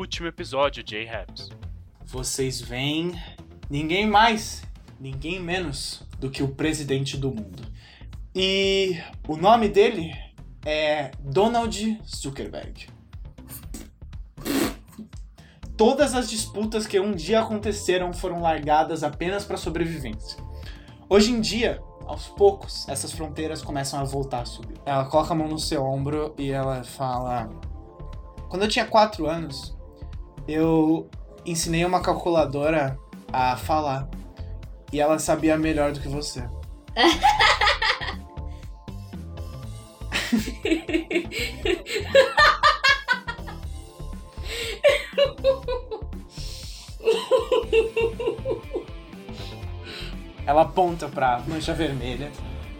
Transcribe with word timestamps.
último 0.00 0.26
episódio, 0.26 0.82
J-Raps. 0.82 1.50
Vocês 2.06 2.58
veem 2.58 3.12
ninguém 3.68 4.08
mais, 4.08 4.62
ninguém 4.98 5.38
menos 5.38 6.02
do 6.18 6.30
que 6.30 6.42
o 6.42 6.48
presidente 6.48 7.18
do 7.18 7.28
mundo. 7.28 7.62
E 8.34 8.98
o 9.28 9.36
nome 9.36 9.68
dele 9.68 10.14
é 10.64 11.10
Donald 11.20 12.00
Zuckerberg. 12.06 12.88
Todas 15.76 16.14
as 16.14 16.30
disputas 16.30 16.86
que 16.86 16.98
um 16.98 17.12
dia 17.12 17.40
aconteceram 17.40 18.10
foram 18.12 18.40
largadas 18.40 19.04
apenas 19.04 19.44
para 19.44 19.58
sobrevivência. 19.58 20.42
Hoje 21.10 21.30
em 21.30 21.42
dia, 21.42 21.78
aos 22.06 22.26
poucos, 22.26 22.88
essas 22.88 23.12
fronteiras 23.12 23.60
começam 23.60 24.00
a 24.00 24.04
voltar 24.04 24.40
a 24.40 24.46
subir. 24.46 24.80
Ela 24.86 25.04
coloca 25.04 25.34
a 25.34 25.36
mão 25.36 25.48
no 25.48 25.58
seu 25.58 25.84
ombro 25.84 26.34
e 26.38 26.50
ela 26.50 26.84
fala: 26.84 27.50
Quando 28.48 28.62
eu 28.62 28.68
tinha 28.68 28.86
4 28.86 29.26
anos, 29.26 29.78
eu 30.52 31.08
ensinei 31.44 31.84
uma 31.84 32.00
calculadora 32.00 32.98
a 33.32 33.56
falar. 33.56 34.08
E 34.92 35.00
ela 35.00 35.18
sabia 35.18 35.56
melhor 35.56 35.92
do 35.92 36.00
que 36.00 36.08
você. 36.08 36.42
ela 50.46 50.62
aponta 50.62 51.08
pra 51.08 51.40
mancha 51.46 51.72
vermelha 51.72 52.32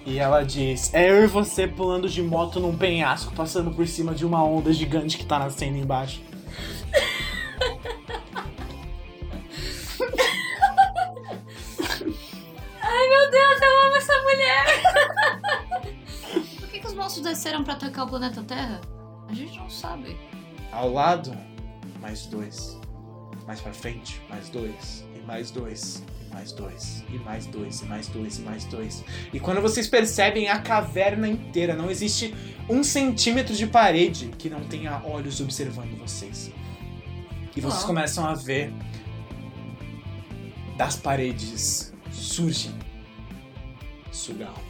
e 0.05 0.19
ela 0.19 0.43
diz: 0.43 0.93
É 0.93 1.09
eu 1.09 1.23
e 1.23 1.27
você 1.27 1.69
pulando 1.69 2.09
de 2.09 2.23
moto 2.23 2.59
num 2.59 2.77
penhasco, 2.77 3.33
passando 3.35 3.71
por 3.71 3.87
cima 3.87 4.15
de 4.15 4.27
uma 4.27 4.43
onda 4.43 4.73
gigante 4.73 5.17
que 5.17 5.25
tá 5.25 5.39
nascendo 5.39 5.79
embaixo. 5.79 6.21
Monstros 17.11 17.25
desceram 17.25 17.65
pra 17.65 17.75
atacar 17.75 18.07
o 18.07 18.09
planeta 18.09 18.43
Terra? 18.43 18.81
A 19.29 19.35
gente 19.35 19.59
não 19.59 19.69
sabe. 19.69 20.17
Ao 20.71 20.93
lado, 20.93 21.37
mais 22.01 22.27
dois. 22.27 22.79
Mais 23.47 23.61
pra 23.61 23.73
frente, 23.73 24.21
mais 24.29 24.49
dois. 24.49 25.05
E 25.17 25.21
mais 25.23 25.51
dois. 25.51 26.05
E 26.21 26.33
mais 26.33 26.53
dois. 26.53 27.05
E 27.09 27.19
mais 27.19 27.47
dois. 27.47 27.81
E 27.81 27.85
mais 27.87 28.09
dois. 28.09 28.39
E 28.39 28.43
mais 28.43 28.65
dois. 28.67 29.05
E 29.33 29.41
quando 29.41 29.61
vocês 29.61 29.89
percebem 29.89 30.49
a 30.49 30.61
caverna 30.61 31.27
inteira, 31.27 31.75
não 31.75 31.91
existe 31.91 32.35
um 32.69 32.85
centímetro 32.85 33.55
de 33.55 33.67
parede 33.67 34.29
que 34.39 34.49
não 34.49 34.61
tenha 34.61 35.03
olhos 35.05 35.41
observando 35.41 35.99
vocês. 35.99 36.53
E 37.57 37.61
vocês 37.61 37.81
Uau. 37.81 37.87
começam 37.89 38.25
a 38.25 38.35
ver 38.35 38.73
das 40.77 40.97
paredes 40.97 41.93
surgem 42.13 42.73
sugalmas. 44.13 44.70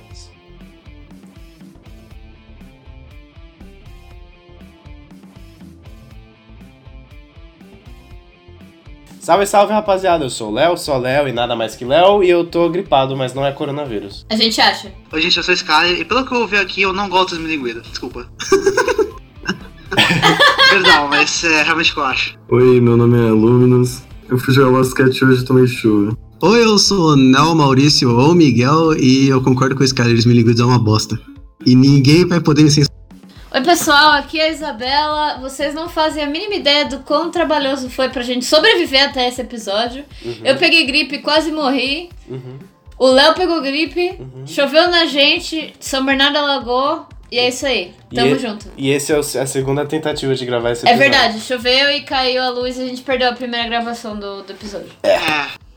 Salve, 9.21 9.47
salve, 9.47 9.73
rapaziada. 9.75 10.25
Eu 10.25 10.31
sou 10.31 10.49
o 10.49 10.55
Léo, 10.55 10.79
sou 10.79 10.97
Léo 10.97 11.29
e 11.29 11.33
nada 11.33 11.55
mais 11.55 11.77
que 11.77 11.85
Léo. 11.85 12.25
E 12.25 12.31
eu 12.31 12.47
tô 12.47 12.71
gripado, 12.71 13.15
mas 13.15 13.35
não 13.35 13.45
é 13.45 13.53
coronavírus. 13.53 14.25
A 14.31 14.35
gente 14.35 14.59
acha. 14.63 14.91
Oi, 15.13 15.21
gente, 15.21 15.37
eu 15.37 15.43
sou 15.43 15.53
Sky 15.53 16.01
e 16.01 16.07
pelo 16.07 16.25
que 16.25 16.35
eu 16.35 16.41
ouvi 16.41 16.57
aqui, 16.57 16.81
eu 16.81 16.95
não 16.95 17.07
gosto 17.07 17.37
dos 17.37 17.39
milinguidos. 17.39 17.87
Desculpa. 17.87 18.27
Perdão, 20.71 21.09
mas 21.09 21.45
é 21.45 21.63
realmente 21.63 21.91
o 21.91 21.95
que 21.95 22.01
eu 22.01 22.05
acho. 22.05 22.39
Oi, 22.49 22.81
meu 22.81 22.97
nome 22.97 23.19
é 23.19 23.31
Luminous. 23.31 24.03
Eu 24.27 24.39
fui 24.39 24.55
jogar 24.55 24.79
basquete 24.79 25.23
hoje 25.23 25.43
e 25.43 25.45
tomei 25.45 25.67
chuva. 25.67 26.17
Oi, 26.41 26.65
eu 26.65 26.79
sou 26.79 27.13
o 27.13 27.17
Nel 27.17 27.55
Maurício 27.55 28.17
ou 28.17 28.35
Miguel 28.35 28.97
e 28.97 29.29
eu 29.29 29.43
concordo 29.43 29.77
com 29.77 29.85
esse 29.85 29.95
cara, 29.95 30.09
eles 30.09 30.25
me 30.25 30.33
ligam 30.33 30.55
é 30.59 30.65
uma 30.67 30.79
bosta. 30.79 31.21
E 31.67 31.77
ninguém 31.77 32.25
vai 32.25 32.41
poder 32.41 32.63
me 32.63 32.71
censurar. 32.71 33.00
Oi 33.53 33.63
pessoal, 33.63 34.13
aqui 34.13 34.39
é 34.39 34.45
a 34.45 34.49
Isabela. 34.51 35.39
Vocês 35.41 35.75
não 35.75 35.89
fazem 35.89 36.23
a 36.23 36.27
mínima 36.27 36.55
ideia 36.55 36.85
do 36.87 37.01
quão 37.01 37.31
trabalhoso 37.33 37.91
foi 37.91 38.09
pra 38.09 38.23
gente 38.23 38.45
sobreviver 38.45 39.05
até 39.09 39.27
esse 39.29 39.41
episódio. 39.41 40.05
Eu 40.45 40.57
peguei 40.57 40.87
gripe 40.87 41.17
e 41.17 41.19
quase 41.19 41.51
morri. 41.51 42.11
Uhum. 42.29 42.59
O 42.97 43.07
Léo 43.09 43.35
pegou 43.35 43.61
gripe, 43.61 44.21
choveu 44.47 44.89
na 44.91 45.07
gente, 45.07 45.75
São 45.81 46.05
Bernardo 46.05 46.37
alagou. 46.39 47.07
E 47.33 47.39
é 47.39 47.49
isso 47.49 47.67
aí. 47.67 47.93
Tamo 48.15 48.37
e, 48.37 48.39
junto. 48.39 48.67
E 48.77 48.91
esse 48.91 49.13
é 49.13 49.17
a 49.17 49.47
segunda 49.47 49.85
tentativa 49.87 50.35
de 50.35 50.45
gravar 50.45 50.73
esse 50.73 50.87
É 50.87 50.91
episódio. 50.91 51.11
verdade, 51.13 51.41
choveu 51.41 51.91
e 51.91 52.01
caiu 52.03 52.43
a 52.43 52.51
luz 52.51 52.77
e 52.77 52.83
a 52.83 52.87
gente 52.87 53.03
perdeu 53.03 53.29
a 53.29 53.33
primeira 53.33 53.69
gravação 53.69 54.19
do, 54.19 54.43
do 54.43 54.53
episódio. 54.53 54.91
É. 55.03 55.19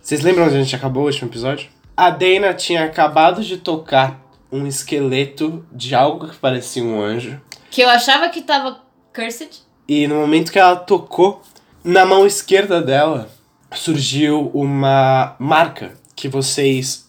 Vocês 0.01 0.21
lembram 0.21 0.45
onde 0.45 0.55
a 0.57 0.61
gente 0.61 0.75
acabou 0.75 1.03
o 1.03 1.05
último 1.07 1.29
episódio? 1.29 1.69
A 1.95 2.09
Dana 2.09 2.53
tinha 2.53 2.83
acabado 2.83 3.43
de 3.43 3.57
tocar 3.57 4.19
um 4.51 4.67
esqueleto 4.67 5.65
de 5.71 5.95
algo 5.95 6.27
que 6.27 6.35
parecia 6.37 6.83
um 6.83 6.99
anjo. 7.01 7.39
Que 7.73 7.81
eu 7.81 7.89
achava 7.89 8.29
que 8.29 8.43
tava 8.43 8.77
cursed. 9.11 9.49
E 9.87 10.05
no 10.07 10.13
momento 10.13 10.51
que 10.51 10.59
ela 10.59 10.75
tocou, 10.75 11.41
na 11.83 12.05
mão 12.05 12.23
esquerda 12.23 12.79
dela 12.79 13.27
surgiu 13.73 14.51
uma 14.53 15.35
marca 15.39 15.97
que 16.15 16.29
vocês 16.29 17.07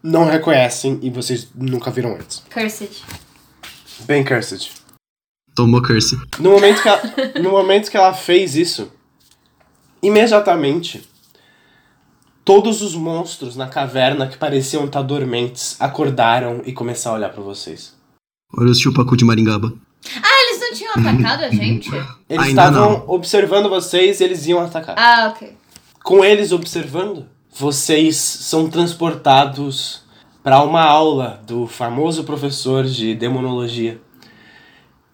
não 0.00 0.24
reconhecem 0.24 1.00
e 1.02 1.10
vocês 1.10 1.48
nunca 1.52 1.90
viram 1.90 2.14
antes. 2.14 2.44
Cursed. 2.48 3.02
Bem 4.06 4.24
cursed. 4.24 4.70
Tomou 5.52 5.82
curse. 5.82 6.16
No 6.38 6.52
momento 6.52 6.80
que 6.80 6.88
ela, 6.88 7.02
no 7.42 7.50
momento 7.50 7.90
que 7.90 7.96
ela 7.96 8.14
fez 8.14 8.54
isso, 8.54 8.92
imediatamente 10.00 11.02
todos 12.44 12.82
os 12.82 12.94
monstros 12.94 13.56
na 13.56 13.66
caverna 13.66 14.28
que 14.28 14.38
pareciam 14.38 14.84
estar 14.84 15.02
dormentes 15.02 15.76
acordaram 15.80 16.62
e 16.64 16.72
começaram 16.72 17.16
a 17.16 17.18
olhar 17.18 17.30
pra 17.30 17.42
vocês. 17.42 17.96
Olha 18.56 18.70
os 18.70 18.78
chupacu 18.78 19.16
de 19.16 19.24
Maringaba. 19.24 19.72
Ah, 20.22 20.44
eles 20.46 20.60
não 20.60 20.72
tinham 20.72 20.92
atacado 20.92 21.44
a 21.44 21.50
gente? 21.50 21.88
Eles 22.28 22.46
Ainda 22.46 22.48
estavam 22.48 23.04
observando 23.06 23.68
vocês 23.68 24.20
e 24.20 24.24
eles 24.24 24.46
iam 24.46 24.60
atacar. 24.60 24.94
Ah, 24.98 25.32
ok. 25.34 25.56
Com 26.02 26.24
eles 26.24 26.52
observando, 26.52 27.26
vocês 27.54 28.16
são 28.16 28.68
transportados 28.68 30.02
para 30.42 30.62
uma 30.62 30.82
aula 30.82 31.40
do 31.46 31.66
famoso 31.66 32.24
professor 32.24 32.84
de 32.84 33.14
demonologia. 33.14 34.00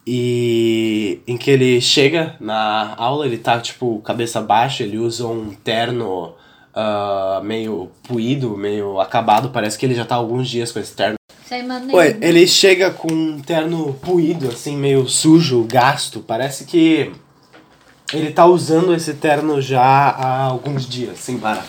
E 0.06 1.20
em 1.26 1.36
que 1.36 1.50
ele 1.50 1.80
chega 1.80 2.34
na 2.40 2.94
aula, 2.96 3.26
ele 3.26 3.38
tá 3.38 3.60
tipo 3.60 4.00
cabeça 4.00 4.40
baixa, 4.40 4.82
ele 4.82 4.98
usa 4.98 5.26
um 5.26 5.50
terno 5.50 6.34
ah, 6.74 7.40
meio 7.44 7.90
puído, 8.02 8.56
meio 8.56 9.00
acabado, 9.00 9.50
parece 9.50 9.78
que 9.78 9.86
ele 9.86 9.94
já 9.94 10.04
tá 10.04 10.14
há 10.14 10.18
alguns 10.18 10.48
dias 10.48 10.72
com 10.72 10.78
esse 10.78 10.94
terno. 10.94 11.19
Sei, 11.50 11.64
mano. 11.64 11.92
Ué, 11.96 12.16
ele 12.20 12.46
chega 12.46 12.92
com 12.92 13.12
um 13.12 13.40
terno 13.40 13.92
puído, 13.94 14.46
assim, 14.46 14.76
meio 14.76 15.08
sujo, 15.08 15.64
gasto. 15.64 16.20
Parece 16.20 16.64
que 16.64 17.10
ele 18.14 18.30
tá 18.30 18.46
usando 18.46 18.94
esse 18.94 19.14
terno 19.14 19.60
já 19.60 19.82
há 19.82 20.44
alguns 20.44 20.88
dias, 20.88 21.18
sem 21.18 21.38
parar. 21.38 21.66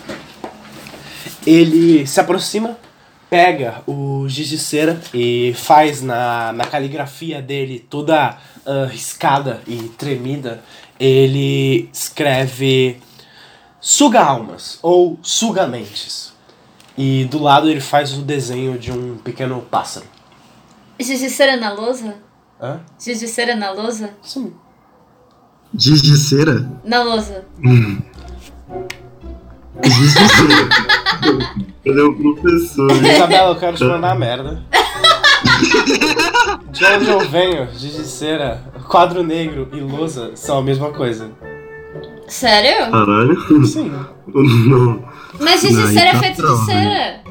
Ele 1.47 2.05
se 2.05 2.19
aproxima, 2.19 2.77
pega 3.27 3.81
o 3.87 4.29
giz 4.29 4.49
de 4.49 4.59
cera 4.59 5.01
e 5.15 5.51
faz 5.57 5.99
na, 5.99 6.53
na 6.53 6.65
caligrafia 6.65 7.41
dele, 7.41 7.83
toda 7.89 8.37
ah, 8.63 8.87
riscada 8.87 9.63
e 9.65 9.77
tremida, 9.97 10.63
ele 10.99 11.89
escreve 11.91 13.01
suga 13.79 14.21
almas 14.21 14.77
ou 14.83 15.17
suga 15.23 15.65
mentes. 15.65 16.30
E 17.03 17.25
do 17.25 17.41
lado 17.41 17.67
ele 17.67 17.81
faz 17.81 18.15
o 18.15 18.21
desenho 18.21 18.77
de 18.77 18.91
um 18.91 19.17
pequeno 19.17 19.59
pássaro. 19.59 20.05
Giz 20.99 21.19
de 21.19 21.31
cera 21.31 21.57
na 21.57 21.73
lousa? 21.73 22.13
Hã? 22.61 22.79
Giz 22.99 23.19
de 23.19 23.27
cera 23.27 23.55
na 23.55 23.71
lousa? 23.71 24.11
Sim. 24.21 24.53
Giz 25.75 25.99
de 26.03 26.15
cera? 26.15 26.71
Na 26.85 27.01
lousa. 27.01 27.43
Giz 29.83 30.13
de 30.13 30.29
cera. 30.29 30.69
Ele 31.83 32.01
é 32.01 32.03
o 32.03 32.15
professor. 32.15 32.91
Isabela, 32.91 33.49
eu 33.49 33.55
quero 33.55 33.77
te 33.77 33.83
mandar 33.83 34.15
merda. 34.15 34.63
De 36.69 36.85
onde 36.85 37.09
eu 37.09 37.19
venho, 37.29 37.67
giz 37.73 37.95
de 37.95 38.05
cera, 38.05 38.63
quadro 38.87 39.23
negro 39.23 39.69
e 39.73 39.79
lousa 39.79 40.31
são 40.35 40.59
a 40.59 40.61
mesma 40.61 40.91
coisa. 40.91 41.31
Sério? 42.27 42.91
Caralho. 42.91 43.65
Sim. 43.65 43.91
Não. 44.33 45.03
Mas 45.39 45.61
giz 45.61 45.71
de 45.71 45.77
Não, 45.77 45.93
cera 45.93 46.09
é 46.09 46.13
tá 46.13 46.19
feito 46.19 46.41
de 46.41 46.65
cera. 46.65 47.21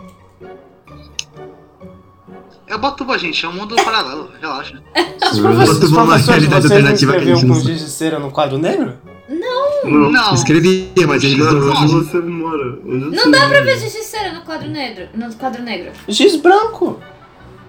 É 2.66 2.74
o 2.76 2.78
Batuba, 2.78 3.18
gente, 3.18 3.44
é 3.44 3.48
um 3.48 3.52
mundo 3.52 3.74
paralelo, 3.76 4.30
relaxa. 4.40 4.80
Os 5.32 5.40
professores, 5.40 6.24
de 6.24 6.30
realidade 6.30 6.66
alternativa 6.66 7.12
que 7.14 7.18
a 7.18 7.34
gente 7.34 7.46
não 7.46 7.60
giz 7.60 7.80
de 7.80 7.90
cera 7.90 8.18
no 8.18 8.30
quadro 8.30 8.58
negro? 8.58 8.96
Não. 9.28 10.10
Não. 10.10 10.34
Escrevia, 10.34 10.88
mas 11.06 11.22
eles 11.24 11.38
Não, 11.38 11.52
não 11.52 11.88
você 11.88 12.18
mora? 12.20 12.78
Não 12.84 13.30
dá 13.30 13.48
pra 13.48 13.60
ver 13.62 13.78
giz 13.78 13.92
de 13.92 14.04
cera 14.04 14.32
no 14.32 14.42
quadro 14.42 14.68
negro. 14.68 15.08
No 15.14 15.34
quadro 15.34 15.62
negro. 15.62 15.90
Giz 16.08 16.36
branco. 16.36 17.00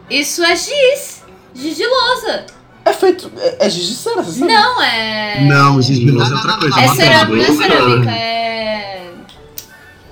Isso 0.10 0.44
é 0.44 0.56
giz. 0.56 1.24
Giz 1.54 1.78
de 1.78 1.86
lousa. 1.86 2.46
É 2.86 2.94
feito. 2.94 3.32
É, 3.38 3.66
é 3.66 3.70
giz 3.70 3.88
de 3.88 3.96
cera, 3.96 4.22
você 4.22 4.40
sabe? 4.40 4.54
Não, 4.54 4.82
é. 4.82 5.46
Não, 5.46 5.82
giz 5.82 6.00
de 6.00 6.12
louça 6.12 6.32
é 6.32 6.36
outra 6.36 6.58
coisa. 6.58 6.80
É 6.80 6.86
uma 6.86 6.96
cerâmica, 6.96 7.36
não 7.36 7.64
é 7.64 7.68
cerâmica, 7.68 8.12
é. 8.12 8.52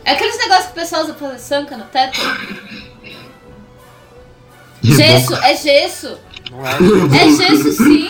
É 0.10 0.14
aqueles 0.14 0.40
negócios 0.40 0.66
que 0.66 0.72
o 0.72 0.76
pessoal 0.76 1.04
usa 1.04 1.14
pra 1.14 1.28
fazer 1.28 1.40
sanca 1.40 1.78
no 1.78 1.84
teto. 1.84 2.20
Gesso, 4.82 5.36
é 5.36 5.56
gesso. 5.56 6.18
Não 6.50 6.66
é? 6.66 6.72
É 7.22 7.30
gesso 7.30 7.72
sim. 7.74 8.08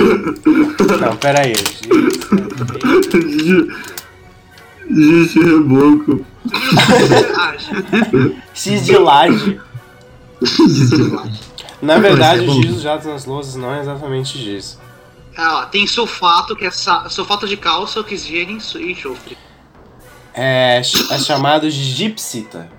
Não, 1.01 1.17
pera 1.17 1.41
aí. 1.41 1.51
De 4.89 5.39
reboco. 5.39 6.25
X 8.53 8.85
de 8.85 8.97
laje. 8.97 9.59
Giz 10.41 10.89
de 10.89 11.03
laje. 11.03 11.39
Na 11.81 11.97
verdade, 11.97 12.45
é, 12.45 12.49
o 12.49 12.61
giz 12.63 12.81
jatos 12.81 13.07
nas 13.07 13.25
lousas 13.25 13.55
não 13.55 13.73
é 13.75 13.81
exatamente 13.81 14.37
giz. 14.37 14.79
Ah, 15.35 15.59
ó, 15.59 15.65
tem 15.65 15.85
sulfato, 15.85 16.55
que 16.55 16.65
é 16.65 16.71
sa- 16.71 17.09
sulfato 17.09 17.45
de 17.45 17.57
cálcio, 17.57 17.99
oxigênio 17.99 18.57
e 18.77 18.91
enxofre. 18.91 19.37
É, 20.33 20.79
é 20.79 21.17
chamado 21.17 21.69
de 21.69 21.83
gipsita. 21.83 22.69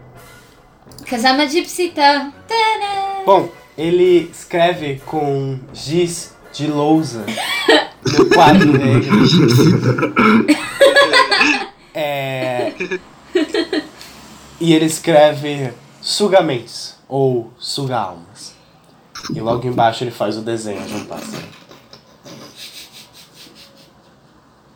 Cause 1.09 1.27
I'm 1.27 1.41
a 1.41 1.47
gypsy 1.47 1.89
tá. 1.89 2.33
Tadã. 2.47 3.25
Bom, 3.27 3.49
ele 3.77 4.31
escreve 4.31 5.01
com 5.07 5.59
giz 5.73 6.37
de 6.53 6.67
lousa 6.67 7.25
no 8.05 8.29
quadro 8.31 8.73
negro. 8.73 9.19
É, 11.93 12.73
e 14.61 14.73
ele 14.73 14.85
escreve 14.85 15.73
sugamentes 16.01 16.97
ou 17.09 17.53
suga-almas. 17.59 18.55
E 19.35 19.41
logo 19.41 19.67
embaixo 19.67 20.05
ele 20.05 20.13
faz 20.13 20.37
o 20.37 20.43
desenho 20.43 20.83
de 20.87 20.95
um 20.95 21.05
pássaro. 21.05 21.60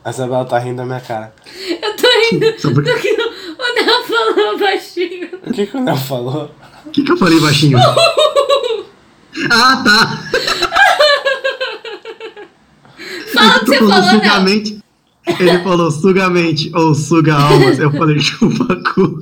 A 0.05 0.11
Isabela 0.11 0.45
tá 0.45 0.59
rindo 0.59 0.77
da 0.77 0.85
minha 0.85 1.01
cara. 1.01 1.35
Eu 1.83 1.97
tô 1.97 2.07
rindo 2.31 2.51
do 2.53 2.57
que 3.01 3.09
o 3.13 3.75
Nel 3.75 4.05
falou 4.05 4.59
baixinho. 4.59 5.31
O 5.47 5.53
que, 5.53 5.67
que 5.67 5.77
o 5.77 5.81
Nel 5.81 5.97
falou? 5.97 6.51
O 6.85 6.91
que, 6.91 7.03
que 7.03 7.13
eu 7.13 7.17
falei 7.17 7.41
baixinho? 7.41 7.79
ah, 9.51 9.83
tá! 9.83 10.23
Fala 13.33 13.57
o 13.57 13.61
que 13.61 13.65
Tu 13.65 13.67
você 13.67 13.79
falou 13.79 13.93
falou, 13.93 14.03
Nel. 14.13 14.21
sugamente. 14.21 14.79
Ele 15.41 15.59
falou 15.61 15.91
sugamente 15.91 16.71
ou 16.75 16.95
suga 16.95 17.35
almas. 17.35 17.79
Eu 17.79 17.91
falei 17.93 18.19
chupa 18.21 18.77
cu. 18.93 19.21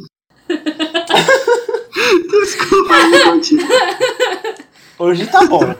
Desculpa, 2.28 2.94
gente. 3.08 3.56
Hoje 5.02 5.26
tá 5.26 5.44
bom. 5.44 5.74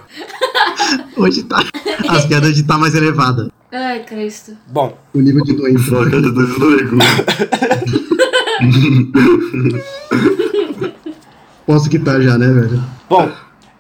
Hoje 1.17 1.45
tá. 1.45 1.63
As 2.09 2.27
piadas 2.27 2.51
hoje 2.51 2.65
tá 2.65 2.77
mais 2.77 2.93
elevada. 2.93 3.53
Ai, 3.71 4.03
Cristo. 4.03 4.57
Bom, 4.67 4.99
O 5.15 5.21
nível 5.21 5.45
de 5.45 5.53
doença. 5.53 5.93
Posso 11.65 11.89
quitar 11.89 12.21
já, 12.21 12.37
né, 12.37 12.49
velho? 12.49 12.83
Bom, 13.09 13.31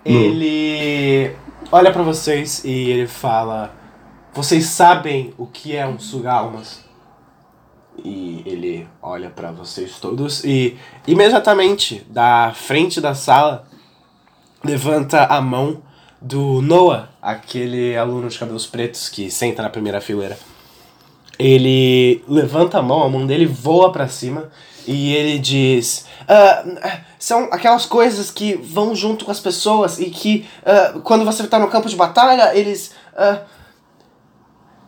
ele 0.04 1.32
olha 1.72 1.90
pra 1.90 2.04
vocês 2.04 2.62
e 2.64 2.92
ele 2.92 3.08
fala: 3.08 3.74
Vocês 4.32 4.66
sabem 4.66 5.34
o 5.36 5.44
que 5.44 5.74
é 5.74 5.84
um 5.84 5.98
suga-almas? 5.98 6.84
E 8.04 8.44
ele 8.46 8.86
olha 9.02 9.28
pra 9.28 9.50
vocês 9.50 9.98
todos 9.98 10.44
e 10.44 10.76
imediatamente 11.04 12.06
da 12.08 12.52
frente 12.54 13.00
da 13.00 13.12
sala 13.12 13.71
levanta 14.64 15.24
a 15.24 15.40
mão 15.40 15.82
do 16.20 16.62
Noah, 16.62 17.08
aquele 17.20 17.96
aluno 17.96 18.28
de 18.28 18.38
cabelos 18.38 18.66
pretos 18.66 19.08
que 19.08 19.30
senta 19.30 19.62
na 19.62 19.70
primeira 19.70 20.00
fileira. 20.00 20.38
Ele 21.38 22.22
levanta 22.28 22.78
a 22.78 22.82
mão, 22.82 23.02
a 23.02 23.08
mão 23.08 23.26
dele 23.26 23.46
voa 23.46 23.90
pra 23.90 24.06
cima 24.06 24.50
e 24.86 25.12
ele 25.14 25.38
diz: 25.38 26.06
"Ah, 26.28 27.00
são 27.18 27.48
aquelas 27.50 27.86
coisas 27.86 28.30
que 28.30 28.54
vão 28.54 28.94
junto 28.94 29.24
com 29.24 29.30
as 29.30 29.40
pessoas 29.40 29.98
e 29.98 30.10
que 30.10 30.46
ah, 30.64 31.00
quando 31.02 31.24
você 31.24 31.46
tá 31.46 31.58
no 31.58 31.68
campo 31.68 31.88
de 31.88 31.96
batalha, 31.96 32.56
eles. 32.56 32.92
ah, 33.16 33.40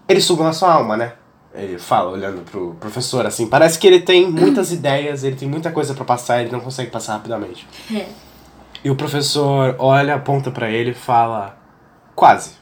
eles 0.09 0.25
sugam 0.25 0.47
a 0.47 0.53
sua 0.53 0.73
alma, 0.73 0.97
né? 0.97 1.15
Ele 1.55 1.79
fala, 1.79 2.11
olhando 2.11 2.43
pro 2.43 2.75
professor, 2.81 3.25
assim. 3.25 3.47
Parece 3.47 3.79
que 3.79 3.87
ele 3.87 4.01
tem 4.01 4.29
muitas 4.29 4.73
ideias, 4.73 5.23
ele 5.23 5.37
tem 5.37 5.49
muita 5.49 5.71
coisa 5.71 5.95
pra 5.95 6.05
passar, 6.05 6.43
ele 6.43 6.51
não 6.51 6.61
consegue 6.61 6.91
passar 6.91 7.13
rapidamente. 7.15 7.67
E 8.85 8.91
o 8.91 8.95
professor 8.95 9.77
olha, 9.79 10.15
aponta 10.15 10.51
pra 10.51 10.71
ele 10.71 10.91
e 10.91 10.95
fala: 10.95 11.59
Quase, 12.15 12.53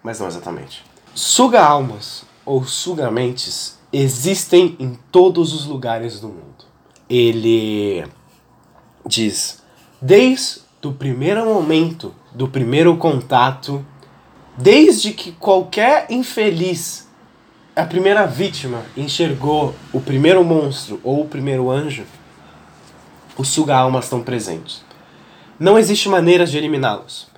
mas 0.00 0.20
não 0.20 0.28
exatamente. 0.28 0.84
Suga-almas 1.12 2.24
ou 2.46 2.62
sugamentes 2.64 3.76
existem 3.92 4.76
em 4.78 4.96
todos 5.10 5.52
os 5.52 5.66
lugares 5.66 6.20
do 6.20 6.28
mundo. 6.28 6.64
Ele 7.08 8.06
diz: 9.04 9.60
Desde 10.00 10.60
o 10.84 10.92
primeiro 10.92 11.44
momento, 11.44 12.14
do 12.32 12.46
primeiro 12.46 12.96
contato, 12.96 13.84
desde 14.56 15.12
que 15.12 15.32
qualquer 15.32 16.06
infeliz, 16.10 17.08
a 17.74 17.84
primeira 17.84 18.24
vítima, 18.24 18.84
enxergou 18.96 19.74
o 19.92 20.00
primeiro 20.00 20.44
monstro 20.44 21.00
ou 21.02 21.22
o 21.22 21.28
primeiro 21.28 21.68
anjo, 21.68 22.04
os 23.36 23.48
suga-almas 23.48 24.04
estão 24.04 24.22
presentes. 24.22 24.88
Não 25.60 25.78
existe 25.78 26.08
maneira 26.08 26.46
de 26.46 26.56
eliminá-los. 26.56 27.28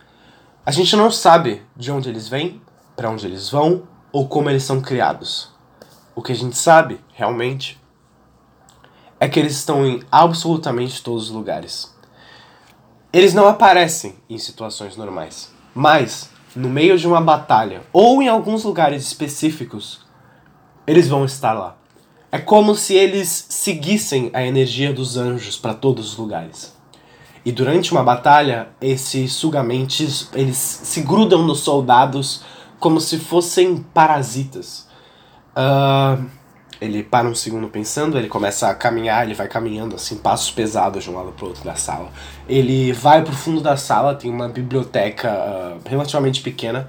A 0.64 0.70
gente 0.70 0.94
não 0.94 1.10
sabe 1.10 1.60
de 1.76 1.90
onde 1.90 2.08
eles 2.08 2.28
vêm, 2.28 2.62
para 2.94 3.10
onde 3.10 3.26
eles 3.26 3.50
vão 3.50 3.82
ou 4.12 4.28
como 4.28 4.48
eles 4.48 4.62
são 4.62 4.80
criados. 4.80 5.50
O 6.14 6.22
que 6.22 6.30
a 6.30 6.34
gente 6.36 6.56
sabe, 6.56 7.00
realmente, 7.14 7.82
é 9.18 9.28
que 9.28 9.40
eles 9.40 9.56
estão 9.56 9.84
em 9.84 10.04
absolutamente 10.08 11.02
todos 11.02 11.24
os 11.24 11.30
lugares. 11.30 11.92
Eles 13.12 13.34
não 13.34 13.48
aparecem 13.48 14.14
em 14.30 14.38
situações 14.38 14.96
normais, 14.96 15.52
mas 15.74 16.30
no 16.54 16.68
meio 16.68 16.96
de 16.96 17.08
uma 17.08 17.20
batalha 17.20 17.82
ou 17.92 18.22
em 18.22 18.28
alguns 18.28 18.62
lugares 18.62 19.04
específicos, 19.04 20.06
eles 20.86 21.08
vão 21.08 21.24
estar 21.24 21.54
lá. 21.54 21.76
É 22.30 22.38
como 22.38 22.76
se 22.76 22.94
eles 22.94 23.46
seguissem 23.48 24.30
a 24.32 24.46
energia 24.46 24.92
dos 24.92 25.16
anjos 25.16 25.56
para 25.56 25.74
todos 25.74 26.12
os 26.12 26.16
lugares. 26.16 26.80
E 27.44 27.50
durante 27.50 27.92
uma 27.92 28.04
batalha, 28.04 28.68
esses 28.80 29.32
sugamentes, 29.32 30.28
eles 30.32 30.56
se 30.56 31.00
grudam 31.02 31.42
nos 31.42 31.60
soldados 31.60 32.44
como 32.78 33.00
se 33.00 33.18
fossem 33.18 33.76
parasitas. 33.76 34.88
Ah, 35.54 36.18
ele 36.80 37.02
para 37.02 37.28
um 37.28 37.34
segundo 37.34 37.68
pensando, 37.68 38.18
ele 38.18 38.28
começa 38.28 38.68
a 38.68 38.74
caminhar, 38.74 39.24
ele 39.24 39.34
vai 39.34 39.46
caminhando 39.46 39.94
assim, 39.94 40.16
passos 40.16 40.50
pesados 40.50 41.04
de 41.04 41.10
um 41.10 41.14
lado 41.14 41.32
pro 41.32 41.46
outro 41.46 41.64
da 41.64 41.76
sala. 41.76 42.10
Ele 42.48 42.92
vai 42.92 43.22
pro 43.22 43.32
fundo 43.32 43.60
da 43.60 43.76
sala, 43.76 44.14
tem 44.14 44.30
uma 44.30 44.48
biblioteca 44.48 45.30
ah, 45.30 45.76
relativamente 45.88 46.40
pequena, 46.42 46.88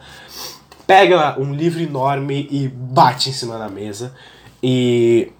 pega 0.86 1.39
um 1.39 1.54
livro 1.54 1.82
enorme 1.82 2.48
e 2.51 2.68
bate 2.68 3.30
em 3.30 3.34
cima 3.34 3.58
da 3.58 3.70
mesa. 3.70 4.13
E 4.62 5.32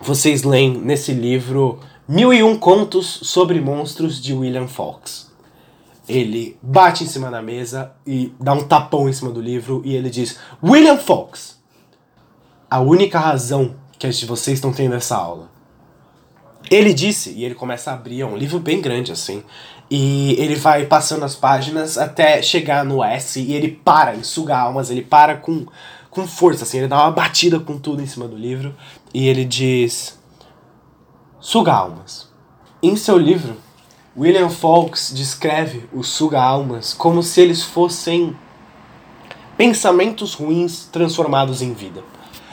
vocês 0.00 0.42
leem 0.42 0.72
nesse 0.78 1.12
livro 1.12 1.78
Mil 2.12 2.34
e 2.34 2.42
Um 2.42 2.58
Contos 2.58 3.20
sobre 3.22 3.60
Monstros 3.60 4.20
de 4.20 4.34
William 4.34 4.66
Fox. 4.66 5.30
Ele 6.08 6.58
bate 6.60 7.04
em 7.04 7.06
cima 7.06 7.30
da 7.30 7.40
mesa 7.40 7.92
e 8.04 8.34
dá 8.40 8.52
um 8.52 8.64
tapão 8.64 9.08
em 9.08 9.12
cima 9.12 9.30
do 9.30 9.40
livro 9.40 9.80
e 9.84 9.94
ele 9.94 10.10
diz: 10.10 10.36
William 10.60 10.96
Fox, 10.96 11.56
a 12.68 12.80
única 12.80 13.16
razão 13.16 13.76
que 13.96 14.08
as 14.08 14.18
de 14.18 14.26
vocês 14.26 14.58
estão 14.58 14.72
tendo 14.72 14.96
essa 14.96 15.16
aula. 15.16 15.52
Ele 16.68 16.92
disse, 16.92 17.30
e 17.30 17.44
ele 17.44 17.54
começa 17.54 17.92
a 17.92 17.94
abrir, 17.94 18.22
é 18.22 18.26
um 18.26 18.36
livro 18.36 18.58
bem 18.58 18.80
grande 18.80 19.12
assim, 19.12 19.44
e 19.88 20.34
ele 20.36 20.56
vai 20.56 20.86
passando 20.86 21.24
as 21.24 21.36
páginas 21.36 21.96
até 21.96 22.42
chegar 22.42 22.84
no 22.84 23.04
S 23.04 23.40
e 23.40 23.54
ele 23.54 23.68
para 23.84 24.16
em 24.16 24.24
sugar 24.24 24.58
almas, 24.58 24.90
ele 24.90 25.02
para 25.02 25.36
com, 25.36 25.64
com 26.10 26.26
força, 26.26 26.64
assim, 26.64 26.78
ele 26.78 26.88
dá 26.88 27.04
uma 27.04 27.12
batida 27.12 27.60
com 27.60 27.78
tudo 27.78 28.02
em 28.02 28.06
cima 28.06 28.26
do 28.26 28.36
livro 28.36 28.74
e 29.14 29.28
ele 29.28 29.44
diz: 29.44 30.19
Suga-almas. 31.42 32.28
Em 32.82 32.94
seu 32.96 33.16
livro, 33.16 33.56
William 34.14 34.50
Fox 34.50 35.10
descreve 35.10 35.88
os 35.90 36.08
suga-almas 36.08 36.92
como 36.92 37.22
se 37.22 37.40
eles 37.40 37.62
fossem 37.62 38.36
pensamentos 39.56 40.34
ruins 40.34 40.84
transformados 40.92 41.62
em 41.62 41.72
vida. 41.72 42.04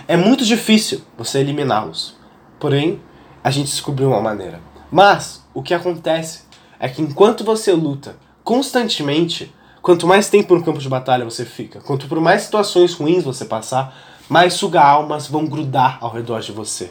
É 0.07 0.15
muito 0.15 0.45
difícil 0.45 1.01
você 1.17 1.39
eliminá-los. 1.39 2.15
Porém, 2.61 3.01
a 3.43 3.51
gente 3.51 3.67
descobriu 3.67 4.07
uma 4.07 4.21
maneira. 4.21 4.61
Mas 4.89 5.45
o 5.53 5.61
que 5.61 5.73
acontece 5.73 6.43
é 6.79 6.87
que 6.87 7.01
enquanto 7.01 7.43
você 7.43 7.73
luta 7.73 8.15
constantemente, 8.41 9.53
quanto 9.81 10.07
mais 10.07 10.29
tempo 10.29 10.55
no 10.55 10.63
campo 10.63 10.79
de 10.79 10.87
batalha 10.87 11.25
você 11.25 11.43
fica, 11.43 11.81
quanto 11.81 12.07
por 12.07 12.21
mais 12.21 12.43
situações 12.43 12.93
ruins 12.93 13.25
você 13.25 13.43
passar, 13.43 13.93
mais 14.29 14.53
suga-almas 14.53 15.27
vão 15.27 15.45
grudar 15.45 15.97
ao 15.99 16.09
redor 16.09 16.39
de 16.39 16.53
você. 16.53 16.89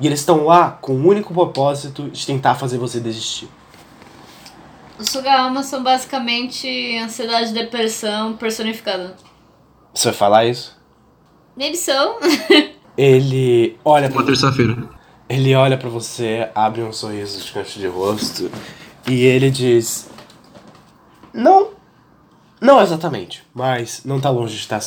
E 0.00 0.06
eles 0.06 0.20
estão 0.20 0.44
lá 0.44 0.70
com 0.70 0.92
o 0.92 1.06
único 1.06 1.34
propósito 1.34 2.08
de 2.08 2.26
tentar 2.26 2.54
fazer 2.54 2.78
você 2.78 3.00
desistir. 3.00 3.48
Os 4.98 5.10
suga-almas 5.10 5.66
são 5.66 5.82
basicamente 5.82 6.98
ansiedade 6.98 7.50
e 7.50 7.54
depressão 7.54 8.36
personificada. 8.36 9.16
Você 9.94 10.08
vai 10.08 10.14
falar 10.14 10.44
isso? 10.46 10.76
Maybe 11.56 11.76
so. 11.76 11.92
Ele 12.96 13.78
olha 13.84 14.08
pra 14.08 14.18
Uma 14.18 14.26
terça-feira. 14.26 14.76
Ele 15.28 15.54
olha 15.54 15.76
pra 15.76 15.88
você, 15.88 16.48
abre 16.54 16.82
um 16.82 16.92
sorriso 16.92 17.44
de 17.44 17.52
canto 17.52 17.70
de 17.78 17.86
rosto 17.86 18.50
e 19.06 19.24
ele 19.24 19.50
diz: 19.50 20.08
Não, 21.32 21.68
não 22.60 22.80
exatamente, 22.80 23.44
mas 23.54 24.02
não 24.04 24.18
tá 24.18 24.30
longe 24.30 24.54
de 24.54 24.60
estar. 24.60 24.80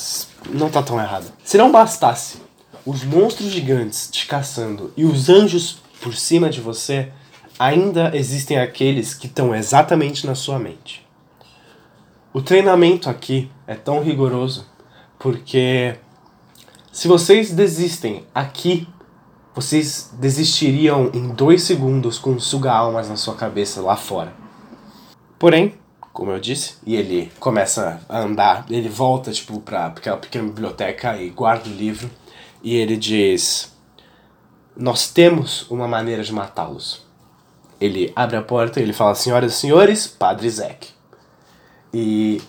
Não 0.49 0.69
tá 0.69 0.81
tão 0.81 0.99
errado. 0.99 1.31
Se 1.43 1.57
não 1.57 1.71
bastasse 1.71 2.39
os 2.85 3.03
monstros 3.03 3.51
gigantes 3.51 4.09
te 4.11 4.25
caçando 4.25 4.93
e 4.95 5.05
os 5.05 5.29
anjos 5.29 5.81
por 6.01 6.15
cima 6.15 6.50
de 6.50 6.61
você, 6.61 7.11
ainda 7.59 8.15
existem 8.15 8.57
aqueles 8.57 9.13
que 9.13 9.27
estão 9.27 9.53
exatamente 9.53 10.25
na 10.25 10.33
sua 10.33 10.57
mente. 10.57 11.05
O 12.33 12.41
treinamento 12.41 13.09
aqui 13.09 13.51
é 13.67 13.75
tão 13.75 14.01
rigoroso 14.01 14.65
porque 15.19 15.95
se 16.91 17.07
vocês 17.07 17.51
desistem 17.51 18.25
aqui 18.33 18.88
vocês 19.53 20.09
desistiriam 20.13 21.11
em 21.13 21.29
dois 21.29 21.63
segundos 21.63 22.17
com 22.17 22.31
um 22.31 22.39
suga-almas 22.39 23.09
na 23.09 23.17
sua 23.17 23.35
cabeça 23.35 23.81
lá 23.81 23.95
fora. 23.95 24.33
Porém, 25.38 25.75
como 26.13 26.31
eu 26.31 26.39
disse, 26.39 26.75
e 26.85 26.95
ele 26.95 27.31
começa 27.39 28.01
a 28.07 28.19
andar, 28.19 28.65
ele 28.69 28.88
volta 28.88 29.31
tipo 29.31 29.59
para 29.59 29.88
aquela 29.88 30.17
pequena 30.17 30.47
biblioteca 30.47 31.17
e 31.17 31.29
guarda 31.29 31.69
o 31.69 31.73
livro, 31.73 32.09
e 32.63 32.75
ele 32.75 32.97
diz: 32.97 33.75
Nós 34.75 35.11
temos 35.11 35.69
uma 35.69 35.87
maneira 35.87 36.23
de 36.23 36.33
matá-los. 36.33 37.05
Ele 37.79 38.11
abre 38.15 38.37
a 38.37 38.41
porta 38.41 38.79
e 38.79 38.83
ele 38.83 38.93
fala: 38.93 39.15
Senhoras 39.15 39.53
e 39.53 39.55
senhores, 39.55 40.07
Padre 40.07 40.49
Zack. 40.49 40.89
E 41.93 42.41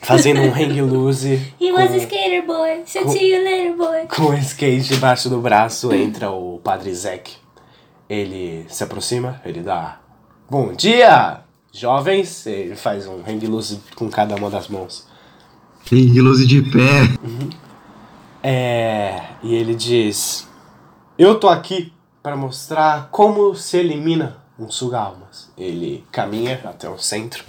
fazendo 0.00 0.40
um 0.40 0.52
hang 0.52 0.80
loose. 0.80 1.40
He 1.60 1.72
was 1.72 1.90
a 1.92 1.98
skater 1.98 2.46
boy. 2.46 2.82
So 2.86 3.08
see 3.08 3.32
you 3.32 3.42
later, 3.42 3.76
boy. 3.76 4.06
Com 4.06 4.30
o 4.30 4.38
skate 4.38 4.94
debaixo 4.94 5.28
do 5.28 5.40
braço 5.40 5.92
entra 5.92 6.30
o 6.30 6.58
Padre 6.58 6.94
Zack. 6.94 7.32
Ele 8.08 8.66
se 8.68 8.84
aproxima, 8.84 9.40
ele 9.44 9.62
dá 9.62 10.02
Bom 10.50 10.74
dia, 10.74 11.40
jovens. 11.72 12.46
Ele 12.46 12.76
faz 12.76 13.06
um 13.06 13.22
hang 13.26 13.46
loose 13.46 13.80
com 13.94 14.10
cada 14.10 14.34
uma 14.34 14.50
das 14.50 14.68
mãos. 14.68 15.06
Tem 15.88 16.06
Guilose 16.08 16.46
de 16.46 16.60
pé. 16.60 17.08
É, 18.42 19.22
e 19.42 19.54
ele 19.54 19.74
diz: 19.74 20.48
Eu 21.16 21.38
tô 21.38 21.48
aqui 21.48 21.92
para 22.22 22.36
mostrar 22.36 23.08
como 23.10 23.54
se 23.54 23.76
elimina 23.76 24.38
um 24.58 24.70
suga-almas. 24.70 25.50
Ele 25.56 26.04
caminha 26.10 26.60
até 26.64 26.88
o 26.88 26.98
centro 26.98 27.44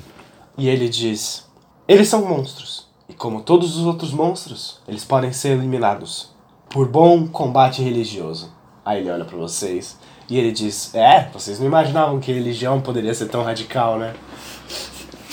e 0.57 0.67
ele 0.67 0.87
diz: 0.87 1.49
Eles 1.87 2.07
são 2.07 2.25
monstros, 2.25 2.87
e 3.09 3.13
como 3.13 3.41
todos 3.41 3.75
os 3.75 3.85
outros 3.85 4.13
monstros, 4.13 4.81
eles 4.87 5.03
podem 5.03 5.33
ser 5.33 5.49
eliminados 5.49 6.31
por 6.69 6.87
bom 6.87 7.27
combate 7.27 7.81
religioso. 7.81 8.51
Aí 8.85 8.99
ele 8.99 9.09
olha 9.09 9.25
para 9.25 9.37
vocês 9.37 9.97
e 10.29 10.37
ele 10.37 10.51
diz: 10.51 10.93
É, 10.93 11.29
vocês 11.33 11.59
não 11.59 11.65
imaginavam 11.65 12.19
que 12.19 12.31
religião 12.31 12.81
poderia 12.81 13.13
ser 13.13 13.29
tão 13.29 13.43
radical, 13.43 13.97
né? 13.97 14.13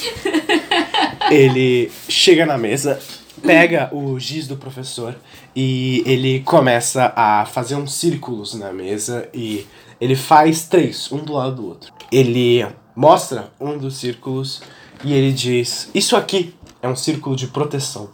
ele 1.31 1.90
chega 2.09 2.47
na 2.47 2.57
mesa, 2.57 2.99
pega 3.43 3.89
o 3.93 4.19
giz 4.19 4.47
do 4.47 4.57
professor 4.57 5.17
e 5.55 6.03
ele 6.07 6.41
começa 6.41 7.13
a 7.17 7.45
fazer 7.47 7.75
uns 7.75 7.95
círculos 7.95 8.55
na 8.55 8.73
mesa 8.73 9.29
e 9.35 9.67
ele 10.01 10.17
faz 10.17 10.67
três, 10.67 11.11
um 11.13 11.19
do 11.19 11.35
lado 11.35 11.57
do 11.57 11.67
outro. 11.67 11.93
Ele 12.11 12.67
mostra 12.95 13.51
um 13.61 13.77
dos 13.77 13.97
círculos 13.97 14.63
e 15.05 15.13
ele 15.13 15.33
diz: 15.33 15.91
Isso 15.95 16.17
aqui 16.17 16.55
é 16.83 16.89
um 16.89 16.97
círculo 16.97 17.37
de 17.37 17.47
proteção. 17.47 18.11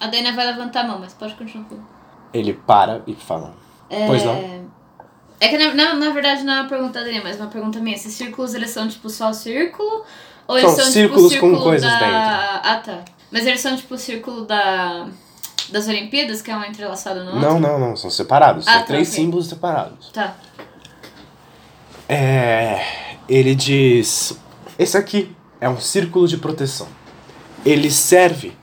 A 0.00 0.06
Dana 0.06 0.32
vai 0.32 0.46
levantar 0.46 0.84
a 0.84 0.88
mão, 0.88 0.98
mas 0.98 1.14
pode 1.14 1.34
continuar. 1.34 1.66
Ele 2.32 2.52
para 2.52 3.02
e 3.06 3.14
fala: 3.14 3.54
Pois 4.06 4.24
não? 4.24 4.64
É 5.40 5.48
que 5.48 5.58
na, 5.58 5.74
na, 5.74 5.94
na 5.94 6.10
verdade 6.10 6.42
não 6.42 6.54
é 6.54 6.60
uma 6.60 6.68
pergunta 6.68 7.02
dele, 7.02 7.20
mas 7.22 7.36
uma 7.36 7.48
pergunta 7.48 7.78
minha. 7.80 7.96
Esses 7.96 8.14
círculos 8.14 8.54
eles 8.54 8.70
são 8.70 8.88
tipo 8.88 9.08
só 9.10 9.30
o 9.30 9.34
círculo? 9.34 10.04
Ou 10.46 10.58
eles 10.58 10.70
São 10.70 10.84
são 10.84 10.92
círculos 10.92 11.32
tipo 11.32 11.46
o 11.46 11.50
com 11.50 11.56
círculo 11.56 11.70
coisas 11.70 11.90
da... 11.90 11.98
dentro. 11.98 12.14
Ah 12.16 12.82
tá. 12.84 13.04
Mas 13.34 13.46
eles 13.46 13.60
são 13.60 13.76
tipo 13.76 13.96
o 13.96 13.98
círculo 13.98 14.46
da. 14.46 15.08
Das 15.70 15.88
Olimpíadas, 15.88 16.40
que 16.40 16.50
é 16.52 16.56
um 16.56 16.62
entrelaçado 16.62 17.24
no 17.24 17.32
outro? 17.32 17.40
Não, 17.40 17.58
não, 17.58 17.80
não, 17.80 17.96
são 17.96 18.10
separados. 18.10 18.68
Ah, 18.68 18.72
são 18.72 18.80
tá, 18.82 18.86
três 18.86 19.08
ok. 19.08 19.20
símbolos 19.20 19.48
separados. 19.48 20.10
Tá. 20.10 20.36
É. 22.08 22.80
Ele 23.28 23.56
diz: 23.56 24.38
Esse 24.78 24.96
aqui 24.96 25.34
é 25.60 25.68
um 25.68 25.80
círculo 25.80 26.28
de 26.28 26.36
proteção. 26.36 26.86
Ele 27.66 27.90
serve, 27.90 28.56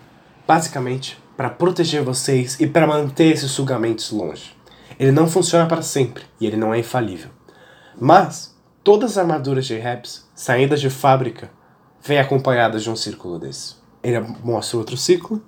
basicamente, 0.47 1.21
para 1.35 1.49
proteger 1.49 2.01
vocês 2.01 2.57
e 2.57 2.65
para 2.65 2.87
manter 2.87 3.33
esses 3.33 3.51
sugamentos 3.51 4.09
longe. 4.11 4.55
Ele 4.97 5.11
não 5.11 5.27
funciona 5.27 5.65
para 5.65 5.81
sempre 5.81 6.23
e 6.39 6.45
ele 6.45 6.55
não 6.55 6.73
é 6.73 6.79
infalível. 6.79 7.31
Mas 7.99 8.55
todas 8.85 9.11
as 9.11 9.17
armaduras 9.17 9.65
de 9.65 9.77
Raps, 9.77 10.25
saídas 10.33 10.79
de 10.79 10.89
fábrica, 10.89 11.51
vêm 12.01 12.19
acompanhadas 12.19 12.83
de 12.83 12.89
um 12.89 12.95
círculo 12.95 13.37
desse. 13.37 13.80
Ele 14.03 14.19
mostra 14.43 14.77
outro 14.77 14.97
círculo 14.97 15.41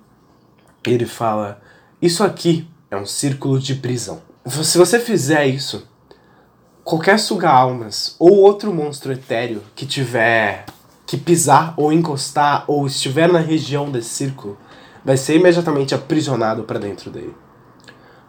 e 0.86 0.90
ele 0.90 1.06
fala: 1.06 1.60
Isso 2.00 2.22
aqui 2.22 2.68
é 2.90 2.96
um 2.96 3.06
círculo 3.06 3.58
de 3.58 3.74
prisão. 3.74 4.22
Se 4.46 4.78
você 4.78 5.00
fizer 5.00 5.46
isso, 5.46 5.86
qualquer 6.84 7.18
suga-almas 7.18 8.14
ou 8.18 8.36
outro 8.36 8.72
monstro 8.72 9.12
etéreo 9.12 9.62
que 9.74 9.86
tiver 9.86 10.66
que 11.06 11.16
pisar 11.16 11.74
ou 11.76 11.92
encostar 11.92 12.64
ou 12.66 12.86
estiver 12.86 13.30
na 13.30 13.38
região 13.38 13.90
desse 13.90 14.10
círculo 14.10 14.58
vai 15.04 15.16
ser 15.16 15.36
imediatamente 15.36 15.94
aprisionado 15.94 16.64
para 16.64 16.78
dentro 16.78 17.10
dele. 17.10 17.34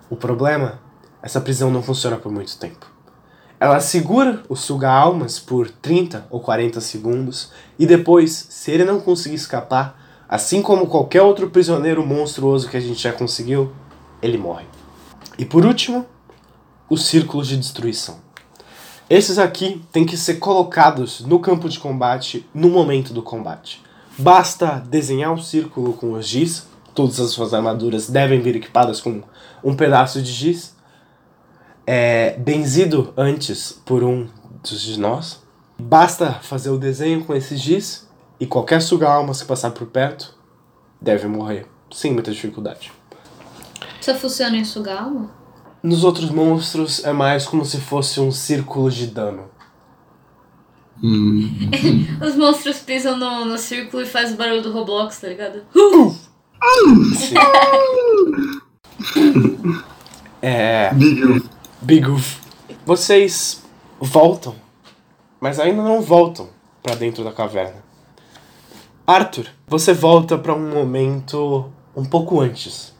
O 0.10 0.16
problema, 0.16 0.80
essa 1.22 1.42
prisão 1.42 1.72
não 1.72 1.82
funciona 1.82 2.18
por 2.18 2.32
muito 2.32 2.58
tempo. 2.58 2.86
Ela 3.60 3.80
segura 3.80 4.44
o 4.50 4.56
suga-almas 4.56 5.40
por 5.40 5.70
30 5.70 6.28
ou 6.30 6.42
40 6.42 6.82
segundos 6.82 7.52
e 7.80 7.86
depois, 7.86 8.48
se 8.50 8.72
ele 8.72 8.84
não 8.84 9.00
conseguir 9.00 9.36
escapar, 9.36 10.05
assim 10.28 10.62
como 10.62 10.88
qualquer 10.88 11.22
outro 11.22 11.50
prisioneiro 11.50 12.06
monstruoso 12.06 12.70
que 12.70 12.78
a 12.78 12.80
gente 12.80 13.02
já 13.02 13.14
conseguiu, 13.14 13.72
ele 14.22 14.38
morre. 14.38 14.66
E 15.38 15.46
por 15.46 15.66
último, 15.66 16.06
os 16.90 17.06
círculos 17.06 17.48
de 17.48 17.58
destruição. 17.58 18.24
Esses 19.10 19.38
aqui 19.38 19.84
têm 19.92 20.06
que 20.06 20.18
ser 20.18 20.36
colocados 20.36 21.22
no 21.22 21.40
campo 21.40 21.70
de 21.70 21.80
combate 21.80 22.46
no 22.54 22.70
momento 22.70 23.14
do 23.14 23.22
combate. 23.22 23.84
Basta 24.18 24.84
desenhar 24.88 25.32
um 25.32 25.38
círculo 25.38 25.94
com 25.94 26.14
os 26.14 26.28
giz, 26.28 26.68
todas 26.94 27.20
as 27.20 27.32
suas 27.32 27.54
armaduras 27.54 28.10
devem 28.10 28.42
vir 28.42 28.56
equipadas 28.56 29.02
com 29.02 29.22
um 29.64 29.76
pedaço 29.76 30.22
de 30.22 30.32
giz, 30.32 30.76
é, 31.86 32.36
benzido 32.38 33.14
antes 33.16 33.80
por 33.86 34.04
um 34.04 34.28
dos 34.64 34.82
de 34.82 35.00
nós. 35.00 35.40
Basta 35.78 36.32
fazer 36.42 36.70
o 36.70 36.78
desenho 36.78 37.26
com 37.26 37.36
esse 37.36 37.58
giz 37.58 38.05
e 38.40 38.46
qualquer 38.46 38.82
suga-almas 38.82 39.42
que 39.42 39.48
passar 39.48 39.72
por 39.72 39.88
perto 39.88 40.36
deve 41.00 41.28
morrer, 41.28 41.68
sem 41.92 42.14
muita 42.14 42.32
dificuldade. 42.32 42.92
Só 44.02 44.14
funciona 44.16 44.58
em 44.58 44.66
sugar 44.66 45.04
alma? 45.04 45.32
Nos 45.82 46.04
outros 46.04 46.30
monstros 46.30 47.04
é 47.04 47.14
mais 47.14 47.46
como 47.46 47.66
se 47.66 47.80
fosse 47.80 48.20
um 48.20 48.32
círculo 48.32 48.90
de 48.90 49.08
dano. 49.08 49.50
Hum. 51.04 51.70
Os 52.26 52.36
monstros 52.36 52.80
pisam 52.80 53.18
no, 53.18 53.46
no 53.46 53.58
círculo 53.58 54.02
e 54.02 54.06
faz 54.06 54.34
o 54.34 54.36
barulho 54.36 54.62
do 54.62 54.72
Roblox, 54.72 55.20
tá 55.20 55.28
ligado? 55.28 55.62
É. 60.42 60.94
Big 60.94 61.44
Big 61.82 62.08
Oof. 62.08 62.40
Vocês 62.86 63.64
voltam, 64.00 64.56
mas 65.40 65.60
ainda 65.60 65.82
não 65.82 66.02
voltam 66.02 66.50
pra 66.84 66.96
dentro 66.96 67.24
da 67.24 67.32
caverna. 67.32 67.85
Arthur, 69.08 69.46
você 69.68 69.94
volta 69.94 70.36
pra 70.36 70.56
um 70.56 70.74
momento 70.74 71.72
um 71.96 72.04
pouco 72.04 72.42
antes. 72.42 72.92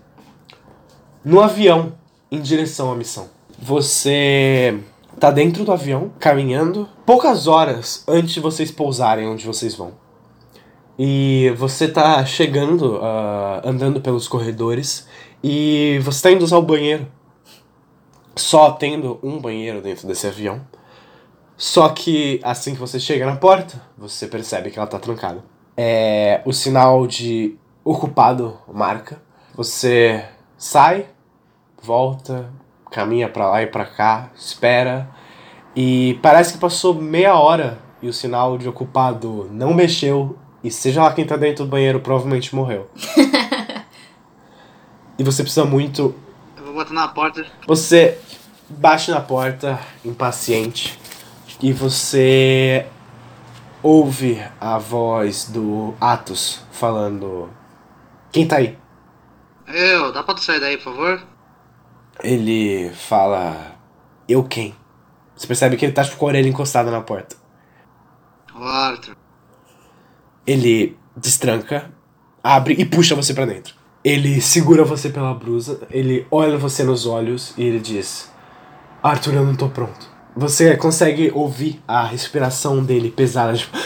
No 1.24 1.42
avião, 1.42 1.94
em 2.32 2.40
direção 2.40 2.92
à 2.92 2.96
missão. 2.96 3.28
Você 3.58 4.80
tá 5.20 5.32
dentro 5.32 5.66
do 5.66 5.72
avião, 5.72 6.12
caminhando, 6.20 6.88
poucas 7.08 7.48
horas 7.48 8.04
antes 8.08 8.36
de 8.36 8.40
vocês 8.40 8.70
pousarem 8.70 9.28
onde 9.28 9.48
vocês 9.48 9.74
vão. 9.74 9.94
E 11.00 11.52
você 11.58 11.88
tá 11.88 12.24
chegando, 12.24 13.00
ah, 13.02 13.64
andando 13.66 14.00
pelos 14.00 14.28
corredores, 14.28 15.08
e 15.44 16.00
você 16.04 16.22
tá 16.22 16.32
indo 16.32 16.46
usar 16.46 16.60
o 16.60 16.62
banheiro 16.62 17.08
só 18.36 18.70
tendo 18.70 19.18
um 19.24 19.40
banheiro 19.40 19.82
dentro 19.82 20.08
desse 20.08 20.28
avião. 20.28 20.62
Só 21.58 21.90
que 21.90 22.40
assim 22.44 22.76
que 22.76 22.80
você 22.80 23.00
chega 23.00 23.26
na 23.26 23.38
porta, 23.38 23.82
você 23.98 24.28
percebe 24.28 24.70
que 24.70 24.78
ela 24.78 24.88
tá 24.88 25.00
trancada. 25.00 25.55
É, 25.78 26.42
o 26.46 26.54
sinal 26.54 27.06
de 27.06 27.56
ocupado 27.84 28.58
marca. 28.72 29.22
Você 29.56 30.24
sai, 30.58 31.06
volta, 31.82 32.50
caminha 32.92 33.30
pra 33.30 33.50
lá 33.50 33.62
e 33.62 33.68
pra 33.68 33.86
cá, 33.86 34.30
espera 34.36 35.10
e 35.76 36.18
parece 36.22 36.54
que 36.54 36.60
passou 36.60 36.94
meia 36.94 37.36
hora 37.36 37.80
e 38.02 38.08
o 38.08 38.14
sinal 38.14 38.58
de 38.58 38.70
ocupado 38.70 39.50
não 39.52 39.74
mexeu 39.74 40.38
e 40.64 40.72
seja 40.72 41.04
lá 41.04 41.14
quem 41.14 41.26
tá 41.26 41.36
dentro 41.36 41.66
do 41.66 41.70
banheiro 41.70 42.00
provavelmente 42.00 42.56
morreu. 42.56 42.90
e 45.20 45.24
você 45.24 45.44
precisa 45.44 45.66
muito. 45.66 46.16
Eu 46.56 46.64
vou 46.64 46.76
botar 46.76 46.94
na 46.94 47.10
porta. 47.10 47.46
Você 47.68 48.18
bate 48.70 49.12
na 49.12 49.20
porta, 49.20 49.78
impaciente, 50.04 50.98
e 51.62 51.74
você 51.74 52.86
ouve 53.86 54.44
a 54.60 54.80
voz 54.80 55.46
do 55.46 55.94
Atos 56.02 56.66
falando: 56.72 57.50
Quem 58.32 58.48
tá 58.48 58.58
aí? 58.58 58.78
Eu, 59.68 60.12
dá 60.12 60.24
pra 60.24 60.34
tu 60.34 60.44
sair 60.44 60.60
daí, 60.60 60.78
por 60.78 60.96
favor? 60.96 61.24
Ele 62.24 62.90
fala: 62.94 63.76
Eu 64.28 64.44
quem? 64.44 64.76
Você 65.36 65.46
percebe 65.46 65.78
que 65.78 65.86
ele 65.86 65.94
tá 65.94 66.04
tipo, 66.04 66.18
com 66.18 66.26
a 66.26 66.30
orelha 66.30 66.50
encostada 66.50 66.90
na 66.90 67.02
porta. 67.02 67.36
Ô, 68.56 68.64
Arthur. 68.64 69.16
Ele 70.48 70.98
destranca, 71.16 71.92
abre 72.44 72.74
e 72.74 72.86
puxa 72.86 73.16
você 73.16 73.34
pra 73.34 73.46
dentro. 73.46 73.76
Ele 74.04 74.40
segura 74.42 74.84
você 74.84 75.10
pela 75.10 75.34
blusa, 75.34 75.86
ele 75.90 76.26
olha 76.32 76.58
você 76.58 76.84
nos 76.84 77.06
olhos 77.06 77.54
e 77.56 77.64
ele 77.64 77.80
diz: 77.80 78.32
Arthur, 79.04 79.36
eu 79.36 79.46
não 79.46 79.56
tô 79.56 79.70
pronto. 79.70 80.15
Você 80.36 80.76
consegue 80.76 81.32
ouvir 81.34 81.82
a 81.88 82.04
respiração 82.06 82.84
dele 82.84 83.10
pesada, 83.10 83.54
tipo, 83.56 83.78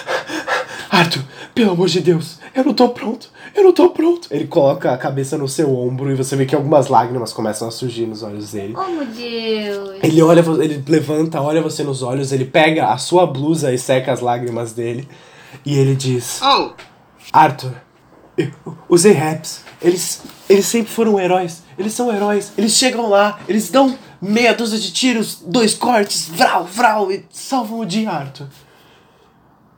Arthur, 0.90 1.24
pelo 1.54 1.72
amor 1.72 1.88
de 1.88 2.00
Deus, 2.02 2.40
eu 2.56 2.64
não 2.64 2.74
tô 2.74 2.90
pronto, 2.90 3.30
eu 3.56 3.64
não 3.64 3.72
tô 3.72 3.90
pronto. 3.92 4.28
Ele 4.32 4.48
coloca 4.48 4.92
a 4.92 4.98
cabeça 4.98 5.38
no 5.38 5.48
seu 5.48 5.76
ombro 5.78 6.12
e 6.12 6.16
você 6.16 6.36
vê 6.36 6.46
que 6.48 6.56
algumas 6.56 6.88
lágrimas 6.88 7.32
começam 7.32 7.68
a 7.68 7.72
surgir 7.72 8.08
nos 8.08 8.24
olhos 8.24 8.52
dele. 8.52 8.74
Oh, 8.76 8.90
meu 8.90 9.06
Deus. 9.06 10.00
Ele 10.02 10.22
olha, 10.24 10.40
ele 10.64 10.84
levanta, 10.88 11.40
olha 11.40 11.62
você 11.62 11.84
nos 11.84 12.02
olhos, 12.02 12.32
ele 12.32 12.46
pega 12.46 12.88
a 12.88 12.98
sua 12.98 13.28
blusa 13.28 13.72
e 13.72 13.78
seca 13.78 14.12
as 14.12 14.20
lágrimas 14.20 14.74
dele. 14.74 15.08
E 15.66 15.78
ele 15.78 15.96
diz: 15.96 16.40
Oh, 16.42 16.72
Arthur, 17.32 17.74
eu- 18.38 18.52
os 18.88 19.06
Ahabs, 19.06 19.62
eles, 19.82 20.24
eles 20.50 20.66
sempre 20.66 20.92
foram 20.92 21.20
heróis. 21.20 21.64
Eles 21.78 21.94
são 21.94 22.14
heróis. 22.14 22.52
Eles 22.58 22.74
chegam 22.74 23.08
lá, 23.10 23.40
eles 23.48 23.70
dão 23.70 23.96
meia 24.22 24.54
dúzia 24.54 24.80
de 24.80 24.92
tiros, 24.92 25.42
dois 25.46 25.74
cortes, 25.74 26.28
vral, 26.30 26.66
vral, 26.66 27.12
e 27.12 27.26
salvam 27.32 27.80
o 27.80 27.86
dia, 27.86 28.10
Arthur. 28.10 28.48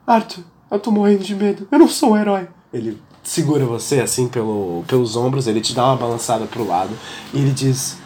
Arthur, 0.06 0.44
eu 0.70 0.78
tô 0.78 0.90
morrendo 0.90 1.22
de 1.22 1.34
medo. 1.34 1.68
Eu 1.70 1.78
não 1.78 1.88
sou 1.88 2.12
um 2.12 2.16
herói. 2.16 2.48
Ele 2.72 3.00
segura 3.22 3.64
você 3.64 4.00
assim 4.00 4.28
pelo, 4.28 4.84
pelos 4.86 5.16
ombros, 5.16 5.46
ele 5.46 5.60
te 5.60 5.74
dá 5.74 5.86
uma 5.86 5.96
balançada 5.96 6.46
pro 6.46 6.66
lado 6.66 6.96
e 7.32 7.38
ele 7.38 7.52
diz: 7.52 7.98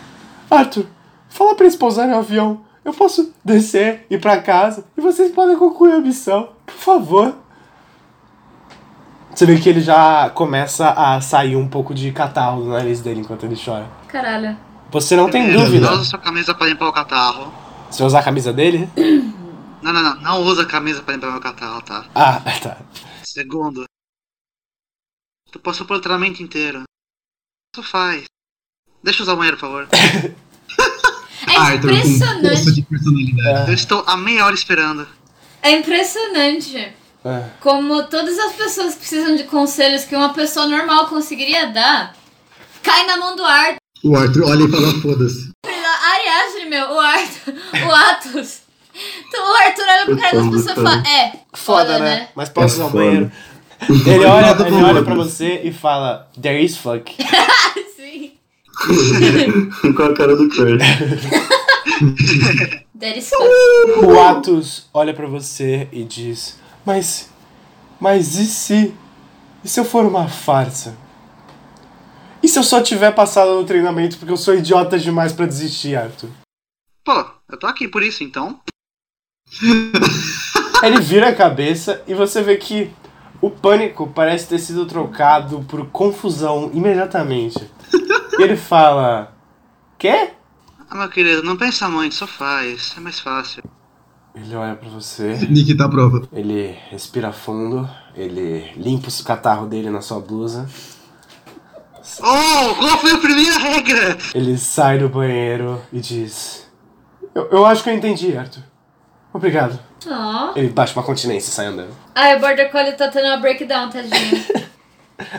Arthur, 0.51 0.87
fala 1.29 1.55
pra 1.55 1.65
eles 1.65 1.77
pousarem 1.77 2.11
no 2.11 2.19
avião. 2.19 2.61
Eu 2.85 2.93
posso 2.93 3.33
descer, 3.45 4.07
ir 4.09 4.21
pra 4.21 4.41
casa 4.41 4.85
e 4.97 5.01
vocês 5.01 5.33
podem 5.33 5.57
concluir 5.57 5.93
a 5.93 6.01
missão. 6.01 6.51
Por 6.65 6.75
favor. 6.75 7.35
Você 9.35 9.45
vê 9.45 9.59
que 9.59 9.69
ele 9.69 9.81
já 9.81 10.31
começa 10.31 10.91
a 10.91 11.21
sair 11.21 11.57
um 11.57 11.69
pouco 11.69 11.93
de 11.93 12.11
catarro 12.11 12.63
do 12.63 12.71
nariz 12.71 13.03
dele 13.03 13.21
enquanto 13.21 13.45
ele 13.45 13.57
chora. 13.63 13.87
Caralho. 14.09 14.57
Você 14.91 15.17
não 15.17 15.29
tem 15.31 15.43
primeiro, 15.43 15.65
dúvida. 15.67 15.87
Não 15.87 15.95
usa 15.95 16.05
sua 16.05 16.19
camisa 16.19 16.55
pra 16.55 16.67
limpar 16.67 16.89
o 16.89 16.93
catarro. 16.93 17.53
Você 17.91 17.99
vai 17.99 18.07
usar 18.07 18.21
a 18.21 18.25
camisa 18.25 18.53
dele? 18.53 18.89
Não, 19.83 19.93
não, 19.93 20.03
não. 20.03 20.21
Não 20.21 20.43
usa 20.43 20.63
a 20.63 20.67
camisa 20.67 21.03
pra 21.03 21.15
limpar 21.15 21.31
meu 21.33 21.41
catarro, 21.41 21.83
tá? 21.83 22.05
Ah, 22.15 22.41
tá. 22.63 22.79
Segundo. 23.25 23.85
Tu 25.51 25.59
passou 25.61 25.87
pelo 25.87 26.01
treinamento 26.01 26.43
inteiro. 26.43 26.83
Isso 27.75 27.83
faz. 27.83 28.25
Deixa 29.03 29.21
eu 29.21 29.25
usar 29.25 29.35
o 29.35 29.37
banheiro, 29.37 29.57
por 29.57 29.67
favor. 29.67 29.89
É 31.49 31.75
impressionante. 31.77 32.73
de 32.75 32.83
personalidade. 32.83 33.69
Eu 33.69 33.75
estou 33.75 34.03
há 34.07 34.17
meia 34.17 34.45
hora 34.45 34.55
esperando. 34.55 35.07
É 35.63 35.71
impressionante 35.71 36.77
É. 37.25 37.51
como 37.61 38.03
todas 38.09 38.37
as 38.39 38.53
pessoas 38.55 38.95
que 38.95 39.01
precisam 39.01 39.37
de 39.37 39.45
conselhos 39.45 40.05
que 40.05 40.17
uma 40.17 40.35
pessoa 40.35 40.67
normal 40.67 41.07
conseguiria 41.09 41.69
dar, 41.69 42.15
cai 42.83 43.07
na 43.07 43.17
mão 43.17 43.37
do 43.37 43.45
Arthur. 43.45 43.79
O 44.07 44.17
Arthur 44.17 44.45
olha 44.45 44.65
e 44.65 44.71
fala, 44.71 44.93
foda-se. 45.01 45.51
A 45.67 46.15
Ariadne, 46.15 46.71
meu, 46.71 46.93
o 46.93 47.01
Arthur, 47.01 47.55
o 47.87 47.93
Atos. 47.93 48.61
Então 49.29 49.53
o 49.53 49.57
Arthur 49.57 49.85
olha 49.89 50.05
pro 50.07 50.17
cara 50.17 50.37
das 50.37 50.49
pessoas 50.49 50.71
e 50.71 50.75
fala, 50.75 51.03
é, 51.09 51.33
Foda, 51.53 51.99
né? 51.99 52.29
Mas 52.37 52.49
posso 52.49 52.77
usar 52.77 52.85
o 52.87 52.91
foda. 52.91 53.05
banheiro? 53.05 53.33
Ele 53.89 54.25
olha, 54.25 54.67
ele 54.67 54.83
olha 54.85 55.03
pra 55.03 55.15
você 55.15 55.61
e 55.65 55.73
fala: 55.73 56.31
There 56.41 56.63
is 56.63 56.77
fuck. 56.77 57.13
Sim. 57.97 58.33
Com 59.97 60.03
a 60.03 60.15
cara 60.15 60.37
do 60.37 60.49
Kurt. 60.49 60.81
That 62.99 63.19
is 63.19 63.29
fuck. 63.29 64.07
O 64.07 64.19
Atos 64.21 64.87
olha 64.95 65.13
pra 65.13 65.27
você 65.27 65.89
e 65.93 66.05
diz: 66.05 66.59
Mas. 66.85 67.29
Mas 68.01 68.37
e 68.39 68.47
se. 68.47 68.95
E 69.65 69.69
se 69.69 69.81
eu 69.81 69.85
for 69.85 70.05
uma 70.07 70.29
farsa? 70.29 70.97
E 72.47 72.49
se 72.49 72.61
eu 72.61 72.63
só 72.63 72.81
tiver 72.81 73.11
passado 73.11 73.57
no 73.57 73.65
treinamento 73.65 74.19
porque 74.19 74.33
eu 74.33 74.37
sou 74.37 74.55
idiota 74.55 74.97
demais 74.97 75.33
pra 75.33 75.47
desistir, 75.47 75.97
Arthur? 75.97 76.31
Pô, 77.05 77.25
eu 77.51 77.59
tô 77.59 77.67
aqui 77.67 77.89
por 77.89 78.05
isso, 78.05 78.23
então. 78.23 78.61
Ele 80.81 81.01
vira 81.01 81.31
a 81.31 81.35
cabeça 81.35 82.05
e 82.07 82.15
você 82.15 82.45
vê 82.45 82.57
que 82.57 82.93
o 83.43 83.51
pânico 83.51 84.07
parece 84.15 84.47
ter 84.47 84.61
sido 84.61 84.87
trocado 84.87 85.65
por 85.69 85.87
confusão 85.87 86.71
imediatamente. 86.73 87.69
E 88.39 88.41
ele 88.41 88.57
fala: 88.57 89.37
Quê? 89.99 90.31
Ah, 90.89 90.99
meu 90.99 91.09
querido, 91.09 91.43
não 91.43 91.57
pensa 91.57 91.89
muito, 91.89 92.15
só 92.15 92.29
faz. 92.29 92.95
É 92.97 93.01
mais 93.01 93.19
fácil. 93.19 93.65
Ele 94.37 94.55
olha 94.55 94.77
pra 94.77 94.89
você, 94.89 95.35
Nick 95.51 95.75
tá 95.75 95.87
à 95.87 95.89
prova. 95.89 96.29
ele 96.33 96.79
respira 96.91 97.33
fundo, 97.33 97.91
ele 98.15 98.71
limpa 98.77 99.09
o 99.09 99.25
catarro 99.25 99.67
dele 99.67 99.91
na 99.91 100.01
sua 100.01 100.21
blusa, 100.21 100.69
Oh, 102.21 102.75
qual 102.75 102.99
foi 102.99 103.13
a 103.13 103.19
primeira 103.19 103.59
regra? 103.59 104.19
ele 104.35 104.57
sai 104.59 104.99
do 104.99 105.09
banheiro 105.09 105.83
e 105.93 106.01
diz: 106.01 106.67
Eu, 107.35 107.49
eu 107.51 107.67
acho 107.67 107.83
que 107.83 107.91
eu 107.91 107.95
entendi, 107.95 108.37
Arthur. 108.37 108.63
Obrigado. 109.33 109.79
Ó. 110.09 110.53
Ele 110.57 110.69
baixa 110.69 110.93
uma 110.95 111.03
continência 111.03 111.49
e 111.51 111.53
sai 111.53 111.67
andando. 111.67 111.95
Ai, 112.15 112.37
o 112.37 112.41
Border 112.41 112.71
Collie 112.71 112.93
tá 112.93 113.09
tendo 113.09 113.27
uma 113.27 113.37
breakdown, 113.39 113.91
tadinho. 113.91 114.67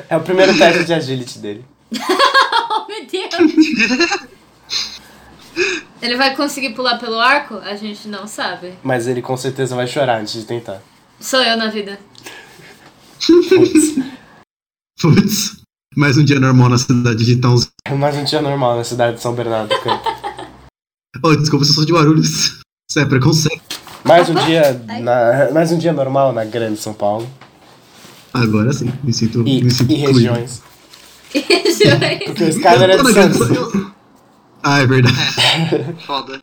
É 0.10 0.18
o 0.18 0.22
primeiro 0.22 0.58
teste 0.58 0.86
de 0.86 0.94
agility 0.94 1.38
dele. 1.38 1.64
oh, 1.94 2.88
meu 2.90 3.06
Deus. 3.06 4.28
Ele 6.02 6.16
vai 6.16 6.36
conseguir 6.36 6.72
pular 6.72 6.98
pelo 6.98 7.20
arco? 7.20 7.56
A 7.60 7.76
gente 7.76 8.08
não 8.08 8.26
sabe. 8.26 8.74
Mas 8.82 9.08
ele 9.08 9.22
com 9.22 9.38
certeza 9.38 9.76
vai 9.76 9.86
chorar 9.86 10.20
antes 10.20 10.34
de 10.34 10.46
tentar. 10.46 10.82
Sou 11.20 11.44
eu 11.44 11.56
na 11.56 11.68
vida. 11.68 12.00
Putz. 13.50 13.96
Putz. 15.00 15.62
Mais 15.98 16.16
um 16.16 16.24
dia 16.24 16.40
normal 16.40 16.70
na 16.70 16.78
cidade 16.78 17.26
de. 17.26 17.42
É 17.86 17.94
mais 17.96 18.16
um 18.16 18.24
dia 18.24 18.40
normal 18.40 18.78
na 18.78 18.84
cidade 18.84 19.16
de 19.18 19.22
São 19.24 19.34
Bernardo 19.34 19.70
do 19.70 19.82
Campo. 19.82 20.04
Oh, 21.24 21.36
desculpa 21.36 21.66
se 21.66 21.72
eu 21.72 21.76
sou 21.76 21.86
de 21.86 21.92
Guarulhos. 21.94 22.60
Isso 22.88 23.00
é 23.00 23.06
preconceito. 23.06 23.80
Mais 24.06 24.30
um 24.30 24.36
dia 24.46 24.80
na, 25.02 25.52
mais 25.52 25.72
um 25.72 25.78
dia 25.80 25.92
normal 25.92 26.32
na 26.32 26.46
grande 26.46 26.80
São 26.80 26.94
Paulo 26.94 27.28
Agora 28.32 28.72
sim, 28.72 28.94
me 29.04 29.12
sinto, 29.12 29.40
e, 29.46 29.64
me 29.64 29.72
sinto 29.72 29.92
e 29.92 29.96
excluído. 29.96 30.20
regiões. 30.20 30.62
Porque 32.26 32.44
o 32.44 32.50
Skyler 32.50 32.90
é 32.92 32.98
tô 32.98 33.04
de 33.04 33.14
Santos. 33.14 33.38
São- 33.48 33.92
Ah, 34.62 34.80
é 34.82 34.86
verdade. 34.86 35.16
Foda. 36.06 36.38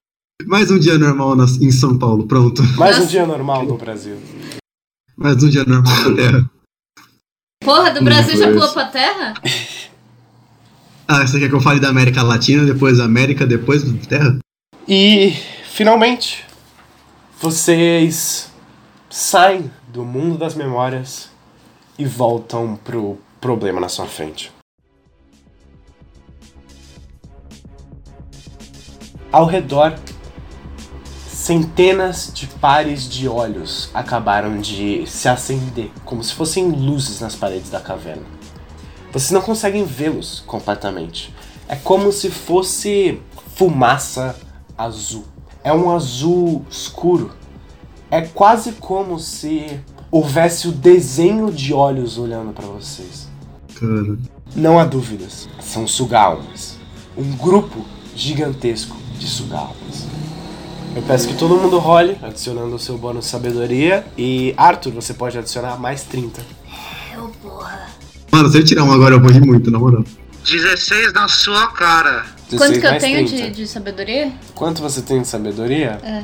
Mais 0.47 0.69
um 0.71 0.79
dia 0.81 0.99
normal 0.99 1.37
na- 1.37 1.45
em 1.45 1.71
São 1.71 1.97
Paulo, 1.97 2.27
pronto. 2.27 2.61
Mais 2.77 2.97
um 2.97 3.01
Nossa. 3.01 3.11
dia 3.13 3.25
normal 3.25 3.65
no 3.65 3.79
Brasil. 3.79 4.17
Mais 5.17 5.41
um 5.43 5.49
dia 5.49 5.65
normal 5.65 6.11
na 6.11 6.17
Terra. 6.17 6.51
Porra, 7.65 7.91
do 7.91 8.05
Brasil 8.05 8.37
já 8.37 8.49
pulou 8.53 8.73
pra 8.73 8.85
terra? 8.87 9.35
Ah, 11.07 11.27
você 11.27 11.39
quer 11.39 11.51
que 11.51 11.55
eu 11.55 11.61
fale 11.61 11.79
da 11.79 11.91
América 11.91 12.23
Latina, 12.23 12.65
depois 12.65 12.97
da 12.97 13.05
América, 13.05 13.47
depois 13.47 13.83
da 13.85 14.07
Terra? 14.07 14.39
E 14.89 15.37
finalmente 15.71 16.47
vocês 17.39 18.51
saem 19.11 19.71
do 19.89 20.03
mundo 20.03 20.39
das 20.39 20.55
memórias 20.55 21.29
e 21.99 22.07
voltam 22.07 22.75
pro 22.83 23.19
problema 23.39 23.83
na 23.83 23.91
sua 23.91 24.07
frente. 24.07 24.51
Ao 29.31 29.45
redor, 29.45 29.99
centenas 31.45 32.31
de 32.33 32.47
pares 32.47 33.07
de 33.07 33.29
olhos 33.29 33.91
acabaram 33.93 34.59
de 34.59 35.07
se 35.07 35.29
acender, 35.29 35.91
como 36.03 36.25
se 36.25 36.33
fossem 36.33 36.71
luzes 36.71 37.21
nas 37.21 37.37
paredes 37.37 37.69
da 37.69 37.79
caverna. 37.79 38.23
Vocês 39.13 39.31
não 39.31 39.43
conseguem 39.43 39.85
vê-los 39.85 40.43
completamente. 40.47 41.35
É 41.69 41.77
como 41.77 42.11
se 42.11 42.31
fosse 42.31 43.21
fumaça 43.55 44.35
azul. 44.77 45.27
É 45.63 45.71
um 45.71 45.95
azul 45.95 46.65
escuro. 46.71 47.33
É 48.11 48.23
quase 48.23 48.73
como 48.73 49.21
se 49.21 49.79
houvesse 50.11 50.67
o 50.67 50.73
desenho 50.73 51.53
de 51.53 51.75
olhos 51.75 52.17
olhando 52.17 52.55
para 52.55 52.67
vocês. 52.67 53.29
Cara. 53.79 54.17
Não 54.57 54.79
há 54.79 54.85
dúvidas, 54.87 55.47
são 55.61 55.87
sugalmas. 55.87 56.79
Um 57.15 57.37
grupo 57.37 57.85
gigantesco 58.17 58.97
de 59.19 59.29
sugalmas. 59.29 60.07
Eu 60.97 61.03
peço 61.03 61.27
que 61.27 61.35
todo 61.35 61.57
mundo 61.57 61.79
role, 61.79 62.17
adicionando 62.23 62.77
o 62.77 62.79
seu 62.79 62.97
bônus 62.97 63.25
de 63.25 63.31
sabedoria. 63.31 64.07
E 64.17 64.55
Arthur, 64.57 64.93
você 64.93 65.13
pode 65.13 65.37
adicionar 65.37 65.77
mais 65.77 66.05
30. 66.05 66.41
Eu, 67.13 67.29
porra. 67.43 67.89
Mano, 68.31 68.49
se 68.49 68.59
eu 68.59 68.65
tirar 68.65 68.85
um 68.85 68.93
agora, 68.93 69.17
eu 69.17 69.21
vou 69.21 69.31
rir 69.31 69.45
muito, 69.45 69.71
na 69.73 69.79
moral. 69.79 70.05
16 70.45 71.13
na 71.13 71.27
sua 71.27 71.69
cara. 71.69 72.25
Quanto 72.49 72.73
16 72.75 72.81
que 72.81 72.87
eu 72.87 72.99
tenho 72.99 73.27
30. 73.27 73.43
de, 73.43 73.51
de 73.51 73.67
sabedoria? 73.67 74.33
Quanto 74.55 74.83
você 74.83 75.03
tem 75.03 75.21
de 75.21 75.27
sabedoria? 75.27 75.99
É. 76.03 76.23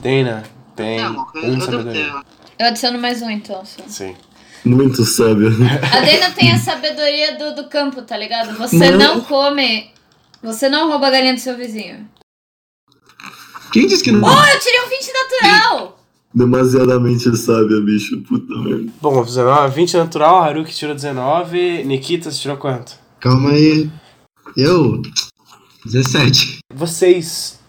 Dana 0.00 0.44
tem 0.76 1.00
Não, 1.00 1.26
eu, 1.34 1.44
um 1.44 1.58
de 1.58 1.64
sabedoria. 1.64 2.22
Eu 2.58 2.66
adiciono 2.66 2.98
mais 3.00 3.20
um 3.20 3.30
então. 3.30 3.64
Só. 3.64 3.82
Sim. 3.88 4.14
Muito 4.64 5.04
sábio. 5.04 5.48
A 5.48 6.00
Dana 6.00 6.30
tem 6.36 6.52
a 6.52 6.58
sabedoria 6.58 7.36
do, 7.36 7.62
do 7.62 7.68
campo, 7.68 8.02
tá 8.02 8.16
ligado? 8.16 8.56
Você 8.58 8.90
Não. 8.90 9.16
não 9.16 9.20
come. 9.22 9.90
Você 10.40 10.68
não 10.68 10.88
rouba 10.88 11.08
a 11.08 11.10
galinha 11.10 11.34
do 11.34 11.40
seu 11.40 11.56
vizinho. 11.56 12.06
Quem 13.78 13.86
disse 13.86 14.02
que 14.02 14.10
não? 14.10 14.28
Oh, 14.28 14.44
eu 14.44 14.58
tirei 14.58 14.80
um 14.80 14.88
20 14.88 15.12
natural! 15.12 15.98
Demasiadamente 16.34 17.36
sábia, 17.36 17.80
bicho. 17.80 18.20
Puta 18.22 18.52
merda. 18.56 18.90
Bom, 19.00 19.22
19, 19.22 19.72
20 19.72 19.96
natural, 19.98 20.42
Haruki 20.42 20.74
tirou 20.74 20.96
19, 20.96 21.84
Nikita 21.84 22.28
você 22.28 22.40
tirou 22.40 22.56
quanto? 22.56 22.98
Calma 23.20 23.50
aí. 23.50 23.88
Eu. 24.56 25.00
17. 25.84 26.58
Vocês 26.74 27.60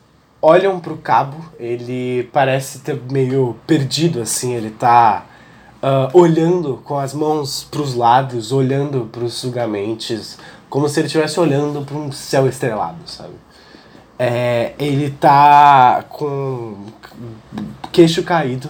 olham 0.41 0.79
pro 0.79 0.97
cabo, 0.97 1.45
ele 1.59 2.27
parece 2.33 2.79
ter 2.79 2.99
meio 3.11 3.55
perdido 3.67 4.19
assim, 4.19 4.55
ele 4.55 4.71
tá 4.71 5.27
ah, 5.79 6.09
olhando 6.13 6.81
com 6.83 6.97
as 6.97 7.13
mãos 7.13 7.67
pros 7.69 7.93
lados, 7.93 8.51
olhando 8.51 9.07
pros 9.11 9.35
sugamentes, 9.35 10.39
como 10.71 10.89
se 10.89 10.99
ele 10.99 11.05
estivesse 11.05 11.39
olhando 11.39 11.85
para 11.85 11.97
um 11.97 12.11
céu 12.11 12.47
estrelado, 12.47 12.97
sabe? 13.05 13.35
É, 14.21 14.73
ele 14.77 15.11
tá 15.11 16.03
com 16.09 16.75
queixo 17.89 18.21
caído 18.23 18.69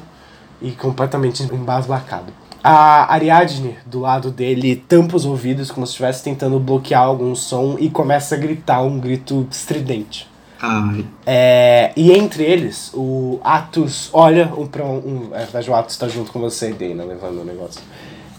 e 0.62 0.71
completamente 0.71 1.41
embasbacado. 1.43 2.31
A 2.63 3.12
Ariadne, 3.13 3.77
do 3.85 3.99
lado 3.99 4.29
dele, 4.31 4.75
tampa 4.75 5.15
os 5.15 5.25
ouvidos 5.25 5.71
como 5.71 5.88
se 5.88 5.91
estivesse 5.91 6.23
tentando 6.23 6.59
bloquear 6.59 7.01
algum 7.01 7.33
som 7.33 7.77
e 7.79 7.89
começa 7.89 8.35
a 8.35 8.38
gritar 8.38 8.81
um 8.81 8.99
grito 8.99 9.47
estridente. 9.49 10.27
Ai. 10.62 11.05
É, 11.25 11.93
e 11.95 12.12
entre 12.12 12.43
eles, 12.43 12.91
o 12.93 13.39
Atos 13.43 14.09
olha 14.12 14.51
um 14.57 14.67
pra 14.67 14.83
um. 14.83 14.97
um 14.97 15.29
é, 15.31 15.39
na 15.39 15.45
verdade, 15.45 15.69
o 15.71 15.73
Atos 15.73 15.97
tá 15.97 16.07
junto 16.09 16.31
com 16.31 16.39
você 16.39 16.71
e 16.71 16.73
Dana, 16.73 17.05
levando 17.05 17.41
o 17.41 17.45
negócio. 17.45 17.81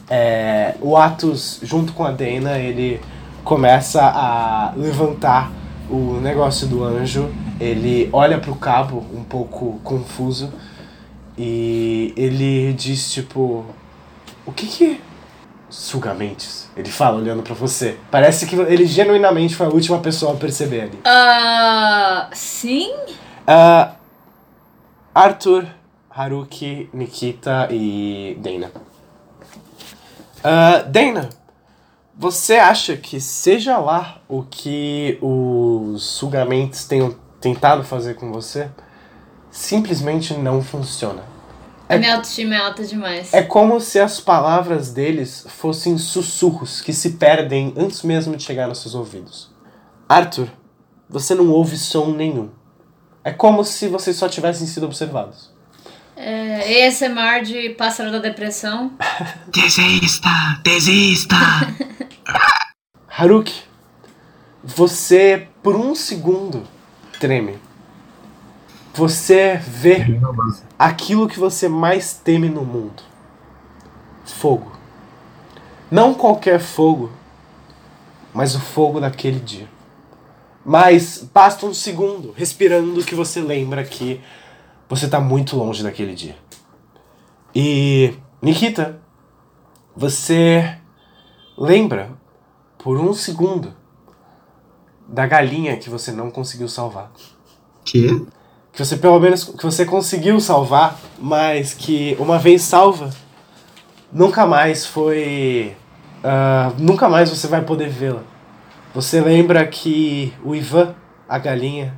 É, 0.08 0.74
o 0.82 0.96
Atos, 0.98 1.60
junto 1.62 1.94
com 1.94 2.04
a 2.04 2.10
Dana, 2.10 2.58
ele 2.58 3.00
começa 3.42 4.02
a 4.02 4.74
levantar 4.76 5.50
o 5.90 6.20
negócio 6.20 6.66
do 6.66 6.84
anjo. 6.84 7.30
Ele 7.60 8.08
olha 8.12 8.38
pro 8.38 8.54
cabo, 8.54 9.04
um 9.12 9.22
pouco 9.24 9.80
confuso, 9.82 10.52
e 11.36 12.12
ele 12.16 12.72
diz: 12.72 13.12
tipo, 13.12 13.64
o 14.46 14.52
que 14.52 14.66
que. 14.66 15.00
Sugamentes? 15.68 16.68
Ele 16.76 16.90
fala 16.90 17.18
olhando 17.18 17.44
pra 17.44 17.54
você. 17.54 17.96
Parece 18.10 18.44
que 18.44 18.56
ele 18.56 18.86
genuinamente 18.86 19.54
foi 19.54 19.66
a 19.66 19.70
última 19.70 19.98
pessoa 20.00 20.32
a 20.32 20.36
perceber 20.36 20.80
ali. 20.82 20.98
Ah. 21.04 22.28
sim? 22.32 22.92
Ah, 23.46 23.92
Arthur, 25.14 25.66
Haruki, 26.10 26.90
Nikita 26.92 27.68
e 27.70 28.36
Dana. 28.40 28.72
Ah, 30.42 30.82
Dana, 30.88 31.28
você 32.16 32.54
acha 32.56 32.96
que 32.96 33.20
seja 33.20 33.78
lá 33.78 34.20
o 34.28 34.42
que 34.42 35.18
os 35.22 36.02
sugamentos 36.02 36.84
tenham 36.84 37.14
tentado 37.40 37.82
fazer 37.82 38.14
com 38.14 38.30
você, 38.32 38.70
simplesmente 39.50 40.34
não 40.34 40.62
funciona. 40.62 41.22
A 41.88 41.96
minha 41.96 42.14
autoestima 42.14 42.54
é 42.54 42.58
alta 42.58 42.84
demais. 42.84 43.34
É 43.34 43.42
como 43.42 43.80
se 43.80 43.98
as 43.98 44.20
palavras 44.20 44.92
deles 44.92 45.44
fossem 45.48 45.98
sussurros 45.98 46.80
que 46.80 46.92
se 46.92 47.12
perdem 47.12 47.74
antes 47.76 48.02
mesmo 48.02 48.36
de 48.36 48.44
chegar 48.44 48.68
nos 48.68 48.78
seus 48.78 48.94
ouvidos. 48.94 49.50
Arthur, 50.08 50.48
você 51.08 51.34
não 51.34 51.50
ouve 51.50 51.76
som 51.76 52.12
nenhum. 52.12 52.50
É 53.24 53.32
como 53.32 53.64
se 53.64 53.88
vocês 53.88 54.16
só 54.16 54.28
tivessem 54.28 54.68
sido 54.68 54.86
observados. 54.86 55.49
É, 56.22 56.86
ASMR 56.86 57.42
de 57.42 57.70
pássaro 57.70 58.12
da 58.12 58.18
depressão. 58.18 58.92
Desista! 59.48 60.28
Desista! 60.62 61.34
Haruki, 63.08 63.62
você 64.62 65.48
por 65.62 65.74
um 65.74 65.94
segundo 65.94 66.64
treme. 67.18 67.58
Você 68.92 69.56
vê 69.66 70.20
aquilo 70.78 71.26
que 71.26 71.38
você 71.38 71.70
mais 71.70 72.12
teme 72.12 72.50
no 72.50 72.66
mundo: 72.66 73.02
fogo. 74.26 74.72
Não 75.90 76.12
qualquer 76.12 76.60
fogo, 76.60 77.10
mas 78.34 78.54
o 78.54 78.60
fogo 78.60 79.00
daquele 79.00 79.40
dia. 79.40 79.68
Mas 80.62 81.26
basta 81.32 81.64
um 81.64 81.72
segundo 81.72 82.32
respirando 82.36 83.02
que 83.02 83.14
você 83.14 83.40
lembra 83.40 83.82
que 83.84 84.20
você 84.90 85.08
tá 85.08 85.20
muito 85.20 85.56
longe 85.56 85.84
daquele 85.84 86.14
dia. 86.14 86.36
E, 87.54 88.12
Nikita, 88.42 89.00
você 89.96 90.76
lembra 91.56 92.10
por 92.76 92.98
um 92.98 93.14
segundo 93.14 93.72
da 95.06 95.26
galinha 95.26 95.76
que 95.76 95.88
você 95.88 96.10
não 96.10 96.28
conseguiu 96.28 96.68
salvar. 96.68 97.12
que? 97.84 98.26
Que 98.72 98.84
você 98.84 98.96
pelo 98.96 99.18
menos 99.20 99.44
que 99.44 99.64
você 99.64 99.84
conseguiu 99.84 100.40
salvar, 100.40 100.98
mas 101.18 101.72
que 101.72 102.16
uma 102.18 102.38
vez 102.38 102.62
salva, 102.62 103.10
nunca 104.12 104.44
mais 104.44 104.86
foi. 104.86 105.76
ah, 106.22 106.72
nunca 106.78 107.08
mais 107.08 107.30
você 107.30 107.46
vai 107.46 107.62
poder 107.62 107.88
vê-la. 107.88 108.24
Você 108.92 109.20
lembra 109.20 109.64
que 109.68 110.34
o 110.44 110.52
Ivan, 110.52 110.96
a 111.28 111.38
galinha, 111.38 111.96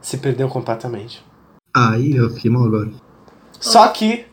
se 0.00 0.18
perdeu 0.18 0.48
completamente. 0.48 1.24
Aí 1.74 2.14
eu 2.14 2.30
fiquei 2.30 2.50
mal 2.50 2.64
agora. 2.64 2.90
Só 3.58 3.88
que 3.88 4.24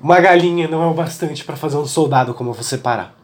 uma 0.00 0.20
galinha 0.20 0.68
não 0.68 0.82
é 0.82 0.86
o 0.86 0.94
bastante 0.94 1.44
pra 1.44 1.56
fazer 1.56 1.76
um 1.76 1.86
soldado 1.86 2.32
como 2.32 2.52
você 2.52 2.78
parar. 2.78 3.14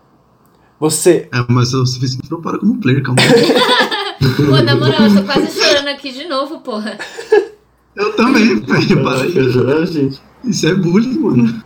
Você 0.79 1.29
É, 1.33 1.45
mas 1.49 1.73
o 1.73 1.87
suficiente 1.87 2.29
pra 2.29 2.37
eu 2.37 2.43
parar 2.43 2.59
como 2.59 2.79
player, 2.79 3.03
calma. 3.03 3.21
Pô, 4.37 4.63
na 4.63 4.75
moral, 4.75 5.03
eu 5.03 5.15
tô 5.15 5.23
quase 5.23 5.51
chorando 5.51 5.89
aqui 5.89 6.13
de 6.13 6.27
novo, 6.27 6.61
porra. 6.61 6.99
eu 7.95 8.17
também, 8.17 8.61
velho. 8.61 9.05
Para 9.05 9.23
aí. 9.23 9.51
Jurar, 9.51 9.87
gente? 9.87 10.21
Isso 10.45 10.67
é 10.67 10.75
bullying, 10.75 11.19
mano. 11.19 11.65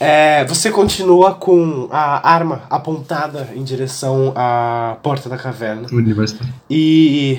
É, 0.00 0.44
você 0.46 0.70
continua 0.70 1.34
com 1.34 1.88
a 1.92 2.28
arma 2.28 2.62
apontada 2.68 3.50
em 3.54 3.62
direção 3.62 4.32
à 4.34 4.96
porta 5.02 5.28
da 5.28 5.36
caverna. 5.36 5.86
O 5.92 5.96
universo 5.96 6.38
tá. 6.38 6.44
E. 6.68 7.38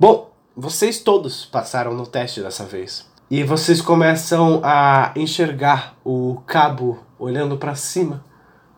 Bom, 0.00 0.25
vocês 0.56 0.98
todos 0.98 1.44
passaram 1.44 1.92
no 1.94 2.06
teste 2.06 2.40
dessa 2.40 2.64
vez. 2.64 3.06
E 3.30 3.42
vocês 3.42 3.80
começam 3.82 4.60
a 4.64 5.12
enxergar 5.16 5.96
o 6.04 6.40
cabo 6.46 6.98
olhando 7.18 7.56
pra 7.58 7.74
cima, 7.74 8.24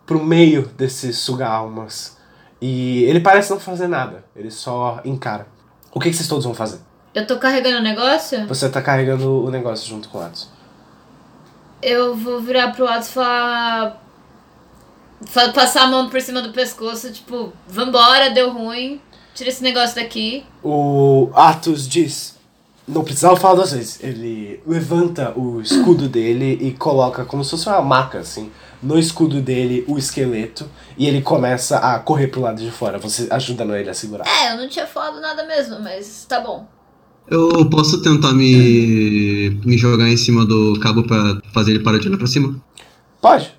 pro 0.07 0.25
meio 0.25 0.67
desses 0.69 1.19
suga-almas. 1.19 2.17
E 2.61 3.05
ele 3.05 3.21
parece 3.21 3.51
não 3.51 3.61
fazer 3.61 3.87
nada, 3.87 4.25
ele 4.35 4.51
só 4.51 5.01
encara. 5.05 5.47
O 5.93 6.01
que, 6.01 6.09
que 6.11 6.17
vocês 6.17 6.29
todos 6.29 6.45
vão 6.45 6.55
fazer? 6.55 6.81
Eu 7.15 7.27
tô 7.27 7.39
carregando 7.39 7.79
o 7.79 7.83
negócio? 7.83 8.47
Você 8.47 8.69
tá 8.69 8.81
carregando 8.83 9.45
o 9.45 9.51
negócio 9.51 9.87
junto 9.89 10.09
com 10.09 10.19
o 10.19 10.23
Atos. 10.23 10.49
Eu 11.83 12.17
vou 12.17 12.41
virar 12.41 12.73
pro 12.73 12.87
Atos 12.89 13.09
e 13.09 13.13
falar. 13.13 14.03
fa- 15.27 15.53
Passar 15.53 15.83
a 15.85 15.87
mão 15.89 16.09
por 16.09 16.21
cima 16.21 16.41
do 16.43 16.53
pescoço, 16.53 17.13
tipo, 17.13 17.53
vambora, 17.67 18.31
deu 18.31 18.51
ruim. 18.53 19.01
Tira 19.39 19.51
esse 19.51 19.63
negócio 19.63 19.95
daqui. 19.95 20.43
O 20.65 21.31
Atos 21.33 21.89
diz. 21.89 22.37
Não 22.89 23.05
precisava 23.05 23.37
falar 23.37 23.55
duas 23.55 23.71
vezes. 23.71 24.03
Ele 24.03 24.61
levanta 24.67 25.33
o 25.39 25.61
escudo 25.61 26.09
dele 26.09 26.59
e 26.61 26.73
coloca 26.73 27.25
como 27.25 27.45
se 27.45 27.53
fosse 27.53 27.69
uma 27.69 27.81
maca, 27.81 28.19
assim, 28.19 28.51
no 28.83 28.99
escudo 28.99 29.41
dele 29.41 29.85
o 29.87 29.97
esqueleto. 29.97 30.69
E 30.97 31.07
ele 31.07 31.23
começa 31.23 31.79
a 31.79 32.01
correr 32.01 32.27
pro 32.27 32.41
lado 32.41 32.61
de 32.61 32.69
fora. 32.73 32.99
Você 32.99 33.29
ajudando 33.31 33.77
ele 33.77 33.89
a 33.89 33.95
segurar. 33.95 34.25
É, 34.27 34.55
eu 34.55 34.57
não 34.57 34.69
tinha 34.69 34.89
falado 34.89 35.21
nada 35.21 35.47
mesmo, 35.47 35.79
mas 35.79 36.27
tá 36.29 36.41
bom. 36.41 36.67
Eu 37.29 37.71
posso 37.71 38.03
tentar 38.03 38.33
me, 38.33 39.51
me 39.65 39.79
jogar 39.79 40.09
em 40.09 40.17
cima 40.17 40.45
do 40.45 40.81
cabo 40.81 41.05
pra 41.05 41.41
fazer 41.55 41.71
ele 41.71 41.85
parar 41.85 41.99
de 41.99 42.09
olhar 42.09 42.19
pra 42.19 42.27
cima? 42.27 42.61
Pode. 43.23 43.55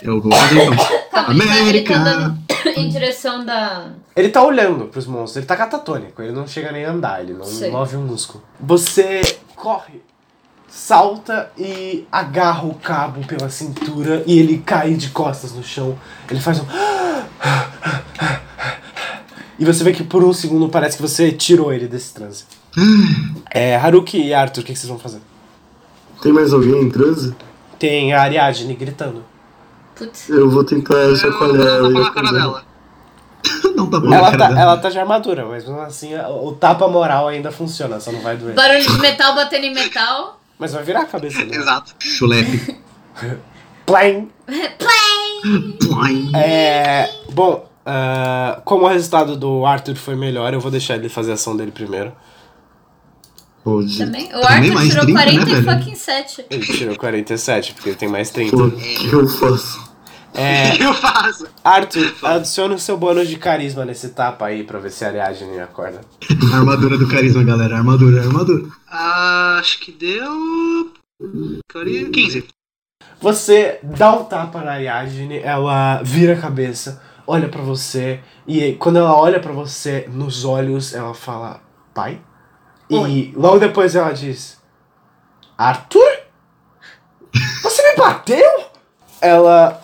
Eu 0.00 0.20
vou 0.20 0.30
fazer 0.30 0.62
então. 0.62 0.76
América! 1.26 2.43
em 2.76 2.88
direção 2.88 3.44
da. 3.44 3.90
Ele 4.16 4.28
tá 4.28 4.42
olhando 4.42 4.86
pros 4.86 5.06
monstros, 5.06 5.36
ele 5.36 5.46
tá 5.46 5.56
catatônico, 5.56 6.22
ele 6.22 6.32
não 6.32 6.46
chega 6.46 6.72
nem 6.72 6.84
a 6.84 6.90
andar, 6.90 7.22
ele 7.22 7.34
não 7.34 7.44
Sei. 7.44 7.70
move 7.70 7.96
um 7.96 8.02
músculo. 8.02 8.42
Você 8.60 9.20
corre, 9.54 10.02
salta 10.68 11.50
e 11.56 12.06
agarra 12.10 12.66
o 12.66 12.74
cabo 12.74 13.24
pela 13.26 13.48
cintura 13.48 14.22
e 14.26 14.38
ele 14.38 14.58
cai 14.58 14.94
de 14.94 15.10
costas 15.10 15.52
no 15.52 15.62
chão. 15.62 15.98
Ele 16.30 16.40
faz 16.40 16.60
um. 16.60 16.64
E 19.56 19.64
você 19.64 19.84
vê 19.84 19.92
que 19.92 20.02
por 20.02 20.24
um 20.24 20.32
segundo 20.32 20.68
parece 20.68 20.96
que 20.96 21.02
você 21.02 21.30
tirou 21.30 21.72
ele 21.72 21.86
desse 21.86 22.12
transe. 22.12 22.44
É, 23.56 23.76
Haruki 23.76 24.20
e 24.20 24.34
Arthur, 24.34 24.62
o 24.62 24.64
que 24.64 24.72
que 24.72 24.78
vocês 24.80 24.88
vão 24.88 24.98
fazer? 24.98 25.20
Tem 26.20 26.32
mais 26.32 26.52
alguém 26.52 26.82
em 26.82 26.90
transe? 26.90 27.32
Tem 27.78 28.12
a 28.12 28.20
Ariadne 28.20 28.74
gritando. 28.74 29.22
Putz. 29.94 30.28
Eu 30.28 30.50
vou 30.50 30.64
tentar 30.64 30.94
Eu 30.94 31.16
chacoalhar 31.16 31.80
vou 31.80 31.90
ela 31.90 32.10
cara 32.12 32.28
acordar. 32.28 32.32
dela. 32.32 32.64
Não 33.76 33.90
na 33.90 34.16
Ela 34.16 34.26
cara 34.30 34.38
tá, 34.38 34.48
dela. 34.48 34.60
ela 34.60 34.76
tá 34.78 34.90
de 34.90 34.98
armadura, 34.98 35.44
mas 35.46 35.64
mesmo 35.64 35.80
assim 35.80 36.12
o 36.16 36.52
tapa 36.52 36.88
moral 36.88 37.28
ainda 37.28 37.50
funciona, 37.52 38.00
só 38.00 38.10
não 38.12 38.20
vai 38.20 38.36
doer. 38.36 38.54
Barulho 38.54 38.80
de 38.82 38.98
metal 38.98 39.34
batendo 39.34 39.64
em 39.66 39.74
metal. 39.74 40.40
Mas 40.58 40.72
vai 40.72 40.82
virar 40.82 41.00
a 41.02 41.06
cabeça 41.06 41.44
dela. 41.44 41.56
Exato. 41.62 41.94
Chulepe. 41.98 42.78
Plim! 43.86 44.30
Play! 44.46 45.76
Plim. 45.78 46.32
É. 46.34 47.10
Bom, 47.32 47.68
ah, 47.84 48.60
como 48.64 48.84
o 48.86 48.88
resultado 48.88 49.36
do 49.36 49.66
Arthur 49.66 49.96
foi 49.96 50.16
melhor, 50.16 50.54
eu 50.54 50.60
vou 50.60 50.70
deixar 50.70 50.94
ele 50.94 51.08
fazer 51.08 51.32
a 51.32 51.34
ação 51.34 51.56
dele 51.56 51.70
primeiro. 51.70 52.12
Também. 53.64 54.26
O 54.34 54.40
Também 54.40 54.70
Arthur 54.70 54.88
tirou 54.88 55.04
30, 55.04 55.22
40 55.22 55.44
né, 55.46 55.58
e 55.58 55.62
fucking 55.62 55.94
7. 55.94 56.46
Ele 56.50 56.66
tirou 56.66 56.96
47, 56.96 57.74
porque 57.74 57.88
ele 57.90 57.96
tem 57.96 58.08
mais 58.08 58.30
30. 58.30 58.56
Pô, 58.56 58.64
o 58.64 58.70
que 58.70 59.12
eu 59.12 59.26
faço? 59.26 59.83
É. 60.34 60.76
Eu 60.82 60.92
faço? 60.92 61.46
Arthur, 61.62 62.12
adiciona 62.22 62.74
o 62.74 62.78
seu 62.78 62.96
bônus 62.96 63.28
de 63.28 63.36
carisma 63.36 63.84
nesse 63.84 64.10
tapa 64.10 64.46
aí 64.46 64.64
pra 64.64 64.78
ver 64.78 64.90
se 64.90 65.04
a 65.04 65.08
Ariadne 65.08 65.60
acorda. 65.60 66.00
Armadura 66.52 66.98
do 66.98 67.08
carisma, 67.08 67.44
galera. 67.44 67.76
Armadura, 67.76 68.22
armadura. 68.22 68.68
Ah, 68.88 69.58
acho 69.60 69.78
que 69.80 69.92
deu. 69.92 70.92
15. 72.12 72.48
Você 73.20 73.78
dá 73.82 74.12
um 74.12 74.24
tapa 74.24 74.60
na 74.60 74.72
Ariadne, 74.72 75.38
ela 75.38 76.02
vira 76.02 76.34
a 76.34 76.40
cabeça, 76.40 77.00
olha 77.26 77.48
pra 77.48 77.62
você, 77.62 78.20
e 78.46 78.72
quando 78.74 78.98
ela 78.98 79.16
olha 79.16 79.40
pra 79.40 79.52
você 79.52 80.06
nos 80.12 80.44
olhos, 80.44 80.92
ela 80.92 81.14
fala: 81.14 81.62
Pai? 81.94 82.20
E 82.90 83.32
logo 83.34 83.58
depois 83.58 83.94
ela 83.94 84.12
diz: 84.12 84.60
Arthur? 85.56 86.18
Você 87.62 87.82
me 87.82 87.96
bateu? 87.96 88.64
Ela. 89.20 89.80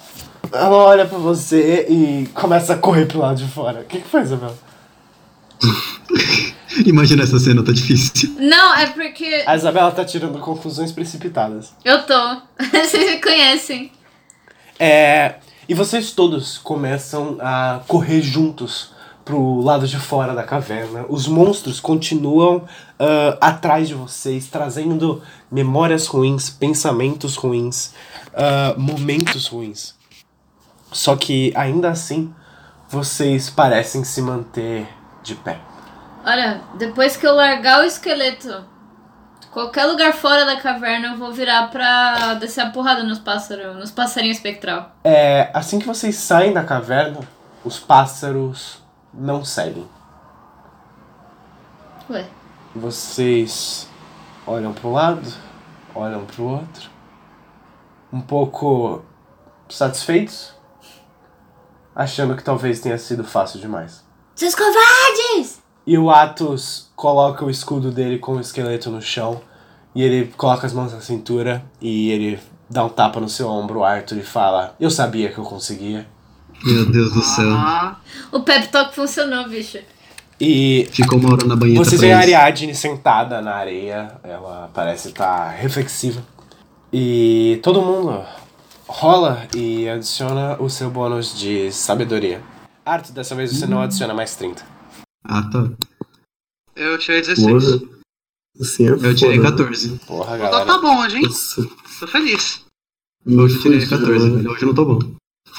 Ela 0.52 0.76
olha 0.76 1.06
pra 1.06 1.18
você 1.18 1.86
e 1.88 2.26
começa 2.34 2.74
a 2.74 2.78
correr 2.78 3.06
pro 3.06 3.20
lado 3.20 3.36
de 3.36 3.48
fora. 3.50 3.80
O 3.80 3.84
que, 3.84 4.00
que 4.00 4.08
foi, 4.08 4.22
Isabel? 4.22 4.54
Imagina 6.86 7.22
essa 7.22 7.38
cena, 7.38 7.62
tá 7.64 7.72
difícil. 7.72 8.34
Não, 8.38 8.74
é 8.74 8.86
porque 8.86 9.44
A 9.46 9.56
Isabela 9.56 9.90
tá 9.90 10.04
tirando 10.04 10.38
conclusões 10.38 10.92
precipitadas. 10.92 11.72
eu 11.84 12.02
tô. 12.04 12.36
Vocês 12.72 13.10
me 13.10 13.20
conhecem. 13.20 13.92
É, 14.78 15.34
e 15.68 15.74
vocês 15.74 16.12
todos 16.12 16.56
começam 16.56 17.36
a 17.38 17.80
correr 17.86 18.22
juntos 18.22 18.92
pro 19.24 19.60
lado 19.60 19.86
de 19.86 19.98
fora 19.98 20.34
da 20.34 20.42
caverna. 20.42 21.04
Os 21.08 21.28
monstros 21.28 21.78
continuam 21.78 22.64
ah, 22.98 23.36
atrás 23.40 23.86
de 23.86 23.94
vocês, 23.94 24.46
trazendo 24.46 25.22
memórias 25.52 26.06
ruins, 26.06 26.48
pensamentos 26.48 27.36
ruins, 27.36 27.92
ah, 28.34 28.74
momentos 28.78 29.46
ruins. 29.46 29.99
Só 30.92 31.16
que 31.16 31.52
ainda 31.56 31.90
assim, 31.90 32.34
vocês 32.88 33.48
parecem 33.48 34.02
se 34.04 34.20
manter 34.20 34.88
de 35.22 35.34
pé. 35.34 35.60
Olha, 36.24 36.60
depois 36.74 37.16
que 37.16 37.26
eu 37.26 37.34
largar 37.34 37.80
o 37.80 37.84
esqueleto, 37.84 38.64
qualquer 39.50 39.86
lugar 39.86 40.12
fora 40.12 40.44
da 40.44 40.60
caverna, 40.60 41.08
eu 41.08 41.16
vou 41.16 41.32
virar 41.32 41.70
pra 41.70 42.34
descer 42.34 42.60
a 42.60 42.70
porrada 42.70 43.02
nos 43.02 43.18
pássaros, 43.18 43.76
nos 43.76 43.90
passarinhos 43.90 44.36
espectral. 44.36 44.92
É, 45.04 45.50
assim 45.54 45.78
que 45.78 45.86
vocês 45.86 46.16
saem 46.16 46.52
da 46.52 46.64
caverna, 46.64 47.20
os 47.64 47.78
pássaros 47.78 48.82
não 49.12 49.44
seguem. 49.44 49.88
Ué. 52.08 52.26
Vocês 52.74 53.88
olham 54.46 54.72
para 54.72 54.88
um 54.88 54.92
lado, 54.92 55.32
olham 55.94 56.24
para 56.24 56.42
o 56.42 56.48
outro, 56.48 56.90
um 58.12 58.20
pouco 58.20 59.02
satisfeitos, 59.68 60.54
achando 62.00 62.34
que 62.34 62.42
talvez 62.42 62.80
tenha 62.80 62.96
sido 62.96 63.22
fácil 63.22 63.60
demais. 63.60 64.02
Seus 64.34 64.54
covardes! 64.54 65.60
E 65.86 65.98
o 65.98 66.10
Atos 66.10 66.88
coloca 66.96 67.44
o 67.44 67.50
escudo 67.50 67.90
dele 67.90 68.18
com 68.18 68.36
o 68.36 68.40
esqueleto 68.40 68.90
no 68.90 69.02
chão, 69.02 69.42
e 69.94 70.02
ele 70.02 70.32
coloca 70.34 70.66
as 70.66 70.72
mãos 70.72 70.94
na 70.94 71.00
cintura 71.00 71.62
e 71.80 72.10
ele 72.10 72.40
dá 72.70 72.84
um 72.84 72.88
tapa 72.88 73.20
no 73.20 73.28
seu 73.28 73.48
ombro, 73.48 73.84
Arthur, 73.84 74.16
e 74.18 74.22
fala: 74.22 74.74
Eu 74.80 74.90
sabia 74.90 75.30
que 75.30 75.36
eu 75.36 75.44
conseguia. 75.44 76.06
Meu 76.64 76.90
Deus 76.90 77.12
do 77.12 77.22
céu. 77.22 77.50
Ah, 77.50 77.96
O 78.32 78.40
pep 78.40 78.68
talk 78.68 78.94
funcionou, 78.94 79.46
bicho. 79.48 79.78
E 80.40 80.88
Ficou 80.92 81.18
uma 81.18 81.34
hora 81.34 81.46
na 81.46 81.54
banheira 81.54 81.84
Vocês 81.84 82.00
veem 82.00 82.14
a. 82.14 82.18
Ariadne 82.20 82.74
sentada 82.74 83.42
na 83.42 83.56
areia, 83.56 84.16
ela 84.24 84.70
parece 84.72 85.08
estar 85.08 85.50
reflexiva. 85.50 86.22
E 86.90 87.60
todo 87.62 87.82
mundo 87.82 88.24
rola 88.90 89.46
e 89.56 89.88
adiciona 89.88 90.60
o 90.60 90.68
seu 90.68 90.90
bônus 90.90 91.38
de 91.38 91.70
sabedoria. 91.72 92.42
Arthur, 92.84 93.12
dessa 93.12 93.34
vez 93.34 93.52
você 93.56 93.66
não 93.66 93.80
adiciona 93.80 94.12
mais 94.12 94.34
30. 94.36 94.64
Ah, 95.24 95.42
tá. 95.50 95.70
eu 96.74 96.98
tirei 96.98 97.20
16. 97.20 97.46
Porra. 97.76 98.00
Assim 98.60 98.86
é 98.86 98.90
Eu 98.90 99.14
tirei 99.14 99.36
foda. 99.36 99.50
14. 99.50 99.98
Porra, 100.06 100.36
Então 100.36 100.50
galera. 100.50 100.66
tá 100.66 100.78
bom 100.78 101.00
hoje, 101.02 101.16
hein? 101.16 101.22
Nossa. 101.22 101.62
Tô 102.00 102.06
feliz. 102.08 102.64
Hoje 103.26 103.56
eu 103.56 103.62
tirei 103.62 103.80
Fudido, 103.80 104.00
14, 104.00 104.28
né? 104.30 104.36
velho. 104.36 104.50
Hoje 104.50 104.62
eu 104.62 104.66
não 104.68 104.74
tô 104.74 104.84
bom. 104.84 104.98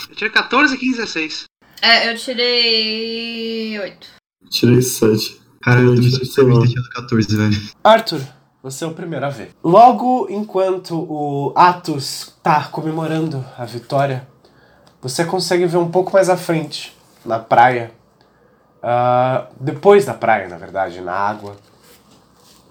Eu 0.09 0.15
tirei 0.15 0.29
14, 0.31 0.77
15, 0.77 0.97
16. 0.97 1.43
É, 1.81 2.11
eu 2.11 2.17
tirei 2.17 3.79
8. 3.79 4.07
Tirei 4.49 4.81
7. 4.81 5.41
Cara, 5.61 5.79
eu 5.81 5.95
também 5.95 6.11
Sei 6.11 6.25
tive 6.25 6.51
lá. 6.53 6.61
ter 6.61 6.67
tirado 6.69 6.89
14, 6.89 7.37
velho. 7.37 7.69
Arthur, 7.83 8.21
você 8.61 8.83
é 8.83 8.87
o 8.87 8.93
primeiro 8.93 9.25
a 9.25 9.29
ver. 9.29 9.55
Logo 9.63 10.27
enquanto 10.29 10.95
o 10.95 11.51
Atos 11.55 12.35
tá 12.43 12.65
comemorando 12.65 13.43
a 13.57 13.65
vitória, 13.65 14.27
você 15.01 15.25
consegue 15.25 15.65
ver 15.65 15.77
um 15.77 15.89
pouco 15.89 16.13
mais 16.13 16.29
à 16.29 16.37
frente, 16.37 16.95
na 17.25 17.39
praia. 17.39 17.91
ah, 18.83 19.47
depois 19.59 20.05
da 20.05 20.13
praia, 20.13 20.47
na 20.47 20.57
verdade, 20.57 21.01
na 21.01 21.13
água. 21.13 21.55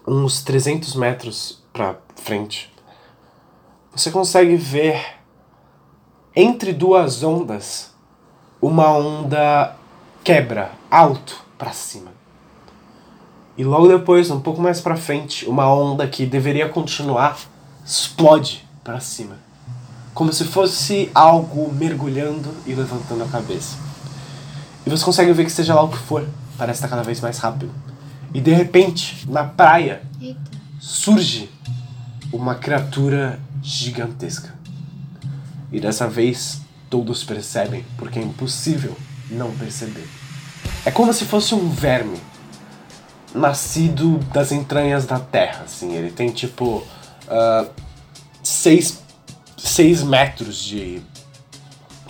Uns 0.07 0.42
300 0.42 0.94
metros 0.94 1.62
pra 1.72 1.96
frente. 2.16 2.72
Você 3.92 4.11
consegue 4.11 4.57
ver 4.57 5.18
entre 6.35 6.72
duas 6.72 7.22
ondas 7.22 7.92
uma 8.62 8.92
onda 8.92 9.76
quebra 10.22 10.70
alto 10.90 11.44
pra 11.59 11.72
cima. 11.72 12.19
E 13.60 13.62
logo 13.62 13.86
depois, 13.86 14.30
um 14.30 14.40
pouco 14.40 14.58
mais 14.58 14.80
pra 14.80 14.96
frente, 14.96 15.44
uma 15.44 15.70
onda 15.70 16.08
que 16.08 16.24
deveria 16.24 16.66
continuar 16.66 17.38
explode 17.84 18.66
pra 18.82 19.00
cima. 19.00 19.36
Como 20.14 20.32
se 20.32 20.44
fosse 20.46 21.10
algo 21.14 21.70
mergulhando 21.70 22.54
e 22.66 22.72
levantando 22.72 23.22
a 23.22 23.28
cabeça. 23.28 23.76
E 24.86 24.88
você 24.88 25.04
consegue 25.04 25.30
ver 25.34 25.44
que 25.44 25.52
seja 25.52 25.74
lá 25.74 25.82
o 25.82 25.90
que 25.90 25.98
for, 25.98 26.26
parece 26.56 26.78
estar 26.78 26.88
cada 26.88 27.02
vez 27.02 27.20
mais 27.20 27.36
rápido. 27.36 27.70
E 28.32 28.40
de 28.40 28.50
repente, 28.50 29.28
na 29.28 29.44
praia, 29.44 30.04
surge 30.80 31.50
uma 32.32 32.54
criatura 32.54 33.38
gigantesca. 33.62 34.54
E 35.70 35.78
dessa 35.78 36.08
vez, 36.08 36.62
todos 36.88 37.24
percebem, 37.24 37.84
porque 37.98 38.18
é 38.20 38.22
impossível 38.22 38.96
não 39.30 39.50
perceber. 39.50 40.08
É 40.82 40.90
como 40.90 41.12
se 41.12 41.26
fosse 41.26 41.54
um 41.54 41.68
verme 41.68 42.29
nascido 43.34 44.18
das 44.32 44.52
entranhas 44.52 45.06
da 45.06 45.18
terra, 45.18 45.62
assim. 45.64 45.94
Ele 45.94 46.10
tem 46.10 46.30
tipo 46.30 46.82
ah, 47.28 47.66
seis, 48.42 49.02
seis 49.56 50.02
metros 50.02 50.62
de 50.62 51.00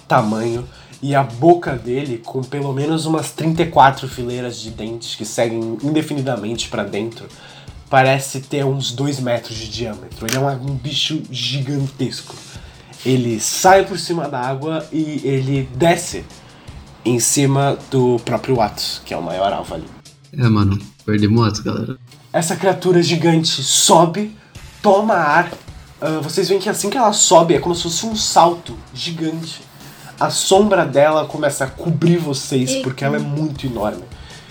tamanho 0.09 0.69
e 1.03 1.15
a 1.15 1.23
boca 1.23 1.77
dele 1.77 2.19
com 2.19 2.43
pelo 2.43 2.73
menos 2.73 3.07
umas 3.07 3.31
34 3.33 4.09
fileiras 4.09 4.61
de 4.61 4.71
dentes 4.71 5.15
que 5.15 5.25
seguem 5.25 5.79
indefinidamente 5.83 6.69
pra 6.69 6.85
dentro 6.85 7.27
parece 7.89 8.41
ter 8.41 8.65
uns 8.65 8.93
2 8.93 9.19
metros 9.19 9.57
de 9.57 9.69
diâmetro. 9.69 10.27
Ele 10.27 10.37
é 10.37 10.41
um, 10.41 10.49
um 10.49 10.77
bicho 10.77 11.23
gigantesco. 11.31 12.37
Ele 13.05 13.41
sai 13.41 13.85
por 13.85 13.99
cima 13.99 14.29
da 14.29 14.41
água 14.41 14.87
e 14.93 15.21
ele 15.25 15.69
desce 15.75 16.25
em 17.05 17.19
cima 17.19 17.77
do 17.91 18.21
próprio 18.25 18.61
Atos, 18.61 19.03
que 19.05 19.13
é 19.13 19.17
o 19.17 19.23
maior 19.23 19.53
alvo 19.53 19.75
ali. 19.75 19.87
É, 20.33 20.49
mano. 20.49 20.79
Perdemos 21.05 21.47
Atos, 21.47 21.61
galera. 21.61 21.97
Essa 22.33 22.57
criatura 22.57 23.03
gigante 23.03 23.63
sobe, 23.63 24.37
toma 24.83 25.15
ar. 25.15 25.51
ah, 26.01 26.21
vocês 26.23 26.49
veem 26.49 26.61
que 26.61 26.69
assim 26.69 26.91
que 26.91 26.97
ela 26.97 27.13
sobe 27.13 27.55
é 27.55 27.59
como 27.59 27.75
se 27.75 27.83
fosse 27.83 28.07
um 28.07 28.17
salto 28.17 28.77
gigante. 28.95 29.63
A 30.19 30.31
sombra 30.31 30.85
dela 30.85 31.25
começa 31.25 31.65
a 31.65 31.67
cobrir 31.67 32.19
vocês 32.19 32.77
porque 32.83 33.05
ela 33.05 33.17
é 33.17 33.21
muito 33.21 33.67
enorme. 33.67 34.05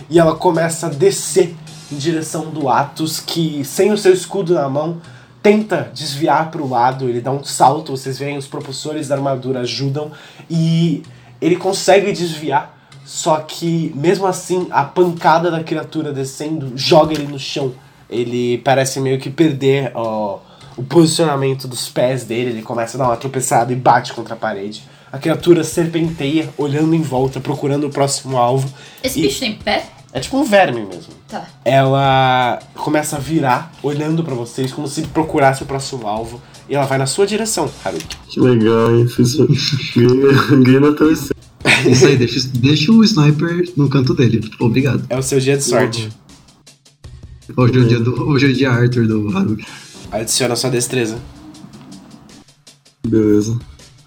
E 0.10 0.18
ela 0.20 0.36
começa 0.36 0.88
a 0.88 0.90
descer 0.90 1.56
em 1.92 1.98
direção 1.98 2.50
do 2.50 2.68
Atos, 2.68 3.20
que 3.20 3.64
sem 3.64 3.92
o 3.92 3.98
seu 3.98 4.14
escudo 4.14 4.56
na 4.56 4.68
mão 4.68 5.00
tenta 5.42 5.92
desviar 5.94 6.50
para 6.50 6.62
o 6.62 6.70
lado. 6.70 7.08
Ele 7.08 7.22
dá 7.22 7.32
um 7.32 7.44
salto, 7.44 7.92
vocês 7.92 8.18
veem 8.18 8.38
os 8.38 8.48
propulsores 8.48 9.08
da 9.08 9.16
armadura 9.16 9.62
ajudam 9.62 10.12
e 10.50 11.04
ele 11.40 11.56
consegue 11.56 12.12
desviar. 12.12 12.79
Só 13.12 13.38
que 13.38 13.92
mesmo 13.96 14.28
assim, 14.28 14.68
a 14.70 14.84
pancada 14.84 15.50
da 15.50 15.64
criatura 15.64 16.14
descendo 16.14 16.74
joga 16.76 17.12
ele 17.12 17.26
no 17.26 17.40
chão. 17.40 17.74
Ele 18.08 18.60
parece 18.60 19.00
meio 19.00 19.18
que 19.18 19.32
perder 19.32 19.92
ó, 19.96 20.38
o 20.78 20.84
posicionamento 20.84 21.68
dos 21.68 21.90
pés 21.90 22.24
dele. 22.24 22.52
Ele 22.52 22.62
começa 22.62 22.98
a 22.98 23.00
dar 23.00 23.06
uma 23.08 23.18
tropeçada 23.18 23.74
e 23.74 23.76
bate 23.76 24.14
contra 24.14 24.36
a 24.36 24.38
parede. 24.38 24.84
A 25.12 25.18
criatura 25.18 25.64
serpenteia, 25.64 26.50
olhando 26.56 26.94
em 26.94 27.02
volta, 27.02 27.40
procurando 27.40 27.88
o 27.88 27.90
próximo 27.90 28.38
alvo. 28.38 28.72
Esse 29.04 29.18
E- 29.18 29.24
bicho 29.24 29.40
tem 29.40 29.56
pé? 29.56 29.88
É 30.14 30.20
tipo 30.20 30.38
um 30.38 30.44
verme 30.44 30.82
mesmo. 30.86 31.12
Tá. 31.28 31.48
Ela 31.66 32.60
começa 32.76 33.16
a 33.16 33.20
virar, 33.20 33.72
olhando 33.82 34.24
pra 34.24 34.36
vocês, 34.36 34.72
como 34.72 34.88
se 34.88 35.02
procurasse 35.02 35.64
o 35.64 35.66
próximo 35.66 36.08
alvo. 36.08 36.40
E 36.70 36.76
ela 36.76 36.86
vai 36.86 37.00
na 37.00 37.08
sua 37.08 37.26
direção, 37.26 37.68
Haruki. 37.84 38.18
Que 38.28 38.40
legal, 38.40 38.96
hein? 38.96 39.08
Fiz... 39.08 39.36
ganhei, 39.36 40.80
na 40.80 40.94
terceira. 40.94 41.39
Isso 41.90 42.06
aí, 42.06 42.18
deixa, 42.18 42.48
deixa 42.54 42.92
o 42.92 43.04
sniper 43.04 43.72
no 43.76 43.90
canto 43.90 44.14
dele. 44.14 44.50
Obrigado. 44.60 45.06
É 45.10 45.18
o 45.18 45.24
seu 45.24 45.40
dia 45.40 45.58
de 45.58 45.64
sorte. 45.64 46.10
Hoje 47.56 47.78
é 47.78 47.82
o 47.82 47.88
dia, 47.88 48.00
do, 48.00 48.30
hoje 48.30 48.46
é 48.46 48.50
o 48.50 48.54
dia 48.54 48.72
Arthur 48.72 49.08
do 49.08 49.36
Haruki. 49.36 49.66
Adiciona 50.12 50.56
sua 50.56 50.70
destreza. 50.70 51.20
Beleza. 53.06 53.60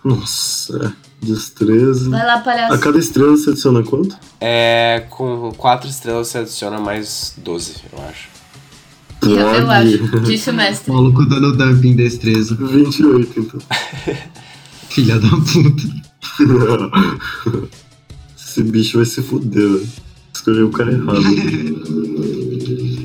Nossa. 0.05 0.95
Destreza. 1.21 2.11
Vai 2.11 2.27
lá, 2.27 2.41
palhaço. 2.41 2.75
A 2.75 2.79
cada 2.79 2.99
estrela 2.99 3.37
você 3.37 3.51
adiciona 3.51 3.83
quanto? 3.83 4.17
É, 4.41 5.07
com 5.11 5.53
4 5.57 5.89
estrelas 5.89 6.29
você 6.29 6.39
adiciona 6.39 6.81
mais 6.81 7.35
12, 7.39 7.75
eu 7.93 8.03
acho. 8.05 8.29
Eu, 9.23 9.31
eu 9.31 9.67
Pode. 9.67 9.95
acho. 9.95 10.21
Disse 10.27 10.51
o 10.51 10.55
mestre. 10.55 10.93
Maluco 10.93 11.25
dando 11.27 11.57
dumping 11.57 11.95
destreza. 11.95 12.57
28, 12.57 13.41
então. 13.41 13.61
Filha 14.91 15.19
da 15.19 15.29
puta. 15.29 16.12
Esse 18.37 18.63
bicho 18.63 18.99
vai 18.99 19.07
se 19.07 19.23
fuder. 19.23 19.83
Escolheu 20.35 20.69
o 20.69 20.73
cara 20.73 20.93
errado. 20.93 21.23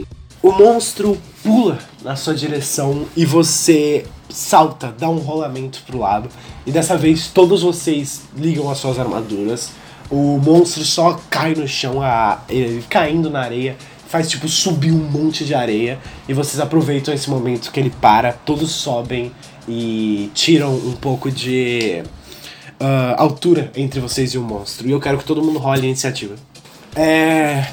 O 0.48 0.52
monstro 0.52 1.18
pula 1.44 1.80
na 2.04 2.16
sua 2.16 2.34
direção 2.34 3.06
e 3.18 3.26
você 3.26 4.06
salta, 4.30 4.96
dá 4.98 5.10
um 5.10 5.18
rolamento 5.18 5.82
pro 5.86 5.98
lado. 5.98 6.30
E 6.66 6.72
dessa 6.72 6.96
vez 6.96 7.28
todos 7.28 7.64
vocês 7.64 8.22
ligam 8.38 8.70
as 8.70 8.78
suas 8.78 9.00
armaduras. 9.00 9.72
O 10.10 10.38
monstro 10.38 10.86
só 10.86 11.20
cai 11.30 11.54
no 11.54 11.68
chão, 11.68 12.02
a, 12.02 12.44
ele 12.48 12.82
caindo 12.88 13.30
na 13.30 13.42
areia, 13.42 13.76
faz 14.08 14.30
tipo 14.30 14.48
subir 14.48 14.92
um 14.92 15.10
monte 15.10 15.44
de 15.44 15.54
areia. 15.54 16.00
E 16.30 16.34
vocês 16.34 16.60
aproveitam 16.60 17.14
esse 17.14 17.30
momento 17.30 17.72
que 17.72 17.80
ele 17.80 17.90
para, 17.90 18.32
todos 18.32 18.72
sobem 18.72 19.32
e 19.68 20.32
tiram 20.34 20.74
um 20.76 20.94
pouco 20.94 21.30
de 21.30 22.04
ah, 22.80 23.16
altura 23.18 23.72
entre 23.76 24.00
vocês 24.00 24.34
e 24.34 24.38
o 24.38 24.42
monstro. 24.42 24.88
E 24.88 24.92
eu 24.92 25.00
quero 25.00 25.18
que 25.18 25.24
todo 25.24 25.44
mundo 25.44 25.60
role 25.60 25.82
a 25.82 25.86
iniciativa. 25.86 26.36
É. 26.96 27.68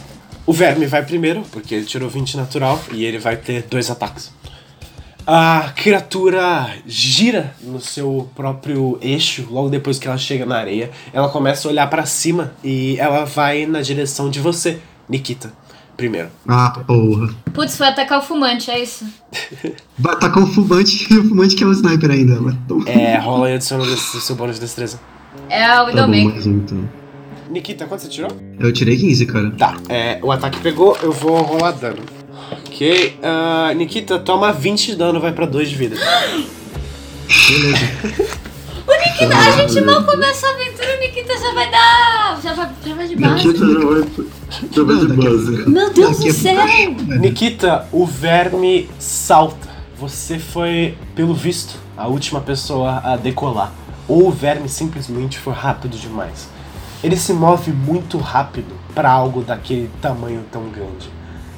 O 0.47 0.53
verme 0.53 0.87
vai 0.87 1.03
primeiro, 1.03 1.43
porque 1.51 1.75
ele 1.75 1.87
tirou 1.87 2.09
20 2.09 2.37
natural 2.37 2.79
e 2.93 3.05
ele 3.05 3.19
vai 3.19 3.37
ter 3.37 3.62
dois 3.62 3.90
ataques. 3.90 4.31
A 5.27 5.73
criatura 5.75 6.71
gira 6.87 7.55
no 7.62 7.81
seu 7.81 8.29
próprio 8.35 8.99
eixo 9.01 9.47
logo 9.51 9.71
depois 9.71 9.99
que 9.99 10.07
ela 10.07 10.19
chega 10.19 10.45
na 10.45 10.59
areia. 10.59 10.90
Ela 11.14 11.31
começa 11.31 11.67
a 11.67 11.71
olhar 11.71 11.88
pra 11.88 12.05
cima 12.05 12.53
e 12.62 12.97
ela 12.99 13.25
vai 13.25 13.64
na 13.64 13.81
direção 13.81 14.29
de 14.29 14.38
você, 14.38 14.81
Nikita. 15.09 15.51
Primeiro. 15.97 16.29
Ah, 16.49 16.71
porra. 16.87 17.33
Putz, 17.53 17.77
foi 17.77 17.87
atacar 17.87 18.19
o 18.19 18.23
fumante, 18.23 18.71
é 18.71 18.83
isso? 18.83 19.07
Vai 19.99 20.17
tacar 20.19 20.43
o 20.43 20.47
fumante 20.47 21.07
e 21.13 21.17
o 21.19 21.29
fumante 21.29 21.55
que 21.55 21.63
é 21.63 21.67
o 21.67 21.73
sniper 21.73 22.11
ainda. 22.11 22.35
É, 22.87 23.17
rola 23.19 23.51
e 23.51 23.55
adiciona 23.55 23.85
o 23.85 23.87
seu 23.97 24.35
bônus 24.35 24.57
de 24.57 24.63
destreza. 24.63 24.99
É 25.49 25.65
a 25.65 25.69
Tá 25.77 25.81
bom, 25.85 25.87
Widowmaker. 25.91 26.33
mais 26.33 26.47
um 26.47 26.57
então. 26.57 26.89
Nikita, 27.51 27.87
quanto 27.87 28.01
você 28.03 28.09
tirou? 28.09 28.31
Eu 28.59 28.73
tirei 28.73 28.97
15, 28.97 29.27
cara. 29.27 29.51
Tá, 29.53 29.77
é, 29.89 30.19
o 30.23 30.33
ataque 30.33 30.59
pegou, 30.61 30.97
eu 31.03 31.13
vou 31.13 31.41
rolar 31.43 31.73
dano. 31.73 32.03
Ok, 32.67 33.19
ah, 33.23 33.73
Nikita, 33.75 34.19
toma 34.19 34.53
20 34.53 34.87
de 34.87 34.97
dano, 34.97 35.21
vai 35.21 35.33
pra 35.33 35.47
2 35.47 35.69
de 35.71 35.77
vida. 35.77 35.97
Beleza. 37.49 38.35
Nikita, 38.92 39.37
a 39.37 39.51
gente 39.53 39.81
mal 39.81 40.03
começa 40.05 40.47
a 40.47 40.51
aventura, 40.51 40.97
o 40.97 41.01
Nikita 41.01 41.38
já 41.38 41.55
vai 41.55 41.70
dar. 41.70 42.40
Já 42.42 42.55
vai, 42.55 42.70
já 42.85 42.94
vai 42.94 43.09
de 43.09 43.16
base. 43.16 43.47
Nikita 43.47 43.66
já 43.66 43.87
vai, 43.87 44.05
já 44.70 44.83
vai 44.83 44.97
de 44.99 45.07
base. 45.12 45.70
Meu 45.70 45.92
Deus 45.92 46.18
do 46.18 46.33
céu! 46.33 46.66
Nikita, 47.20 47.87
o 47.92 48.05
verme 48.05 48.88
salta. 48.99 49.68
Você 49.99 50.38
foi, 50.38 50.99
pelo 51.14 51.33
visto, 51.33 51.79
a 51.97 52.09
última 52.09 52.40
pessoa 52.40 53.01
a 53.05 53.16
decolar. 53.16 53.73
Ou 54.07 54.29
o 54.29 54.31
verme 54.31 54.68
simplesmente 54.68 55.38
foi 55.38 55.55
rápido 55.55 55.97
demais. 55.97 56.49
Ele 57.03 57.16
se 57.16 57.33
move 57.33 57.70
muito 57.70 58.18
rápido 58.18 58.75
para 58.94 59.11
algo 59.11 59.42
daquele 59.42 59.90
tamanho 60.01 60.44
tão 60.51 60.68
grande. 60.68 61.09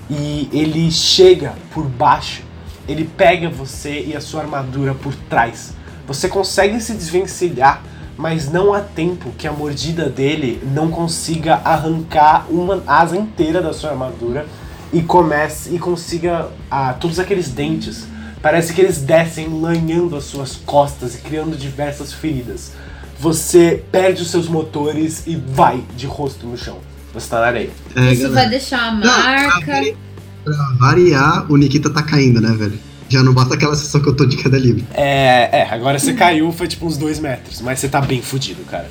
E 0.08 0.48
ele 0.52 0.90
chega 0.90 1.54
por 1.72 1.84
baixo, 1.84 2.42
ele 2.88 3.04
pega 3.04 3.48
você 3.48 4.04
e 4.06 4.14
a 4.14 4.20
sua 4.20 4.42
armadura 4.42 4.94
por 4.94 5.14
trás. 5.28 5.75
Você 6.06 6.28
consegue 6.28 6.80
se 6.80 6.92
desvencilhar, 6.94 7.82
mas 8.16 8.50
não 8.50 8.72
há 8.72 8.80
tempo 8.80 9.32
que 9.36 9.46
a 9.46 9.52
mordida 9.52 10.08
dele 10.08 10.60
não 10.72 10.88
consiga 10.90 11.56
arrancar 11.64 12.46
uma 12.48 12.82
asa 12.86 13.16
inteira 13.16 13.60
da 13.60 13.72
sua 13.72 13.90
armadura 13.90 14.46
e 14.92 15.02
comece 15.02 15.74
e 15.74 15.78
consiga 15.78 16.48
ah, 16.70 16.94
todos 16.94 17.18
aqueles 17.18 17.48
dentes. 17.48 18.06
Parece 18.40 18.72
que 18.72 18.80
eles 18.80 18.98
descem 18.98 19.48
lanhando 19.60 20.16
as 20.16 20.24
suas 20.24 20.54
costas 20.56 21.16
e 21.16 21.18
criando 21.18 21.56
diversas 21.56 22.12
feridas. 22.12 22.72
Você 23.18 23.82
perde 23.90 24.22
os 24.22 24.30
seus 24.30 24.46
motores 24.46 25.24
e 25.26 25.34
vai 25.36 25.82
de 25.96 26.06
rosto 26.06 26.46
no 26.46 26.56
chão. 26.56 26.78
Você 27.12 27.28
tá 27.28 27.40
na 27.40 27.46
areia. 27.46 27.70
É, 27.94 28.12
Isso 28.12 28.22
vai 28.24 28.30
galera. 28.32 28.50
deixar 28.50 28.92
uma 28.92 29.00
Não, 29.04 29.18
marca. 29.18 29.66
vari- 29.72 29.96
Pra 30.44 30.54
variar, 30.78 31.50
o 31.50 31.56
Nikita 31.56 31.90
tá 31.90 32.02
caindo, 32.02 32.40
né, 32.40 32.50
velho? 32.56 32.78
Já 33.08 33.22
não 33.22 33.32
basta 33.32 33.54
aquela 33.54 33.76
sessão 33.76 34.00
que 34.00 34.08
eu 34.08 34.14
tô 34.14 34.26
de 34.26 34.36
queda 34.36 34.58
livre. 34.58 34.84
É, 34.92 35.60
é, 35.60 35.68
agora 35.70 35.98
você 35.98 36.12
caiu, 36.12 36.50
foi 36.52 36.66
tipo 36.66 36.86
uns 36.86 36.96
dois 36.96 37.20
metros, 37.20 37.60
mas 37.60 37.78
você 37.78 37.88
tá 37.88 38.00
bem 38.00 38.20
fudido, 38.20 38.62
cara. 38.64 38.90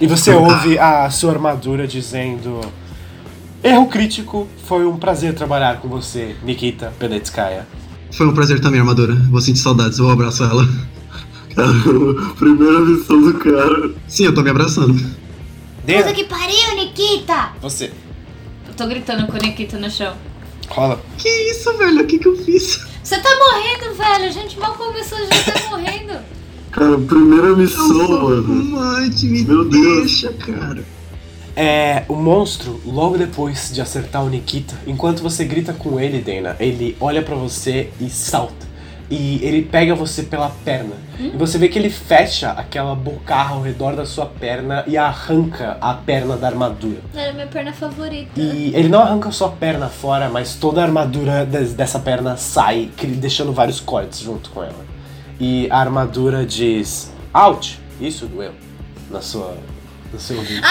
E 0.00 0.06
você 0.06 0.30
ouve 0.32 0.78
a 0.78 1.08
sua 1.10 1.32
armadura 1.32 1.86
dizendo: 1.86 2.60
Erro 3.62 3.86
crítico, 3.86 4.48
foi 4.66 4.84
um 4.84 4.96
prazer 4.96 5.34
trabalhar 5.34 5.80
com 5.80 5.88
você, 5.88 6.36
Nikita 6.42 6.92
Peletskaya. 6.98 7.66
Foi 8.12 8.26
um 8.26 8.34
prazer 8.34 8.60
também, 8.60 8.80
armadura. 8.80 9.14
Vou 9.30 9.40
sentir 9.40 9.60
saudades, 9.60 9.98
vou 9.98 10.10
abraçar 10.10 10.50
ela. 10.50 10.68
Caramba, 11.54 12.34
primeira 12.36 12.80
missão 12.80 13.20
do 13.20 13.34
cara. 13.34 13.92
Sim, 14.06 14.24
eu 14.24 14.34
tô 14.34 14.42
me 14.42 14.50
abraçando. 14.50 14.94
Puta 14.94 15.22
Dena, 15.84 16.12
que 16.12 16.24
pariu, 16.24 16.76
Nikita! 16.76 17.52
você. 17.60 17.90
Eu 18.68 18.74
tô 18.74 18.86
gritando 18.86 19.26
com 19.26 19.36
o 19.36 19.40
Nikita 19.40 19.78
no 19.78 19.90
chão. 19.90 20.14
Rola. 20.68 21.00
Que 21.18 21.28
isso, 21.28 21.76
velho? 21.76 22.02
O 22.02 22.06
que 22.06 22.18
que 22.18 22.28
eu 22.28 22.36
fiz? 22.36 22.91
Você 23.12 23.20
tá 23.20 23.28
morrendo, 23.38 23.94
velho. 23.94 24.24
A 24.24 24.30
gente 24.30 24.58
mal 24.58 24.72
começou, 24.72 25.18
já 25.18 25.52
tá 25.52 25.68
morrendo. 25.68 26.18
Cara, 26.70 26.96
primeira 26.96 27.54
missão, 27.54 28.08
mano. 28.08 28.42
fumante, 28.42 29.26
me 29.26 29.44
Meu 29.44 29.66
Deus. 29.66 29.98
deixa, 29.98 30.32
cara. 30.32 30.82
É, 31.54 32.04
o 32.08 32.14
monstro, 32.14 32.80
logo 32.86 33.18
depois 33.18 33.70
de 33.70 33.82
acertar 33.82 34.24
o 34.24 34.30
Nikita, 34.30 34.74
enquanto 34.86 35.22
você 35.22 35.44
grita 35.44 35.74
com 35.74 36.00
ele, 36.00 36.22
Dana, 36.22 36.56
ele 36.58 36.96
olha 36.98 37.20
pra 37.20 37.34
você 37.34 37.90
e 38.00 38.08
salta. 38.08 38.66
E 39.14 39.44
ele 39.44 39.60
pega 39.62 39.94
você 39.94 40.22
pela 40.22 40.48
perna. 40.64 40.94
E 41.20 41.36
você 41.36 41.58
vê 41.58 41.68
que 41.68 41.78
ele 41.78 41.90
fecha 41.90 42.50
aquela 42.52 42.94
bocarra 42.94 43.54
ao 43.54 43.60
redor 43.60 43.94
da 43.94 44.06
sua 44.06 44.24
perna 44.24 44.82
e 44.86 44.96
arranca 44.96 45.76
a 45.80 45.92
perna 45.92 46.34
da 46.36 46.46
armadura. 46.48 47.00
Era 47.14 47.32
minha 47.34 47.46
perna 47.46 47.72
favorita. 47.74 48.40
E 48.40 48.72
ele 48.74 48.88
não 48.88 49.00
arranca 49.00 49.30
só 49.30 49.46
a 49.46 49.50
perna 49.50 49.88
fora, 49.88 50.30
mas 50.30 50.54
toda 50.54 50.80
a 50.80 50.84
armadura 50.84 51.44
des- 51.44 51.74
dessa 51.74 51.98
perna 51.98 52.38
sai, 52.38 52.90
deixando 53.06 53.52
vários 53.52 53.80
cortes 53.80 54.20
junto 54.20 54.48
com 54.48 54.62
ela. 54.62 54.84
E 55.38 55.68
a 55.70 55.78
armadura 55.78 56.46
diz: 56.46 57.12
Out! 57.34 57.78
Isso 58.00 58.26
doeu. 58.26 58.52
Na 59.10 59.20
sua. 59.20 59.56
No 60.10 60.18
seu 60.18 60.38
ouvido. 60.38 60.62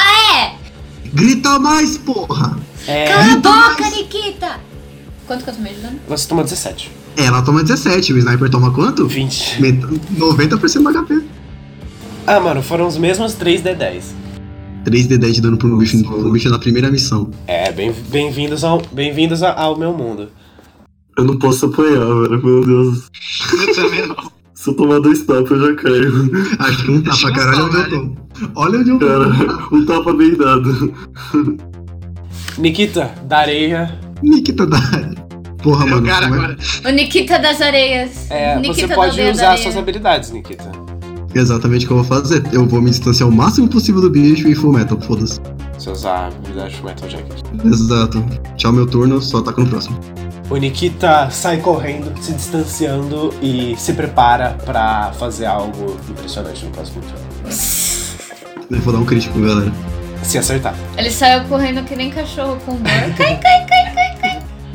Grita 1.14 1.60
mais, 1.60 1.98
porra! 1.98 2.58
É, 2.88 3.06
Cala 3.06 3.34
a 3.34 3.38
boca, 3.38 3.90
Nikita! 3.90 4.60
Quanto 5.28 5.44
que 5.44 5.50
eu 5.50 5.54
tomei 5.56 5.74
de 5.74 5.82
dano? 5.82 6.00
você 6.08 6.28
toma 6.28 6.44
17. 6.44 6.92
Ela 7.18 7.42
toma 7.42 7.62
17, 7.64 8.14
o 8.14 8.18
sniper 8.18 8.50
toma 8.50 8.72
quanto? 8.72 9.08
20. 9.08 9.62
Met- 9.62 9.86
90% 10.18 10.84
do 10.84 10.90
HP. 11.06 11.22
Ah, 12.26 12.40
mano, 12.40 12.62
foram 12.64 12.88
os 12.88 12.98
mesmos 12.98 13.34
3D10. 13.36 14.14
3d10 14.86 15.32
de 15.34 15.42
dano 15.42 15.58
pro 15.58 15.78
bicho, 15.78 16.02
pro 16.04 16.32
bicho 16.32 16.50
na 16.50 16.58
primeira 16.58 16.90
missão. 16.90 17.30
É, 17.48 17.72
bem- 17.72 17.94
bem-vindos 18.10 18.64
ao, 18.64 18.82
bem-vindos 18.92 19.44
a- 19.44 19.54
ao 19.54 19.78
meu 19.78 19.94
mundo. 19.94 20.30
Eu 21.18 21.24
não 21.26 21.38
posso 21.38 21.66
apanhar, 21.68 22.06
velho. 22.06 22.42
Meu 22.44 22.66
Deus. 22.66 23.10
Eu 23.68 23.76
também 23.76 24.08
não. 24.08 24.16
Se 24.54 24.70
eu 24.70 24.76
tomar 24.76 25.00
dois 25.00 25.24
tapas, 25.24 25.52
eu 25.52 25.60
já 25.60 25.76
caio. 25.76 26.32
Acho 26.60 26.86
que 26.86 26.92
um 26.92 27.02
tapa, 27.02 27.32
cara. 27.34 27.58
Olha 27.58 27.66
onde 27.68 27.78
eu 27.78 27.90
tô. 27.90 28.16
Olha 28.56 28.80
onde 28.80 28.90
eu 28.92 29.00
tô. 29.00 29.08
Cara, 29.08 29.68
um 29.72 29.86
tapa 29.86 30.14
bem 30.14 30.36
dado. 30.36 30.94
Nikita, 32.58 33.12
da 33.28 33.40
areia. 33.40 34.00
Nikita 34.24 34.66
da. 34.68 34.78
Porra, 35.62 35.86
Meu 35.86 35.96
mano. 35.96 36.08
cara 36.08 36.26
é- 36.26 36.28
agora. 36.30 36.58
O 36.86 36.90
Nikita 36.90 37.38
das 37.40 37.62
areias. 37.62 38.30
É, 38.32 38.56
Nikita 38.58 38.88
você 38.88 38.96
pode 38.96 39.22
usar 39.22 39.50
areia. 39.50 39.64
suas 39.64 39.78
habilidades, 39.78 40.32
Nikita. 40.32 40.72
Exatamente 41.34 41.86
o 41.86 41.88
que 41.88 41.94
eu 41.94 42.04
vou 42.04 42.06
fazer. 42.06 42.44
Eu 42.52 42.66
vou 42.68 42.82
me 42.82 42.90
distanciar 42.90 43.30
o 43.30 43.32
máximo 43.32 43.68
possível 43.68 44.02
do 44.02 44.10
bicho 44.10 44.48
e 44.48 44.56
full 44.56 44.74
metal, 44.74 45.00
foda-se. 45.00 45.40
Você 45.78 45.90
usar 45.90 46.12
a 46.12 46.28
habilidade 46.28 46.76
de 46.76 46.84
Metal 46.84 47.10
Jacket. 47.10 47.42
Exato. 47.66 48.26
Tchau, 48.58 48.72
meu 48.74 48.86
turno, 48.86 49.22
só 49.22 49.38
ataco 49.38 49.62
no 49.62 49.68
próximo. 49.68 49.98
O 50.50 50.58
Nikita 50.58 51.30
sai 51.32 51.58
correndo, 51.58 52.12
se 52.22 52.34
distanciando 52.34 53.34
e 53.42 53.74
se 53.78 53.94
prepara 53.94 54.58
pra 54.66 55.14
fazer 55.18 55.46
algo 55.46 55.96
impressionante 56.10 56.66
no 56.66 56.72
próximo 56.72 57.02
turno. 57.02 57.52
Eu 58.70 58.80
vou 58.82 58.94
dar 58.94 59.00
um 59.00 59.06
crítico, 59.06 59.40
galera. 59.40 59.72
Se 60.24 60.38
acertar. 60.38 60.76
Ele 60.98 61.10
saiu 61.10 61.46
correndo 61.46 61.84
que 61.84 61.96
nem 61.96 62.10
cachorro 62.12 62.58
com 62.66 62.78
cai, 62.80 63.14
cai, 63.18 63.40
cai, 63.40 63.66
cai. 63.66 63.81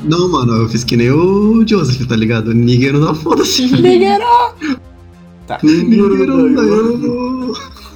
Não, 0.07 0.29
mano, 0.31 0.53
eu 0.63 0.69
fiz 0.69 0.85
que 0.85 0.97
nem 0.97 1.11
o 1.11 1.67
Joseph, 1.67 2.07
tá 2.07 2.15
ligado? 2.17 2.55
Ninguém 2.55 2.93
não 2.93 3.01
dá 3.01 3.15
foda-se. 3.15 3.69
Tá. 5.47 5.59
Ninguém 5.63 6.27
não 6.27 6.55
dá. 6.55 6.63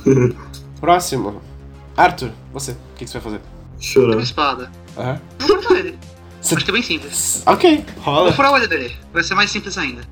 Próximo. 0.81 1.41
Arthur, 1.97 2.31
você. 2.53 2.73
O 2.73 2.77
que, 2.97 3.05
que 3.05 3.11
você 3.11 3.19
vai 3.19 3.33
fazer? 3.33 3.37
Uma 3.43 3.81
Chorar. 3.81 4.23
espada. 4.23 4.71
Aham. 4.97 5.21
Eu 5.41 5.47
vou 5.47 5.57
cortar 5.57 5.79
ele. 5.79 5.99
Você- 6.41 6.55
Acho 6.55 6.65
que 6.65 6.71
é 6.71 6.75
bem 6.75 6.83
simples. 6.83 7.43
Ok, 7.47 7.85
Vou 7.97 8.05
rola. 8.15 8.33
furar 8.33 8.51
o 8.51 8.55
olho 8.55 8.69
dele. 8.69 8.93
Vai 9.13 9.23
ser 9.23 9.35
mais 9.35 9.51
simples 9.51 9.77
ainda. 9.77 10.03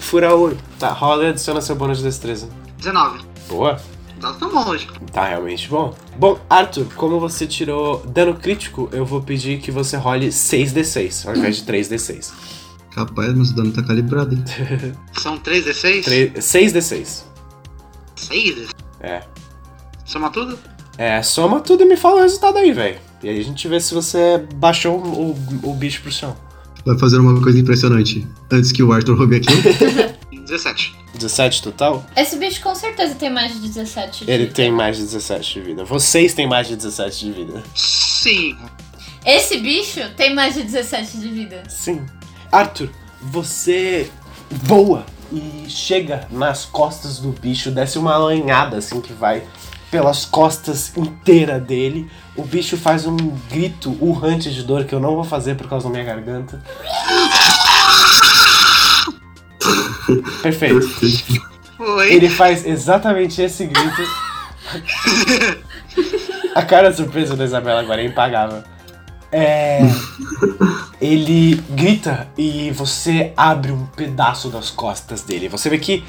Fura 0.00 0.34
o 0.34 0.40
olho. 0.40 0.58
Tá, 0.78 0.90
rola 0.92 1.24
e 1.24 1.28
adiciona 1.28 1.60
seu 1.60 1.74
bônus 1.74 1.98
de 1.98 2.04
destreza. 2.04 2.48
19. 2.78 3.20
Boa. 3.48 3.76
Não 4.22 4.32
tá 4.32 4.38
tão 4.38 4.50
bom 4.52 4.68
hoje. 4.70 4.86
Tá 5.12 5.24
realmente 5.26 5.68
bom. 5.68 5.94
Bom, 6.18 6.38
Arthur, 6.48 6.86
como 6.94 7.18
você 7.18 7.46
tirou 7.46 8.04
dano 8.06 8.34
crítico, 8.34 8.88
eu 8.92 9.04
vou 9.04 9.20
pedir 9.20 9.60
que 9.60 9.70
você 9.70 9.96
role 9.96 10.28
6d6, 10.28 11.28
ao 11.28 11.36
invés 11.36 11.56
de 11.56 11.64
3d6. 11.64 12.32
Capaz, 12.94 13.34
mas 13.34 13.50
o 13.50 13.54
dano 13.56 13.72
tá 13.72 13.82
calibrado, 13.82 14.34
hein? 14.34 14.44
São 15.20 15.38
3d6? 15.38 16.04
3, 16.04 16.32
6d6. 16.34 17.24
6? 18.16 18.68
É. 19.00 19.22
Soma 20.04 20.30
tudo? 20.30 20.56
É, 20.96 21.20
soma 21.22 21.60
tudo 21.60 21.82
e 21.82 21.86
me 21.86 21.96
fala 21.96 22.20
o 22.20 22.22
resultado 22.22 22.58
aí, 22.58 22.72
velho. 22.72 22.98
E 23.22 23.28
aí 23.28 23.40
a 23.40 23.42
gente 23.42 23.66
vê 23.66 23.80
se 23.80 23.92
você 23.92 24.46
baixou 24.54 24.98
o, 24.98 25.32
o, 25.32 25.70
o 25.70 25.74
bicho 25.74 26.02
pro 26.02 26.12
chão. 26.12 26.36
Vai 26.86 26.98
fazer 26.98 27.18
uma 27.18 27.40
coisa 27.40 27.58
impressionante. 27.58 28.26
Antes 28.52 28.70
que 28.70 28.82
o 28.82 28.92
Arthur 28.92 29.16
roube 29.16 29.36
aqui, 29.36 29.48
17. 30.32 30.94
17 31.18 31.62
total? 31.62 32.04
Esse 32.16 32.36
bicho 32.36 32.60
com 32.62 32.74
certeza 32.74 33.14
tem 33.14 33.30
mais 33.30 33.52
de 33.52 33.60
17 33.68 34.24
de 34.24 34.30
Ele 34.30 34.44
vida. 34.44 34.54
tem 34.54 34.70
mais 34.70 34.96
de 34.96 35.02
17 35.04 35.54
de 35.54 35.60
vida. 35.60 35.84
Vocês 35.84 36.34
têm 36.34 36.46
mais 36.46 36.68
de 36.68 36.76
17 36.76 37.24
de 37.24 37.32
vida. 37.32 37.62
Sim. 37.74 38.56
Esse 39.24 39.58
bicho 39.58 40.00
tem 40.16 40.34
mais 40.34 40.54
de 40.54 40.62
17 40.62 41.18
de 41.18 41.28
vida. 41.28 41.62
Sim. 41.68 42.04
Arthur, 42.52 42.90
você 43.20 44.10
voa 44.50 45.04
e 45.32 45.64
chega 45.68 46.28
nas 46.30 46.64
costas 46.64 47.18
do 47.18 47.30
bicho, 47.30 47.70
desce 47.70 47.98
uma 47.98 48.16
lanhada 48.16 48.76
assim 48.76 49.00
que 49.00 49.12
vai 49.12 49.42
pelas 49.90 50.24
costas 50.24 50.92
inteira 50.96 51.58
dele. 51.60 52.10
O 52.36 52.42
bicho 52.42 52.76
faz 52.76 53.06
um 53.06 53.16
grito 53.48 53.96
urrante 54.00 54.52
de 54.52 54.62
dor 54.64 54.84
que 54.84 54.94
eu 54.94 54.98
não 55.00 55.14
vou 55.14 55.24
fazer 55.24 55.54
por 55.56 55.68
causa 55.68 55.86
da 55.86 55.90
minha 55.92 56.04
garganta. 56.04 56.60
Perfeito. 60.42 60.80
Perfeito. 60.80 61.54
Foi. 61.76 62.12
Ele 62.12 62.28
faz 62.28 62.64
exatamente 62.64 63.42
esse 63.42 63.66
grito. 63.66 64.02
A 66.54 66.62
cara 66.62 66.90
de 66.90 66.96
surpresa 66.96 67.36
da 67.36 67.44
Isabela 67.44 67.80
agora 67.80 68.00
é 68.00 68.06
impagável. 68.06 68.62
É. 69.32 69.80
Ele 71.00 71.56
grita 71.70 72.28
e 72.38 72.70
você 72.70 73.32
abre 73.36 73.72
um 73.72 73.84
pedaço 73.86 74.48
das 74.48 74.70
costas 74.70 75.22
dele. 75.22 75.48
Você 75.48 75.68
vê 75.68 75.78
que 75.78 76.04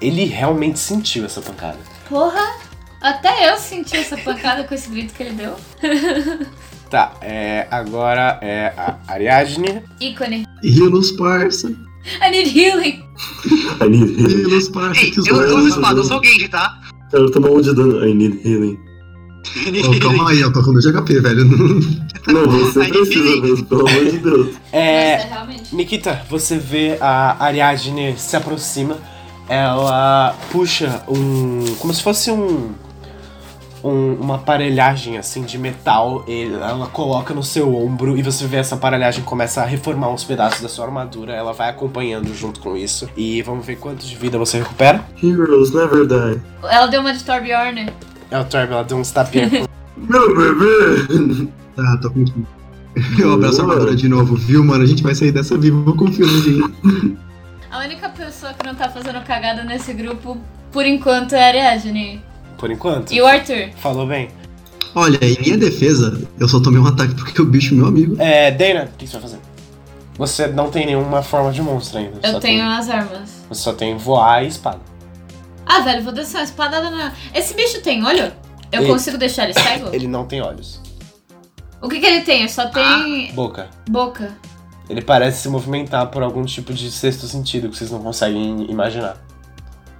ele 0.00 0.24
realmente 0.24 0.78
sentiu 0.78 1.24
essa 1.24 1.40
pancada. 1.40 1.78
Porra! 2.08 2.54
Até 3.00 3.50
eu 3.50 3.56
senti 3.56 3.96
essa 3.96 4.16
pancada 4.16 4.62
com 4.64 4.74
esse 4.74 4.88
grito 4.88 5.14
que 5.14 5.22
ele 5.22 5.34
deu. 5.34 5.56
Tá, 6.90 7.14
é. 7.20 7.68
Agora 7.70 8.38
é 8.42 8.72
a 8.76 8.98
Ariadne. 9.06 9.82
Ícone. 10.00 10.44
Healers, 10.62 11.12
parça. 11.12 11.72
I 12.20 12.30
need 12.30 12.48
healing. 12.48 13.02
I 13.80 13.88
need 13.88 14.16
healing. 14.18 14.94
Ei, 14.96 15.12
eu, 15.26 15.36
eu 15.36 15.56
uso 15.58 15.68
espada, 15.68 16.00
eu 16.00 16.04
sou 16.04 16.20
o 16.20 16.24
Genji, 16.24 16.48
tá? 16.48 16.80
Cara, 17.10 17.30
toma 17.30 17.50
um 17.50 17.60
de 17.60 17.74
dano. 17.74 18.06
I 18.06 18.14
need 18.14 18.40
healing. 18.44 18.78
Ô, 19.86 20.00
calma 20.00 20.30
aí, 20.30 20.40
eu 20.40 20.52
tô 20.52 20.62
com 20.62 20.72
2 20.72 20.84
de 20.84 20.92
HP, 20.92 21.20
velho. 21.20 21.44
Não, 22.28 22.46
você 22.46 22.84
precisa 22.84 23.40
mesmo, 23.40 23.66
pelo 23.66 23.88
amor 23.88 24.04
de 24.04 24.18
Deus. 24.18 24.48
É. 24.72 25.26
Nikita, 25.72 26.22
você 26.28 26.58
vê 26.58 26.98
a 27.00 27.42
Ariadne 27.42 28.14
se 28.16 28.36
aproxima, 28.36 28.98
ela 29.48 30.36
puxa 30.52 31.02
um. 31.08 31.64
como 31.78 31.92
se 31.92 32.02
fosse 32.02 32.30
um. 32.30 32.70
Um- 33.82 34.14
uma 34.14 34.36
aparelhagem 34.36 35.18
assim 35.18 35.42
de 35.42 35.58
metal, 35.58 36.24
ela 36.28 36.86
coloca 36.86 37.32
no 37.34 37.42
seu 37.42 37.74
ombro 37.74 38.16
e 38.16 38.22
você 38.22 38.46
vê 38.46 38.58
essa 38.58 38.74
aparelhagem 38.74 39.24
começa 39.24 39.62
a 39.62 39.64
reformar 39.64 40.08
uns 40.10 40.24
pedaços 40.24 40.60
da 40.60 40.68
sua 40.68 40.86
armadura, 40.86 41.32
ela 41.32 41.52
vai 41.52 41.68
acompanhando 41.70 42.34
junto 42.34 42.60
com 42.60 42.76
isso. 42.76 43.08
E 43.16 43.42
vamos 43.42 43.64
ver 43.64 43.76
quanto 43.76 44.04
de 44.04 44.16
vida 44.16 44.38
você 44.38 44.58
recupera. 44.58 45.04
Heroes 45.22 45.72
never 45.72 46.06
die. 46.06 46.40
Ela 46.64 46.86
deu 46.86 47.00
uma 47.00 47.12
de 47.12 47.22
Torbjorn. 47.24 47.88
É 48.30 48.38
o 48.38 48.44
Torb, 48.44 48.70
ela 48.72 48.84
deu 48.84 48.96
uns 48.96 49.10
tapinhas. 49.10 49.50
Meu 49.96 50.34
bebê! 50.34 51.48
Tá, 51.76 51.98
tô 52.02 52.10
com. 52.10 52.24
Eu 53.18 53.34
abraço 53.34 53.60
a 53.60 53.64
armadura 53.64 53.94
de 53.94 54.08
novo, 54.08 54.34
viu, 54.36 54.64
mano? 54.64 54.82
A 54.82 54.86
gente 54.86 55.02
vai 55.02 55.14
sair 55.14 55.30
dessa 55.30 55.56
viva, 55.56 55.82
eu 55.88 55.94
confio 55.96 56.26
no 56.26 56.42
gente. 56.42 57.16
A 57.70 57.78
única 57.78 58.08
pessoa 58.08 58.52
que 58.52 58.66
não 58.66 58.74
tá 58.74 58.88
fazendo 58.88 59.20
cagada 59.24 59.62
nesse 59.62 59.92
grupo, 59.92 60.36
por 60.72 60.84
enquanto, 60.84 61.34
é 61.34 61.44
a 61.44 61.46
Ariadne. 61.48 62.20
Por 62.60 62.70
enquanto. 62.70 63.10
E 63.12 63.20
o 63.20 63.26
Arthur. 63.26 63.70
Falou 63.78 64.06
bem. 64.06 64.28
Olha, 64.94 65.18
em 65.22 65.36
minha 65.40 65.56
defesa, 65.56 66.20
eu 66.38 66.46
só 66.48 66.60
tomei 66.60 66.78
um 66.80 66.86
ataque 66.86 67.14
porque 67.14 67.40
o 67.40 67.44
bicho 67.46 67.72
é 67.74 67.76
meu 67.78 67.86
amigo. 67.86 68.16
É, 68.20 68.50
Dana, 68.50 68.90
o 68.92 68.96
que 68.98 69.06
você 69.06 69.14
vai 69.14 69.22
fazer? 69.22 69.38
Você 70.18 70.46
não 70.48 70.68
tem 70.70 70.84
nenhuma 70.84 71.22
forma 71.22 71.50
de 71.50 71.62
monstro 71.62 71.98
ainda. 71.98 72.18
Eu 72.22 72.32
só 72.32 72.40
tenho 72.40 72.60
Tem, 72.60 72.60
as 72.60 72.90
armas. 72.90 73.30
você 73.48 73.62
só 73.62 73.72
tem 73.72 73.96
voar 73.96 74.44
e 74.44 74.48
espada. 74.48 74.80
Ah, 75.64 75.80
velho, 75.80 76.02
vou 76.02 76.12
descer 76.12 76.36
uma 76.38 76.44
espadada 76.44 76.90
na. 76.90 77.12
Esse 77.32 77.54
bicho 77.54 77.80
tem 77.80 78.04
olho? 78.04 78.30
Eu 78.70 78.82
Ele- 78.82 78.92
consigo 78.92 79.16
deixar 79.16 79.44
ele 79.44 79.54
cego? 79.54 79.88
Ele 79.94 80.06
não 80.06 80.26
tem 80.26 80.42
olhos. 80.42 80.80
O 81.80 81.88
que, 81.88 81.98
que 81.98 82.04
ele 82.06 82.20
tem? 82.20 82.40
Ele 82.40 82.48
só 82.50 82.66
tem 82.66 83.32
Boca. 83.32 83.68
boca. 83.88 84.36
Ele 84.90 85.00
parece 85.00 85.42
se 85.42 85.48
movimentar 85.48 86.08
por 86.08 86.22
algum 86.22 86.44
tipo 86.44 86.74
de 86.74 86.90
sexto 86.90 87.26
sentido 87.26 87.70
que 87.70 87.76
vocês 87.78 87.90
não 87.90 88.00
conseguem 88.02 88.70
imaginar. 88.70 89.16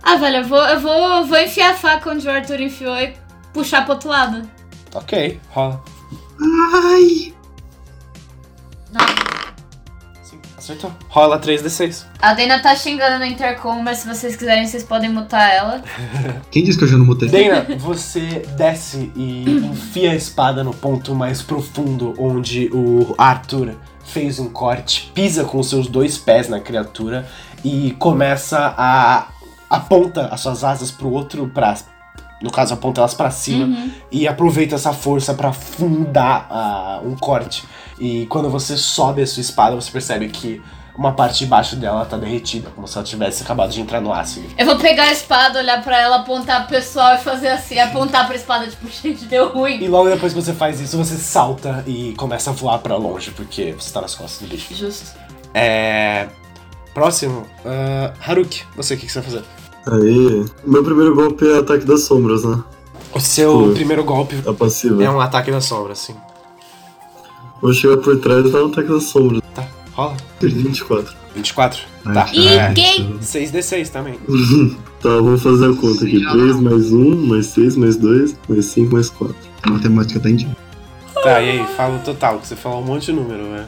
Ah, 0.03 0.17
velho, 0.17 0.39
eu 0.39 0.45
vou, 0.45 0.59
eu 0.59 0.81
vou, 0.81 1.27
vou 1.27 1.39
enfiar 1.39 1.73
a 1.73 1.75
faca 1.75 2.11
onde 2.11 2.27
o 2.27 2.31
Arthur 2.31 2.61
enfiou 2.61 2.97
e 2.97 3.15
puxar 3.53 3.85
pro 3.85 3.95
outro 3.95 4.09
lado. 4.09 4.49
Ok, 4.95 5.41
rola. 5.51 5.83
Ai! 6.41 7.35
Não. 8.93 9.07
Sim, 10.23 10.41
acertou. 10.57 10.93
Rola 11.09 11.39
3d6. 11.39 12.07
A 12.21 12.35
Dana 12.35 12.61
tá 12.61 12.75
xingando 12.75 13.19
no 13.19 13.25
intercom, 13.25 13.83
mas 13.83 13.99
se 13.99 14.09
vocês 14.09 14.35
quiserem, 14.35 14.67
vocês 14.67 14.83
podem 14.83 15.11
mutar 15.11 15.53
ela. 15.53 15.83
Quem 16.51 16.65
disse 16.65 16.79
que 16.79 16.85
eu 16.85 16.89
já 16.89 16.97
não 16.97 17.05
mutei? 17.05 17.29
Dana, 17.29 17.77
você 17.79 18.43
desce 18.57 19.13
e 19.15 19.45
enfia 19.45 20.13
a 20.13 20.17
espada 20.17 20.65
no 20.65 20.75
ponto 20.75 21.15
mais 21.15 21.41
profundo 21.43 22.15
onde 22.19 22.69
o 22.73 23.15
Arthur 23.17 23.77
fez 24.05 24.41
um 24.41 24.49
corte, 24.49 25.13
pisa 25.15 25.45
com 25.45 25.63
seus 25.63 25.87
dois 25.87 26.19
pés 26.19 26.49
na 26.49 26.59
criatura 26.59 27.29
e 27.63 27.95
começa 27.99 28.75
a 28.77 29.29
aponta 29.71 30.27
as 30.27 30.41
suas 30.41 30.65
asas 30.65 30.91
pro 30.91 31.11
outro 31.11 31.49
pra 31.49 31.77
no 32.43 32.51
caso 32.51 32.73
aponta 32.75 33.01
elas 33.03 33.15
pra 33.15 33.31
cima 33.31 33.67
Uhum. 33.67 33.91
e 34.11 34.27
aproveita 34.27 34.75
essa 34.75 34.93
força 34.93 35.33
pra 35.35 35.53
fundar 35.53 36.47
ah, 36.51 37.01
um 37.05 37.15
corte. 37.15 37.65
E 37.99 38.25
quando 38.27 38.49
você 38.51 38.77
sobe 38.79 39.21
a 39.23 39.27
sua 39.27 39.43
espada, 39.43 39.77
você 39.77 39.91
percebe 39.91 40.27
que 40.31 40.61
uma 40.97 41.13
parte 41.13 41.39
de 41.41 41.47
baixo 41.47 41.77
dela 41.77 42.05
tá 42.07 42.17
derretida, 42.17 42.71
como 42.75 42.89
se 42.89 42.97
ela 42.97 43.05
tivesse 43.07 43.43
acabado 43.43 43.71
de 43.71 43.81
entrar 43.83 44.01
no 44.01 44.11
ácido. 44.13 44.47
Eu 44.57 44.65
vou 44.67 44.77
pegar 44.77 45.05
a 45.05 45.13
espada, 45.13 45.59
olhar 45.59 45.83
pra 45.85 45.99
ela, 46.01 46.17
apontar 46.17 46.67
pro 46.67 46.77
pessoal 46.77 47.15
e 47.15 47.19
fazer 47.19 47.49
assim, 47.49 47.79
apontar 47.79 48.27
pra 48.27 48.35
espada, 48.37 48.67
tipo, 48.67 48.89
gente, 48.91 49.27
deu 49.27 49.51
ruim. 49.53 49.79
E 49.83 49.87
logo 49.89 50.09
depois 50.09 50.33
que 50.33 50.41
você 50.41 50.55
faz 50.55 50.81
isso, 50.81 50.97
você 50.97 51.17
salta 51.17 51.85
e 51.87 52.15
começa 52.17 52.49
a 52.51 52.53
voar 52.55 52.79
pra 52.79 52.97
longe, 52.97 53.31
porque 53.33 53.73
você 53.79 53.93
tá 53.93 54.01
nas 54.01 54.15
costas 54.15 54.41
do 54.49 54.51
bicho. 54.51 54.75
Justo. 54.75 55.15
É. 55.53 56.27
Próximo, 56.95 57.47
ah, 57.65 58.13
Haruki, 58.27 58.65
você 58.75 58.95
o 58.95 58.97
que, 58.97 59.05
que 59.07 59.13
você 59.13 59.21
vai 59.21 59.31
fazer? 59.31 59.45
Aí, 59.87 60.45
meu 60.67 60.85
primeiro 60.85 61.15
golpe 61.15 61.47
é 61.49 61.59
ataque 61.59 61.85
das 61.85 62.03
sombras, 62.03 62.45
né? 62.45 62.63
O 63.15 63.21
seu 63.21 63.53
Pô. 63.67 63.73
primeiro 63.73 64.05
golpe 64.05 64.37
passiva. 64.59 65.03
é 65.03 65.11
um 65.11 65.21
ataque 65.21 65.51
da 65.51 65.61
sombra, 65.61 65.93
assim. 65.93 66.15
Vou 67.61 67.73
chegar 67.73 67.97
por 67.99 68.17
trás 68.21 68.47
e 68.47 68.51
dar 68.51 68.63
um 68.65 68.69
ataque 68.69 68.89
das 68.89 69.05
sombras. 69.05 69.41
Tá, 69.55 69.67
rola. 69.93 70.17
24. 70.41 71.15
24? 71.35 71.81
Ai, 72.07 72.15
Tá. 72.15 72.29
Ih, 72.33 72.59
ai, 72.59 72.75
gay! 72.75 73.19
6d6 73.23 73.89
também. 73.91 74.19
Tá, 75.01 75.09
vamos 75.09 75.43
fazer 75.43 75.65
a 75.65 75.75
conta 75.75 76.05
aqui. 76.05 76.19
Sim, 76.19 76.25
já 76.25 76.33
3 76.33 76.47
não. 76.57 76.61
mais 76.63 76.93
1, 76.93 77.27
mais 77.27 77.47
6, 77.47 77.77
mais 77.77 77.97
2, 77.97 78.37
mais 78.47 78.65
5, 78.67 78.93
mais 78.93 79.09
4. 79.09 79.35
A 79.63 79.71
matemática 79.71 80.21
tá 80.21 80.29
em 80.29 80.37
dia. 80.37 80.55
Tá, 81.23 81.41
e 81.41 81.53
aí, 81.59 81.67
fala 81.75 81.97
o 81.97 82.01
total, 82.01 82.39
que 82.39 82.47
você 82.47 82.55
falou 82.55 82.83
um 82.83 82.85
monte 82.85 83.07
de 83.07 83.13
número, 83.15 83.43
né? 83.45 83.67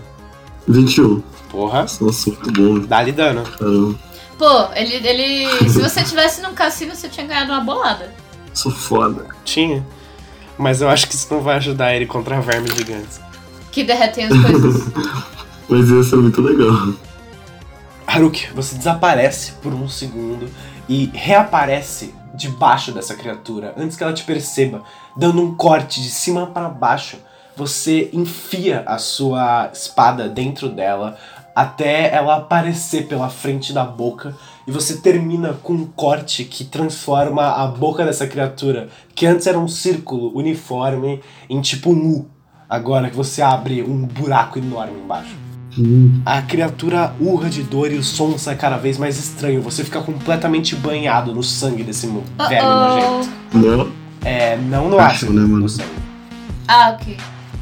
21. 0.69 1.23
Porra, 1.51 1.87
Nossa, 2.03 2.29
muito 2.31 2.53
bom, 2.53 2.79
dá-lhe 2.81 3.13
dano. 3.13 3.43
Caramba. 3.59 3.95
Pô, 4.39 4.69
ele, 4.75 5.07
ele. 5.07 5.69
Se 5.69 5.81
você 5.81 6.03
tivesse 6.05 6.43
num 6.43 6.55
cassino, 6.55 6.95
você 6.95 7.09
tinha 7.09 7.27
ganhado 7.27 7.53
uma 7.53 7.61
bolada. 7.61 8.13
Sou 8.55 8.73
foda. 8.73 9.27
Tinha. 9.45 9.85
Mas 10.59 10.81
eu 10.81 10.89
acho 10.89 11.09
que 11.09 11.15
isso 11.15 11.33
não 11.33 11.41
vai 11.41 11.57
ajudar 11.57 11.95
ele 11.95 12.07
contra 12.07 12.41
vermes 12.41 12.75
gigantes. 12.75 13.21
Que 13.71 13.85
derretem 13.85 14.27
as 14.27 14.31
coisas. 14.31 14.93
Mas 15.69 15.89
ia 15.89 16.03
ser 16.03 16.17
muito 16.17 16.43
legal. 16.43 16.95
Haruki, 18.07 18.49
você 18.55 18.77
desaparece 18.77 19.53
por 19.63 19.73
um 19.73 19.89
segundo 19.89 20.51
e 20.89 21.11
reaparece 21.15 22.15
debaixo 22.35 22.93
dessa 22.93 23.15
criatura, 23.15 23.75
antes 23.77 23.97
que 23.97 24.03
ela 24.03 24.13
te 24.13 24.25
perceba, 24.25 24.83
dando 25.17 25.41
um 25.41 25.55
corte 25.55 26.03
de 26.03 26.11
cima 26.11 26.47
para 26.47 26.69
baixo. 26.69 27.17
Você 27.57 28.11
enfia 28.13 28.83
a 28.87 28.99
sua 28.99 29.71
espada 29.73 30.29
dentro 30.29 30.69
dela 30.69 31.19
até 31.55 32.15
ela 32.15 32.37
aparecer 32.37 33.07
pela 33.07 33.29
frente 33.29 33.73
da 33.73 33.85
boca 33.85 34.35
e 34.67 34.71
você 34.71 34.97
termina 34.99 35.53
com 35.63 35.73
um 35.75 35.85
corte 35.87 36.45
que 36.45 36.65
transforma 36.65 37.45
a 37.45 37.67
boca 37.67 38.05
dessa 38.05 38.27
criatura, 38.27 38.89
que 39.15 39.27
antes 39.27 39.47
era 39.47 39.59
um 39.59 39.69
círculo 39.69 40.37
uniforme, 40.37 41.21
em 41.51 41.61
tipo 41.61 41.91
um 41.91 42.11
U. 42.19 42.31
Agora 42.69 43.11
que 43.11 43.17
você 43.17 43.43
abre 43.43 43.83
um 43.83 44.07
buraco 44.07 44.59
enorme 44.59 44.99
embaixo. 45.03 45.37
A 46.27 46.43
criatura 46.43 47.15
urra 47.21 47.49
de 47.49 47.63
dor 47.63 47.91
e 47.91 47.97
o 47.97 48.03
som 48.03 48.37
sai 48.39 48.57
cada 48.57 48.77
vez 48.77 48.99
mais 48.99 49.19
estranho. 49.19 49.63
Você 49.63 49.83
fica 49.83 50.01
completamente 50.03 50.77
banhado 50.77 51.35
no 51.35 51.43
sangue 51.43 51.83
desse 51.83 52.07
mo- 52.07 52.23
verme 52.49 52.69
nojento. 52.69 53.31
Uh-oh. 53.55 53.59
Não. 53.59 53.93
É, 54.25 54.57
não 54.57 54.89
no 54.91 54.99
Acho, 54.99 55.17
ácido, 55.27 55.33
né, 55.33 55.41
mano? 55.43 55.67
no. 55.67 55.85
Ah, 56.69 56.91
ok. 56.99 57.17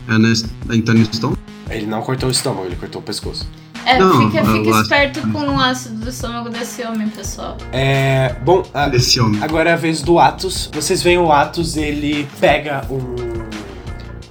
É 0.08 0.18
nesse. 0.18 0.44
Então 0.72 0.94
eles 0.94 1.08
estão? 1.10 1.36
Ele 1.70 1.86
não 1.86 2.02
cortou 2.02 2.28
o 2.28 2.32
estômago, 2.32 2.66
ele 2.66 2.76
cortou 2.76 3.00
o 3.00 3.04
pescoço. 3.04 3.46
É, 3.86 3.98
Não, 3.98 4.30
fica, 4.30 4.44
fica 4.44 4.70
esperto 4.80 5.20
com 5.32 5.38
o 5.40 5.58
ácido 5.60 5.96
do 6.04 6.10
estômago 6.10 6.48
desse 6.50 6.82
homem, 6.82 7.08
pessoal. 7.08 7.56
É. 7.72 8.34
Bom, 8.44 8.62
a- 8.74 8.88
Desse 8.88 9.18
homem. 9.20 9.42
agora 9.42 9.70
é 9.70 9.72
a 9.72 9.76
vez 9.76 10.02
do 10.02 10.18
Atos. 10.18 10.70
Vocês 10.72 11.02
veem 11.02 11.18
o 11.18 11.32
Atos, 11.32 11.76
ele 11.76 12.28
pega 12.38 12.84
um. 12.90 13.14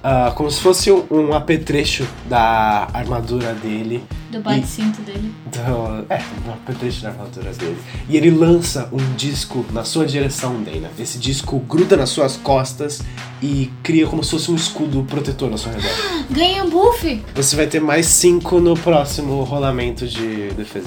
ah, 0.02 0.32
como 0.34 0.50
se 0.50 0.60
fosse 0.60 0.90
um 0.90 1.34
apetrecho 1.34 2.06
da 2.26 2.88
armadura 2.94 3.52
dele. 3.54 4.02
Do 4.30 4.40
bate-cinto 4.40 5.02
dele. 5.02 5.34
Do, 5.46 6.06
é, 6.08 6.22
um 6.46 6.52
apetrecho 6.52 7.02
da 7.02 7.08
armadura 7.08 7.52
dele. 7.52 7.76
E 8.08 8.16
ele 8.16 8.30
lança 8.30 8.88
um 8.92 9.14
disco 9.16 9.66
na 9.72 9.82
sua 9.82 10.06
direção, 10.06 10.62
Dana. 10.62 10.88
Esse 10.96 11.18
disco 11.18 11.58
gruda 11.58 11.96
nas 11.96 12.10
suas 12.10 12.36
costas 12.36 13.02
e 13.42 13.72
cria 13.82 14.06
como 14.06 14.22
se 14.22 14.30
fosse 14.30 14.50
um 14.52 14.54
escudo 14.54 15.02
protetor 15.02 15.50
na 15.50 15.56
sua 15.56 15.72
redor. 15.72 15.90
Ganhei 16.30 16.62
um 16.62 16.70
buff! 16.70 17.22
Você 17.34 17.56
vai 17.56 17.66
ter 17.66 17.80
mais 17.80 18.06
5 18.06 18.60
no 18.60 18.76
próximo 18.76 19.42
rolamento 19.42 20.06
de 20.06 20.50
defesa. 20.50 20.86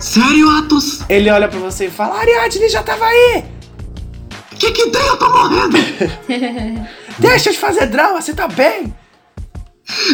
Sério, 0.00 0.48
Atos? 0.48 1.00
Ele 1.10 1.28
olha 1.30 1.48
pra 1.48 1.58
você 1.58 1.86
e 1.86 1.90
fala: 1.90 2.18
Ariadne 2.18 2.70
já 2.70 2.82
tava 2.82 3.04
aí! 3.04 3.44
Que 4.58 4.70
que 4.72 4.90
tem? 4.90 5.06
Eu 5.06 5.16
tô 5.18 5.30
morrendo! 5.30 5.76
Deixa 7.18 7.50
de 7.50 7.58
fazer 7.58 7.86
drama, 7.86 8.22
você 8.22 8.32
tá 8.32 8.48
bem! 8.48 8.94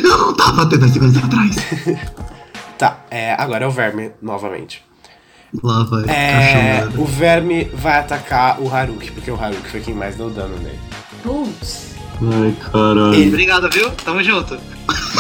Eu 0.03 0.19
não 0.19 0.35
tava 0.35 0.67
30 0.67 0.89
segundos 0.89 1.17
atrás. 1.23 1.57
Tá, 2.79 3.05
é, 3.11 3.35
agora 3.39 3.65
é 3.65 3.69
o 3.69 3.71
verme 3.71 4.11
novamente. 4.21 4.83
Lá 5.63 5.85
vai. 5.85 6.03
É, 6.05 6.81
Caixão, 6.81 7.03
o 7.03 7.05
verme 7.05 7.65
vai 7.73 7.99
atacar 8.01 8.61
o 8.61 8.73
Haruki, 8.75 9.13
porque 9.13 9.31
o 9.31 9.41
Haruki 9.41 9.69
foi 9.69 9.81
quem 9.81 9.95
mais 9.95 10.17
deu 10.17 10.29
dano 10.31 10.57
nele. 10.57 10.79
Putz. 11.23 11.95
Ai, 12.21 12.55
caralho. 12.71 13.15
Ele, 13.15 13.29
Obrigado, 13.29 13.71
viu? 13.71 13.91
Tamo 13.91 14.23
junto. 14.23 14.59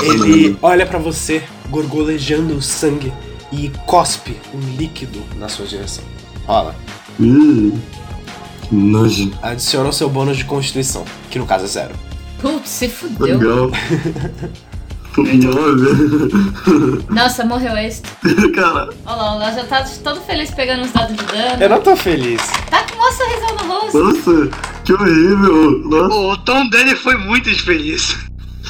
ele 0.03 0.57
olha 0.61 0.87
pra 0.87 0.99
você, 0.99 1.43
gorgolejando 1.71 2.61
sangue, 2.61 3.13
e 3.53 3.71
cospe 3.87 4.37
um 4.53 4.77
líquido 4.77 5.23
na 5.37 5.49
sua 5.49 5.67
direção. 5.67 6.05
Rola. 6.47 6.75
Que 7.17 8.75
nojo. 8.75 9.33
Adiciona 9.41 9.89
o 9.89 9.93
seu 9.93 10.09
bônus 10.09 10.37
de 10.37 10.45
constituição, 10.45 11.05
que 11.31 11.39
no 11.39 11.47
caso 11.47 11.65
é 11.65 11.69
zero. 11.69 11.95
Putz, 12.41 12.69
se 12.69 12.89
fudeu. 12.89 13.39
Legal. 13.39 13.71
Nove. 15.17 17.05
Nossa, 17.11 17.45
morreu 17.45 17.77
esse. 17.79 18.03
Cara, 18.55 18.89
Olha 19.07 19.17
lá, 19.17 19.37
o 19.37 19.39
Léo 19.39 19.55
já 19.55 19.65
tá 19.65 19.85
todo 20.03 20.21
feliz 20.23 20.51
pegando 20.51 20.83
os 20.85 20.93
dados 20.93 21.17
de 21.17 21.25
dano. 21.25 21.63
Eu 21.63 21.69
não 21.69 21.81
tô 21.81 21.97
feliz. 21.97 22.41
Tá 22.71 22.85
com 22.85 22.97
uma 22.97 23.13
sorrisão 23.13 23.57
no 23.57 23.73
rosto. 23.73 23.99
nossa, 23.99 24.51
que 24.85 24.93
horrível. 24.93 25.79
Nossa. 25.89 26.15
O 26.15 26.37
tom 26.39 26.69
dele 26.69 26.97
foi 26.97 27.17
muito 27.17 27.49
infeliz. 27.49 28.17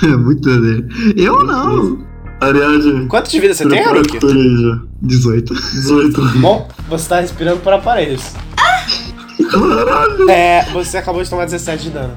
É 0.03 0.07
muito 0.09 0.43
dele. 0.43 0.87
Eu 1.17 1.45
não. 1.45 2.05
Ariadne, 2.41 3.07
Quanto 3.07 3.31
de 3.31 3.41
vida 3.41 3.55
você 3.55 3.67
tem, 3.67 3.79
Haruki? 3.83 4.19
a 4.19 4.27
aí 4.29 4.57
já. 4.63 4.81
18. 5.03 5.55
18. 5.55 6.21
Bom, 6.41 6.69
você 6.89 7.09
tá 7.09 7.21
respirando 7.21 7.61
por 7.61 7.73
aparelhos. 7.73 8.33
Caralho. 9.51 10.29
É, 10.29 10.65
você 10.73 10.99
acabou 10.99 11.23
de 11.23 11.31
tomar 11.31 11.45
17 11.45 11.85
de 11.85 11.91
dano. 11.91 12.13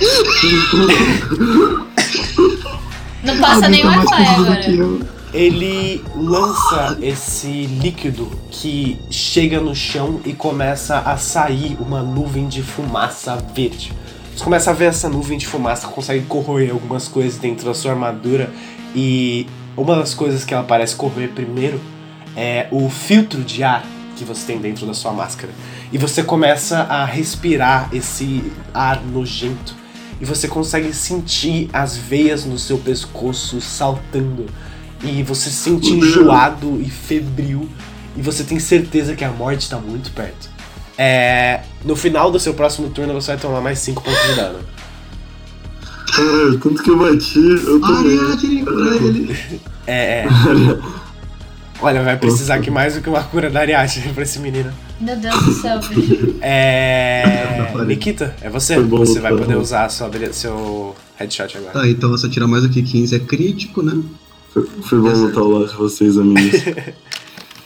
Não 3.22 3.38
passa 3.38 3.68
nem 3.68 3.82
tá 3.82 3.88
Wi-Fi 3.88 4.06
mais 4.06 4.28
confuso 4.28 4.52
agora. 4.52 5.20
Ele 5.32 6.02
lança 6.16 6.98
esse 7.00 7.66
líquido 7.66 8.28
que 8.50 8.98
chega 9.10 9.60
no 9.60 9.74
chão 9.74 10.20
e 10.24 10.32
começa 10.32 10.98
a 10.98 11.16
sair 11.16 11.76
uma 11.78 12.02
nuvem 12.02 12.48
de 12.48 12.62
fumaça 12.62 13.36
verde. 13.54 13.92
Você 14.34 14.42
começa 14.42 14.70
a 14.70 14.74
ver 14.74 14.86
essa 14.86 15.08
nuvem 15.08 15.38
de 15.38 15.46
fumaça, 15.46 15.86
consegue 15.86 16.24
corroer 16.26 16.70
algumas 16.72 17.06
coisas 17.06 17.38
dentro 17.38 17.66
da 17.66 17.74
sua 17.74 17.92
armadura 17.92 18.50
e 18.94 19.46
uma 19.76 19.96
das 19.96 20.14
coisas 20.14 20.44
que 20.44 20.52
ela 20.52 20.64
parece 20.64 20.96
corroer 20.96 21.28
primeiro 21.28 21.80
é 22.36 22.66
o 22.72 22.88
filtro 22.88 23.42
de 23.42 23.62
ar 23.62 23.84
que 24.16 24.24
você 24.24 24.46
tem 24.46 24.58
dentro 24.58 24.86
da 24.86 24.94
sua 24.94 25.12
máscara. 25.12 25.52
E 25.92 25.98
você 25.98 26.22
começa 26.22 26.80
a 26.80 27.04
respirar 27.04 27.88
esse 27.92 28.52
ar 28.74 29.00
nojento 29.04 29.79
e 30.20 30.24
você 30.24 30.46
consegue 30.46 30.92
sentir 30.92 31.70
as 31.72 31.96
veias 31.96 32.44
no 32.44 32.58
seu 32.58 32.78
pescoço 32.78 33.60
saltando. 33.60 34.46
E 35.02 35.22
você 35.22 35.48
se 35.48 35.56
sente 35.56 35.90
enjoado 35.90 36.78
e 36.80 36.90
febril. 36.90 37.68
E 38.16 38.20
você 38.20 38.44
tem 38.44 38.58
certeza 38.58 39.16
que 39.16 39.24
a 39.24 39.30
morte 39.30 39.68
tá 39.68 39.78
muito 39.78 40.10
perto. 40.10 40.50
É, 40.98 41.62
no 41.82 41.96
final 41.96 42.30
do 42.30 42.38
seu 42.38 42.52
próximo 42.52 42.90
turno 42.90 43.14
você 43.14 43.28
vai 43.28 43.40
tomar 43.40 43.62
mais 43.62 43.78
5 43.78 44.02
pontos 44.02 44.26
de 44.26 44.34
dano. 44.34 44.58
Caralho, 46.14 46.58
tanto 46.58 46.82
que 46.82 46.90
eu 46.90 46.98
bati, 46.98 47.38
eu 47.38 47.80
tomei. 47.80 48.18
Ariadne 48.18 48.64
pra 48.64 48.96
ele. 48.96 49.60
É, 49.86 50.24
é. 50.24 50.28
Olha, 51.82 52.02
vai 52.02 52.16
precisar 52.16 52.60
que 52.60 52.70
mais 52.70 52.94
do 52.94 53.00
que 53.00 53.08
uma 53.08 53.22
cura 53.22 53.48
da 53.48 53.60
Ariadne 53.60 54.12
pra 54.14 54.22
esse 54.22 54.38
menino. 54.38 54.72
Meu 55.00 55.16
Deus 55.16 55.42
do 55.42 55.52
céu, 55.52 55.78
bicho. 55.80 56.36
É. 56.42 57.72
Nikita, 57.86 58.36
é 58.42 58.50
você. 58.50 58.74
Foi 58.74 58.84
bom, 58.84 58.98
Você 58.98 59.18
vai 59.20 59.32
poder 59.32 59.54
bom. 59.54 59.60
usar 59.60 59.86
a 59.86 59.88
sua, 59.88 60.10
seu 60.32 60.94
headshot 61.16 61.56
agora. 61.56 61.72
Tá, 61.72 61.88
então 61.88 62.14
eu 62.14 62.30
tirar 62.30 62.46
mais 62.46 62.62
do 62.64 62.68
que 62.68 62.82
15 62.82 63.16
é 63.16 63.18
crítico, 63.18 63.82
né? 63.82 64.02
Foi, 64.52 64.66
foi 64.66 65.00
bom 65.00 65.12
lutar 65.12 65.42
ao 65.42 65.48
lado 65.48 65.68
de 65.68 65.74
vocês, 65.76 66.18
amigos. 66.18 66.60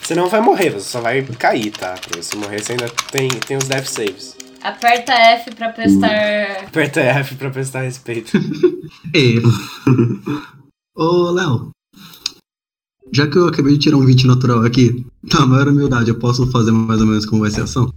Você 0.00 0.14
não 0.16 0.28
vai 0.28 0.40
morrer, 0.40 0.70
você 0.70 0.88
só 0.90 1.00
vai 1.00 1.22
cair, 1.22 1.70
tá? 1.70 1.94
Pra 1.94 2.22
você 2.22 2.36
morrer, 2.36 2.62
você 2.62 2.72
ainda 2.72 2.86
tem, 3.10 3.28
tem 3.28 3.56
os 3.56 3.64
death 3.64 3.86
saves. 3.86 4.36
Aperta 4.62 5.12
F 5.12 5.54
pra 5.54 5.70
prestar. 5.70 6.08
Aperta 6.68 7.00
F 7.00 7.34
pra 7.34 7.50
prestar 7.50 7.80
respeito. 7.82 8.32
E. 9.14 9.40
Ô, 10.96 11.30
Léo. 11.32 11.70
Já 13.14 13.28
que 13.28 13.38
eu 13.38 13.46
acabei 13.46 13.74
de 13.74 13.78
tirar 13.78 13.96
um 13.96 14.04
20 14.04 14.26
natural 14.26 14.64
aqui, 14.64 15.06
na 15.32 15.46
maior 15.46 15.68
humildade, 15.68 16.10
eu 16.10 16.16
posso 16.16 16.50
fazer 16.50 16.72
mais 16.72 17.00
ou 17.00 17.06
menos 17.06 17.24
como 17.24 17.42
vai 17.42 17.50
ser 17.50 17.60
a 17.60 17.64
ação? 17.64 17.92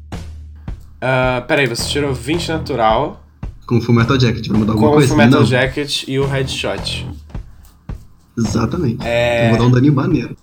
Ah, 1.01 1.43
peraí, 1.47 1.65
você 1.65 1.89
tirou 1.89 2.13
20 2.13 2.49
natural 2.49 3.25
Com 3.65 3.77
o 3.77 3.81
Full 3.81 3.95
Metal 3.95 4.19
Jacket, 4.19 4.47
vai 4.47 4.59
mudar 4.59 4.73
alguma 4.73 4.89
com 4.89 4.93
o 4.93 4.97
coisa? 4.99 5.15
Metal 5.15 5.39
Não. 5.39 5.45
Jacket 5.47 6.03
e 6.07 6.19
o 6.19 6.27
headshot. 6.27 7.07
Exatamente. 8.37 9.03
É. 9.03 9.45
Eu 9.45 9.49
vou 9.49 9.59
dar 9.59 9.65
um 9.65 9.71
daninho 9.71 9.93
maneiro. 9.93 10.37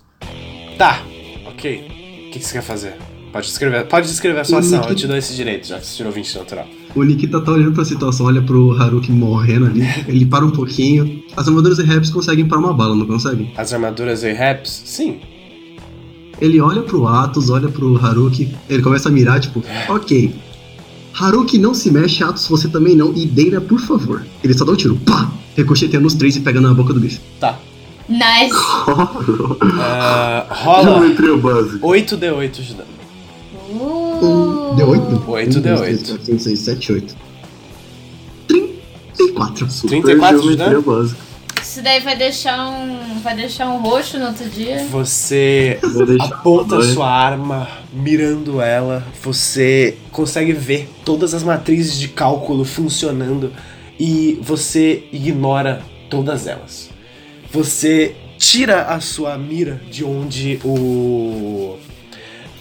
Tá, 0.76 1.00
ok. 1.46 2.26
O 2.28 2.30
que, 2.32 2.40
que 2.40 2.44
você 2.44 2.54
quer 2.54 2.62
fazer? 2.62 2.96
Pode 3.32 3.46
descrever, 3.46 3.84
pode 3.86 4.08
descrever 4.08 4.40
a 4.40 4.44
sua 4.44 4.56
O 4.56 4.58
ação, 4.58 4.88
eu 4.88 4.94
te 4.96 5.06
dou 5.06 5.16
esse 5.16 5.34
direito, 5.36 5.68
já 5.68 5.78
que 5.78 5.86
você 5.86 5.96
tirou 5.96 6.10
20 6.10 6.36
natural. 6.36 6.66
O 6.94 7.02
Nikita 7.02 7.40
tá 7.40 7.50
olhando 7.50 7.72
pra 7.72 7.84
situação, 7.84 8.26
olha 8.26 8.40
pro 8.40 8.70
Haruki 8.80 9.10
morrendo 9.10 9.66
ali. 9.66 9.82
Ele 10.06 10.24
para 10.24 10.44
um 10.44 10.50
pouquinho. 10.50 11.22
As 11.36 11.48
armaduras 11.48 11.78
e 11.78 11.82
raps 11.82 12.10
conseguem 12.10 12.46
parar 12.46 12.60
uma 12.60 12.72
bala, 12.72 12.94
não 12.94 13.06
conseguem? 13.06 13.52
As 13.56 13.72
armaduras 13.72 14.22
e 14.22 14.32
raps? 14.32 14.82
Sim. 14.84 15.18
Ele 16.40 16.60
olha 16.60 16.82
pro 16.82 17.06
Atos, 17.06 17.50
olha 17.50 17.68
pro 17.68 17.96
Haruki, 17.96 18.54
ele 18.68 18.82
começa 18.82 19.08
a 19.08 19.12
mirar, 19.12 19.40
tipo, 19.40 19.62
ok. 19.88 20.34
Haruki 21.12 21.58
não 21.58 21.74
se 21.74 21.90
mexe, 21.90 22.24
Atos 22.24 22.46
você 22.48 22.68
também 22.68 22.96
não, 22.96 23.12
e 23.14 23.24
Deira, 23.24 23.60
por 23.60 23.80
favor. 23.80 24.26
Ele 24.42 24.52
só 24.54 24.64
dá 24.64 24.72
um 24.72 24.76
tiro, 24.76 24.96
pá! 24.96 25.30
Ricocheteando 25.56 26.06
os 26.06 26.14
três 26.14 26.34
e 26.36 26.40
pegando 26.40 26.68
na 26.68 26.74
boca 26.74 26.92
do 26.92 26.98
bicho. 26.98 27.20
Tá. 27.38 27.56
Nice. 28.08 28.52
Já 29.76 30.46
rola 30.50 31.06
entrei 31.06 31.30
o 31.30 31.38
básico. 31.38 31.86
8d8 31.86 32.50
de 32.50 32.74
dano. 32.74 32.93
Deu 34.76 34.88
8? 34.88 35.30
Oito 35.30 35.60
deu 35.60 35.78
oito. 35.78 36.18
5, 36.24 36.38
6, 36.38 36.58
7, 36.58 36.92
8. 36.92 37.16
34. 38.48 39.70
Super 39.70 40.02
34 40.02 40.36
de 40.36 40.42
geometria 40.42 40.68
dano? 40.68 40.82
básica. 40.82 41.24
Isso 41.62 41.82
daí 41.82 42.00
vai 42.00 42.16
deixar 42.16 42.68
um. 42.68 43.20
Vai 43.20 43.36
deixar 43.36 43.68
um 43.68 43.78
roxo 43.78 44.18
no 44.18 44.26
outro 44.26 44.48
dia. 44.48 44.84
Você 44.90 45.78
aponta 46.20 46.78
a 46.78 46.82
sua 46.82 47.08
arma, 47.08 47.68
mirando 47.92 48.60
ela, 48.60 49.04
você 49.22 49.96
consegue 50.10 50.52
ver 50.52 50.88
todas 51.04 51.34
as 51.34 51.42
matrizes 51.42 51.98
de 51.98 52.08
cálculo 52.08 52.64
funcionando 52.64 53.52
e 53.98 54.38
você 54.42 55.04
ignora 55.12 55.82
todas 56.10 56.46
elas. 56.46 56.90
Você 57.50 58.14
tira 58.36 58.82
a 58.86 59.00
sua 59.00 59.38
mira 59.38 59.80
de 59.90 60.04
onde 60.04 60.58
o 60.64 61.78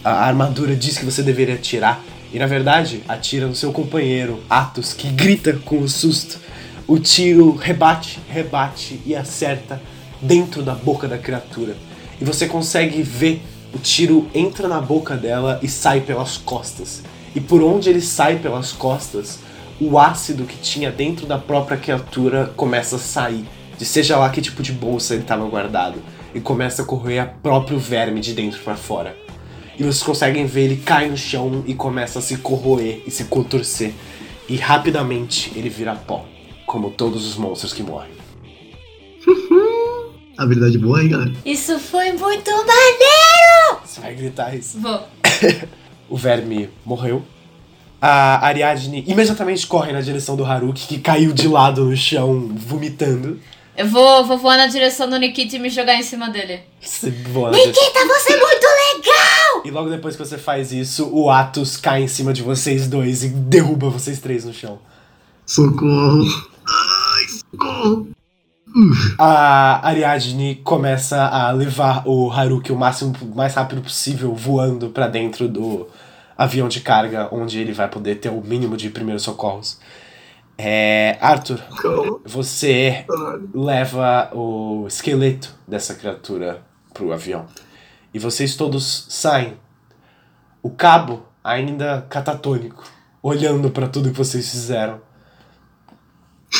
a 0.04 0.26
armadura 0.26 0.76
diz 0.76 0.98
que 0.98 1.04
você 1.04 1.22
deveria 1.22 1.56
tirar 1.56 2.04
E 2.32 2.38
na 2.38 2.46
verdade, 2.46 3.02
atira 3.08 3.46
no 3.46 3.54
seu 3.54 3.72
companheiro, 3.72 4.40
Atos, 4.50 4.92
que 4.92 5.08
grita 5.08 5.52
com 5.64 5.78
o 5.78 5.88
susto. 5.88 6.38
O 6.86 6.98
tiro 6.98 7.54
rebate, 7.54 8.18
rebate 8.28 9.00
e 9.06 9.14
acerta 9.14 9.80
dentro 10.20 10.62
da 10.62 10.74
boca 10.74 11.08
da 11.08 11.16
criatura. 11.16 11.76
E 12.20 12.24
você 12.24 12.46
consegue 12.46 13.02
ver 13.02 13.40
o 13.72 13.78
tiro 13.78 14.28
entra 14.34 14.68
na 14.68 14.80
boca 14.80 15.16
dela 15.16 15.58
e 15.62 15.68
sai 15.68 16.00
pelas 16.00 16.36
costas. 16.36 17.02
E 17.34 17.40
por 17.40 17.62
onde 17.62 17.88
ele 17.88 18.00
sai 18.00 18.38
pelas 18.38 18.72
costas, 18.72 19.38
o 19.80 19.98
ácido 19.98 20.44
que 20.44 20.56
tinha 20.56 20.90
dentro 20.90 21.26
da 21.26 21.38
própria 21.38 21.76
criatura 21.76 22.52
começa 22.56 22.96
a 22.96 22.98
sair. 22.98 23.44
De 23.78 23.84
seja 23.84 24.16
lá 24.16 24.28
que 24.28 24.42
tipo 24.42 24.62
de 24.62 24.72
bolsa 24.72 25.14
ele 25.14 25.22
estava 25.22 25.44
guardado. 25.46 26.02
E 26.34 26.40
começa 26.40 26.82
a 26.82 26.84
correr 26.84 27.20
o 27.20 27.28
próprio 27.42 27.78
verme 27.78 28.20
de 28.20 28.32
dentro 28.32 28.60
para 28.60 28.76
fora. 28.76 29.23
E 29.78 29.82
vocês 29.82 30.02
conseguem 30.02 30.46
ver 30.46 30.64
ele 30.64 30.76
cai 30.76 31.08
no 31.08 31.16
chão 31.16 31.64
e 31.66 31.74
começa 31.74 32.18
a 32.18 32.22
se 32.22 32.36
corroer 32.38 33.02
e 33.06 33.10
se 33.10 33.24
contorcer. 33.24 33.92
E 34.48 34.56
rapidamente 34.56 35.52
ele 35.56 35.68
vira 35.68 35.94
pó, 35.94 36.24
como 36.66 36.90
todos 36.90 37.26
os 37.26 37.36
monstros 37.36 37.72
que 37.72 37.82
morrem. 37.82 38.12
Habilidade 40.36 40.78
boa, 40.78 41.02
hein, 41.02 41.08
galera? 41.08 41.32
Isso 41.44 41.78
foi 41.78 42.12
muito 42.12 42.50
maneiro! 42.50 43.80
Você 43.84 44.00
vai 44.00 44.14
gritar 44.14 44.54
isso. 44.54 44.80
Vou. 44.80 45.00
O 46.06 46.18
verme 46.18 46.68
morreu. 46.84 47.24
A 48.00 48.46
Ariadne 48.46 49.02
imediatamente 49.06 49.66
corre 49.66 49.90
na 49.90 50.02
direção 50.02 50.36
do 50.36 50.44
Haruki, 50.44 50.86
que 50.86 50.98
caiu 50.98 51.32
de 51.32 51.48
lado 51.48 51.86
no 51.86 51.96
chão, 51.96 52.52
vomitando. 52.54 53.40
Eu 53.74 53.88
vou, 53.88 54.22
vou 54.24 54.36
voar 54.36 54.58
na 54.58 54.66
direção 54.66 55.08
do 55.08 55.18
Nikita 55.18 55.56
e 55.56 55.58
me 55.58 55.70
jogar 55.70 55.94
em 55.94 56.02
cima 56.02 56.28
dele. 56.28 56.60
Você 56.78 57.10
voa 57.10 57.50
na 57.50 57.56
direção. 57.56 57.82
Nikita, 57.82 58.06
você 58.06 58.32
é 58.34 58.36
muito 58.36 58.66
legal! 58.66 59.33
E 59.64 59.70
logo 59.70 59.90
depois 59.90 60.16
que 60.16 60.24
você 60.24 60.38
faz 60.38 60.72
isso, 60.72 61.08
o 61.12 61.30
Atos 61.30 61.76
cai 61.76 62.02
em 62.02 62.08
cima 62.08 62.32
de 62.32 62.42
vocês 62.42 62.88
dois 62.88 63.22
e 63.24 63.28
derruba 63.28 63.88
vocês 63.88 64.18
três 64.20 64.44
no 64.44 64.52
chão. 64.52 64.78
Socorro. 65.46 66.24
Ai, 66.66 67.24
socorro. 67.28 68.08
A 69.18 69.86
Ariadne 69.86 70.56
começa 70.56 71.26
a 71.26 71.52
levar 71.52 72.02
o 72.06 72.30
Haruki 72.30 72.72
o 72.72 72.76
máximo 72.76 73.14
o 73.22 73.34
mais 73.34 73.54
rápido 73.54 73.80
possível 73.80 74.34
voando 74.34 74.88
pra 74.88 75.06
dentro 75.06 75.46
do 75.48 75.86
avião 76.36 76.66
de 76.68 76.80
carga, 76.80 77.28
onde 77.30 77.60
ele 77.60 77.72
vai 77.72 77.88
poder 77.88 78.16
ter 78.16 78.30
o 78.30 78.40
mínimo 78.40 78.76
de 78.76 78.90
primeiros 78.90 79.22
socorros. 79.22 79.78
É, 80.58 81.16
Arthur, 81.20 81.60
você 82.24 83.04
leva 83.54 84.30
o 84.32 84.86
esqueleto 84.88 85.54
dessa 85.66 85.94
criatura 85.94 86.62
pro 86.92 87.12
avião. 87.12 87.46
E 88.14 88.18
vocês 88.18 88.54
todos 88.56 89.06
saem. 89.10 89.58
O 90.62 90.70
cabo 90.70 91.26
ainda 91.42 92.02
catatônico, 92.08 92.84
olhando 93.22 93.70
pra 93.70 93.88
tudo 93.88 94.10
que 94.10 94.16
vocês 94.16 94.48
fizeram. 94.48 95.00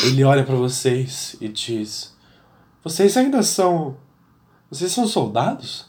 Ele 0.03 0.25
olha 0.25 0.45
pra 0.45 0.57
vocês 0.57 1.37
e 1.41 1.49
diz: 1.49 2.15
Vocês 2.83 3.17
ainda 3.17 3.43
são. 3.43 3.97
Vocês 4.69 4.91
são 4.93 5.07
soldados? 5.07 5.87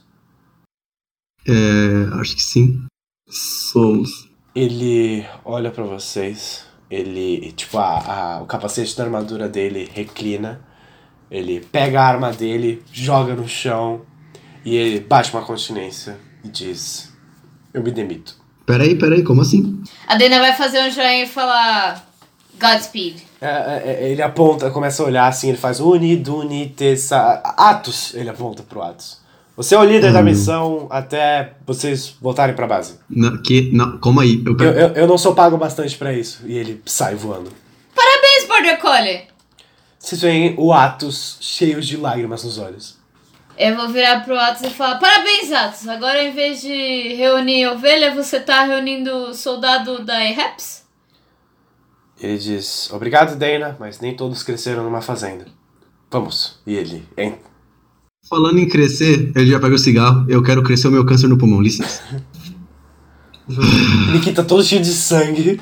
É, 1.48 2.20
acho 2.20 2.36
que 2.36 2.44
sim. 2.44 2.86
Somos. 3.28 4.30
Ele 4.54 5.26
olha 5.44 5.72
pra 5.72 5.84
vocês. 5.84 6.64
Ele, 6.90 7.52
tipo, 7.54 7.78
a, 7.80 8.36
a- 8.38 8.42
o 8.42 8.46
capacete 8.46 8.96
da 8.96 9.04
armadura 9.04 9.50
dele 9.50 9.90
reclina. 9.92 10.62
Ele 11.30 11.60
pega 11.60 12.00
a 12.00 12.06
arma 12.08 12.32
dele, 12.32 12.84
joga 12.94 13.36
no 13.36 13.48
chão 13.48 14.06
e 14.66 14.76
ele 14.76 15.00
bate 15.00 15.32
uma 15.32 15.44
continência 15.44 16.18
e 16.44 16.50
diz: 16.50 17.14
Eu 17.74 17.84
me 17.84 17.92
demito. 17.92 18.36
Peraí, 18.66 18.96
peraí, 18.96 19.24
como 19.24 19.42
assim? 19.42 19.84
A 20.08 20.16
Dana 20.16 20.40
vai 20.40 20.54
fazer 20.54 20.82
um 20.82 20.90
joinha 20.90 21.24
e 21.24 21.28
falar 21.28 22.04
Godspeed. 22.60 23.22
É, 23.40 23.48
é, 23.48 23.84
é, 23.86 24.12
ele 24.12 24.24
aponta, 24.24 24.72
começa 24.72 25.04
a 25.04 25.06
olhar 25.06 25.28
assim, 25.28 25.50
ele 25.50 25.58
faz 25.58 25.80
unido, 25.80 26.38
unitessa. 26.38 27.18
Atos! 27.58 28.16
Ele 28.16 28.30
aponta 28.30 28.64
pro 28.64 28.82
Atos. 28.82 29.24
Você 29.56 29.74
é 29.74 29.80
o 29.80 29.86
líder 29.86 30.12
da 30.12 30.22
missão 30.22 30.88
até 30.90 31.54
vocês 31.66 32.14
voltarem 32.20 32.54
pra 32.56 32.68
base. 32.68 32.96
Não, 33.10 33.42
que, 33.42 33.72
não, 33.72 33.98
calma 34.00 34.24
aí. 34.24 34.44
Eu 34.46 34.58
Eu, 34.58 34.72
eu, 34.74 34.90
eu 34.90 35.08
não 35.08 35.18
sou 35.18 35.34
pago 35.34 35.56
bastante 35.56 35.98
pra 35.98 36.12
isso. 36.12 36.42
E 36.46 36.58
ele 36.58 36.82
sai 36.86 37.16
voando. 37.16 37.52
Parabéns, 37.96 38.48
Border 38.48 38.80
Collie! 38.82 39.22
Vocês 39.98 40.22
veem 40.22 40.56
o 40.58 40.74
Atos 40.74 41.38
cheio 41.40 41.80
de 41.80 41.96
lágrimas 41.96 42.44
nos 42.44 42.58
olhos. 42.58 42.98
Eu 43.58 43.76
vou 43.78 43.88
virar 43.90 44.24
pro 44.26 44.38
Atos 44.38 44.64
e 44.64 44.70
falar: 44.70 45.00
Parabéns, 45.00 45.52
Atos! 45.52 45.88
Agora, 45.88 46.22
em 46.24 46.34
vez 46.34 46.62
de 46.62 47.14
reunir 47.16 47.68
ovelha, 47.68 48.14
você 48.14 48.40
tá 48.40 48.64
reunindo 48.64 49.34
soldado 49.34 50.04
da 50.04 50.24
EREPS? 50.24 50.84
Ele 52.20 52.38
diz: 52.38 52.90
Obrigado, 52.92 53.38
Dana, 53.38 53.76
mas 53.80 54.00
nem 54.00 54.16
todos 54.16 54.44
cresceram 54.44 54.84
numa 54.84 55.02
fazenda. 55.02 55.46
Vamos. 56.12 56.60
E 56.68 56.76
ele 56.76 57.08
entra. 57.18 57.56
Falando 58.30 58.58
em 58.60 58.68
crescer, 58.68 59.32
ele 59.36 59.52
já 59.52 59.60
pega 59.60 59.76
o 59.76 59.80
cigarro. 59.80 60.26
Eu 60.28 60.42
quero 60.42 60.64
crescer 60.64 60.88
o 60.88 60.92
meu 60.92 61.06
câncer 61.06 61.28
no 61.28 61.38
pulmão, 61.38 61.62
licença. 61.62 62.02
Nikita 64.12 64.44
todo 64.44 64.64
cheio 64.64 64.82
de 64.82 64.92
sangue, 64.92 65.62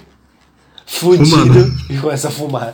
fudido, 0.86 1.26
Fumando. 1.26 1.74
e 1.90 1.98
começa 1.98 2.30
a 2.30 2.32
fumar. 2.32 2.74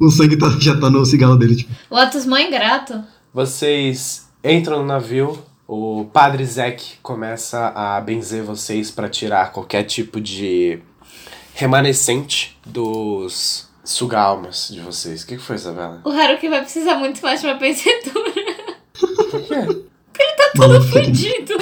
O 0.00 0.10
sangue 0.10 0.36
tá- 0.36 0.56
já 0.58 0.78
tá 0.78 0.88
no 0.90 1.04
cigarro 1.04 1.36
dele, 1.36 1.56
tipo. 1.56 1.70
O 1.90 1.96
Atos 1.96 2.24
mó 2.26 2.36
ingrato. 2.38 3.02
Vocês 3.34 4.26
entram 4.42 4.78
no 4.80 4.86
navio, 4.86 5.38
o 5.68 6.06
padre 6.12 6.44
Zek 6.44 6.94
começa 7.02 7.68
a 7.74 8.00
benzer 8.00 8.42
vocês 8.42 8.90
pra 8.90 9.08
tirar 9.08 9.52
qualquer 9.52 9.84
tipo 9.84 10.20
de 10.20 10.78
remanescente 11.54 12.56
dos 12.66 13.68
suga-almas 13.84 14.68
de 14.72 14.80
vocês. 14.80 15.22
O 15.22 15.26
que 15.26 15.36
que 15.36 15.42
foi, 15.42 15.56
Isabela? 15.56 16.00
O 16.04 16.10
Haruki 16.10 16.48
vai 16.48 16.62
precisar 16.62 16.96
muito 16.96 17.20
mais 17.22 17.40
de 17.40 17.46
uma 17.46 17.56
pensetura. 17.56 18.32
Por 18.98 19.42
quê? 19.42 19.86
Todo 20.56 20.82
Fudido. 20.82 21.54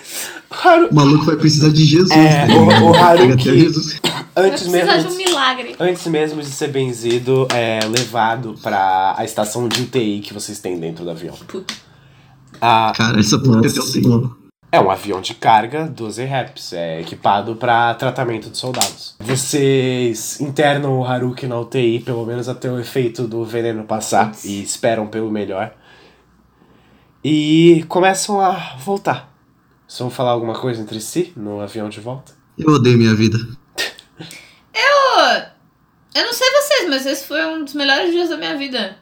Haru- 0.50 0.88
O 0.90 0.94
maluco 0.94 1.24
vai 1.24 1.36
precisar 1.36 1.70
de 1.70 1.84
Jesus. 1.84 2.10
É, 2.12 2.46
né? 2.46 2.54
o- 2.54 2.90
o 2.90 2.94
Haruki- 2.94 3.72
Antes 4.36 4.66
mesmo, 4.66 4.98
de 4.98 5.06
um 5.06 5.10
de, 5.10 5.16
milagre. 5.16 5.76
antes 5.78 6.06
mesmo 6.06 6.42
de 6.42 6.48
ser 6.48 6.68
benzido, 6.68 7.46
é 7.52 7.80
levado 7.86 8.54
pra 8.62 9.14
a 9.16 9.24
estação 9.24 9.68
de 9.68 9.82
UTI 9.82 10.20
que 10.20 10.34
vocês 10.34 10.58
têm 10.58 10.78
dentro 10.78 11.04
do 11.04 11.10
avião. 11.10 11.34
Puta. 11.46 11.72
Ah, 12.60 12.92
Cara, 12.96 13.20
essa 13.20 13.38
porra 13.38 13.60
Nossa 13.60 13.78
é 13.78 13.82
senhora. 13.82 14.30
É 14.72 14.80
um 14.80 14.90
avião 14.90 15.20
de 15.20 15.34
carga 15.34 15.86
12 15.86 16.24
reps, 16.24 16.72
é 16.72 17.00
equipado 17.00 17.54
para 17.54 17.94
tratamento 17.94 18.50
de 18.50 18.58
soldados. 18.58 19.14
Vocês 19.20 20.40
internam 20.40 20.98
o 20.98 21.04
Haruki 21.04 21.46
na 21.46 21.60
UTI, 21.60 22.00
pelo 22.00 22.26
menos 22.26 22.48
até 22.48 22.68
o 22.68 22.80
efeito 22.80 23.28
do 23.28 23.44
veneno 23.44 23.84
passar, 23.84 24.32
e 24.44 24.60
esperam 24.60 25.06
pelo 25.06 25.30
melhor. 25.30 25.72
E 27.22 27.84
começam 27.88 28.40
a 28.40 28.76
voltar. 28.84 29.32
Vocês 29.86 30.00
vão 30.00 30.10
falar 30.10 30.32
alguma 30.32 30.54
coisa 30.54 30.82
entre 30.82 31.00
si 31.00 31.32
no 31.36 31.60
avião 31.60 31.88
de 31.88 32.00
volta? 32.00 32.32
Eu 32.58 32.74
odeio 32.74 32.98
minha 32.98 33.14
vida. 33.14 33.38
Eu, 34.74 35.42
eu 36.14 36.26
não 36.26 36.32
sei 36.32 36.48
vocês, 36.50 36.88
mas 36.90 37.06
esse 37.06 37.26
foi 37.26 37.44
um 37.46 37.64
dos 37.64 37.74
melhores 37.74 38.10
dias 38.12 38.28
da 38.28 38.36
minha 38.36 38.56
vida. 38.56 38.96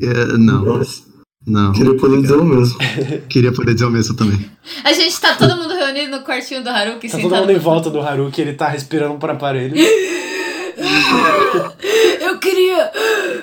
É, 0.00 0.38
não, 0.38 0.82
não. 1.46 1.72
Queria 1.72 1.96
poder 1.96 2.22
dizer 2.22 2.36
o 2.36 2.44
mesmo. 2.44 2.78
Queria 3.28 3.52
poder 3.52 3.74
dizer 3.74 3.86
o 3.86 3.90
mesmo 3.90 4.16
também. 4.16 4.50
A 4.82 4.92
gente 4.92 5.20
tá 5.20 5.34
todo 5.36 5.56
mundo 5.56 5.74
reunido 5.74 6.16
no 6.16 6.24
quartinho 6.24 6.62
do 6.62 6.70
Haruki, 6.70 7.08
Tá 7.08 7.18
todo 7.18 7.36
mundo 7.36 7.50
em 7.50 7.58
volta 7.58 7.90
do 7.90 8.00
Haruki, 8.00 8.40
ele 8.40 8.54
tá 8.54 8.68
respirando 8.68 9.18
por 9.18 9.30
aparelho. 9.30 9.74
Eu 12.20 12.38
queria 12.38 12.90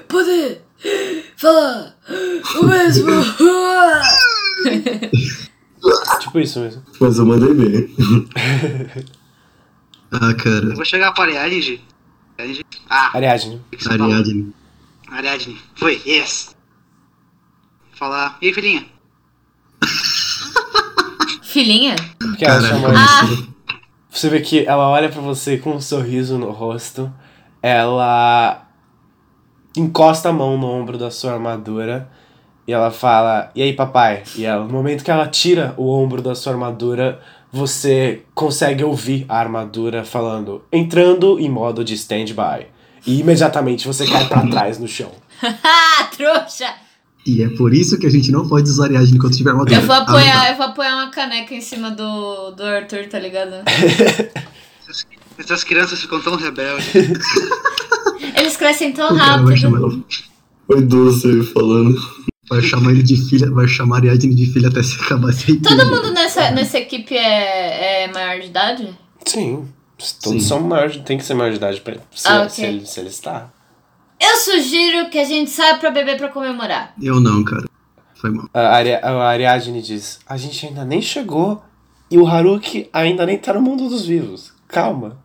poder 0.07 0.61
falar 1.37 1.95
o 2.59 2.65
mesmo. 2.65 3.11
tipo 6.19 6.39
isso 6.39 6.59
mesmo. 6.59 6.83
Mas 6.99 7.17
eu 7.17 7.25
mandei 7.25 7.53
bem. 7.53 7.95
Ah, 10.11 10.33
cara. 10.33 10.65
Eu 10.65 10.75
vou 10.75 10.85
chegar 10.85 11.11
pra 11.13 11.23
Ariadne. 11.23 11.81
Ariadne. 12.37 12.65
Ah, 12.89 13.11
Ariadne? 13.15 13.61
Ariadne. 13.89 14.53
Ariadne. 15.09 15.57
Foi, 15.75 16.01
yes. 16.05 16.55
Falar. 17.93 18.37
E 18.41 18.47
aí, 18.47 18.53
filhinha? 18.53 18.85
Filhinha? 21.43 21.95
porque 22.19 22.45
ela 22.45 22.61
chama 22.61 22.89
Ah. 22.89 23.21
assim? 23.23 23.47
Você 24.09 24.29
vê 24.29 24.41
que 24.41 24.65
ela 24.65 24.89
olha 24.89 25.09
pra 25.09 25.21
você 25.21 25.57
com 25.57 25.75
um 25.75 25.81
sorriso 25.81 26.37
no 26.37 26.51
rosto, 26.51 27.11
ela 27.61 28.67
encosta 29.75 30.29
a 30.29 30.33
mão 30.33 30.57
no 30.57 30.67
ombro 30.67 30.97
da 30.97 31.09
sua 31.11 31.33
armadura 31.33 32.09
e 32.67 32.73
ela 32.73 32.91
fala: 32.91 33.51
E 33.55 33.61
aí, 33.61 33.73
papai? 33.73 34.23
E 34.35 34.43
ela, 34.45 34.65
no 34.65 34.71
momento 34.73 35.03
que 35.03 35.11
ela 35.11 35.27
tira 35.27 35.73
o 35.77 35.89
ombro 35.89 36.21
da 36.21 36.35
sua 36.35 36.53
armadura, 36.53 37.21
você 37.51 38.21
consegue 38.33 38.83
ouvir 38.83 39.25
a 39.27 39.37
armadura 39.39 40.03
falando: 40.03 40.63
entrando 40.71 41.39
em 41.39 41.49
modo 41.49 41.83
de 41.83 41.93
stand-by. 41.95 42.67
E 43.05 43.19
imediatamente 43.19 43.87
você 43.87 44.05
cai 44.05 44.27
pra 44.27 44.45
trás 44.47 44.77
no 44.79 44.87
chão. 44.87 45.11
Ah, 45.43 46.03
trouxa! 46.15 46.67
E 47.25 47.41
é 47.43 47.49
por 47.49 47.73
isso 47.73 47.97
que 47.97 48.05
a 48.05 48.09
gente 48.11 48.31
não 48.31 48.47
pode 48.47 48.69
usar 48.69 48.85
Ariadne 48.85 49.15
enquanto 49.17 49.35
tiver 49.37 49.49
armadura. 49.49 49.75
Eu 49.75 49.81
vou 49.87 49.95
Ah, 49.95 49.99
apoiar, 49.99 50.41
tá. 50.45 50.51
eu 50.51 50.57
vou 50.57 50.65
apoiar 50.67 50.95
uma 50.95 51.09
caneca 51.09 51.53
em 51.55 51.61
cima 51.61 51.89
do, 51.91 52.51
do 52.51 52.63
Arthur, 52.63 53.07
tá 53.09 53.17
ligado? 53.19 53.53
Essas 55.37 55.63
crianças 55.63 55.99
ficam 55.99 56.21
tão 56.21 56.35
rebeldes. 56.35 56.85
Eles 58.37 58.55
crescem 58.55 58.91
tão 58.91 59.11
O 59.11 59.15
rápido. 59.15 60.05
Foi 60.67 60.81
doce 60.81 61.43
falando. 61.53 61.99
Vai 62.49 62.61
chamar 62.61 62.91
ele 62.91 63.03
de 63.03 63.17
filha, 63.17 63.49
vai 63.51 63.67
chamar 63.67 63.97
Ariadne 63.97 64.33
de 64.35 64.45
filha 64.51 64.69
até 64.69 64.81
se 64.81 64.95
acabar 64.99 65.29
esse 65.29 65.55
Todo 65.57 65.85
mundo 65.85 66.11
nessa, 66.11 66.51
nessa 66.51 66.79
equipe 66.79 67.15
é, 67.15 68.03
é 68.03 68.07
maior 68.11 68.39
de 68.39 68.47
idade? 68.47 68.97
Sim. 69.25 69.67
Todos 70.23 70.41
Sim. 70.41 70.47
são 70.49 70.59
maiores, 70.61 70.97
tem 71.05 71.17
que 71.17 71.23
ser 71.23 71.35
maior 71.35 71.51
de 71.51 71.57
idade 71.57 71.79
pra, 71.81 71.95
se, 72.11 72.27
Ah, 72.27 72.39
ok. 72.41 72.49
se, 72.49 72.63
ele, 72.65 72.85
se 72.85 72.99
ele 72.99 73.09
está. 73.09 73.49
Eu 74.19 74.35
sugiro 74.37 75.09
que 75.09 75.19
a 75.19 75.23
gente 75.23 75.49
saia 75.51 75.77
pra 75.77 75.91
beber 75.91 76.17
pra 76.17 76.29
comemorar. 76.29 76.93
Eu 77.01 77.19
não, 77.19 77.43
cara. 77.43 77.67
Foi 78.15 78.31
mal. 78.31 78.47
A, 78.53 78.59
Ari, 78.75 78.93
a 78.95 79.11
Ariadne 79.27 79.81
diz: 79.81 80.19
A 80.27 80.37
gente 80.37 80.65
ainda 80.65 80.83
nem 80.85 81.01
chegou 81.01 81.63
e 82.09 82.17
o 82.17 82.27
Haruki 82.27 82.89
ainda 82.93 83.25
nem 83.25 83.37
tá 83.37 83.53
no 83.53 83.61
mundo 83.61 83.89
dos 83.89 84.05
vivos. 84.05 84.53
Calma. 84.67 85.17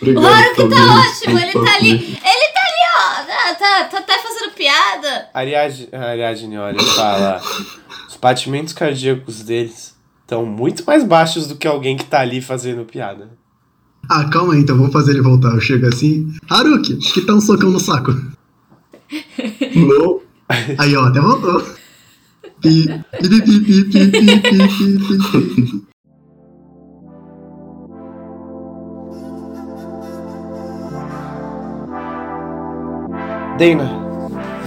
Obrigado, 0.00 0.24
O 0.24 0.26
Haruki 0.26 0.56
tá 0.68 1.00
ótimo, 1.00 1.38
ele 1.38 1.52
tá 1.52 1.74
ali. 1.76 1.90
Ele 1.90 1.98
ali, 1.98 2.16
ó. 2.16 2.37
Tá, 3.78 3.84
tá, 3.84 3.90
tá 3.90 3.98
até 3.98 4.18
fazendo 4.20 4.52
piada. 4.54 5.28
A 5.32 5.38
Ariadne, 5.38 5.88
Ariadne 5.92 6.58
olha 6.58 6.76
e 6.76 6.84
fala: 6.84 7.40
Os 8.08 8.16
batimentos 8.16 8.72
cardíacos 8.72 9.42
deles 9.42 9.94
estão 10.22 10.44
muito 10.44 10.82
mais 10.84 11.04
baixos 11.04 11.46
do 11.46 11.54
que 11.54 11.68
alguém 11.68 11.96
que 11.96 12.04
tá 12.04 12.20
ali 12.20 12.40
fazendo 12.40 12.84
piada. 12.84 13.30
Ah, 14.10 14.24
calma 14.24 14.54
aí, 14.54 14.60
então 14.60 14.76
vamos 14.76 14.92
fazer 14.92 15.12
ele 15.12 15.22
voltar. 15.22 15.50
Eu 15.50 15.60
chego 15.60 15.86
assim. 15.86 16.34
Haruki, 16.50 16.96
que 16.96 17.20
tá 17.20 17.34
um 17.34 17.40
socão 17.40 17.70
no 17.70 17.78
saco. 17.78 18.10
Não. 19.76 20.22
Aí, 20.78 20.96
ó, 20.96 21.04
até 21.04 21.20
voltou. 21.20 21.62
Dana, 33.58 33.90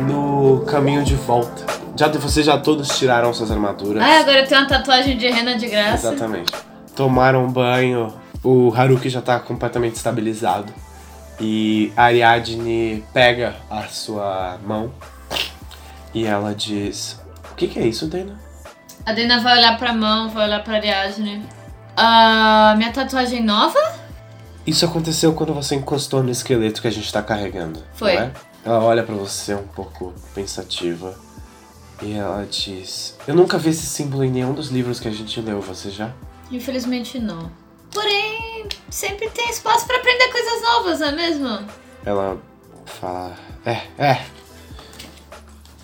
no 0.05 0.65
caminho 0.65 1.01
de 1.01 1.15
volta. 1.15 1.65
Já, 1.95 2.09
vocês 2.09 2.45
já 2.45 2.57
todos 2.57 2.99
tiraram 2.99 3.33
suas 3.33 3.49
armaduras. 3.49 4.03
Ai, 4.03 4.17
agora 4.17 4.39
eu 4.41 4.45
tenho 4.45 4.59
uma 4.59 4.67
tatuagem 4.67 5.17
de 5.17 5.29
rena 5.29 5.55
de 5.55 5.67
graça. 5.67 6.09
Exatamente. 6.09 6.51
Tomaram 6.93 7.45
um 7.45 7.49
banho, 7.49 8.13
o 8.43 8.69
Haruki 8.75 9.07
já 9.07 9.21
tá 9.21 9.39
completamente 9.39 9.95
estabilizado. 9.95 10.73
E 11.39 11.93
a 11.95 12.03
Ariadne 12.03 13.01
pega 13.13 13.55
a 13.69 13.83
sua 13.83 14.57
mão 14.67 14.91
e 16.13 16.25
ela 16.25 16.53
diz: 16.53 17.17
O 17.49 17.55
que, 17.55 17.69
que 17.69 17.79
é 17.79 17.87
isso, 17.87 18.07
Dana? 18.07 18.37
A 19.05 19.13
Dana 19.13 19.39
vai 19.39 19.57
olhar 19.57 19.77
pra 19.77 19.93
mão, 19.93 20.29
vai 20.29 20.47
olhar 20.47 20.61
pra 20.65 20.75
Ariadne. 20.75 21.41
Ah, 21.95 22.73
minha 22.77 22.91
tatuagem 22.91 23.41
nova? 23.41 23.79
Isso 24.67 24.83
aconteceu 24.83 25.31
quando 25.31 25.53
você 25.53 25.75
encostou 25.75 26.21
no 26.21 26.29
esqueleto 26.29 26.81
que 26.81 26.89
a 26.89 26.91
gente 26.91 27.11
tá 27.11 27.21
carregando. 27.21 27.81
Foi. 27.93 28.15
é? 28.15 28.31
Ela 28.63 28.83
olha 28.83 29.03
pra 29.03 29.15
você 29.15 29.55
um 29.55 29.67
pouco 29.67 30.13
pensativa 30.35 31.15
e 32.01 32.13
ela 32.13 32.45
diz: 32.49 33.17
Eu 33.27 33.33
nunca 33.35 33.57
vi 33.57 33.69
esse 33.69 33.85
símbolo 33.85 34.23
em 34.23 34.29
nenhum 34.31 34.53
dos 34.53 34.69
livros 34.69 34.99
que 34.99 35.07
a 35.07 35.11
gente 35.11 35.39
leu, 35.41 35.61
você 35.61 35.89
já? 35.89 36.11
Infelizmente 36.51 37.19
não. 37.19 37.51
Porém, 37.91 38.67
sempre 38.89 39.29
tem 39.29 39.49
espaço 39.49 39.85
pra 39.87 39.97
aprender 39.97 40.27
coisas 40.31 40.61
novas, 40.61 40.99
não 40.99 41.07
é 41.07 41.11
mesmo? 41.11 41.59
Ela 42.05 42.37
fala: 42.85 43.35
É, 43.65 43.81
é. 43.97 44.21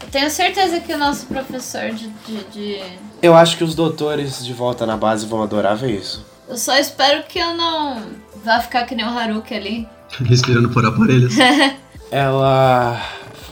Eu 0.02 0.10
tenho 0.12 0.30
certeza 0.30 0.80
que 0.80 0.94
o 0.94 0.98
nosso 0.98 1.26
professor 1.26 1.90
de, 1.92 2.08
de, 2.26 2.44
de- 2.46 2.82
Eu 3.22 3.36
acho 3.36 3.58
que 3.58 3.64
os 3.64 3.74
doutores 3.76 4.46
de 4.46 4.54
volta 4.54 4.86
na 4.86 4.96
base 4.96 5.26
vão 5.26 5.42
adorar 5.44 5.76
ver 5.76 5.92
isso. 5.92 6.26
Eu 6.48 6.56
só 6.58 6.78
espero 6.78 7.24
que 7.24 7.40
eu 7.40 7.54
não 7.56 8.02
vá 8.46 8.62
ficar 8.62 8.86
que 8.86 8.96
nem 8.96 9.06
o 9.06 9.10
Haruki 9.10 9.54
ali. 9.54 9.88
Respirando 10.24 10.70
por 10.70 10.86
aparelhos. 10.86 11.34
Ela 12.12 13.02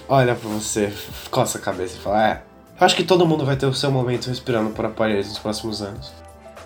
olha 0.07 0.35
pra 0.35 0.49
você, 0.49 0.93
coça 1.29 1.57
a 1.57 1.61
cabeça 1.61 1.97
e 1.97 2.01
fala: 2.01 2.27
É, 2.27 2.43
eu 2.79 2.85
acho 2.85 2.95
que 2.95 3.03
todo 3.03 3.25
mundo 3.25 3.45
vai 3.45 3.55
ter 3.55 3.65
o 3.65 3.73
seu 3.73 3.91
momento 3.91 4.27
respirando 4.27 4.69
por 4.71 4.85
aparelhos 4.85 5.27
nos 5.27 5.39
próximos 5.39 5.81
anos. 5.81 6.11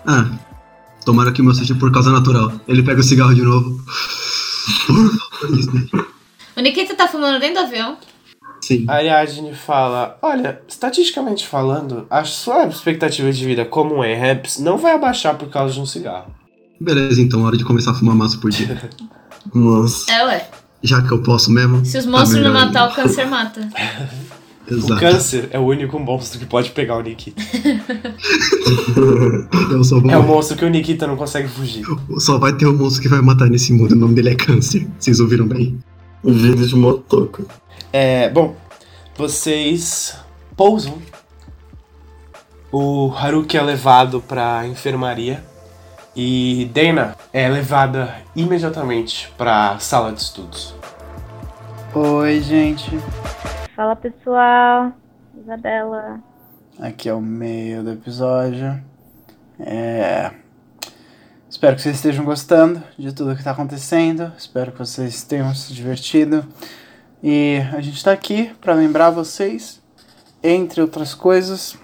Ah, 0.06 0.30
tomara 1.04 1.32
que 1.32 1.40
o 1.40 1.44
meu 1.44 1.54
seja 1.54 1.74
por 1.74 1.92
causa 1.92 2.10
natural. 2.10 2.52
Ele 2.68 2.82
pega 2.82 3.00
o 3.00 3.04
cigarro 3.04 3.34
de 3.34 3.42
novo. 3.42 3.80
Por 4.86 4.96
favor, 4.96 5.56
Disney. 5.56 5.88
O 6.56 6.60
Nikita 6.60 6.94
tá 6.94 7.08
fumando 7.08 7.40
dentro 7.40 7.62
do 7.62 7.66
avião. 7.66 7.96
Sim. 8.62 8.84
A 8.88 8.94
Ariadne 8.94 9.54
fala: 9.54 10.16
Olha, 10.22 10.60
estatisticamente 10.68 11.46
falando, 11.46 12.06
a 12.08 12.24
sua 12.24 12.66
expectativa 12.66 13.32
de 13.32 13.44
vida 13.44 13.64
como 13.64 13.96
um 13.96 14.04
EREPS 14.04 14.58
não 14.58 14.76
vai 14.76 14.92
abaixar 14.92 15.36
por 15.36 15.48
causa 15.48 15.74
de 15.74 15.80
um 15.80 15.86
cigarro. 15.86 16.32
Beleza, 16.80 17.20
então, 17.20 17.44
hora 17.44 17.56
de 17.56 17.64
começar 17.64 17.90
a 17.90 17.94
fumar 17.94 18.14
maço 18.14 18.40
por 18.40 18.50
dia. 18.50 18.90
Nossa. 19.52 20.10
É, 20.12 20.24
ué. 20.24 20.48
Já 20.82 21.02
que 21.02 21.12
eu 21.12 21.22
posso 21.22 21.50
mesmo. 21.50 21.84
Se 21.84 21.98
os 21.98 22.04
tá 22.04 22.10
monstros 22.10 22.42
não 22.42 22.52
matar, 22.52 22.90
o 22.90 22.94
câncer 22.94 23.26
mata. 23.26 23.68
O 24.70 24.74
Exato. 24.74 25.00
câncer 25.00 25.48
é 25.50 25.58
o 25.58 25.62
único 25.62 25.98
monstro 25.98 26.38
que 26.38 26.46
pode 26.46 26.70
pegar 26.70 26.96
o 26.96 27.02
Nikita. 27.02 27.42
Eu 29.68 29.82
só 29.82 29.98
vou. 29.98 30.08
É 30.08 30.16
o 30.16 30.22
monstro 30.22 30.56
que 30.56 30.64
o 30.64 30.70
Nikita 30.70 31.08
não 31.08 31.16
consegue 31.16 31.48
fugir. 31.48 31.84
Só 32.18 32.38
vai 32.38 32.52
ter 32.52 32.66
um 32.66 32.76
monstro 32.76 33.02
que 33.02 33.08
vai 33.08 33.20
matar 33.20 33.50
nesse 33.50 33.72
mundo. 33.72 33.92
O 33.92 33.96
nome 33.96 34.14
dele 34.14 34.30
é 34.30 34.34
Câncer. 34.36 34.86
Vocês 34.96 35.18
ouviram 35.18 35.44
bem? 35.44 35.76
Vida 36.22 36.64
de 36.64 36.76
motoca. 36.76 37.42
É, 37.92 38.30
bom, 38.30 38.54
vocês 39.16 40.14
pousam. 40.56 40.98
O 42.70 43.12
Haruki 43.12 43.56
é 43.56 43.62
levado 43.62 44.20
pra 44.20 44.64
enfermaria 44.68 45.42
e 46.14 46.70
Dana 46.74 47.16
é 47.32 47.48
levada 47.48 48.14
imediatamente 48.34 49.32
pra 49.36 49.78
sala 49.78 50.12
de 50.12 50.20
estudos. 50.20 50.74
Oi, 51.94 52.40
gente. 52.40 52.90
Fala 53.74 53.96
pessoal, 53.96 54.92
Isabela. 55.36 56.20
Aqui 56.78 57.08
é 57.08 57.14
o 57.14 57.20
meio 57.20 57.82
do 57.82 57.92
episódio. 57.92 58.80
É... 59.58 60.32
Espero 61.48 61.76
que 61.76 61.82
vocês 61.82 61.96
estejam 61.96 62.24
gostando 62.24 62.82
de 62.96 63.12
tudo 63.12 63.34
que 63.34 63.40
está 63.40 63.50
acontecendo. 63.50 64.32
Espero 64.38 64.72
que 64.72 64.78
vocês 64.78 65.22
tenham 65.22 65.54
se 65.54 65.72
divertido. 65.72 66.46
E 67.22 67.58
a 67.72 67.80
gente 67.80 67.96
está 67.96 68.12
aqui 68.12 68.52
para 68.60 68.72
lembrar 68.72 69.10
vocês, 69.10 69.82
entre 70.42 70.80
outras 70.80 71.12
coisas. 71.12 71.76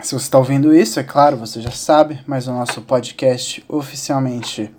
Se 0.00 0.14
você 0.14 0.24
está 0.24 0.38
ouvindo 0.38 0.74
isso, 0.74 1.00
é 1.00 1.02
claro, 1.02 1.36
você 1.36 1.60
já 1.60 1.72
sabe, 1.72 2.20
mas 2.24 2.46
o 2.46 2.52
nosso 2.52 2.80
podcast 2.82 3.64
oficialmente 3.68 4.72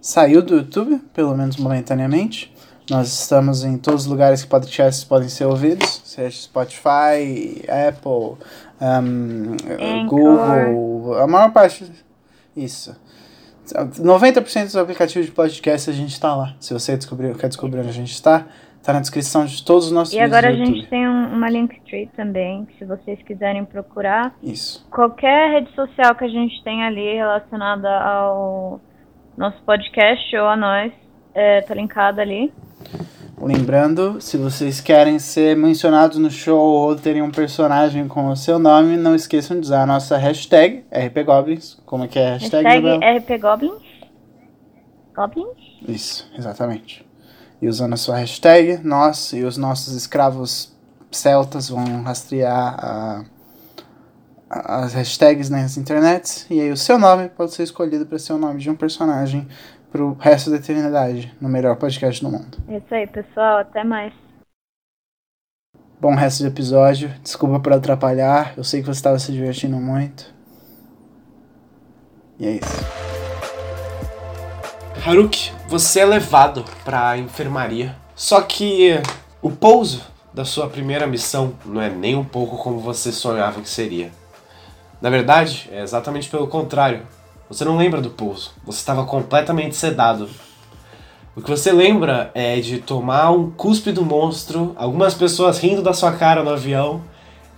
saiu 0.00 0.40
do 0.40 0.54
YouTube, 0.56 0.98
pelo 1.12 1.36
menos 1.36 1.56
momentaneamente. 1.56 2.54
Nós 2.88 3.08
estamos 3.08 3.64
em 3.64 3.76
todos 3.76 4.02
os 4.02 4.06
lugares 4.06 4.44
que 4.44 4.48
podcasts 4.48 5.02
podem 5.02 5.28
ser 5.28 5.46
ouvidos, 5.46 6.00
seja 6.04 6.30
Spotify, 6.30 7.64
Apple, 7.88 8.38
um. 8.80 10.06
Google, 10.06 11.18
a 11.18 11.26
maior 11.26 11.52
parte. 11.52 11.90
Isso. 12.56 12.94
90% 13.74 14.64
dos 14.66 14.76
aplicativos 14.76 15.26
de 15.26 15.32
podcast 15.32 15.90
a 15.90 15.92
gente 15.92 16.12
está 16.12 16.36
lá. 16.36 16.54
Se 16.60 16.72
você 16.72 16.96
descobrir, 16.96 17.36
quer 17.36 17.48
descobrir 17.48 17.80
onde 17.80 17.88
a 17.88 17.92
gente 17.92 18.12
está, 18.12 18.46
tá 18.86 18.92
na 18.92 19.00
descrição 19.00 19.44
de 19.44 19.62
todos 19.64 19.86
os 19.86 19.92
nossos 19.92 20.14
E 20.14 20.16
vídeos 20.16 20.32
agora 20.32 20.52
a 20.52 20.56
gente 20.56 20.86
tem 20.88 21.06
um- 21.08 21.32
uma 21.34 21.50
Linktree 21.50 22.08
também, 22.16 22.66
se 22.78 22.84
vocês 22.84 23.20
quiserem 23.22 23.64
procurar. 23.64 24.34
Isso. 24.42 24.86
Qualquer 24.90 25.50
rede 25.50 25.70
social 25.74 26.14
que 26.14 26.24
a 26.24 26.28
gente 26.28 26.62
tem 26.64 26.84
ali 26.84 27.14
relacionada 27.14 27.88
ao 28.00 28.80
nosso 29.36 29.60
podcast 29.62 30.36
ou 30.36 30.46
a 30.46 30.56
nós, 30.56 30.92
é, 31.34 31.60
tá 31.60 31.74
linkada 31.74 32.22
ali. 32.22 32.52
Lembrando, 33.38 34.18
se 34.20 34.38
vocês 34.38 34.80
querem 34.80 35.18
ser 35.18 35.54
mencionados 35.56 36.16
no 36.16 36.30
show 36.30 36.58
ou 36.58 36.96
terem 36.96 37.20
um 37.20 37.30
personagem 37.30 38.08
com 38.08 38.28
o 38.28 38.36
seu 38.36 38.58
nome, 38.58 38.96
não 38.96 39.14
esqueçam 39.14 39.56
de 39.60 39.66
usar 39.66 39.82
a 39.82 39.86
nossa 39.86 40.16
hashtag 40.16 40.84
RPGoblins. 40.90 41.74
Como 41.84 42.04
é 42.04 42.08
que 42.08 42.18
é 42.18 42.28
a 42.28 42.32
hashtag, 42.32 42.64
Hashtag? 42.66 43.04
RPGoblins. 43.18 43.82
Goblins? 45.14 45.56
Isso, 45.86 46.30
exatamente. 46.36 47.05
E 47.60 47.68
usando 47.68 47.94
a 47.94 47.96
sua 47.96 48.16
hashtag, 48.18 48.78
nós 48.84 49.32
e 49.32 49.42
os 49.44 49.56
nossos 49.56 49.94
escravos 49.94 50.74
celtas 51.10 51.68
vão 51.68 52.02
rastrear 52.02 52.74
a- 52.78 53.24
a- 54.50 54.84
as 54.84 54.92
hashtags 54.92 55.48
nas 55.48 55.76
internets. 55.76 56.46
E 56.50 56.60
aí 56.60 56.70
o 56.70 56.76
seu 56.76 56.98
nome 56.98 57.28
pode 57.28 57.52
ser 57.54 57.62
escolhido 57.62 58.04
para 58.06 58.18
ser 58.18 58.32
o 58.34 58.38
nome 58.38 58.60
de 58.60 58.68
um 58.70 58.76
personagem 58.76 59.48
pro 59.90 60.12
resto 60.20 60.50
da 60.50 60.56
eternidade, 60.56 61.34
no 61.40 61.48
melhor 61.48 61.76
podcast 61.76 62.22
do 62.22 62.30
mundo. 62.30 62.58
É 62.68 62.76
isso 62.76 62.94
aí, 62.94 63.06
pessoal. 63.06 63.58
Até 63.58 63.82
mais. 63.82 64.12
Bom 65.98 66.14
resto 66.14 66.42
do 66.42 66.48
episódio. 66.48 67.08
Desculpa 67.22 67.58
por 67.58 67.72
atrapalhar. 67.72 68.52
Eu 68.56 68.64
sei 68.64 68.80
que 68.80 68.86
você 68.86 68.98
estava 68.98 69.18
se 69.18 69.32
divertindo 69.32 69.78
muito. 69.78 70.34
E 72.38 72.46
é 72.46 72.50
isso. 72.56 73.25
Haruki, 75.06 75.52
você 75.68 76.00
é 76.00 76.04
levado 76.04 76.64
pra 76.84 77.16
enfermaria. 77.16 77.94
Só 78.16 78.40
que 78.40 79.00
o 79.40 79.52
pouso 79.52 80.02
da 80.34 80.44
sua 80.44 80.68
primeira 80.68 81.06
missão 81.06 81.52
não 81.64 81.80
é 81.80 81.88
nem 81.88 82.16
um 82.16 82.24
pouco 82.24 82.56
como 82.56 82.80
você 82.80 83.12
sonhava 83.12 83.60
que 83.60 83.68
seria. 83.68 84.10
Na 85.00 85.08
verdade, 85.08 85.68
é 85.70 85.80
exatamente 85.80 86.28
pelo 86.28 86.48
contrário. 86.48 87.06
Você 87.48 87.64
não 87.64 87.76
lembra 87.76 88.00
do 88.00 88.10
pouso, 88.10 88.50
você 88.64 88.80
estava 88.80 89.04
completamente 89.04 89.76
sedado. 89.76 90.28
O 91.36 91.40
que 91.40 91.50
você 91.50 91.70
lembra 91.70 92.32
é 92.34 92.58
de 92.58 92.78
tomar 92.78 93.30
um 93.30 93.48
cuspe 93.48 93.92
do 93.92 94.04
monstro, 94.04 94.74
algumas 94.76 95.14
pessoas 95.14 95.60
rindo 95.60 95.82
da 95.82 95.92
sua 95.92 96.14
cara 96.14 96.42
no 96.42 96.50
avião 96.50 97.00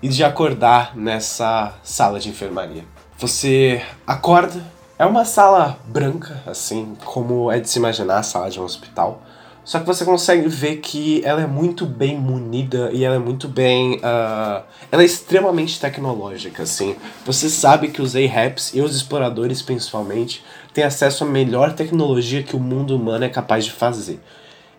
e 0.02 0.08
de 0.08 0.22
acordar 0.22 0.94
nessa 0.94 1.72
sala 1.82 2.20
de 2.20 2.28
enfermaria. 2.28 2.84
Você 3.16 3.82
acorda, 4.06 4.62
é 4.98 5.06
uma 5.06 5.24
sala 5.24 5.78
branca, 5.86 6.42
assim 6.44 6.96
como 7.04 7.50
é 7.52 7.60
de 7.60 7.70
se 7.70 7.78
imaginar 7.78 8.18
a 8.18 8.22
sala 8.22 8.50
de 8.50 8.60
um 8.60 8.64
hospital. 8.64 9.22
Só 9.64 9.78
que 9.78 9.86
você 9.86 10.02
consegue 10.02 10.48
ver 10.48 10.76
que 10.76 11.22
ela 11.24 11.42
é 11.42 11.46
muito 11.46 11.84
bem 11.84 12.16
munida 12.16 12.90
e 12.90 13.04
ela 13.04 13.16
é 13.16 13.18
muito 13.18 13.46
bem. 13.46 13.96
Uh, 13.98 14.64
ela 14.90 15.02
é 15.02 15.04
extremamente 15.04 15.78
tecnológica, 15.78 16.62
assim. 16.62 16.96
Você 17.26 17.50
sabe 17.50 17.88
que 17.88 18.00
os 18.00 18.16
A-Raps 18.16 18.72
e 18.74 18.80
os 18.80 18.96
exploradores, 18.96 19.60
principalmente, 19.60 20.42
têm 20.72 20.84
acesso 20.84 21.22
à 21.22 21.26
melhor 21.26 21.74
tecnologia 21.74 22.42
que 22.42 22.56
o 22.56 22.58
mundo 22.58 22.96
humano 22.96 23.26
é 23.26 23.28
capaz 23.28 23.66
de 23.66 23.72
fazer. 23.72 24.20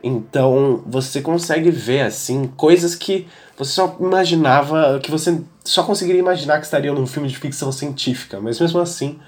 Então 0.03 0.83
você 0.87 1.21
consegue 1.21 1.69
ver, 1.69 2.01
assim, 2.01 2.47
coisas 2.57 2.95
que 2.95 3.27
você 3.55 3.73
só 3.73 3.95
imaginava. 3.99 4.99
que 5.03 5.11
você 5.11 5.39
só 5.63 5.83
conseguiria 5.83 6.19
imaginar 6.19 6.57
que 6.57 6.65
estariam 6.65 6.95
num 6.95 7.05
filme 7.05 7.29
de 7.29 7.37
ficção 7.37 7.71
científica. 7.71 8.39
Mas 8.41 8.59
mesmo 8.59 8.79
assim, 8.79 9.19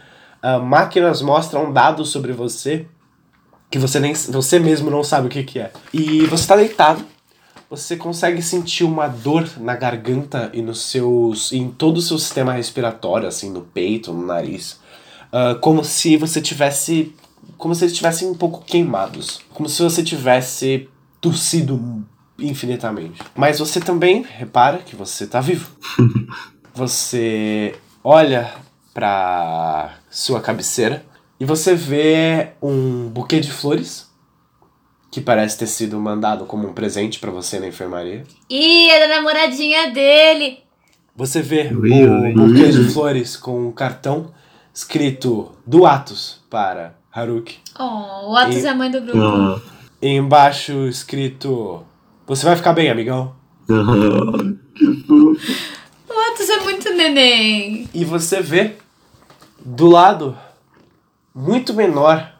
uh, 0.43 0.61
máquinas 0.61 1.21
mostram 1.21 1.71
dados 1.71 2.09
sobre 2.09 2.33
você 2.33 2.85
que 3.71 3.79
você 3.79 3.99
nem 4.01 4.13
você 4.13 4.59
mesmo 4.59 4.91
não 4.91 5.03
sabe 5.03 5.27
o 5.27 5.29
que, 5.29 5.43
que 5.43 5.57
é. 5.57 5.71
E 5.93 6.25
você 6.25 6.43
está 6.43 6.57
deitado, 6.57 7.05
você 7.69 7.95
consegue 7.95 8.41
sentir 8.41 8.83
uma 8.83 9.07
dor 9.07 9.49
na 9.57 9.75
garganta 9.75 10.51
e 10.53 10.61
nos 10.61 10.81
seus 10.81 11.53
em 11.53 11.69
todo 11.69 11.97
o 11.97 12.01
seu 12.01 12.19
sistema 12.19 12.51
respiratório, 12.51 13.29
assim, 13.29 13.49
no 13.49 13.61
peito, 13.61 14.11
no 14.11 14.25
nariz, 14.25 14.73
uh, 15.31 15.57
como 15.61 15.85
se 15.85 16.17
você 16.17 16.41
tivesse 16.41 17.15
como 17.57 17.73
se 17.73 17.83
eles 17.83 17.93
estivessem 17.93 18.27
um 18.27 18.35
pouco 18.35 18.63
queimados, 18.65 19.39
como 19.53 19.69
se 19.69 19.81
você 19.81 20.03
tivesse 20.03 20.89
tossido 21.21 22.03
infinitamente. 22.37 23.21
Mas 23.35 23.59
você 23.59 23.79
também 23.79 24.23
repara 24.23 24.79
que 24.79 24.95
você 24.95 25.23
está 25.23 25.39
vivo. 25.39 25.69
você 26.73 27.75
olha 28.03 28.51
para 28.93 29.95
sua 30.09 30.41
cabeceira 30.41 31.05
e 31.39 31.45
você 31.45 31.73
vê 31.75 32.49
um 32.61 33.07
buquê 33.09 33.39
de 33.39 33.51
flores 33.51 34.09
que 35.09 35.19
parece 35.19 35.57
ter 35.57 35.67
sido 35.67 35.99
mandado 35.99 36.45
como 36.45 36.67
um 36.69 36.73
presente 36.73 37.19
para 37.19 37.31
você 37.31 37.59
na 37.59 37.67
enfermaria. 37.67 38.23
Ih, 38.49 38.89
é 38.89 39.07
da 39.07 39.15
namoradinha 39.15 39.91
dele. 39.91 40.59
Você 41.15 41.41
vê 41.41 41.69
o 41.73 42.33
buquê 42.33 42.69
de 42.69 42.85
flores 42.93 43.35
com 43.35 43.67
um 43.67 43.71
cartão 43.71 44.31
escrito 44.73 45.51
do 45.67 45.85
Atos 45.85 46.39
para 46.49 46.95
Haruki. 47.11 47.57
Oh, 47.77 48.31
o 48.31 48.35
Atos 48.37 48.55
E- 48.57 48.65
é 48.65 48.69
a 48.69 48.75
mãe 48.75 48.89
do 48.89 49.01
grupo. 49.01 49.61
E 50.01 50.07
embaixo 50.15 50.87
escrito: 50.87 51.83
Você 52.25 52.45
vai 52.45 52.55
ficar 52.55 52.71
bem, 52.73 52.89
amigão. 52.89 53.35
O 53.67 53.73
Atos 53.73 53.85
é 53.85 53.87
muito 56.71 56.93
neném. 56.93 57.89
E 57.93 58.05
você 58.05 58.41
vê 58.41 58.77
do 59.63 59.87
lado, 59.87 60.37
muito 61.35 61.73
menor, 61.73 62.33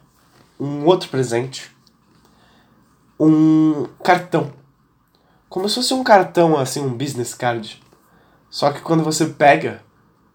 um 0.58 0.86
outro 0.86 1.08
presente. 1.08 1.70
Um 3.20 3.86
cartão. 4.02 4.52
Como 5.48 5.68
se 5.68 5.76
fosse 5.76 5.94
um 5.94 6.02
cartão, 6.02 6.56
assim, 6.56 6.80
um 6.80 6.96
business 6.96 7.34
card. 7.34 7.80
Só 8.50 8.72
que 8.72 8.80
quando 8.80 9.04
você 9.04 9.26
pega, 9.26 9.82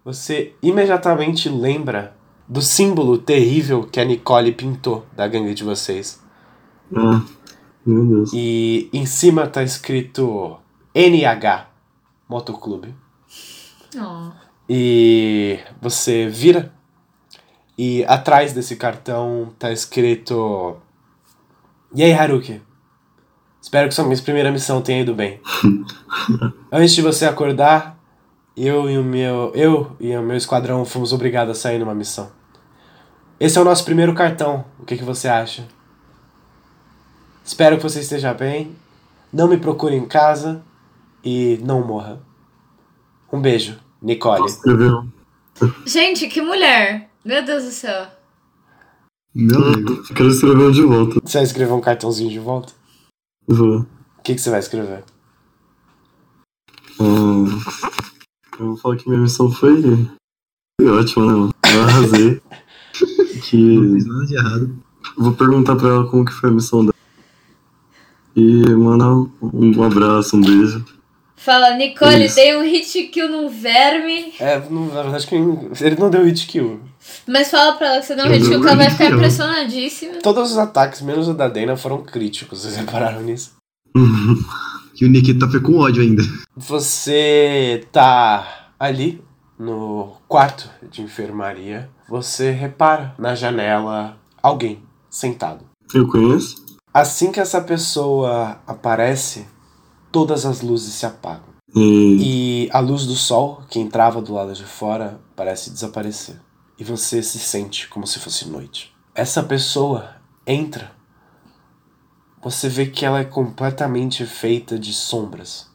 você 0.05 0.53
imediatamente 0.61 1.49
lembra 1.49 2.15
do 2.47 2.61
símbolo 2.61 3.17
terrível 3.17 3.83
que 3.83 3.99
a 3.99 4.05
Nicole 4.05 4.53
pintou 4.53 5.05
da 5.13 5.27
gangue 5.27 5.53
de 5.53 5.63
vocês. 5.63 6.21
Ah, 6.95 7.21
meu 7.85 8.05
Deus. 8.05 8.31
E 8.33 8.89
em 8.93 9.05
cima 9.05 9.47
tá 9.47 9.63
escrito 9.63 10.57
NH 10.95 11.67
Motoclube. 12.29 12.95
Oh. 13.99 14.31
E 14.69 15.59
você 15.81 16.27
vira 16.27 16.73
e 17.77 18.03
atrás 18.05 18.53
desse 18.53 18.75
cartão 18.75 19.53
tá 19.57 19.71
escrito 19.71 20.77
E 21.93 22.03
aí, 22.03 22.13
Haruki? 22.13 22.61
Espero 23.61 23.87
que 23.87 23.95
sua 23.95 24.05
primeira 24.23 24.51
missão 24.51 24.81
tenha 24.81 25.01
ido 25.01 25.13
bem. 25.13 25.39
Antes 26.71 26.95
de 26.95 27.01
você 27.01 27.25
acordar, 27.25 27.97
eu 28.55 28.89
e 28.89 28.97
o 28.97 29.03
meu 29.03 29.51
eu 29.53 29.95
e 29.99 30.15
o 30.15 30.21
meu 30.21 30.37
esquadrão 30.37 30.85
fomos 30.85 31.13
obrigados 31.13 31.57
a 31.57 31.61
sair 31.61 31.79
numa 31.79 31.95
missão. 31.95 32.31
Esse 33.39 33.57
é 33.57 33.61
o 33.61 33.65
nosso 33.65 33.85
primeiro 33.85 34.13
cartão. 34.13 34.65
O 34.79 34.85
que, 34.85 34.97
que 34.97 35.03
você 35.03 35.27
acha? 35.27 35.67
Espero 37.45 37.77
que 37.77 37.83
você 37.83 37.99
esteja 37.99 38.33
bem. 38.33 38.75
Não 39.31 39.47
me 39.47 39.57
procure 39.57 39.95
em 39.95 40.05
casa 40.05 40.63
e 41.23 41.59
não 41.63 41.85
morra. 41.85 42.19
Um 43.31 43.39
beijo, 43.39 43.77
Nicole. 44.01 44.45
Escreveu. 44.45 45.05
Gente, 45.85 46.27
que 46.27 46.41
mulher. 46.41 47.09
Meu 47.23 47.43
Deus 47.43 47.63
do 47.63 47.71
céu. 47.71 48.07
Meu 49.33 49.83
Deus. 49.83 50.09
Eu 50.09 50.15
quero 50.15 50.29
escrever 50.29 50.63
um 50.63 50.71
de 50.71 50.81
volta. 50.81 51.19
Você 51.23 51.37
vai 51.37 51.43
escrever 51.43 51.73
um 51.73 51.81
cartãozinho 51.81 52.29
de 52.29 52.39
volta? 52.39 52.73
Vou. 53.47 53.79
O 54.17 54.21
que, 54.23 54.35
que 54.35 54.41
você 54.41 54.49
vai 54.49 54.59
escrever? 54.59 55.03
Ah, 56.99 57.45
eu 58.59 58.65
vou 58.65 58.77
falar 58.77 58.97
que 58.97 59.07
minha 59.07 59.21
missão 59.21 59.51
foi, 59.51 59.81
foi 60.79 60.89
ótima, 60.89 61.25
né, 61.25 61.33
mano? 61.33 61.53
Eu 61.71 61.83
arrasei. 61.83 62.41
Não 62.99 63.41
que 63.41 63.91
fez 63.91 64.05
nada 64.05 64.25
de 64.25 64.35
errado. 64.35 64.83
vou 65.17 65.33
perguntar 65.33 65.75
pra 65.75 65.89
ela 65.89 66.09
como 66.09 66.25
que 66.25 66.33
foi 66.33 66.49
a 66.49 66.53
missão 66.53 66.81
dela. 66.81 66.95
E 68.35 68.73
mandar 68.73 69.13
um, 69.13 69.29
um 69.41 69.83
abraço, 69.83 70.35
um 70.35 70.41
beijo. 70.41 70.83
Fala, 71.37 71.75
Nicole, 71.75 72.25
Isso. 72.25 72.35
dei 72.35 72.57
um 72.57 72.63
hit 72.63 73.03
kill 73.03 73.29
num 73.29 73.47
verme. 73.47 74.33
É, 74.39 74.59
não- 74.69 74.87
na 74.87 75.03
verdade, 75.03 75.27
que 75.27 75.35
ele 75.35 75.95
não 75.99 76.09
deu 76.09 76.25
hit 76.25 76.45
kill. 76.47 76.81
Mas 77.27 77.49
fala 77.51 77.73
pra 77.73 77.87
ela 77.87 77.99
que 78.01 78.07
você 78.07 78.15
deu 78.15 78.25
um 78.25 78.27
Eu 78.27 78.33
hit 78.33 78.49
kill 78.49 78.59
que 78.59 78.67
ela 78.67 78.75
vai 78.75 78.89
ficar 78.89 79.05
impressionadíssima. 79.11 80.13
Todos 80.21 80.51
os 80.51 80.57
ataques, 80.57 81.01
menos 81.01 81.27
o 81.29 81.33
da 81.33 81.47
Dana, 81.47 81.77
foram 81.77 82.01
críticos. 82.03 82.61
Vocês 82.63 82.75
repararam 82.75 83.21
nisso? 83.21 83.55
Que 84.95 85.05
o 85.05 85.09
Nikita 85.09 85.47
foi 85.47 85.61
com 85.61 85.77
ódio 85.77 86.01
ainda. 86.01 86.23
Você 86.55 87.85
tá 87.91 88.71
ali 88.79 89.21
no 89.59 90.13
quarto 90.27 90.69
de 90.91 91.01
enfermaria. 91.01 91.89
Você 92.09 92.51
repara 92.51 93.13
na 93.17 93.35
janela 93.35 94.17
alguém 94.41 94.81
sentado. 95.09 95.65
Eu 95.93 96.07
conheço? 96.07 96.65
Assim 96.93 97.31
que 97.31 97.39
essa 97.39 97.61
pessoa 97.61 98.59
aparece, 98.67 99.45
todas 100.11 100.45
as 100.45 100.61
luzes 100.61 100.93
se 100.93 101.05
apagam. 101.05 101.55
E 101.75 102.37
E 102.67 102.69
a 102.71 102.79
luz 102.79 103.05
do 103.05 103.15
sol, 103.15 103.61
que 103.69 103.79
entrava 103.79 104.21
do 104.21 104.33
lado 104.33 104.53
de 104.53 104.63
fora, 104.63 105.19
parece 105.35 105.69
desaparecer. 105.69 106.39
E 106.79 106.83
você 106.83 107.23
se 107.23 107.39
sente 107.39 107.87
como 107.87 108.05
se 108.05 108.19
fosse 108.19 108.47
noite. 108.47 108.93
Essa 109.15 109.41
pessoa 109.41 110.15
entra. 110.45 110.91
Você 112.43 112.69
vê 112.69 112.85
que 112.85 113.05
ela 113.05 113.19
é 113.19 113.25
completamente 113.25 114.25
feita 114.25 114.77
de 114.77 114.93
sombras. 114.93 115.67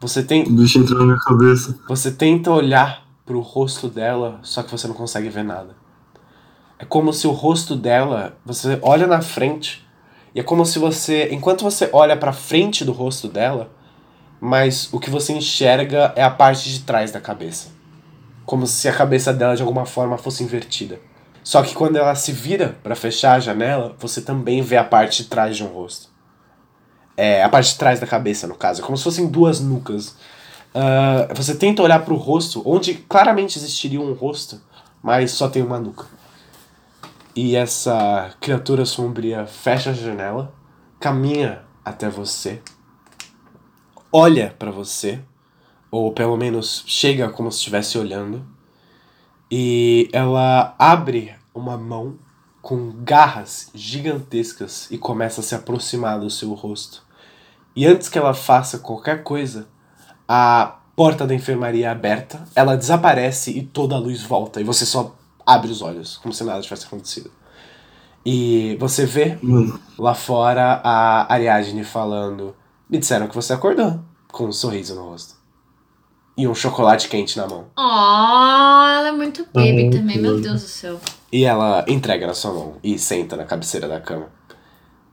Você 0.00 0.22
tem, 0.22 0.44
bicho 0.44 0.78
entrou 0.78 0.98
na 0.98 1.06
minha 1.06 1.18
cabeça. 1.18 1.78
você 1.88 2.12
tenta 2.12 2.50
olhar 2.50 3.06
pro 3.24 3.40
rosto 3.40 3.88
dela, 3.88 4.38
só 4.42 4.62
que 4.62 4.70
você 4.70 4.86
não 4.86 4.94
consegue 4.94 5.28
ver 5.30 5.44
nada. 5.44 5.74
É 6.78 6.84
como 6.84 7.12
se 7.12 7.26
o 7.26 7.30
rosto 7.30 7.74
dela, 7.74 8.36
você 8.44 8.78
olha 8.82 9.06
na 9.06 9.22
frente, 9.22 9.83
e 10.34 10.40
é 10.40 10.42
como 10.42 10.66
se 10.66 10.78
você, 10.78 11.28
enquanto 11.30 11.62
você 11.62 11.88
olha 11.92 12.16
pra 12.16 12.32
frente 12.32 12.84
do 12.84 12.92
rosto 12.92 13.28
dela, 13.28 13.70
mas 14.40 14.92
o 14.92 14.98
que 14.98 15.08
você 15.08 15.32
enxerga 15.32 16.12
é 16.16 16.22
a 16.22 16.30
parte 16.30 16.68
de 16.68 16.80
trás 16.80 17.12
da 17.12 17.20
cabeça. 17.20 17.68
Como 18.44 18.66
se 18.66 18.88
a 18.88 18.92
cabeça 18.92 19.32
dela 19.32 19.54
de 19.54 19.62
alguma 19.62 19.86
forma 19.86 20.18
fosse 20.18 20.42
invertida. 20.42 20.98
Só 21.42 21.62
que 21.62 21.74
quando 21.74 21.96
ela 21.96 22.14
se 22.14 22.32
vira 22.32 22.76
pra 22.82 22.96
fechar 22.96 23.34
a 23.34 23.40
janela, 23.40 23.94
você 23.98 24.20
também 24.20 24.60
vê 24.60 24.76
a 24.76 24.84
parte 24.84 25.22
de 25.22 25.28
trás 25.28 25.56
de 25.56 25.62
um 25.62 25.68
rosto. 25.68 26.08
É, 27.16 27.44
a 27.44 27.48
parte 27.48 27.72
de 27.72 27.78
trás 27.78 28.00
da 28.00 28.06
cabeça, 28.06 28.46
no 28.46 28.54
caso. 28.54 28.82
É 28.82 28.84
como 28.84 28.98
se 28.98 29.04
fossem 29.04 29.28
duas 29.28 29.60
nucas. 29.60 30.16
Ah, 30.74 31.28
você 31.34 31.54
tenta 31.54 31.82
olhar 31.82 32.04
pro 32.04 32.16
rosto, 32.16 32.60
onde 32.66 32.94
claramente 32.94 33.56
existiria 33.58 34.00
um 34.00 34.12
rosto, 34.12 34.60
mas 35.00 35.30
só 35.30 35.48
tem 35.48 35.62
uma 35.62 35.78
nuca. 35.78 36.06
E 37.36 37.56
essa 37.56 38.32
criatura 38.40 38.84
sombria 38.84 39.44
fecha 39.44 39.90
a 39.90 39.92
janela, 39.92 40.54
caminha 41.00 41.64
até 41.84 42.08
você, 42.08 42.62
olha 44.12 44.54
pra 44.56 44.70
você, 44.70 45.20
ou 45.90 46.12
pelo 46.12 46.36
menos 46.36 46.84
chega 46.86 47.28
como 47.28 47.50
se 47.50 47.58
estivesse 47.58 47.98
olhando, 47.98 48.46
e 49.50 50.08
ela 50.12 50.76
abre 50.78 51.34
uma 51.52 51.76
mão 51.76 52.16
com 52.62 52.92
garras 53.02 53.68
gigantescas 53.74 54.88
e 54.90 54.96
começa 54.96 55.40
a 55.40 55.44
se 55.44 55.56
aproximar 55.56 56.20
do 56.20 56.30
seu 56.30 56.54
rosto. 56.54 57.04
E 57.74 57.84
antes 57.84 58.08
que 58.08 58.16
ela 58.16 58.32
faça 58.32 58.78
qualquer 58.78 59.24
coisa, 59.24 59.66
a 60.28 60.78
porta 60.94 61.26
da 61.26 61.34
enfermaria 61.34 61.86
é 61.86 61.90
aberta, 61.90 62.44
ela 62.54 62.76
desaparece 62.76 63.50
e 63.50 63.66
toda 63.66 63.96
a 63.96 63.98
luz 63.98 64.22
volta. 64.22 64.60
E 64.60 64.64
você 64.64 64.86
só 64.86 65.16
abre 65.46 65.70
os 65.70 65.82
olhos, 65.82 66.16
como 66.18 66.32
se 66.34 66.44
nada 66.44 66.60
tivesse 66.60 66.86
acontecido. 66.86 67.30
E 68.26 68.76
você 68.80 69.04
vê 69.04 69.38
Mano, 69.42 69.78
lá 69.98 70.14
fora 70.14 70.80
a 70.82 71.32
Ariadne 71.32 71.84
falando: 71.84 72.54
Me 72.88 72.98
disseram 72.98 73.28
que 73.28 73.34
você 73.34 73.52
acordou, 73.52 74.00
com 74.32 74.46
um 74.46 74.52
sorriso 74.52 74.94
no 74.94 75.02
rosto. 75.10 75.34
E 76.36 76.48
um 76.48 76.54
chocolate 76.54 77.08
quente 77.08 77.36
na 77.36 77.46
mão. 77.46 77.66
Oh, 77.78 77.80
ela 77.82 79.08
é 79.08 79.12
muito 79.12 79.46
baby 79.54 79.86
Ah, 79.88 79.98
também, 79.98 80.18
meu. 80.18 80.40
Deus 80.40 80.62
do 80.62 80.68
céu. 80.68 81.00
E 81.30 81.44
ela 81.44 81.84
entrega 81.86 82.26
na 82.26 82.34
sua 82.34 82.52
mão 82.52 82.76
e 82.82 82.98
senta 82.98 83.36
na 83.36 83.44
cabeceira 83.44 83.86
da 83.86 84.00
cama. 84.00 84.26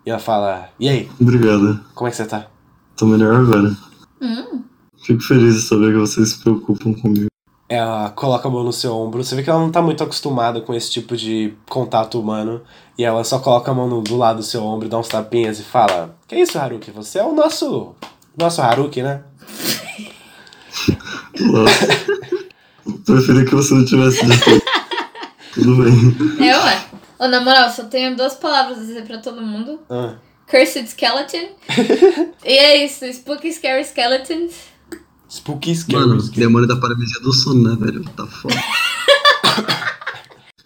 E 0.05 0.09
ela 0.09 0.19
fala: 0.19 0.69
E 0.79 0.87
aí, 0.89 1.11
obrigado. 1.19 1.79
como 1.93 2.07
é 2.07 2.11
que 2.11 2.17
você 2.17 2.25
tá? 2.25 2.47
Tô 2.95 3.05
melhor 3.05 3.35
agora. 3.35 3.75
Hum. 4.21 4.63
Fico 5.05 5.21
feliz 5.21 5.55
de 5.55 5.61
saber 5.61 5.91
que 5.91 5.99
vocês 5.99 6.29
se 6.29 6.39
preocupam 6.41 6.93
comigo. 6.93 7.27
Ela 7.73 8.09
coloca 8.09 8.47
a 8.49 8.51
mão 8.51 8.63
no 8.65 8.73
seu 8.73 8.93
ombro. 8.93 9.23
Você 9.23 9.33
vê 9.33 9.43
que 9.43 9.49
ela 9.49 9.59
não 9.59 9.71
tá 9.71 9.81
muito 9.81 10.03
acostumada 10.03 10.59
com 10.59 10.73
esse 10.73 10.91
tipo 10.91 11.15
de 11.15 11.53
contato 11.69 12.19
humano. 12.19 12.61
E 12.97 13.03
ela 13.05 13.23
só 13.23 13.39
coloca 13.39 13.71
a 13.71 13.73
mão 13.73 13.87
no- 13.87 14.01
do 14.01 14.17
lado 14.17 14.37
do 14.37 14.43
seu 14.43 14.61
ombro, 14.63 14.89
dá 14.89 14.97
uns 14.99 15.07
tapinhas 15.07 15.57
e 15.59 15.63
fala: 15.63 16.15
Que 16.27 16.35
isso, 16.35 16.59
Haruki? 16.59 16.91
Você 16.91 17.19
é 17.19 17.23
o 17.23 17.31
nosso. 17.33 17.95
Nosso 18.37 18.61
Haruki, 18.61 19.01
né? 19.01 19.23
Nossa. 21.39 21.87
Preferi 23.05 23.45
que 23.45 23.55
você 23.55 23.73
não 23.73 23.85
tivesse 23.85 24.25
dito. 24.25 24.61
Tudo 25.53 25.83
bem. 25.83 26.47
É, 26.49 26.57
ué. 26.57 26.85
Ô, 27.19 27.27
na 27.27 27.39
moral, 27.41 27.69
só 27.69 27.83
tenho 27.85 28.15
duas 28.15 28.33
palavras 28.35 28.79
a 28.79 28.81
dizer 28.81 29.05
pra 29.05 29.17
todo 29.19 29.41
mundo. 29.41 29.79
Ah. 29.89 30.15
Cursed 30.49 30.87
Skeleton. 30.87 31.49
e 32.43 32.51
é 32.57 32.83
isso, 32.83 33.05
Spooky 33.13 33.51
Scary 33.53 33.83
Skeletons. 33.85 34.70
Spooky 35.31 35.73
Mano, 35.93 36.19
Scary. 36.19 36.39
demônio 36.41 36.67
da 36.67 36.75
paralisia 36.75 37.21
do 37.21 37.31
sono, 37.31 37.69
né, 37.69 37.77
velho? 37.79 38.03
Tá 38.09 38.27
foda. 38.27 38.55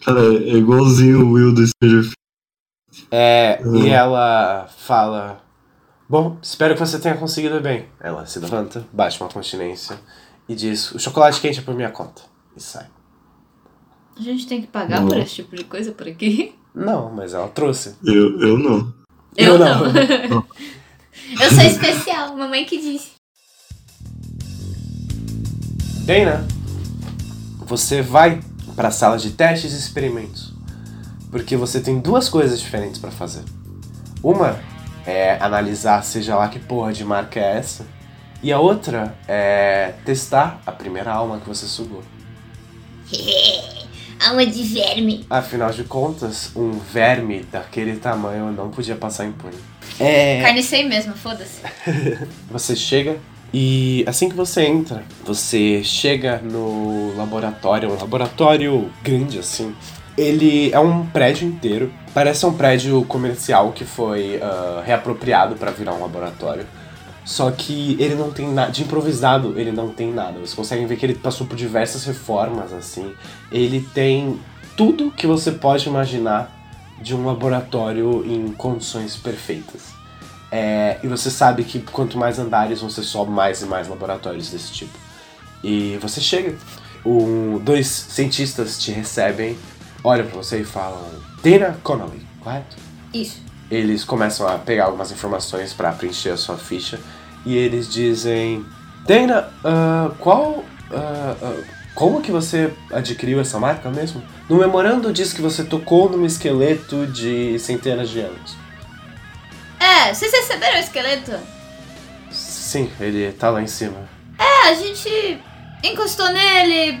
Cara, 0.04 0.20
é 0.22 0.56
igualzinho 0.56 1.26
o 1.26 1.32
Will 1.32 1.52
do 1.54 1.66
Stranger 1.66 2.02
Things. 2.02 2.14
É, 3.10 3.60
Hum. 3.64 3.76
e 3.76 3.88
ela 3.88 4.68
fala: 4.78 5.40
Bom, 6.08 6.38
espero 6.42 6.74
que 6.74 6.80
você 6.80 6.98
tenha 6.98 7.16
conseguido 7.16 7.60
bem. 7.60 7.86
Ela 8.00 8.26
se 8.26 8.38
levanta, 8.38 8.86
bate 8.92 9.20
uma 9.20 9.28
continência 9.30 9.98
e 10.48 10.54
diz: 10.54 10.92
O 10.92 10.98
chocolate 10.98 11.40
quente 11.40 11.60
é 11.60 11.62
por 11.62 11.74
minha 11.74 11.90
conta. 11.90 12.22
E 12.56 12.62
sai. 12.62 12.86
A 14.16 14.22
gente 14.22 14.46
tem 14.46 14.60
que 14.62 14.66
pagar 14.66 15.00
Não. 15.00 15.08
por 15.08 15.18
esse 15.18 15.34
tipo 15.36 15.54
de 15.54 15.64
coisa 15.64 15.92
por 15.92 16.08
aqui? 16.08 16.54
Não, 16.74 17.10
mas 17.12 17.34
ela 17.34 17.48
trouxe. 17.48 17.94
Eu, 18.04 18.40
eu 18.40 18.58
não. 18.58 18.92
Eu, 19.36 19.54
Eu 19.54 19.58
não. 19.58 19.92
não. 20.28 20.46
Eu 21.40 21.50
sou 21.50 21.64
especial, 21.64 22.36
mamãe 22.36 22.64
que 22.64 22.78
disse. 22.80 23.10
Dana, 26.06 26.46
você 27.66 28.00
vai 28.00 28.40
para 28.76 28.88
a 28.88 28.90
sala 28.92 29.18
de 29.18 29.30
testes 29.30 29.72
e 29.72 29.76
experimentos. 29.76 30.54
Porque 31.32 31.56
você 31.56 31.80
tem 31.80 31.98
duas 31.98 32.28
coisas 32.28 32.60
diferentes 32.60 33.00
para 33.00 33.10
fazer. 33.10 33.42
Uma 34.22 34.56
é 35.04 35.36
analisar 35.40 36.04
seja 36.04 36.36
lá 36.36 36.48
que 36.48 36.60
porra 36.60 36.92
de 36.92 37.04
marca 37.04 37.40
é 37.40 37.58
essa. 37.58 37.84
E 38.40 38.52
a 38.52 38.60
outra 38.60 39.18
é 39.26 39.94
testar 40.04 40.62
a 40.64 40.70
primeira 40.70 41.10
alma 41.10 41.40
que 41.40 41.48
você 41.48 41.66
sugou. 41.66 42.04
Alma 44.18 44.46
de 44.46 44.62
verme. 44.62 45.26
Afinal 45.28 45.70
de 45.70 45.84
contas, 45.84 46.50
um 46.56 46.78
verme 46.78 47.42
daquele 47.52 47.96
tamanho 47.98 48.50
não 48.50 48.70
podia 48.70 48.96
passar 48.96 49.26
impune. 49.26 49.58
É. 50.00 50.40
Carnicei 50.40 50.88
mesmo, 50.88 51.14
foda-se. 51.14 51.60
Você 52.50 52.74
chega 52.74 53.18
e 53.52 54.04
assim 54.06 54.28
que 54.28 54.34
você 54.34 54.62
entra, 54.62 55.02
você 55.24 55.82
chega 55.82 56.38
no 56.38 57.14
laboratório, 57.16 57.90
um 57.90 57.98
laboratório 57.98 58.90
grande 59.02 59.38
assim. 59.38 59.74
Ele 60.16 60.72
é 60.72 60.80
um 60.80 61.04
prédio 61.06 61.46
inteiro, 61.46 61.92
parece 62.14 62.46
um 62.46 62.52
prédio 62.52 63.04
comercial 63.04 63.72
que 63.72 63.84
foi 63.84 64.40
ah, 64.42 64.82
reapropriado 64.84 65.56
para 65.56 65.70
virar 65.70 65.92
um 65.94 66.00
laboratório. 66.00 66.66
Só 67.24 67.50
que 67.50 67.96
ele 67.98 68.14
não 68.14 68.30
tem 68.30 68.48
nada, 68.48 68.70
de 68.70 68.82
improvisado 68.82 69.58
ele 69.58 69.72
não 69.72 69.88
tem 69.88 70.12
nada. 70.12 70.38
Vocês 70.38 70.54
conseguem 70.54 70.86
ver 70.86 70.96
que 70.96 71.04
ele 71.04 71.14
passou 71.14 71.46
por 71.46 71.56
diversas 71.56 72.04
reformas 72.04 72.72
assim. 72.72 73.12
Ele 73.50 73.80
tem 73.92 74.38
tudo 74.76 75.10
que 75.10 75.26
você 75.26 75.50
pode 75.52 75.88
imaginar 75.88 76.52
de 77.00 77.14
um 77.14 77.26
laboratório 77.26 78.24
em 78.24 78.52
condições 78.52 79.16
perfeitas. 79.16 79.95
É, 80.56 80.96
e 81.02 81.06
você 81.06 81.30
sabe 81.30 81.64
que 81.64 81.80
quanto 81.80 82.16
mais 82.16 82.38
andares 82.38 82.80
você 82.80 83.02
sobe 83.02 83.30
mais 83.30 83.60
e 83.60 83.66
mais 83.66 83.88
laboratórios 83.88 84.48
desse 84.48 84.72
tipo. 84.72 84.98
E 85.62 85.98
você 86.00 86.18
chega, 86.18 86.56
um, 87.04 87.58
dois 87.58 87.86
cientistas 87.86 88.78
te 88.78 88.90
recebem, 88.90 89.58
olham 90.02 90.26
pra 90.26 90.36
você 90.36 90.62
e 90.62 90.64
falam: 90.64 91.04
Dana 91.42 91.78
Connolly, 91.82 92.26
correto? 92.40 92.74
Isso. 93.12 93.42
Eles 93.70 94.02
começam 94.02 94.48
a 94.48 94.56
pegar 94.56 94.86
algumas 94.86 95.12
informações 95.12 95.74
pra 95.74 95.92
preencher 95.92 96.30
a 96.30 96.38
sua 96.38 96.56
ficha 96.56 96.98
e 97.44 97.54
eles 97.54 97.86
dizem: 97.86 98.64
Dana, 99.06 99.50
ah, 99.62 100.10
qual. 100.18 100.64
ah, 100.90 101.36
ah, 101.42 101.76
como 101.94 102.22
que 102.22 102.30
você 102.30 102.72
adquiriu 102.92 103.40
essa 103.40 103.58
marca 103.58 103.90
mesmo? 103.90 104.22
No 104.48 104.56
memorando 104.56 105.12
diz 105.12 105.34
que 105.34 105.42
você 105.42 105.64
tocou 105.64 106.10
num 106.10 106.24
esqueleto 106.24 107.06
de 107.06 107.58
centenas 107.58 108.08
de 108.08 108.20
anos. 108.20 108.65
É, 109.78 110.12
vocês 110.12 110.32
receberam 110.32 110.76
o 110.76 110.80
esqueleto? 110.80 111.32
Sim, 112.30 112.90
ele 113.00 113.32
tá 113.32 113.50
lá 113.50 113.62
em 113.62 113.66
cima. 113.66 114.08
É, 114.38 114.68
a 114.68 114.74
gente 114.74 115.40
encostou 115.82 116.30
nele, 116.30 117.00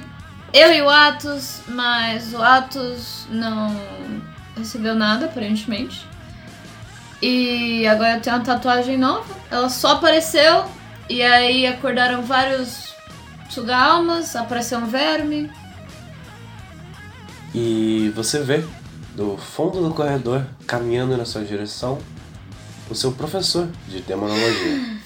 eu 0.52 0.72
e 0.72 0.82
o 0.82 0.88
Atos, 0.88 1.60
mas 1.68 2.32
o 2.32 2.42
Atos 2.42 3.26
não 3.28 3.74
recebeu 4.56 4.94
nada, 4.94 5.26
aparentemente. 5.26 6.06
E 7.20 7.86
agora 7.86 8.16
eu 8.16 8.20
tenho 8.20 8.36
uma 8.36 8.44
tatuagem 8.44 8.96
nova. 8.96 9.34
Ela 9.50 9.68
só 9.68 9.92
apareceu 9.92 10.64
e 11.08 11.22
aí 11.22 11.66
acordaram 11.66 12.22
vários 12.22 12.94
suga-almas, 13.48 14.36
apareceu 14.36 14.78
um 14.78 14.86
verme. 14.86 15.50
E 17.54 18.12
você 18.14 18.40
vê, 18.40 18.62
do 19.14 19.36
fundo 19.36 19.82
do 19.82 19.94
corredor, 19.94 20.46
caminhando 20.66 21.16
na 21.16 21.24
sua 21.24 21.42
direção, 21.42 21.98
o 22.90 22.94
seu 22.94 23.12
professor 23.12 23.68
de 23.88 24.00
demonologia. 24.00 24.96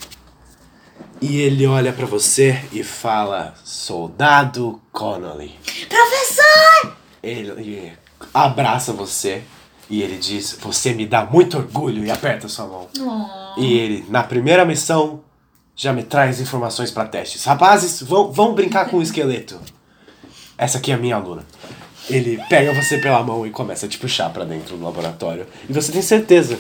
E 1.21 1.41
ele 1.41 1.67
olha 1.67 1.93
pra 1.93 2.07
você 2.07 2.63
e 2.73 2.83
fala: 2.83 3.55
Soldado 3.63 4.81
Connolly. 4.91 5.55
Professor! 5.89 6.97
Ele 7.23 7.93
abraça 8.33 8.93
você 8.93 9.43
e 9.89 10.03
ele 10.03 10.17
diz: 10.17 10.57
Você 10.61 10.95
me 10.95 11.05
dá 11.05 11.25
muito 11.25 11.59
orgulho 11.59 12.05
e 12.05 12.11
aperta 12.11 12.49
sua 12.49 12.67
mão. 12.67 12.89
Oh. 12.99 13.61
E 13.61 13.79
ele, 13.79 14.07
na 14.09 14.23
primeira 14.23 14.65
missão, 14.65 15.21
já 15.77 15.93
me 15.93 16.03
traz 16.03 16.41
informações 16.41 16.91
pra 16.91 17.05
testes. 17.05 17.45
Rapazes, 17.45 18.03
vão, 18.03 18.33
vão 18.33 18.55
brincar 18.55 18.89
com 18.89 18.99
o 18.99 19.03
esqueleto. 19.03 19.61
Essa 20.57 20.79
aqui 20.79 20.91
é 20.91 20.95
a 20.95 20.99
minha 20.99 21.17
aluna. 21.17 21.45
Ele 22.09 22.43
pega 22.49 22.73
você 22.73 22.99
pela 22.99 23.23
mão 23.23 23.47
e 23.47 23.51
começa 23.51 23.87
a 23.87 23.89
te 23.89 23.99
puxar 23.99 24.31
pra 24.31 24.45
dentro 24.45 24.77
do 24.77 24.85
laboratório. 24.85 25.47
E 25.69 25.73
você 25.73 25.93
tem 25.93 26.03
certeza 26.03 26.59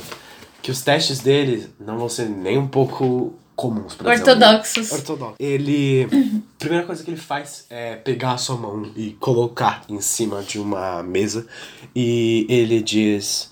que 0.62 0.70
os 0.70 0.82
testes 0.82 1.20
dele 1.20 1.68
não 1.78 1.98
vão 1.98 2.08
ser 2.08 2.28
nem 2.28 2.58
um 2.58 2.66
pouco 2.66 3.34
comuns 3.60 3.94
pra. 3.94 4.10
Ortodoxos. 4.10 4.90
Ortodoxo. 4.90 5.36
Ele. 5.38 6.04
A 6.04 6.58
primeira 6.58 6.86
coisa 6.86 7.02
que 7.04 7.10
ele 7.10 7.20
faz 7.20 7.66
é 7.68 7.96
pegar 7.96 8.32
a 8.32 8.38
sua 8.38 8.56
mão 8.56 8.90
e 8.96 9.12
colocar 9.12 9.82
em 9.88 10.00
cima 10.00 10.42
de 10.42 10.58
uma 10.58 11.02
mesa. 11.02 11.46
E 11.94 12.46
ele 12.48 12.82
diz: 12.82 13.50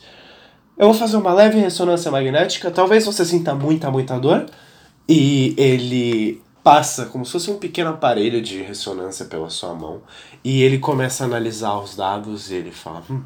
Eu 0.77 0.87
vou 0.87 0.95
fazer 0.95 1.17
uma 1.17 1.33
leve 1.33 1.59
ressonância 1.59 2.11
magnética. 2.11 2.71
Talvez 2.71 3.05
você 3.05 3.25
sinta 3.25 3.55
muita, 3.55 3.91
muita 3.91 4.19
dor. 4.19 4.47
E 5.09 5.55
ele 5.57 6.43
passa 6.63 7.07
como 7.07 7.25
se 7.25 7.33
fosse 7.33 7.51
um 7.51 7.59
pequeno 7.59 7.91
aparelho 7.91 8.43
de 8.43 8.63
ressonância 8.63 9.25
pela 9.25 9.49
sua 9.49 9.75
mão. 9.75 10.03
E 10.45 10.63
ele 10.63 10.79
começa 10.79 11.25
a 11.25 11.27
analisar 11.27 11.79
os 11.79 11.97
dados 11.97 12.51
e 12.51 12.55
ele 12.55 12.71
fala: 12.71 13.03
Hum, 13.11 13.23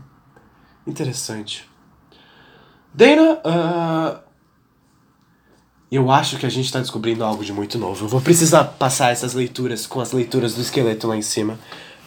interessante. 0.86 1.71
Dana, 2.94 3.40
ah, 3.44 4.20
eu 5.90 6.10
acho 6.10 6.38
que 6.38 6.46
a 6.46 6.50
gente 6.50 6.72
tá 6.72 6.78
descobrindo 6.78 7.24
algo 7.24 7.44
de 7.44 7.52
muito 7.52 7.78
novo. 7.78 8.04
Eu 8.04 8.08
vou 8.08 8.20
precisar 8.20 8.64
passar 8.64 9.12
essas 9.12 9.34
leituras 9.34 9.86
com 9.86 10.00
as 10.00 10.12
leituras 10.12 10.54
do 10.54 10.60
esqueleto 10.60 11.06
lá 11.06 11.16
em 11.16 11.22
cima. 11.22 11.58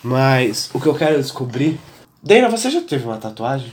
Mas 0.04 0.70
o 0.74 0.80
que 0.80 0.88
eu 0.88 0.96
quero 0.96 1.22
descobrir. 1.22 1.80
Dana, 2.22 2.50
você 2.50 2.70
já 2.70 2.82
teve 2.82 3.06
uma 3.06 3.18
tatuagem? 3.18 3.72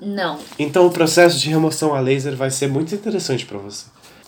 Não. 0.00 0.38
Então 0.58 0.86
o 0.86 0.90
processo 0.90 1.38
de 1.38 1.48
remoção 1.48 1.94
a 1.94 2.00
laser 2.00 2.36
vai 2.36 2.50
ser 2.50 2.68
muito 2.68 2.94
interessante 2.94 3.46
pra 3.46 3.58
você. 3.58 3.86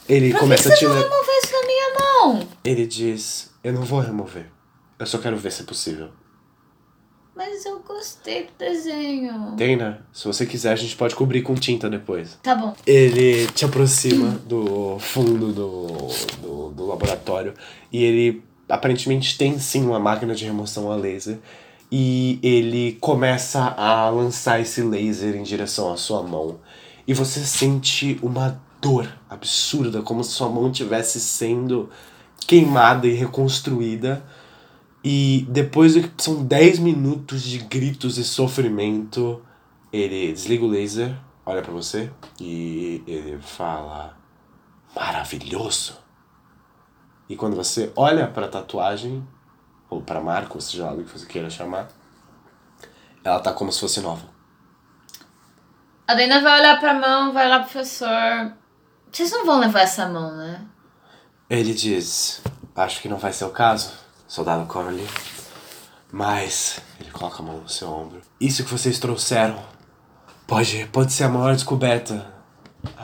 Ele 0.09 0.32
que 0.32 0.38
começa 0.38 0.68
você 0.68 0.74
a 0.74 0.76
te 0.76 0.84
não 0.86 0.94
removeu 0.94 1.38
isso 1.42 1.52
da 1.52 1.66
minha 1.66 1.94
mão? 1.94 2.48
Ele 2.64 2.86
diz: 2.86 3.50
Eu 3.62 3.72
não 3.72 3.82
vou 3.82 4.00
remover. 4.00 4.46
Eu 4.98 5.06
só 5.06 5.18
quero 5.18 5.36
ver 5.36 5.52
se 5.52 5.62
é 5.62 5.64
possível. 5.64 6.09
Mas 7.39 7.64
eu 7.64 7.78
gostei 7.86 8.43
do 8.43 8.51
desenho. 8.59 9.53
Dana, 9.55 10.05
se 10.12 10.26
você 10.26 10.45
quiser, 10.45 10.72
a 10.72 10.76
gente 10.76 10.97
pode 10.97 11.14
cobrir 11.14 11.43
com 11.43 11.55
tinta 11.55 11.89
depois. 11.89 12.36
Tá 12.43 12.53
bom. 12.53 12.74
Ele 12.84 13.47
te 13.53 13.64
aproxima 13.64 14.30
do 14.45 14.99
fundo 14.99 15.53
do, 15.53 15.86
do, 16.43 16.70
do 16.70 16.86
laboratório 16.86 17.55
e 17.93 18.03
ele 18.03 18.43
aparentemente 18.68 19.39
tem 19.39 19.57
sim 19.57 19.86
uma 19.86 20.01
máquina 20.01 20.34
de 20.34 20.45
remoção 20.45 20.91
a 20.91 20.97
laser. 20.97 21.39
E 21.93 22.41
ele 22.43 22.99
começa 23.01 23.61
a 23.61 24.11
lançar 24.11 24.61
esse 24.61 24.82
laser 24.82 25.36
em 25.36 25.45
direção 25.45 25.93
à 25.93 25.97
sua 25.97 26.24
mão. 26.24 26.59
E 27.07 27.14
você 27.14 27.39
sente 27.47 28.18
uma 28.20 28.61
dor 28.82 29.09
absurda, 29.30 30.03
como 30.03 30.24
se 30.24 30.32
sua 30.32 30.49
mão 30.49 30.72
estivesse 30.72 31.20
sendo 31.20 31.89
queimada 32.49 33.07
e 33.07 33.12
reconstruída. 33.12 34.24
E 35.11 35.46
depois 35.48 35.94
do 35.94 36.02
que 36.02 36.22
são 36.22 36.44
10 36.44 36.80
minutos 36.80 37.40
de 37.40 37.61
gritos 37.61 38.18
e 38.18 38.24
sofrimento, 38.24 39.42
ele 39.90 40.30
desliga 40.30 40.62
o 40.62 40.68
laser, 40.68 41.16
olha 41.46 41.62
pra 41.62 41.72
você 41.72 42.12
e 42.38 43.02
ele 43.06 43.38
fala: 43.40 44.18
Maravilhoso! 44.94 45.96
E 47.26 47.34
quando 47.36 47.56
você 47.56 47.90
olha 47.96 48.26
pra 48.26 48.48
tatuagem, 48.48 49.26
ou 49.88 50.02
pra 50.02 50.20
marca, 50.20 50.52
ou 50.56 50.61
seja 50.61 50.84
lá 50.84 50.92
o 50.92 51.02
que 51.02 51.18
você 51.18 51.24
queira 51.24 51.48
chamar, 51.48 51.88
ela 53.24 53.40
tá 53.40 53.50
como 53.54 53.72
se 53.72 53.80
fosse 53.80 54.02
nova. 54.02 54.28
A 56.06 56.12
Dana 56.12 56.42
vai 56.42 56.61
olhar 56.61 56.78
pra 56.78 56.92
mão, 56.92 57.32
vai 57.32 57.48
lá, 57.48 57.61
professor. 57.61 58.52
Vocês 59.11 59.30
não 59.32 59.46
vão 59.46 59.59
levar 59.59 59.80
essa 59.80 60.06
mão, 60.06 60.36
né? 60.36 60.66
Ele 61.48 61.72
diz: 61.72 62.42
Acho 62.76 63.00
que 63.00 63.09
não 63.09 63.16
vai 63.16 63.32
ser 63.32 63.46
o 63.46 63.50
caso, 63.50 64.06
soldado 64.29 64.64
Connolly. 64.66 65.05
Mas 66.11 66.81
ele 67.01 67.11
coloca 67.11 67.43
a 67.43 67.45
mão 67.45 67.59
no 67.59 67.68
seu 67.68 67.89
ombro. 67.89 68.20
Isso 68.41 68.64
que 68.64 68.70
vocês 68.70 68.99
trouxeram 68.99 69.57
pode, 70.47 70.87
pode 70.93 71.12
ser 71.12 71.24
a 71.24 71.29
maior 71.29 71.55
descoberta 71.55 72.26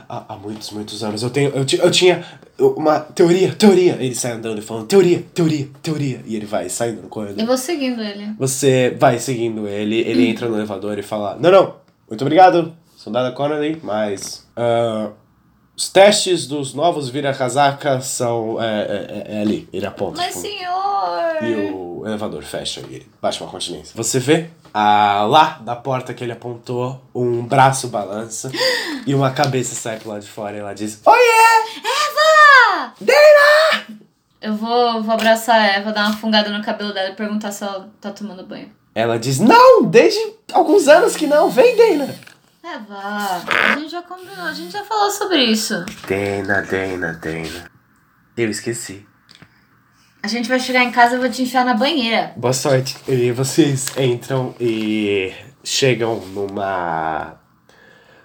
há, 0.08 0.24
há- 0.32 0.36
muitos, 0.36 0.70
muitos 0.70 1.02
anos. 1.04 1.22
Eu, 1.22 1.28
tenho, 1.30 1.50
eu, 1.50 1.66
eu 1.82 1.90
tinha 1.90 2.24
uma 2.58 3.00
teoria, 3.00 3.54
teoria. 3.54 3.96
Ele 4.00 4.14
sai 4.14 4.32
andando 4.32 4.58
e 4.58 4.62
falando: 4.62 4.86
Teoria, 4.86 5.22
teoria, 5.34 5.68
teoria. 5.82 6.22
E 6.24 6.34
ele 6.34 6.46
vai 6.46 6.68
saindo 6.70 7.02
no 7.02 7.08
corredor. 7.08 7.38
Eu 7.40 7.46
vou 7.46 7.58
seguindo 7.58 8.00
ele. 8.00 8.32
Você 8.38 8.96
vai 8.98 9.18
seguindo 9.18 9.68
ele, 9.68 9.96
ele 10.00 10.26
entra 10.26 10.48
no 10.48 10.56
elevador 10.56 10.98
e 10.98 11.02
fala: 11.02 11.36
Não, 11.38 11.50
não, 11.50 11.74
muito 12.08 12.22
obrigado, 12.22 12.74
soldado 12.96 13.34
Connolly, 13.34 13.80
mas. 13.82 14.46
ah, 14.56 15.10
os 15.76 15.88
testes 15.88 16.46
dos 16.46 16.72
novos 16.72 17.08
vira-casaca 17.08 18.00
são. 18.00 18.62
É, 18.62 19.26
é, 19.28 19.36
é 19.36 19.40
ali, 19.40 19.68
ele 19.72 19.86
aponta. 19.86 20.18
Mas, 20.18 20.34
tipo, 20.34 20.40
senhor! 20.40 20.84
e 21.42 21.70
o 21.72 22.02
elevador 22.06 22.42
fecha 22.42 22.80
e 22.80 23.06
baixa 23.20 23.42
uma 23.42 23.50
continência. 23.50 23.92
Você 23.94 24.18
vê 24.18 24.50
ah, 24.72 25.24
lá 25.28 25.58
da 25.60 25.74
porta 25.74 26.14
que 26.14 26.22
ele 26.22 26.32
apontou, 26.32 27.02
um 27.14 27.42
braço 27.42 27.88
balança 27.88 28.50
e 29.06 29.14
uma 29.14 29.30
cabeça 29.30 29.74
sai 29.74 29.98
pro 29.98 30.10
lado 30.10 30.22
de 30.22 30.28
fora 30.28 30.56
e 30.56 30.60
ela 30.60 30.74
diz: 30.74 31.00
Oiê! 31.04 31.78
Eva! 31.78 32.94
Dana! 33.00 33.98
Eu 34.40 34.54
vou, 34.54 35.02
vou 35.02 35.14
abraçar 35.14 35.60
a 35.60 35.66
Eva, 35.66 35.92
dar 35.92 36.06
uma 36.06 36.16
fungada 36.16 36.50
no 36.50 36.62
cabelo 36.62 36.92
dela 36.92 37.10
e 37.10 37.16
perguntar 37.16 37.50
se 37.50 37.64
ela 37.64 37.88
tá 38.00 38.10
tomando 38.10 38.46
banho. 38.46 38.70
Ela 38.94 39.18
diz: 39.18 39.40
Não, 39.40 39.82
desde 39.82 40.20
alguns 40.52 40.86
anos 40.86 41.16
que 41.16 41.26
não, 41.26 41.48
vem, 41.48 41.76
Dana! 41.76 42.14
Eva, 42.66 42.96
a 42.96 43.76
gente 43.76 43.90
já 43.90 44.00
combinou, 44.00 44.46
a 44.46 44.52
gente 44.54 44.72
já 44.72 44.82
falou 44.82 45.10
sobre 45.10 45.36
isso. 45.44 45.84
Dana, 46.08 46.62
Dana, 46.62 47.12
Dana. 47.12 47.70
Eu 48.34 48.48
esqueci. 48.48 49.06
A 50.22 50.28
gente 50.28 50.48
vai 50.48 50.58
chegar 50.58 50.82
em 50.82 50.90
casa 50.90 51.12
e 51.12 51.16
eu 51.16 51.20
vou 51.20 51.28
te 51.28 51.42
enfiar 51.42 51.62
na 51.62 51.74
banheira. 51.74 52.32
Boa 52.36 52.54
sorte. 52.54 52.96
E 53.06 53.30
vocês 53.32 53.94
entram 53.98 54.54
e 54.58 55.30
chegam 55.62 56.20
numa. 56.28 57.38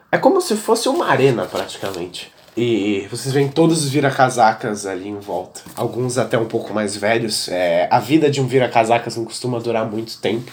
É 0.09 0.17
como 0.17 0.39
se 0.39 0.55
fosse 0.55 0.87
uma 0.87 1.07
arena, 1.07 1.45
praticamente. 1.45 2.31
E 2.55 3.09
vocês 3.11 3.33
veem 3.33 3.49
todos 3.49 3.83
os 3.83 3.89
vira-casacas 3.89 4.85
ali 4.85 5.09
em 5.09 5.19
volta. 5.19 5.59
Alguns 5.75 6.17
até 6.17 6.37
um 6.37 6.45
pouco 6.45 6.73
mais 6.73 6.95
velhos. 6.95 7.49
É, 7.49 7.89
a 7.91 7.99
vida 7.99 8.31
de 8.31 8.39
um 8.39 8.47
vira-casacas 8.47 9.17
não 9.17 9.25
costuma 9.25 9.59
durar 9.59 9.85
muito 9.85 10.17
tempo. 10.19 10.49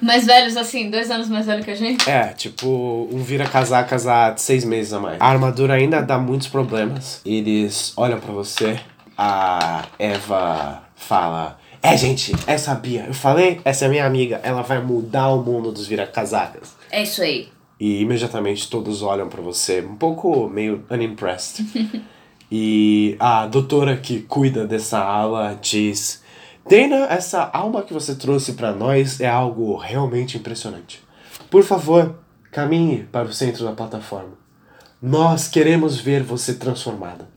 Mais 0.00 0.26
velhos, 0.26 0.56
assim, 0.56 0.90
dois 0.90 1.10
anos 1.10 1.28
mais 1.28 1.46
velho 1.46 1.64
que 1.64 1.70
a 1.70 1.74
gente. 1.74 2.08
É, 2.08 2.28
tipo, 2.28 3.08
um 3.12 3.22
vira-casacas 3.22 4.06
há 4.06 4.36
seis 4.36 4.64
meses 4.64 4.92
a 4.92 5.00
mais. 5.00 5.20
A 5.20 5.26
armadura 5.26 5.74
ainda 5.74 6.00
dá 6.00 6.18
muitos 6.18 6.48
problemas. 6.48 7.20
Eles 7.24 7.92
olham 7.96 8.20
pra 8.20 8.32
você. 8.32 8.78
A 9.16 9.84
Eva 9.98 10.82
fala: 10.94 11.58
É, 11.82 11.96
gente, 11.96 12.34
essa 12.46 12.74
Bia, 12.74 13.04
eu 13.06 13.14
falei, 13.14 13.60
essa 13.64 13.86
é 13.86 13.88
minha 13.88 14.06
amiga. 14.06 14.40
Ela 14.42 14.62
vai 14.62 14.80
mudar 14.82 15.28
o 15.28 15.42
mundo 15.42 15.72
dos 15.72 15.86
vira-casacas. 15.86 16.74
É 16.90 17.02
isso 17.02 17.22
aí. 17.22 17.48
E 17.78 18.00
imediatamente 18.00 18.70
todos 18.70 19.02
olham 19.02 19.28
pra 19.28 19.42
você, 19.42 19.80
um 19.80 19.96
pouco 19.96 20.48
meio 20.48 20.84
unimpressed. 20.90 21.64
e 22.50 23.16
a 23.18 23.46
doutora 23.46 23.96
que 23.96 24.20
cuida 24.20 24.66
dessa 24.66 24.98
ala 24.98 25.58
diz: 25.60 26.22
Dana, 26.68 27.06
essa 27.06 27.48
alma 27.52 27.82
que 27.82 27.94
você 27.94 28.16
trouxe 28.16 28.54
pra 28.54 28.72
nós 28.72 29.20
é 29.20 29.28
algo 29.28 29.76
realmente 29.76 30.36
impressionante. 30.36 31.00
Por 31.48 31.62
favor, 31.62 32.18
caminhe 32.50 33.04
para 33.04 33.28
o 33.28 33.32
centro 33.32 33.64
da 33.64 33.72
plataforma. 33.72 34.32
Nós 35.00 35.46
queremos 35.46 36.00
ver 36.00 36.24
você 36.24 36.54
transformada. 36.54 37.28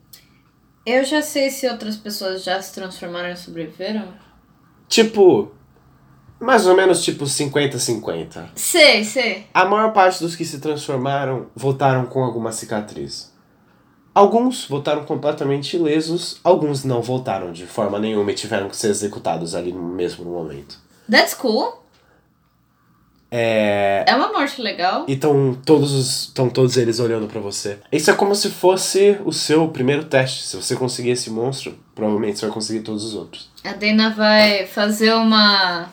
Eu 0.84 1.04
já 1.04 1.22
sei 1.22 1.52
se 1.52 1.68
outras 1.68 1.96
pessoas 1.96 2.44
já 2.44 2.60
se 2.60 2.74
transformaram 2.74 3.30
e 3.30 3.38
sobreviveram. 3.38 4.08
Tipo, 4.88 5.52
mais 6.40 6.66
ou 6.66 6.76
menos 6.76 7.04
tipo 7.04 7.26
50-50. 7.26 8.50
Sei, 8.56 9.04
sei. 9.04 9.46
A 9.54 9.66
maior 9.66 9.94
parte 9.94 10.22
dos 10.22 10.36
que 10.36 10.44
se 10.44 10.60
transformaram 10.60 11.48
voltaram 11.56 12.08
com 12.08 12.24
alguma 12.24 12.52
cicatriz. 12.52 13.32
Alguns 14.20 14.66
voltaram 14.66 15.06
completamente 15.06 15.78
ilesos, 15.78 16.42
alguns 16.44 16.84
não 16.84 17.02
voltaram 17.02 17.54
de 17.54 17.66
forma 17.66 17.98
nenhuma 17.98 18.30
e 18.32 18.34
tiveram 18.36 18.68
que 18.68 18.76
ser 18.76 18.90
executados 18.90 19.56
ali 19.56 19.72
no 19.72 19.82
mesmo 19.82 20.26
momento. 20.26 20.78
That's 21.10 21.34
cool. 21.34 21.82
É. 23.32 24.04
É 24.06 24.14
uma 24.16 24.28
morte 24.34 24.62
legal. 24.62 25.06
E 25.08 25.14
estão 25.14 25.58
todos, 25.66 25.94
os- 25.94 26.34
todos 26.54 26.76
eles 26.76 27.00
olhando 27.00 27.28
pra 27.28 27.40
você. 27.40 27.80
Isso 27.94 28.12
é 28.12 28.14
como 28.14 28.36
se 28.36 28.50
fosse 28.50 29.18
o 29.24 29.32
seu 29.32 29.70
primeiro 29.70 30.04
teste. 30.04 30.44
Se 30.44 30.58
você 30.58 30.76
conseguir 30.76 31.12
esse 31.12 31.30
monstro, 31.30 31.80
provavelmente 31.96 32.40
você 32.40 32.46
vai 32.48 32.54
conseguir 32.54 32.82
todos 32.82 33.06
os 33.06 33.16
outros. 33.16 33.50
A 33.64 33.72
Dana 33.72 34.10
vai 34.10 34.68
fazer 34.68 35.14
uma 35.14 35.88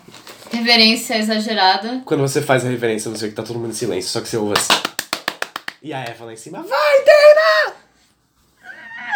reverência 0.50 1.16
exagerada. 1.16 2.02
Quando 2.04 2.22
você 2.22 2.42
faz 2.42 2.66
a 2.66 2.68
reverência, 2.70 3.08
você 3.08 3.26
vê 3.26 3.28
que 3.28 3.36
tá 3.36 3.44
todo 3.44 3.60
mundo 3.60 3.70
em 3.70 3.74
silêncio, 3.74 4.10
só 4.10 4.20
que 4.20 4.28
você 4.28 4.36
ouve 4.36 4.54
assim. 4.58 4.74
E 5.80 5.92
a 5.92 6.00
Eva 6.00 6.24
lá 6.24 6.32
em 6.32 6.36
cima, 6.36 6.58
vai, 6.62 7.04
Dana! 7.04 7.76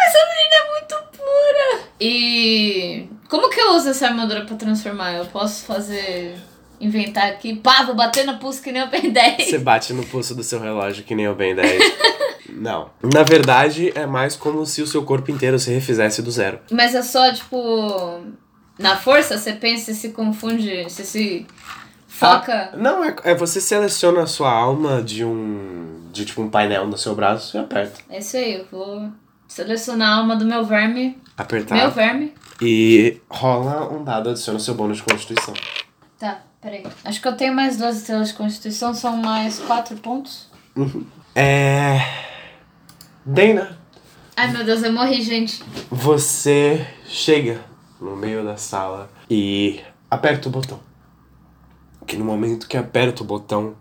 Essa 0.06 0.18
menina 0.18 0.54
é 0.54 0.70
muito 0.70 1.16
pura. 1.16 1.89
E 2.01 3.09
como 3.28 3.51
que 3.51 3.61
eu 3.61 3.74
uso 3.74 3.90
essa 3.90 4.07
armadura 4.07 4.44
pra 4.44 4.57
transformar? 4.57 5.12
Eu 5.12 5.26
posso 5.26 5.64
fazer 5.64 6.36
inventar 6.80 7.28
aqui, 7.28 7.55
pá, 7.57 7.82
vou 7.82 7.94
bater 7.94 8.24
na 8.24 8.34
pulso 8.34 8.62
que 8.62 8.72
nem 8.72 8.83
o 8.83 8.88
Ben 8.88 9.11
10. 9.12 9.50
Você 9.50 9.58
bate 9.58 9.92
no 9.92 10.04
pulso 10.07 10.34
do 10.34 10.42
seu 10.42 10.58
relógio 10.58 11.04
que 11.04 11.14
nem 11.14 11.29
o 11.29 11.34
Ben 11.34 11.54
10. 11.54 11.83
Não. 12.49 12.91
Na 13.03 13.22
verdade, 13.22 13.92
é 13.95 14.07
mais 14.07 14.34
como 14.34 14.64
se 14.66 14.83
o 14.83 14.87
seu 14.87 15.04
corpo 15.04 15.30
inteiro 15.30 15.58
se 15.58 15.70
refizesse 15.70 16.20
do 16.22 16.30
zero. 16.30 16.58
Mas 16.70 16.95
é 16.95 17.03
só 17.03 17.33
tipo 17.33 18.20
na 18.79 18.96
força, 18.96 19.37
você 19.37 19.53
pensa 19.53 19.91
e 19.91 19.95
se 19.95 20.08
confunde, 20.11 20.84
você 20.84 21.04
se 21.04 21.46
foca. 22.08 22.70
Ah, 22.72 22.76
não, 22.76 23.04
é, 23.04 23.14
é 23.24 23.34
você 23.34 23.61
seleciona 23.61 24.22
a 24.22 24.26
sua 24.26 24.50
alma 24.50 25.03
de 25.03 25.24
um. 25.24 26.08
de 26.12 26.24
tipo 26.24 26.41
um 26.42 26.49
painel 26.49 26.87
no 26.87 26.96
seu 26.96 27.14
braço 27.14 27.57
e 27.57 27.61
aperta. 27.61 28.00
É 28.08 28.18
isso 28.18 28.37
aí, 28.37 28.54
eu 28.54 28.66
vou 28.70 29.08
selecionar 29.46 30.08
a 30.08 30.16
alma 30.16 30.34
do 30.34 30.46
meu 30.46 30.64
verme. 30.64 31.18
Apertar. 31.41 31.75
Meu 31.75 31.91
verme. 31.91 32.34
E 32.61 33.18
rola 33.30 33.91
um 33.91 34.04
dado, 34.04 34.29
adiciona 34.29 34.58
o 34.58 34.61
seu 34.61 34.75
bônus 34.75 34.99
de 34.99 35.03
constituição. 35.04 35.54
Tá, 36.18 36.42
peraí. 36.61 36.84
Acho 37.03 37.21
que 37.22 37.26
eu 37.29 37.34
tenho 37.34 37.54
mais 37.54 37.79
12 37.79 37.99
estrelas 38.00 38.29
de 38.29 38.34
constituição, 38.34 38.92
são 38.92 39.17
mais 39.17 39.58
4 39.61 39.96
pontos. 39.96 40.50
É. 41.34 41.99
Dana, 43.25 43.79
Ai 44.37 44.53
meu 44.53 44.64
Deus, 44.64 44.83
eu 44.83 44.92
morri, 44.92 45.22
gente. 45.22 45.62
você 45.91 46.87
chega 47.07 47.61
no 48.00 48.17
meio 48.17 48.45
da 48.45 48.57
sala 48.57 49.11
e 49.29 49.80
aperta 50.11 50.49
o 50.49 50.53
botão. 50.53 50.80
Que 52.07 52.17
no 52.17 52.25
momento 52.25 52.68
que 52.68 52.76
aperta 52.76 53.22
o 53.22 53.26
botão, 53.26 53.75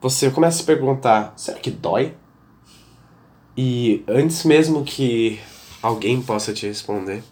você 0.00 0.30
começa 0.30 0.56
a 0.56 0.60
se 0.60 0.64
perguntar: 0.64 1.34
será 1.36 1.58
que 1.58 1.70
dói? 1.70 2.14
E 3.56 4.04
antes 4.08 4.44
mesmo 4.44 4.84
que 4.84 5.40
alguém 5.86 6.20
possa 6.20 6.52
te 6.52 6.66
responder, 6.66 7.22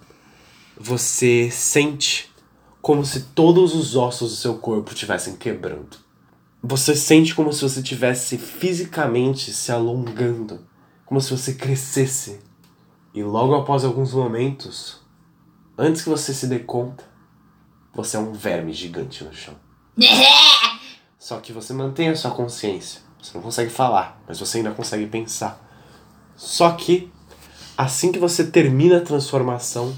você 0.79 1.51
sente 1.51 2.33
como 2.81 3.05
se 3.05 3.21
todos 3.35 3.75
os 3.75 3.97
ossos 3.97 4.31
do 4.31 4.37
seu 4.37 4.59
corpo 4.59 4.93
estivessem 4.93 5.37
quebrando. 5.37 5.97
Você 6.63 6.95
sente 6.95 7.35
como 7.35 7.53
se 7.53 7.63
você 7.63 7.81
estivesse 7.81 8.39
fisicamente 8.39 9.53
se 9.53 9.73
alongando, 9.73 10.67
como 11.05 11.21
se 11.21 11.31
você 11.31 11.55
crescesse. 11.55 12.41
E 13.13 13.23
logo 13.23 13.55
após 13.55 13.85
alguns 13.85 14.13
momentos, 14.15 15.01
antes 15.77 16.03
que 16.03 16.09
você 16.09 16.33
se 16.33 16.47
dê 16.47 16.61
conta, 16.61 17.05
você 17.93 18.17
é 18.17 18.21
um 18.21 18.33
verme 18.33 18.73
gigante 18.73 19.25
no 19.25 19.35
chão. 19.35 19.55
Só 21.19 21.41
que 21.41 21.53
você 21.53 21.73
mantém 21.73 22.09
a 22.09 22.17
sua 22.17 22.31
consciência. 22.31 23.01
Você 23.21 23.33
não 23.35 23.43
consegue 23.43 23.71
falar, 23.71 24.23
mas 24.29 24.39
você 24.39 24.59
ainda 24.59 24.73
consegue 24.73 25.07
pensar. 25.07 25.61
Só 26.37 26.73
que, 26.73 27.11
assim 27.77 28.13
que 28.13 28.19
você 28.19 28.45
termina 28.45 28.99
a 28.99 29.01
transformação, 29.01 29.95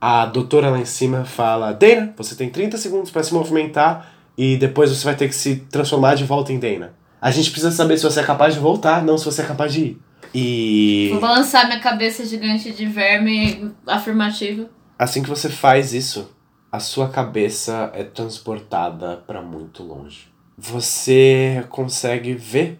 a 0.00 0.26
doutora 0.26 0.70
lá 0.70 0.78
em 0.78 0.84
cima 0.84 1.24
fala: 1.24 1.72
Dana, 1.72 2.14
você 2.16 2.34
tem 2.34 2.50
30 2.50 2.76
segundos 2.78 3.10
para 3.10 3.22
se 3.22 3.32
movimentar 3.32 4.12
e 4.36 4.56
depois 4.56 4.90
você 4.90 5.04
vai 5.04 5.16
ter 5.16 5.28
que 5.28 5.34
se 5.34 5.56
transformar 5.70 6.14
de 6.14 6.24
volta 6.24 6.52
em 6.52 6.58
Dana. 6.58 6.94
A 7.20 7.30
gente 7.30 7.50
precisa 7.50 7.72
saber 7.72 7.96
se 7.96 8.04
você 8.04 8.20
é 8.20 8.24
capaz 8.24 8.54
de 8.54 8.60
voltar, 8.60 9.02
não 9.02 9.16
se 9.16 9.24
você 9.24 9.42
é 9.42 9.46
capaz 9.46 9.72
de 9.72 9.80
ir. 9.80 10.00
E. 10.34 11.08
Vou 11.12 11.20
balançar 11.20 11.66
minha 11.66 11.80
cabeça 11.80 12.24
gigante 12.24 12.72
de 12.72 12.86
verme 12.86 13.72
afirmativo. 13.86 14.68
Assim 14.98 15.22
que 15.22 15.28
você 15.28 15.48
faz 15.48 15.92
isso, 15.92 16.30
a 16.70 16.78
sua 16.78 17.08
cabeça 17.08 17.90
é 17.94 18.04
transportada 18.04 19.22
para 19.26 19.40
muito 19.40 19.82
longe. 19.82 20.28
Você 20.58 21.64
consegue 21.68 22.34
ver 22.34 22.78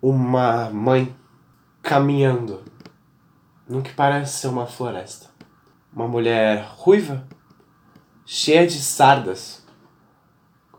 uma 0.00 0.70
mãe 0.70 1.14
caminhando 1.82 2.62
no 3.68 3.82
que 3.82 3.92
parece 3.92 4.38
ser 4.38 4.48
uma 4.48 4.66
floresta. 4.66 5.28
Uma 5.92 6.08
mulher 6.08 6.64
ruiva, 6.76 7.26
cheia 8.24 8.66
de 8.66 8.80
sardas, 8.80 9.64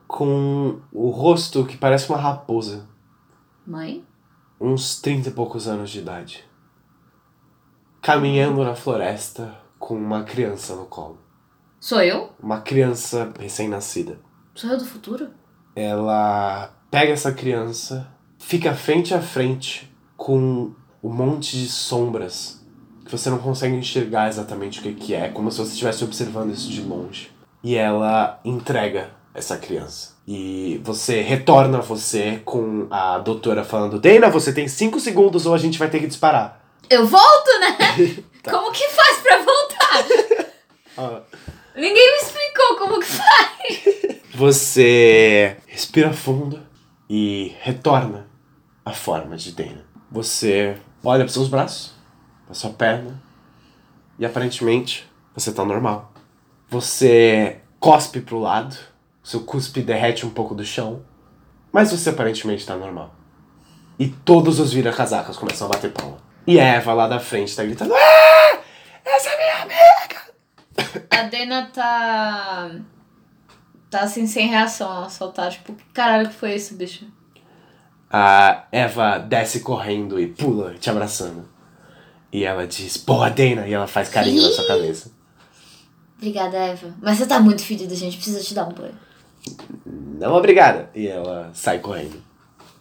com 0.07 0.81
o 0.91 1.09
rosto 1.09 1.65
que 1.65 1.77
parece 1.77 2.09
uma 2.09 2.17
raposa, 2.17 2.87
Mãe? 3.65 4.03
uns 4.59 4.99
30 4.99 5.29
e 5.29 5.31
poucos 5.31 5.67
anos 5.67 5.91
de 5.91 5.99
idade. 5.99 6.43
Caminhando 8.01 8.63
na 8.63 8.73
floresta 8.73 9.55
com 9.77 9.95
uma 9.95 10.23
criança 10.23 10.75
no 10.75 10.85
colo. 10.85 11.19
Sou 11.79 12.01
eu? 12.01 12.33
Uma 12.41 12.61
criança 12.61 13.31
recém-nascida. 13.39 14.19
Sou 14.55 14.69
eu 14.71 14.77
do 14.77 14.85
futuro? 14.85 15.29
Ela 15.75 16.73
pega 16.89 17.13
essa 17.13 17.31
criança, 17.31 18.11
fica 18.37 18.73
frente 18.73 19.13
a 19.13 19.21
frente 19.21 19.95
com 20.17 20.73
um 21.01 21.13
monte 21.13 21.57
de 21.57 21.69
sombras 21.69 22.58
que 23.09 23.17
você 23.17 23.29
não 23.29 23.39
consegue 23.39 23.75
enxergar 23.75 24.29
exatamente 24.29 24.79
o 24.79 24.83
que, 24.83 24.93
que 24.93 25.15
é, 25.15 25.29
como 25.29 25.51
se 25.51 25.57
você 25.57 25.71
estivesse 25.71 26.03
observando 26.03 26.53
isso 26.53 26.69
de 26.69 26.81
longe. 26.81 27.31
E 27.63 27.75
ela 27.75 28.39
entrega 28.45 29.09
essa 29.33 29.57
criança. 29.57 30.13
E 30.27 30.79
você 30.83 31.21
retorna 31.21 31.81
você 31.81 32.39
com 32.45 32.87
a 32.91 33.17
doutora 33.17 33.63
falando: 33.63 33.99
Dana, 33.99 34.29
você 34.29 34.53
tem 34.53 34.67
5 34.67 34.99
segundos 34.99 35.47
ou 35.47 35.55
a 35.55 35.57
gente 35.57 35.79
vai 35.79 35.89
ter 35.89 35.99
que 35.99 36.07
disparar. 36.07 36.63
Eu 36.87 37.07
volto, 37.07 37.49
né? 37.59 37.77
Como 38.47 38.71
que 38.71 38.87
faz 38.89 39.17
pra 39.17 39.37
voltar? 39.37 40.49
Ah, 41.01 41.21
Ninguém 41.75 42.11
me 42.11 42.17
explicou 42.17 42.75
como 42.77 42.99
que 42.99 43.05
faz. 43.05 44.19
Você 44.35 45.55
respira 45.65 46.11
fundo 46.11 46.59
e 47.09 47.55
retorna 47.61 48.27
à 48.83 48.91
forma 48.91 49.37
de 49.37 49.53
Dana. 49.53 49.85
Você 50.11 50.75
olha 51.01 51.23
para 51.23 51.31
seus 51.31 51.47
braços, 51.47 51.93
para 52.49 52.55
sua 52.55 52.71
perna 52.71 53.21
e 54.17 54.25
aparentemente 54.25 55.07
você 55.35 55.51
tá 55.51 55.63
normal. 55.63 56.11
Você 56.67 57.59
cospe 57.79 58.21
pro 58.21 58.39
lado, 58.39 58.75
seu 59.23 59.41
cuspe 59.41 59.83
derrete 59.83 60.25
um 60.25 60.31
pouco 60.31 60.55
do 60.55 60.65
chão, 60.65 61.03
mas 61.71 61.91
você 61.91 62.09
aparentemente 62.09 62.65
tá 62.65 62.75
normal. 62.75 63.13
E 63.99 64.07
todos 64.07 64.59
os 64.59 64.73
vira-casacas 64.73 65.37
começam 65.37 65.67
a 65.67 65.69
bater 65.69 65.91
palma. 65.91 66.17
E 66.47 66.59
a 66.59 66.63
Eva 66.63 66.93
lá 66.93 67.07
da 67.07 67.19
frente 67.19 67.55
tá 67.55 67.63
gritando: 67.63 67.93
Ah! 67.93 68.59
Essa 69.05 69.29
é 69.29 69.37
minha 69.37 69.63
amiga! 69.63 71.05
A 71.11 71.23
Dana 71.23 71.69
tá. 71.71 72.71
Tá 73.91 74.01
assim, 74.01 74.25
sem 74.25 74.47
reação. 74.47 74.91
Ela 74.91 75.09
só 75.09 75.27
tá 75.27 75.49
tipo, 75.49 75.73
que 75.73 75.83
caralho 75.93 76.29
que 76.29 76.35
foi 76.35 76.55
isso, 76.55 76.75
bicho? 76.75 77.05
A 78.09 78.63
Eva 78.71 79.19
desce 79.19 79.59
correndo 79.59 80.19
e 80.19 80.27
pula, 80.27 80.73
te 80.75 80.89
abraçando. 80.89 81.58
E 82.31 82.43
ela 82.43 82.67
diz, 82.67 82.97
boa, 82.97 83.29
Dana! 83.29 83.67
E 83.67 83.73
ela 83.73 83.87
faz 83.87 84.09
carinho 84.09 84.41
na 84.41 84.49
sua 84.49 84.67
cabeça. 84.67 85.11
Obrigada, 86.17 86.57
Eva. 86.57 86.93
Mas 87.01 87.17
você 87.17 87.25
tá 87.25 87.39
muito 87.39 87.63
fedida, 87.63 87.95
gente. 87.95 88.17
Precisa 88.17 88.41
te 88.41 88.53
dar 88.53 88.67
um 88.67 88.73
banho. 88.73 88.93
Não, 89.85 90.35
obrigada. 90.35 90.89
E 90.93 91.07
ela 91.07 91.49
sai 91.53 91.79
correndo. 91.79 92.21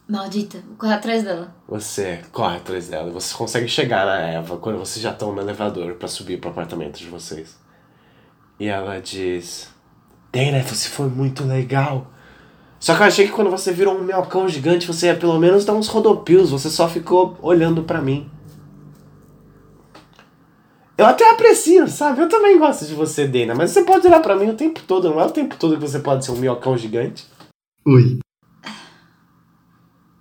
Maldita, 0.09 0.59
vou 0.67 0.77
correr 0.77 0.95
atrás 0.95 1.23
dela. 1.23 1.55
Você 1.69 2.21
corre 2.33 2.57
atrás 2.57 2.89
dela 2.89 3.11
e 3.11 3.13
você 3.13 3.35
consegue 3.35 3.69
chegar 3.69 4.07
na 4.07 4.21
Eva 4.21 4.57
quando 4.57 4.79
vocês 4.79 5.03
já 5.03 5.11
estão 5.11 5.33
no 5.35 5.41
elevador 5.41 5.95
pra 5.95 6.09
subir 6.09 6.41
pro 6.41 6.51
apartamento 6.51 6.99
de 6.99 7.07
vocês. 7.07 7.57
E 8.59 8.67
ela 8.67 9.01
diz: 9.01 9.69
Dana, 10.33 10.63
você 10.63 10.89
foi 10.89 11.09
muito 11.09 11.45
legal. 11.45 12.11
Só 12.81 12.95
que 12.95 13.03
eu 13.03 13.07
achei 13.07 13.27
que 13.27 13.33
quando 13.33 13.51
você 13.51 13.73
virou 13.73 13.97
um 13.97 14.03
minhocão 14.03 14.49
gigante, 14.49 14.87
você 14.87 15.07
ia 15.07 15.17
pelo 15.17 15.39
menos 15.39 15.65
dar 15.65 15.75
uns 15.75 15.89
rodopios, 15.89 16.51
você 16.51 16.71
só 16.71 16.89
ficou 16.89 17.37
olhando 17.43 17.83
pra 17.83 18.01
mim. 18.01 18.31
Eu 20.99 21.07
até 21.07 21.31
aprecio, 21.31 21.87
sabe? 21.87 22.21
Eu 22.21 22.29
também 22.29 22.59
gosto 22.59 22.85
de 22.85 22.93
você, 22.93 23.25
Dana, 23.25 23.55
mas 23.55 23.71
você 23.71 23.85
pode 23.85 24.05
olhar 24.05 24.21
pra 24.21 24.35
mim 24.35 24.51
o 24.51 24.57
tempo 24.57 24.83
todo, 24.83 25.09
não 25.09 25.21
é 25.21 25.25
o 25.25 25.31
tempo 25.31 25.57
todo 25.57 25.77
que 25.77 25.81
você 25.81 26.01
pode 26.01 26.25
ser 26.25 26.33
um 26.33 26.37
minhocão 26.37 26.77
gigante. 26.77 27.25
Oi. 27.87 28.19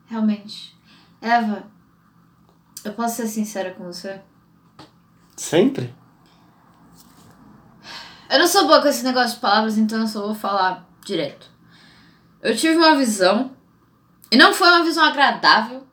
Realmente. 0.05 0.77
Eva, 1.19 1.63
eu 2.85 2.93
posso 2.93 3.15
ser 3.15 3.27
sincera 3.27 3.73
com 3.73 3.85
você? 3.85 4.21
Sempre? 5.35 5.91
Eu 8.29 8.37
não 8.37 8.47
sou 8.47 8.67
boa 8.67 8.79
com 8.79 8.87
esse 8.87 9.03
negócio 9.03 9.35
de 9.35 9.41
palavras, 9.41 9.79
então 9.79 10.01
eu 10.01 10.07
só 10.07 10.27
vou 10.27 10.35
falar 10.35 10.87
direto. 11.03 11.49
Eu 12.39 12.55
tive 12.55 12.77
uma 12.77 12.95
visão, 12.95 13.51
e 14.31 14.37
não 14.37 14.53
foi 14.53 14.67
uma 14.67 14.83
visão 14.83 15.03
agradável, 15.03 15.87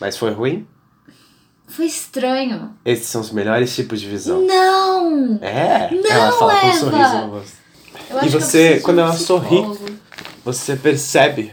Mas 0.00 0.16
foi 0.16 0.30
ruim? 0.30 0.66
Foi 1.70 1.86
estranho. 1.86 2.74
Esses 2.84 3.06
são 3.06 3.20
os 3.20 3.30
melhores 3.30 3.74
tipos 3.74 4.00
de 4.00 4.08
visão. 4.08 4.42
Não! 4.42 5.38
É, 5.40 5.90
Não, 5.92 6.10
ela 6.10 6.32
fala 6.32 6.60
com 6.60 6.66
um 6.66 6.70
Eva. 6.70 6.78
sorriso 6.78 7.18
no 7.18 7.30
rosto. 7.38 7.60
E 8.22 8.28
você, 8.28 8.80
quando 8.80 9.00
ela 9.00 9.12
sorri, 9.12 9.62
você 10.44 10.76
percebe 10.76 11.52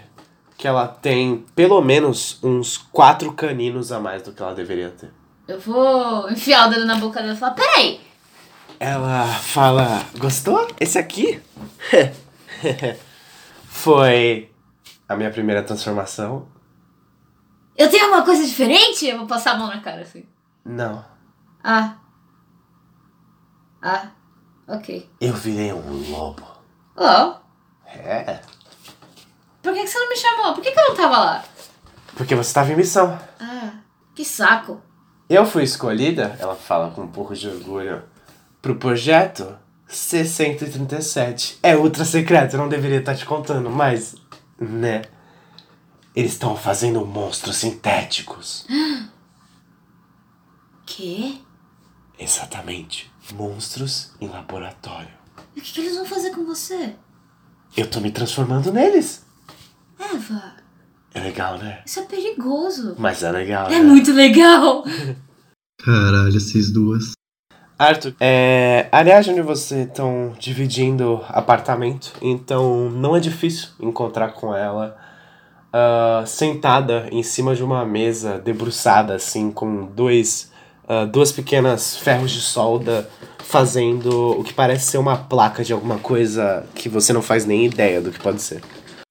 que 0.57 0.68
ela 0.68 0.88
tem 0.88 1.45
pelo 1.56 1.81
menos 1.81 2.39
uns 2.44 2.77
quatro 2.77 3.31
caninos 3.34 3.91
a 3.91 3.99
mais 3.99 4.23
do 4.23 4.31
que 4.31 4.41
ela 4.41 4.56
deveria 4.56 4.89
ter. 4.89 5.11
Eu 5.48 5.60
vou 5.60 6.30
enfiar 6.30 6.68
o 6.68 6.69
dedo 6.72 6.85
na 6.85 6.95
boca 6.95 7.22
dela 7.22 7.34
e 7.34 7.38
falar: 7.38 7.53
peraí! 7.53 8.02
Ela 8.80 9.26
fala: 9.27 10.03
Gostou? 10.18 10.68
Esse 10.80 10.98
aqui? 10.98 11.39
Foi 13.68 14.49
a 15.07 15.15
minha 15.15 15.30
primeira 15.30 15.64
transformação? 15.64 16.48
Eu 17.78 17.90
tenho 17.90 18.06
alguma 18.06 18.24
coisa 18.26 18.44
diferente? 18.45 19.06
Eu 19.06 19.20
vou 19.20 19.28
passar 19.28 19.52
a 19.52 19.58
mão 19.58 19.68
na 19.68 19.80
cara 19.82 20.02
assim. 20.02 20.26
Não. 20.66 21.04
Ah. 21.64 21.95
Ah. 23.82 24.08
Ok. 24.68 25.10
Eu 25.22 25.34
virei 25.34 25.72
um 25.72 26.12
lobo. 26.12 26.44
Oh, 26.95 27.36
É. 27.86 28.41
por 29.62 29.74
que, 29.74 29.82
que 29.82 29.88
você 29.88 29.99
não 29.99 30.10
me 30.10 30.16
chamou? 30.18 30.54
Por 30.54 30.64
que, 30.64 30.72
que 30.72 30.80
eu 30.80 30.88
não 30.90 30.95
tava 30.95 31.18
lá? 31.20 31.44
Porque 32.16 32.34
você 32.36 32.49
estava 32.49 32.72
em 32.72 32.76
missão. 32.76 33.18
Ah, 33.40 33.74
que 34.16 34.26
saco. 34.26 34.82
Eu 35.30 35.45
fui 35.45 35.64
escolhida, 35.64 36.36
ela 36.40 36.56
fala 36.56 36.90
com 36.91 37.02
um 37.04 37.08
pouco 37.12 37.36
de 37.36 37.48
orgulho, 37.48 38.02
pro 38.62 38.76
projeto 38.78 39.58
C-137. 39.88 41.58
É 41.62 41.76
ultra 41.78 42.04
secreto, 42.04 42.56
eu 42.56 42.60
não 42.60 42.68
deveria 42.70 42.99
estar 42.99 43.16
te 43.16 43.26
contando, 43.26 43.70
mas. 43.70 44.16
né? 44.60 45.04
Eles 46.18 46.31
estão 46.31 46.56
fazendo 46.56 47.06
monstros 47.06 47.57
sintéticos. 47.57 48.65
Quê? 50.84 51.38
Exatamente. 52.18 53.11
Monstros 53.35 54.14
em 54.19 54.27
laboratório. 54.27 55.11
E 55.56 55.60
o 55.60 55.64
que, 55.64 55.73
que 55.73 55.81
eles 55.81 55.95
vão 55.95 56.07
fazer 56.07 56.31
com 56.31 56.44
você? 56.44 56.95
Eu 57.76 57.88
tô 57.88 57.99
me 57.99 58.10
transformando 58.10 58.73
neles. 58.73 59.27
Eva, 59.99 60.56
É 61.14 61.19
legal, 61.19 61.60
né? 61.60 61.84
isso 61.85 61.99
é 61.99 62.06
perigoso. 62.06 62.95
Mas 62.98 63.22
é 63.22 63.31
legal, 63.31 63.68
É 63.68 63.77
né? 63.77 63.81
muito 63.81 64.11
legal. 64.11 64.84
Caralho, 65.77 66.31
vocês 66.31 66.72
duas. 66.72 67.11
Arthur, 67.77 68.15
é, 68.19 68.89
a 68.91 68.98
Ariadne 68.98 69.38
e 69.38 69.41
você 69.44 69.84
estão 69.84 70.35
dividindo 70.39 71.23
apartamento, 71.27 72.11
então 72.23 72.89
não 72.89 73.15
é 73.15 73.19
difícil 73.19 73.69
encontrar 73.80 74.30
com 74.34 74.56
ela 74.56 74.98
ah, 75.72 76.23
sentada 76.26 77.07
em 77.11 77.23
cima 77.23 77.56
de 77.56 77.64
uma 77.64 77.85
mesa, 77.85 78.39
debruçada 78.39 79.15
assim, 79.15 79.52
com 79.52 79.85
dois, 79.85 80.52
ah, 80.88 81.06
duas 81.06 81.31
pequenas 81.31 81.98
ferros 81.98 82.31
de 82.31 82.41
solda, 82.41 83.10
fazendo 83.39 84.31
o 84.39 84.44
que 84.44 84.53
parece 84.53 84.91
ser 84.91 84.98
uma 84.98 85.18
placa 85.18 85.64
de 85.64 85.73
alguma 85.73 85.98
coisa 85.99 86.65
que 86.76 86.89
você 86.89 87.14
não 87.14 87.22
faz 87.22 87.45
nem 87.45 87.65
ideia 87.65 88.02
do 88.02 88.11
que 88.11 88.19
pode 88.19 88.41
ser. 88.41 88.61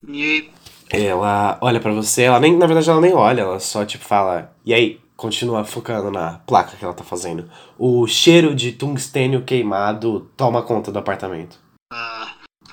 E 0.06 0.50
Ela 0.90 1.58
olha 1.60 1.80
pra 1.80 1.92
você, 1.92 2.22
ela 2.22 2.38
nem, 2.38 2.56
na 2.56 2.66
verdade 2.66 2.88
ela 2.88 3.00
nem 3.00 3.12
olha, 3.12 3.40
ela 3.40 3.58
só 3.58 3.84
tipo 3.84 4.04
fala, 4.04 4.52
e 4.64 4.72
aí? 4.72 5.00
Continua 5.16 5.64
focando 5.64 6.10
na 6.10 6.40
placa 6.46 6.76
que 6.76 6.84
ela 6.84 6.92
tá 6.92 7.02
fazendo. 7.02 7.48
O 7.78 8.06
cheiro 8.06 8.54
de 8.54 8.72
tungstênio 8.72 9.42
queimado 9.42 10.30
toma 10.36 10.62
conta 10.62 10.92
do 10.92 10.98
apartamento. 10.98 11.58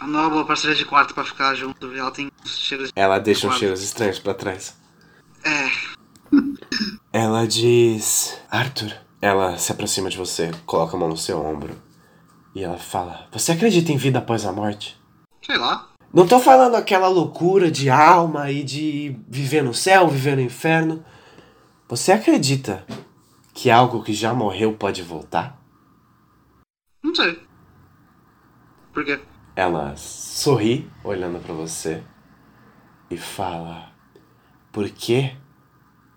A 0.03 0.07
nova 0.07 0.43
parceria 0.43 0.75
de 0.75 0.83
quarto 0.83 1.13
pra 1.13 1.23
ficar 1.23 1.55
junto. 1.55 1.87
Ela 1.95 2.11
tem 2.11 2.29
uns 2.43 2.57
cheiros. 2.57 2.91
Ela 2.93 3.19
deixa 3.19 3.47
uns 3.47 3.57
cheiros 3.57 3.81
estranhos 3.81 4.19
pra 4.19 4.33
trás. 4.33 4.77
É, 5.45 5.69
Ela 7.13 7.47
diz: 7.47 8.37
Arthur. 8.51 8.91
Ela 9.21 9.57
se 9.57 9.71
aproxima 9.71 10.09
de 10.09 10.17
você, 10.17 10.51
coloca 10.65 10.97
a 10.97 10.99
mão 10.99 11.07
no 11.07 11.15
seu 11.15 11.39
ombro. 11.39 11.81
E 12.53 12.61
ela 12.61 12.77
fala: 12.77 13.29
Você 13.31 13.53
acredita 13.53 13.93
em 13.93 13.97
vida 13.97 14.19
após 14.19 14.45
a 14.45 14.51
morte? 14.51 15.01
sei 15.41 15.57
lá. 15.57 15.89
Não 16.13 16.27
tô 16.27 16.37
falando 16.37 16.75
aquela 16.75 17.07
loucura 17.07 17.71
de 17.71 17.89
alma 17.89 18.51
e 18.51 18.61
de 18.61 19.17
viver 19.29 19.63
no 19.63 19.73
céu, 19.73 20.09
viver 20.09 20.35
no 20.35 20.41
inferno. 20.41 21.03
Você 21.87 22.11
acredita 22.11 22.85
que 23.53 23.71
algo 23.71 24.03
que 24.03 24.13
já 24.13 24.33
morreu 24.33 24.73
pode 24.73 25.01
voltar? 25.01 25.57
Não 27.01 27.15
sei. 27.15 27.41
Por 28.93 29.05
quê? 29.05 29.19
Ela 29.55 29.95
sorri, 29.95 30.91
olhando 31.03 31.39
pra 31.39 31.53
você, 31.53 32.03
e 33.09 33.17
fala: 33.17 33.91
Porque 34.71 35.37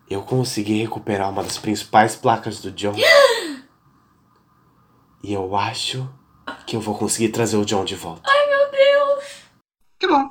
eu 0.08 0.22
consegui 0.22 0.80
recuperar 0.80 1.30
uma 1.30 1.42
das 1.42 1.58
principais 1.58 2.16
placas 2.16 2.60
do 2.60 2.70
John. 2.72 2.94
e 5.22 5.32
eu 5.34 5.54
acho 5.54 6.08
que 6.66 6.76
eu 6.76 6.80
vou 6.80 6.96
conseguir 6.96 7.28
trazer 7.28 7.58
o 7.58 7.64
John 7.64 7.84
de 7.84 7.94
volta. 7.94 8.22
Meu 8.48 8.70
Deus! 8.70 9.42
Que 9.98 10.08
bom. 10.08 10.30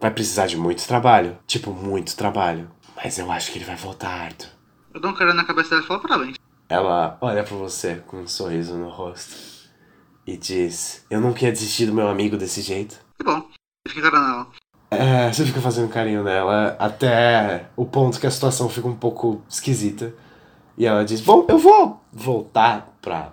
Vai 0.00 0.10
precisar 0.10 0.48
de 0.48 0.56
muito 0.56 0.84
trabalho, 0.84 1.38
tipo, 1.46 1.72
muito 1.72 2.16
trabalho. 2.16 2.68
Mas 2.96 3.16
eu 3.18 3.30
acho 3.30 3.52
que 3.52 3.58
ele 3.58 3.64
vai 3.64 3.76
voltar, 3.76 4.24
Arthur. 4.24 4.48
Eu 4.92 5.00
dou 5.00 5.12
um 5.12 5.14
cara 5.14 5.32
na 5.32 5.44
cabeça 5.44 5.70
dela 5.70 5.82
e 5.82 5.86
falo 5.86 6.00
parabéns. 6.00 6.36
Ela 6.68 7.16
olha 7.20 7.44
pra 7.44 7.56
você 7.56 7.96
com 8.06 8.18
um 8.18 8.26
sorriso 8.26 8.76
no 8.76 8.88
rosto 8.88 9.51
e 10.26 10.36
diz: 10.36 11.04
Eu 11.10 11.20
não 11.20 11.32
queria 11.32 11.52
desistir 11.52 11.86
do 11.86 11.94
meu 11.94 12.08
amigo 12.08 12.36
desse 12.36 12.60
jeito. 12.62 12.98
Que 13.18 13.24
bom. 13.24 13.38
Eu 13.38 13.90
fiquei 13.92 14.02
encarando 14.02 14.28
ela. 14.28 14.46
É, 14.90 15.32
você 15.32 15.46
fica 15.46 15.60
fazendo 15.60 15.88
carinho 15.88 16.22
nela 16.22 16.76
até 16.78 17.66
o 17.74 17.86
ponto 17.86 18.20
que 18.20 18.26
a 18.26 18.30
situação 18.30 18.68
fica 18.68 18.86
um 18.86 18.94
pouco 18.94 19.42
esquisita. 19.48 20.14
E 20.76 20.86
ela 20.86 21.04
diz: 21.04 21.20
Bom, 21.20 21.46
eu 21.48 21.58
vou 21.58 22.00
voltar 22.12 22.96
pra, 23.00 23.32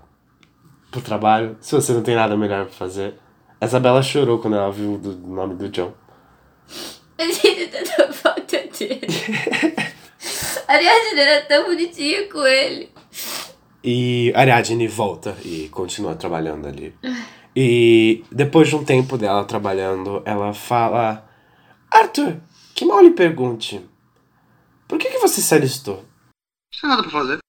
pro 0.89 1.01
trabalho, 1.01 1.57
se 1.59 1.75
você 1.75 1.93
não 1.93 2.01
tem 2.01 2.15
nada 2.15 2.37
melhor 2.37 2.65
pra 2.65 2.73
fazer. 2.73 3.15
A 3.61 3.65
Isabela 3.65 4.01
chorou 4.01 4.39
quando 4.39 4.55
ela 4.55 4.71
viu 4.71 4.93
o 4.93 5.27
nome 5.27 5.55
do 5.55 5.67
John. 5.67 5.93
A 7.17 7.23
gente 7.25 7.67
tanta 7.67 8.13
falta 8.13 8.57
dele. 8.57 9.05
Aliás, 10.65 11.11
ele 11.11 11.19
era 11.19 11.45
tão 11.45 11.65
bonitinho 11.65 12.29
com 12.29 12.45
ele. 12.45 12.89
E 13.83 14.33
Ariadne 14.35 14.87
volta 14.87 15.37
e 15.43 15.69
continua 15.69 16.15
trabalhando 16.15 16.67
ali. 16.67 16.93
E 17.55 18.23
depois 18.31 18.67
de 18.67 18.75
um 18.75 18.83
tempo 18.83 19.17
dela 19.17 19.45
trabalhando, 19.45 20.21
ela 20.25 20.53
fala: 20.53 21.27
Arthur, 21.89 22.37
que 22.75 22.85
mal 22.85 23.01
lhe 23.01 23.11
pergunte. 23.11 23.81
Por 24.87 24.97
que, 24.97 25.09
que 25.09 25.19
você 25.19 25.41
se 25.41 25.53
alistou? 25.53 25.95
Não 25.95 26.81
tem 26.81 26.89
nada 26.89 27.03
pra 27.03 27.11
fazer. 27.11 27.39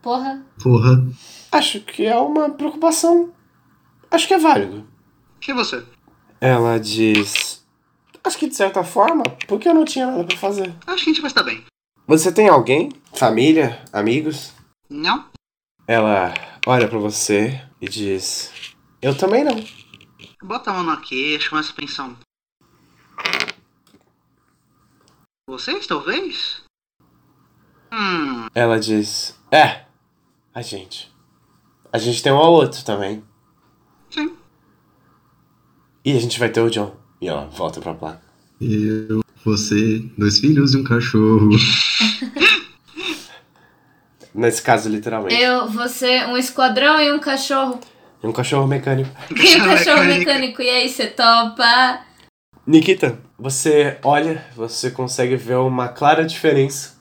Porra. 0.00 0.42
Porra. 0.62 1.06
Acho 1.52 1.80
que 1.80 2.06
é 2.06 2.16
uma 2.16 2.50
preocupação. 2.50 3.32
Acho 4.10 4.26
que 4.26 4.34
é 4.34 4.38
válido. 4.38 4.86
Quem 5.40 5.54
é 5.54 5.58
você? 5.58 5.84
Ela 6.40 6.78
diz: 6.78 7.64
Acho 8.24 8.38
que 8.38 8.48
de 8.48 8.54
certa 8.54 8.82
forma, 8.84 9.22
porque 9.46 9.68
eu 9.68 9.74
não 9.74 9.84
tinha 9.84 10.06
nada 10.06 10.24
pra 10.24 10.36
fazer. 10.36 10.74
Acho 10.86 11.04
que 11.04 11.10
a 11.10 11.12
gente 11.12 11.20
vai 11.20 11.30
estar 11.30 11.42
bem. 11.42 11.64
Você 12.06 12.32
tem 12.32 12.48
alguém? 12.48 12.90
Família? 13.14 13.82
Amigos? 13.92 14.52
Não? 14.88 15.28
Ela 15.86 16.34
olha 16.66 16.88
pra 16.88 16.98
você 16.98 17.60
e 17.80 17.88
diz: 17.88 18.52
Eu 19.00 19.16
também 19.16 19.44
não. 19.44 19.56
Bota 20.42 20.70
a 20.70 20.74
mão 20.74 20.82
na 20.84 20.96
queixa, 21.00 21.50
começa 21.50 21.72
a 21.72 21.74
pensar. 21.74 22.16
Vocês, 25.48 25.86
talvez? 25.86 26.62
Hum, 27.92 28.46
Ela 28.54 28.78
diz: 28.78 29.38
É, 29.50 29.84
a 30.54 30.62
gente. 30.62 31.12
A 31.92 31.98
gente 31.98 32.22
tem 32.22 32.32
um 32.32 32.36
ao 32.36 32.52
outro 32.52 32.84
também. 32.84 33.24
sim. 34.10 34.36
E 36.04 36.16
a 36.16 36.20
gente 36.20 36.38
vai 36.38 36.48
ter 36.48 36.60
o 36.60 36.70
John. 36.70 36.96
E 37.20 37.28
ela 37.28 37.46
volta 37.48 37.80
pra 37.80 37.92
placa. 37.94 38.22
Eu, 38.60 39.20
você, 39.44 39.98
dois 40.16 40.38
filhos 40.38 40.72
e 40.74 40.78
um 40.78 40.84
cachorro. 40.84 41.50
Nesse 44.38 44.62
caso, 44.62 44.88
literalmente. 44.88 45.34
Eu, 45.34 45.68
você, 45.68 46.24
um 46.26 46.36
esquadrão 46.36 47.00
e 47.00 47.10
um 47.10 47.18
cachorro. 47.18 47.80
E 48.22 48.26
um 48.26 48.30
cachorro 48.30 48.68
mecânico. 48.68 49.10
E 49.34 49.60
um 49.60 49.64
cachorro 49.64 50.04
mecânico. 50.04 50.62
E 50.62 50.70
aí, 50.70 50.88
você 50.88 51.08
topa? 51.08 52.02
Nikita, 52.64 53.18
você 53.36 53.98
olha, 54.04 54.44
você 54.54 54.92
consegue 54.92 55.34
ver 55.34 55.56
uma 55.56 55.88
clara 55.88 56.24
diferença 56.24 56.98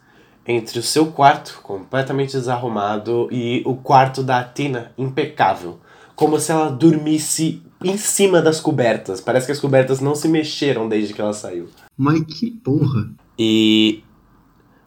entre 0.48 0.80
o 0.80 0.84
seu 0.84 1.12
quarto, 1.12 1.60
completamente 1.62 2.32
desarrumado, 2.32 3.28
e 3.32 3.62
o 3.68 3.76
quarto 3.76 4.24
da 4.24 4.44
Tina, 4.44 4.92
impecável. 4.98 5.80
Como 6.16 6.40
se 6.40 6.52
ela 6.52 6.72
dormisse 6.72 7.62
em 7.84 7.98
cima 7.98 8.42
das 8.42 8.60
cobertas. 8.60 9.22
Parece 9.22 9.46
que 9.46 9.52
as 9.52 9.60
cobertas 9.60 10.00
não 10.00 10.16
se 10.16 10.28
mexeram 10.28 10.90
desde 10.90 11.14
que 11.14 11.22
ela 11.22 11.34
saiu. 11.34 11.70
Mas 11.96 12.24
que 12.24 12.50
porra. 12.50 13.12
E 13.38 14.04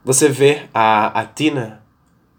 você 0.05 0.29
vê 0.29 0.63
a, 0.75 1.21
a 1.21 1.25
Tina, 1.25 1.80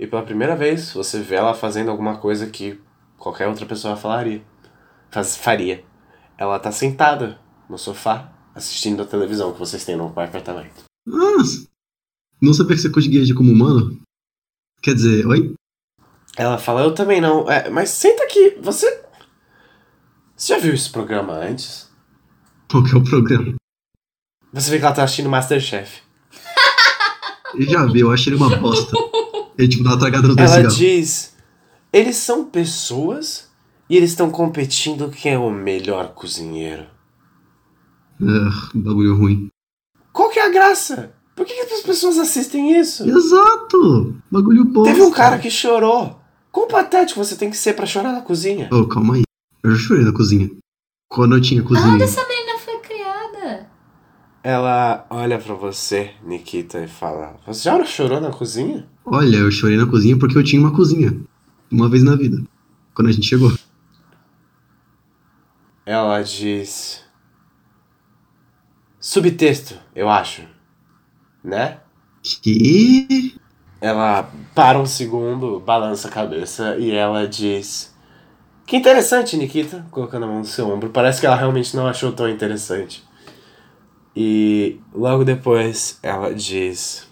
e 0.02 0.07
pela 0.07 0.23
primeira 0.23 0.56
vez 0.56 0.91
você 0.94 1.22
vê 1.22 1.36
ela 1.36 1.53
fazendo 1.53 1.91
alguma 1.91 2.18
coisa 2.18 2.48
que 2.48 2.82
qualquer 3.19 3.48
outra 3.48 3.68
pessoa 3.68 3.95
falaria. 3.95 4.44
Faz, 5.11 5.38
faria. 5.38 5.86
Ela 6.40 6.57
tá 6.57 6.72
sentada 6.72 7.40
no 7.69 7.78
sofá, 7.78 8.34
assistindo 8.56 9.03
a 9.03 9.06
televisão 9.06 9.53
que 9.53 9.60
vocês 9.60 9.86
têm 9.86 9.95
no 9.95 10.07
apartamento. 10.07 10.86
Nossa. 11.06 11.68
Não 12.41 12.52
sabia 12.52 12.76
que 12.76 12.82
você 12.82 12.90
conseguia 12.90 13.22
agir 13.22 13.36
como 13.36 13.52
humano? 13.52 14.02
Quer 14.82 14.95
dizer, 14.95 15.28
oi? 15.28 15.53
Ela 16.36 16.57
fala, 16.57 16.82
eu 16.82 16.95
também 16.95 17.22
não. 17.22 17.48
É, 17.48 17.69
mas 17.69 17.91
senta 17.91 18.23
aqui, 18.23 18.57
você. 18.60 19.03
Você 20.36 20.56
já 20.56 20.60
viu 20.60 20.73
esse 20.73 20.90
programa 20.90 21.34
antes? 21.34 21.91
Qual 22.72 22.84
que 22.84 22.95
é 22.95 22.98
o 22.98 23.03
programa? 23.03 23.53
Você 24.52 24.72
vê 24.72 24.80
que 24.80 24.86
ela 24.86 24.95
tá 24.95 25.03
assistindo 25.03 25.30
Masterchef. 25.30 26.02
Eu 27.53 27.69
já 27.69 27.86
vi, 27.86 27.99
eu 27.99 28.11
achei 28.11 28.32
ele 28.32 28.41
uma 28.41 28.56
bosta. 28.56 29.11
Ele 29.62 29.70
tipo 29.70 29.84
dá 29.84 29.92
uma 29.92 30.00
tragada 30.00 30.28
no 30.28 30.40
Ela 30.40 30.64
diz: 30.64 31.36
eles 31.94 32.16
são 32.18 32.46
pessoas 32.46 33.48
e 33.88 33.96
eles 33.96 34.10
estão 34.10 34.32
competindo 34.32 35.10
quem 35.10 35.34
é 35.34 35.38
o 35.38 35.52
melhor 35.52 36.14
cozinheiro. 36.16 36.88
Ah, 38.20 38.70
bagulho 38.74 39.16
ruim. 39.16 39.50
Qual 40.12 40.30
que 40.30 40.40
é 40.40 40.48
a 40.48 40.50
graça? 40.50 41.14
Por 41.36 41.46
que, 41.46 41.54
que 41.54 41.74
as 41.74 41.82
pessoas 41.82 42.18
assistem 42.18 42.80
isso? 42.80 43.08
Exato! 43.08 44.16
Bagulho 44.32 44.66
bosta. 44.66 44.92
Teve 44.92 45.04
um 45.04 45.12
cara 45.12 45.38
que 45.38 45.50
chorou. 45.50 46.20
Quão 46.52 46.68
patético 46.68 47.24
você 47.24 47.36
tem 47.36 47.50
que 47.50 47.58
ser 47.58 47.74
pra 47.74 47.86
chorar 47.86 48.12
na 48.12 48.22
cozinha? 48.22 48.68
Ô, 48.72 48.88
calma 48.88 49.16
aí. 49.16 49.24
Eu 49.64 49.72
já 49.72 49.78
chorei 49.78 50.04
na 50.04 50.12
cozinha. 50.12 50.50
Quando 51.08 51.36
eu 51.36 51.42
tinha 51.42 51.62
cozinha. 51.62 51.94
Onde 51.94 52.04
essa 52.04 52.22
menina 52.28 52.31
foi 52.31 52.31
criada? 52.31 52.31
Ela 54.44 55.06
olha 55.10 55.38
pra 55.38 55.54
você, 55.54 56.12
Nikita, 56.24 56.84
e 56.84 56.88
fala: 56.88 57.40
Você 57.46 57.64
já 57.64 57.86
chorou 57.86 58.20
na 58.20 58.32
cozinha? 58.32 58.88
Olha, 59.06 59.38
eu 59.38 59.52
chorei 59.52 59.78
na 59.78 59.86
cozinha 59.86 60.18
porque 60.18 60.38
eu 60.38 60.44
tinha 60.44 60.60
uma 60.60 60.74
cozinha. 60.74 61.16
Uma 61.72 61.88
vez 61.88 62.04
na 62.04 62.16
vida. 62.16 62.42
Quando 62.96 63.10
a 63.10 63.12
gente 63.12 63.28
chegou. 63.28 63.52
Ela 65.86 66.22
diz. 66.24 67.04
Subtexto, 69.00 69.76
eu 69.96 70.10
acho. 70.10 70.44
Né? 71.44 71.78
Que? 72.24 73.36
Ela 73.80 74.30
para 74.54 74.80
um 74.80 74.86
segundo, 74.86 75.60
balança 75.60 76.08
a 76.08 76.12
cabeça 76.12 76.78
e 76.78 76.92
ela 76.92 77.28
diz: 77.28 77.94
Que 78.66 78.78
interessante, 78.78 79.38
Nikita, 79.38 79.86
colocando 79.92 80.24
a 80.24 80.28
mão 80.28 80.40
no 80.40 80.46
seu 80.46 80.68
ombro. 80.68 80.90
Parece 80.90 81.20
que 81.20 81.28
ela 81.28 81.36
realmente 81.36 81.76
não 81.76 81.86
achou 81.86 82.12
tão 82.12 82.28
interessante. 82.28 83.04
E 84.16 84.80
logo 84.94 85.24
depois 85.24 86.00
ela 86.04 86.34
diz: 86.34 87.08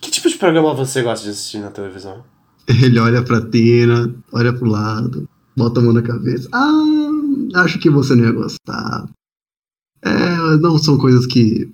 Que 0.00 0.10
tipo 0.10 0.28
de 0.28 0.38
programa 0.38 0.74
você 0.74 1.02
gosta 1.02 1.24
de 1.24 1.30
assistir 1.30 1.58
na 1.58 1.70
televisão? 1.70 2.24
Ele 2.66 2.98
olha 2.98 3.22
pra 3.22 3.40
Tina, 3.50 4.14
olha 4.32 4.52
pro 4.52 4.68
lado, 4.68 5.28
bota 5.56 5.80
a 5.80 5.82
mão 5.82 5.92
na 5.92 6.02
cabeça. 6.02 6.48
Ah, 6.52 7.62
acho 7.62 7.78
que 7.78 7.90
você 7.90 8.14
não 8.14 8.24
ia 8.24 8.32
gostar. 8.32 9.08
É, 10.02 10.56
não 10.56 10.78
são 10.78 10.96
coisas 10.96 11.26
que 11.26 11.70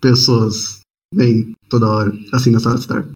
pessoas 0.00 0.80
veem 1.14 1.54
toda 1.68 1.88
hora, 1.88 2.12
assim 2.32 2.50
na 2.50 2.60
sala 2.60 2.74
de 2.74 2.82
estar. 2.82 3.06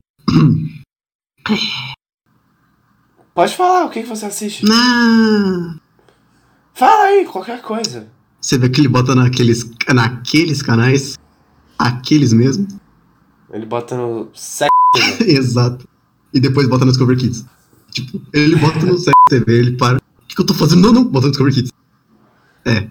Pode 3.35 3.55
falar, 3.55 3.85
o 3.85 3.91
que, 3.91 4.03
que 4.03 4.09
você 4.09 4.24
assiste? 4.27 4.65
Fala 6.73 7.05
aí, 7.05 7.27
qualquer 7.27 7.61
coisa. 7.61 8.09
Você 8.47 8.56
vê 8.56 8.68
que 8.68 8.81
ele 8.81 8.86
bota 8.86 9.12
naqueles, 9.12 9.68
naqueles 9.93 10.62
canais, 10.62 11.18
aqueles 11.77 12.32
mesmo. 12.32 12.68
Ele 13.52 13.66
bota 13.66 13.97
no 13.97 14.28
sex. 14.32 14.70
Exato. 15.20 15.85
E 16.32 16.39
depois 16.39 16.68
bota 16.68 16.85
no 16.85 16.93
Discover 16.93 17.18
Kids. 17.18 17.44
Tipo, 17.90 18.23
ele 18.32 18.55
bota 18.55 18.86
no 18.86 18.97
Sex 18.98 19.16
TV, 19.28 19.52
ele 19.52 19.77
para. 19.77 19.97
O 19.97 20.27
que, 20.28 20.36
que 20.36 20.40
eu 20.40 20.47
tô 20.47 20.55
fazendo? 20.55 20.81
Não, 20.81 20.93
não, 20.93 21.05
bota 21.05 21.27
no 21.27 21.32
Discover 21.32 21.55
Kids. 21.55 21.73
É. 22.64 22.89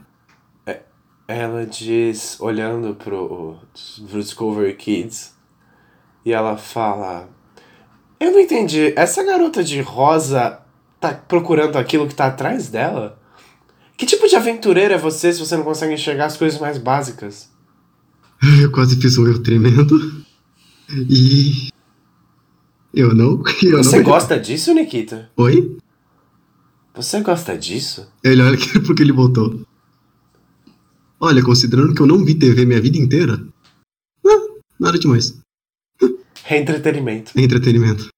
Ela 1.25 1.65
diz, 1.65 2.37
olhando 2.41 2.93
pro, 2.93 3.55
pro 4.09 4.19
Discovery 4.19 4.73
Kids, 4.73 5.35
e 6.25 6.33
ela 6.33 6.57
fala: 6.57 7.29
Eu 8.19 8.33
não 8.33 8.41
entendi, 8.41 8.91
essa 8.97 9.23
garota 9.23 9.63
de 9.63 9.79
rosa 9.79 10.59
tá 10.99 11.13
procurando 11.13 11.77
aquilo 11.77 12.09
que 12.09 12.13
tá 12.13 12.25
atrás 12.25 12.67
dela? 12.67 13.23
Que 13.97 14.05
tipo 14.05 14.27
de 14.27 14.35
aventureiro 14.35 14.93
é 14.93 14.97
você 14.97 15.31
se 15.31 15.39
você 15.39 15.55
não 15.55 15.63
consegue 15.63 15.93
enxergar 15.93 16.25
as 16.25 16.37
coisas 16.37 16.59
mais 16.59 16.77
básicas? 16.77 17.49
Eu 18.61 18.71
quase 18.71 18.99
fiz 18.99 19.17
um 19.17 19.27
erro 19.27 19.39
tremendo. 19.39 20.25
E. 21.09 21.69
Eu 22.93 23.13
não. 23.13 23.41
Eu 23.63 23.77
Você 23.83 23.97
não... 23.97 24.03
gosta 24.03 24.39
disso, 24.39 24.73
Nikita? 24.73 25.29
Oi? 25.37 25.77
Você 26.93 27.21
gosta 27.21 27.57
disso? 27.57 28.07
Ele 28.23 28.41
olha 28.41 28.57
que 28.57 28.79
porque 28.81 29.01
ele 29.03 29.11
voltou. 29.11 29.61
Olha, 31.19 31.43
considerando 31.43 31.93
que 31.93 32.01
eu 32.01 32.05
não 32.05 32.23
vi 32.23 32.35
TV 32.35 32.65
minha 32.65 32.81
vida 32.81 32.97
inteira. 32.97 33.41
ah, 34.25 34.47
nada 34.79 34.99
demais. 34.99 35.37
É 36.47 36.57
entretenimento. 36.57 37.31
É 37.35 37.41
entretenimento. 37.41 38.09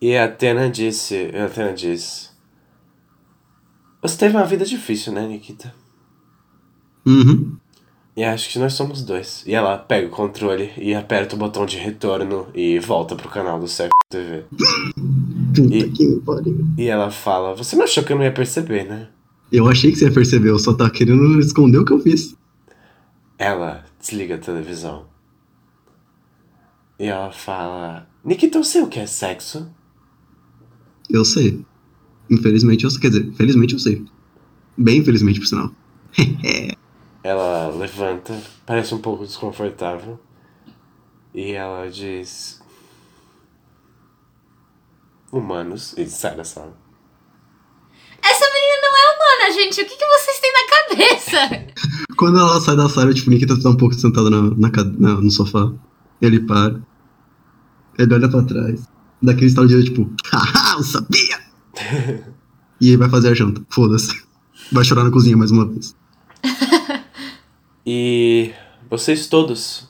E 0.00 0.16
a 0.16 0.24
Atena 0.24 0.70
disse, 0.70 1.30
a 1.34 1.46
Atena 1.46 1.72
diz: 1.72 2.27
Você 4.00 4.16
teve 4.16 4.36
uma 4.36 4.44
vida 4.44 4.64
difícil, 4.64 5.12
né, 5.12 5.26
Nikita? 5.26 5.74
Uhum. 7.06 7.56
E 8.16 8.24
acho 8.24 8.50
que 8.50 8.58
nós 8.58 8.74
somos 8.74 9.02
dois. 9.02 9.44
E 9.46 9.54
ela 9.54 9.78
pega 9.78 10.06
o 10.06 10.10
controle 10.10 10.72
e 10.76 10.94
aperta 10.94 11.36
o 11.36 11.38
botão 11.38 11.64
de 11.64 11.76
retorno 11.76 12.48
e 12.54 12.78
volta 12.78 13.14
pro 13.14 13.28
canal 13.28 13.60
do 13.60 13.68
Sexo 13.68 13.90
TV. 14.10 14.44
E-. 15.70 15.92
E 16.76 16.88
ela 16.88 17.10
fala: 17.10 17.54
Você 17.54 17.76
não 17.76 17.84
achou 17.84 18.02
que 18.02 18.12
eu 18.12 18.16
não 18.16 18.24
ia 18.24 18.32
perceber, 18.32 18.84
né? 18.84 19.08
Eu 19.50 19.68
achei 19.68 19.90
que 19.90 19.98
você 19.98 20.06
ia 20.06 20.12
perceber, 20.12 20.50
eu 20.50 20.58
só 20.58 20.74
tava 20.74 20.90
querendo 20.90 21.38
esconder 21.40 21.78
o 21.78 21.84
que 21.84 21.92
eu 21.92 22.00
fiz. 22.00 22.36
Ela 23.38 23.84
desliga 24.00 24.34
a 24.34 24.38
televisão. 24.38 25.06
E 26.98 27.06
ela 27.06 27.30
fala: 27.30 28.08
Nikita, 28.24 28.58
eu 28.58 28.64
sei 28.64 28.82
o 28.82 28.88
que 28.88 28.98
é 28.98 29.06
sexo. 29.06 29.70
Eu 31.08 31.24
sei. 31.24 31.64
Infelizmente 32.30 32.84
eu 32.84 32.90
sei. 32.90 33.00
Quer 33.00 33.08
dizer, 33.10 33.32
felizmente 33.34 33.74
eu 33.74 33.78
sei. 33.80 34.04
Bem 34.76 34.98
infelizmente, 34.98 35.40
por 35.40 35.46
sinal. 35.46 35.70
Ela 37.22 37.68
levanta, 37.76 38.40
parece 38.64 38.94
um 38.94 38.98
pouco 38.98 39.24
desconfortável. 39.24 40.18
E 41.34 41.52
ela 41.52 41.90
diz: 41.90 42.60
Humanos. 45.32 45.94
E 45.98 46.06
sai 46.06 46.36
da 46.36 46.44
sala. 46.44 46.74
Essa 48.22 48.44
menina 48.46 48.80
não 48.82 48.96
é 48.96 49.14
humana, 49.14 49.52
gente. 49.62 49.80
O 49.82 49.86
que, 49.86 49.96
que 49.96 50.06
vocês 50.06 50.40
têm 50.40 50.52
na 50.52 50.68
cabeça? 51.06 51.74
Quando 52.16 52.38
ela 52.38 52.60
sai 52.60 52.76
da 52.76 52.88
sala, 52.88 53.12
tipo, 53.12 53.28
o 53.28 53.32
Nikita 53.32 53.60
tá 53.60 53.68
um 53.68 53.76
pouco 53.76 53.94
sentado 53.94 54.30
na, 54.30 54.42
na, 54.42 54.70
na- 54.98 55.20
no 55.20 55.30
sofá. 55.30 55.70
Ele 56.20 56.40
para. 56.40 56.80
Ele 57.98 58.14
olha 58.14 58.28
pra 58.28 58.42
trás. 58.42 58.88
Daquele 59.22 59.46
estalo 59.46 59.68
de 59.68 59.84
tipo, 59.84 60.10
haha, 60.32 60.76
eu 60.78 60.82
sabia! 60.84 61.47
E 62.80 62.96
vai 62.96 63.08
fazer 63.08 63.30
a 63.30 63.34
janta. 63.34 63.62
Foda-se. 63.68 64.22
Vai 64.72 64.84
chorar 64.84 65.04
na 65.04 65.10
cozinha 65.10 65.36
mais 65.36 65.50
uma 65.50 65.66
vez. 65.66 65.96
E 67.90 68.52
vocês 68.90 69.28
todos, 69.28 69.88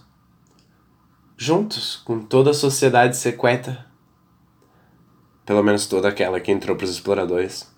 juntos 1.36 1.96
com 2.04 2.20
toda 2.20 2.50
a 2.50 2.54
sociedade 2.54 3.16
secreta, 3.16 3.86
pelo 5.44 5.64
menos 5.64 5.86
toda 5.88 6.06
aquela 6.06 6.38
que 6.38 6.52
entrou 6.52 6.76
pros 6.76 6.90
exploradores, 6.90 7.68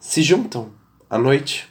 se 0.00 0.22
juntam 0.22 0.70
à 1.10 1.18
noite. 1.18 1.68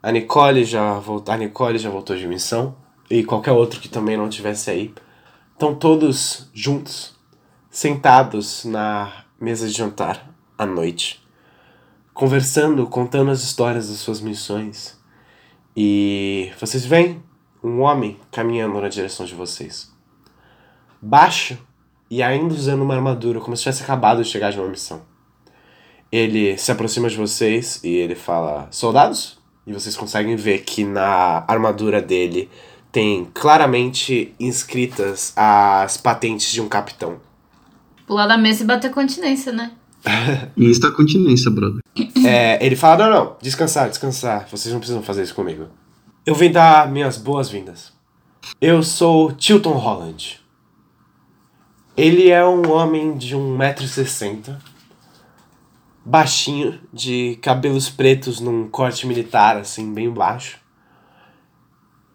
A 0.00 0.12
Nicole 0.12 0.64
já 0.64 1.00
voltou, 1.00 1.34
a 1.34 1.36
Nicole 1.36 1.76
já 1.76 1.90
voltou 1.90 2.16
de 2.16 2.28
missão 2.28 2.76
e 3.10 3.24
qualquer 3.24 3.50
outro 3.50 3.80
que 3.80 3.88
também 3.88 4.16
não 4.16 4.28
tivesse 4.28 4.70
aí. 4.70 4.94
Estão 5.54 5.74
todos 5.74 6.48
juntos, 6.54 7.16
sentados 7.68 8.64
na 8.64 9.24
mesa 9.40 9.66
de 9.66 9.72
jantar 9.72 10.31
à 10.62 10.66
noite, 10.66 11.22
conversando, 12.14 12.86
contando 12.86 13.30
as 13.30 13.42
histórias 13.42 13.88
das 13.88 13.98
suas 13.98 14.20
missões. 14.20 14.98
E 15.76 16.50
vocês 16.58 16.84
veem 16.84 17.22
um 17.62 17.80
homem 17.80 18.18
caminhando 18.30 18.80
na 18.80 18.88
direção 18.88 19.24
de 19.26 19.34
vocês. 19.34 19.92
Baixo 21.00 21.58
e 22.10 22.22
ainda 22.22 22.54
usando 22.54 22.82
uma 22.82 22.94
armadura, 22.94 23.40
como 23.40 23.56
se 23.56 23.62
tivesse 23.62 23.82
acabado 23.82 24.22
de 24.22 24.28
chegar 24.28 24.52
de 24.52 24.60
uma 24.60 24.68
missão. 24.68 25.02
Ele 26.10 26.58
se 26.58 26.70
aproxima 26.70 27.08
de 27.08 27.16
vocês 27.16 27.80
e 27.82 27.88
ele 27.88 28.14
fala: 28.14 28.68
Soldados? 28.70 29.40
E 29.66 29.72
vocês 29.72 29.96
conseguem 29.96 30.36
ver 30.36 30.62
que 30.62 30.84
na 30.84 31.44
armadura 31.48 32.02
dele 32.02 32.50
tem 32.90 33.26
claramente 33.32 34.34
inscritas 34.38 35.32
as 35.34 35.96
patentes 35.96 36.52
de 36.52 36.60
um 36.60 36.68
capitão. 36.68 37.20
Pular 38.06 38.26
da 38.26 38.36
mesa 38.36 38.62
e 38.62 38.66
bater 38.66 38.90
continência, 38.90 39.52
né? 39.52 39.72
E 40.56 40.70
isso 40.70 40.80
tá 40.80 40.90
continência, 40.90 41.50
brother. 41.50 41.80
É, 42.26 42.64
ele 42.64 42.76
fala: 42.76 43.08
Não, 43.08 43.24
não, 43.24 43.36
descansar, 43.40 43.88
descansar. 43.88 44.48
Vocês 44.50 44.72
não 44.72 44.80
precisam 44.80 45.02
fazer 45.02 45.22
isso 45.22 45.34
comigo. 45.34 45.66
Eu 46.26 46.34
vim 46.34 46.50
dar 46.50 46.90
minhas 46.90 47.16
boas-vindas. 47.16 47.92
Eu 48.60 48.82
sou 48.82 49.32
Tilton 49.32 49.72
Holland. 49.72 50.40
Ele 51.96 52.30
é 52.30 52.44
um 52.44 52.70
homem 52.70 53.16
de 53.16 53.36
1,60m, 53.36 54.56
baixinho, 56.04 56.80
de 56.92 57.38
cabelos 57.42 57.90
pretos 57.90 58.40
num 58.40 58.68
corte 58.68 59.06
militar, 59.06 59.56
assim, 59.56 59.92
bem 59.92 60.10
baixo. 60.10 60.58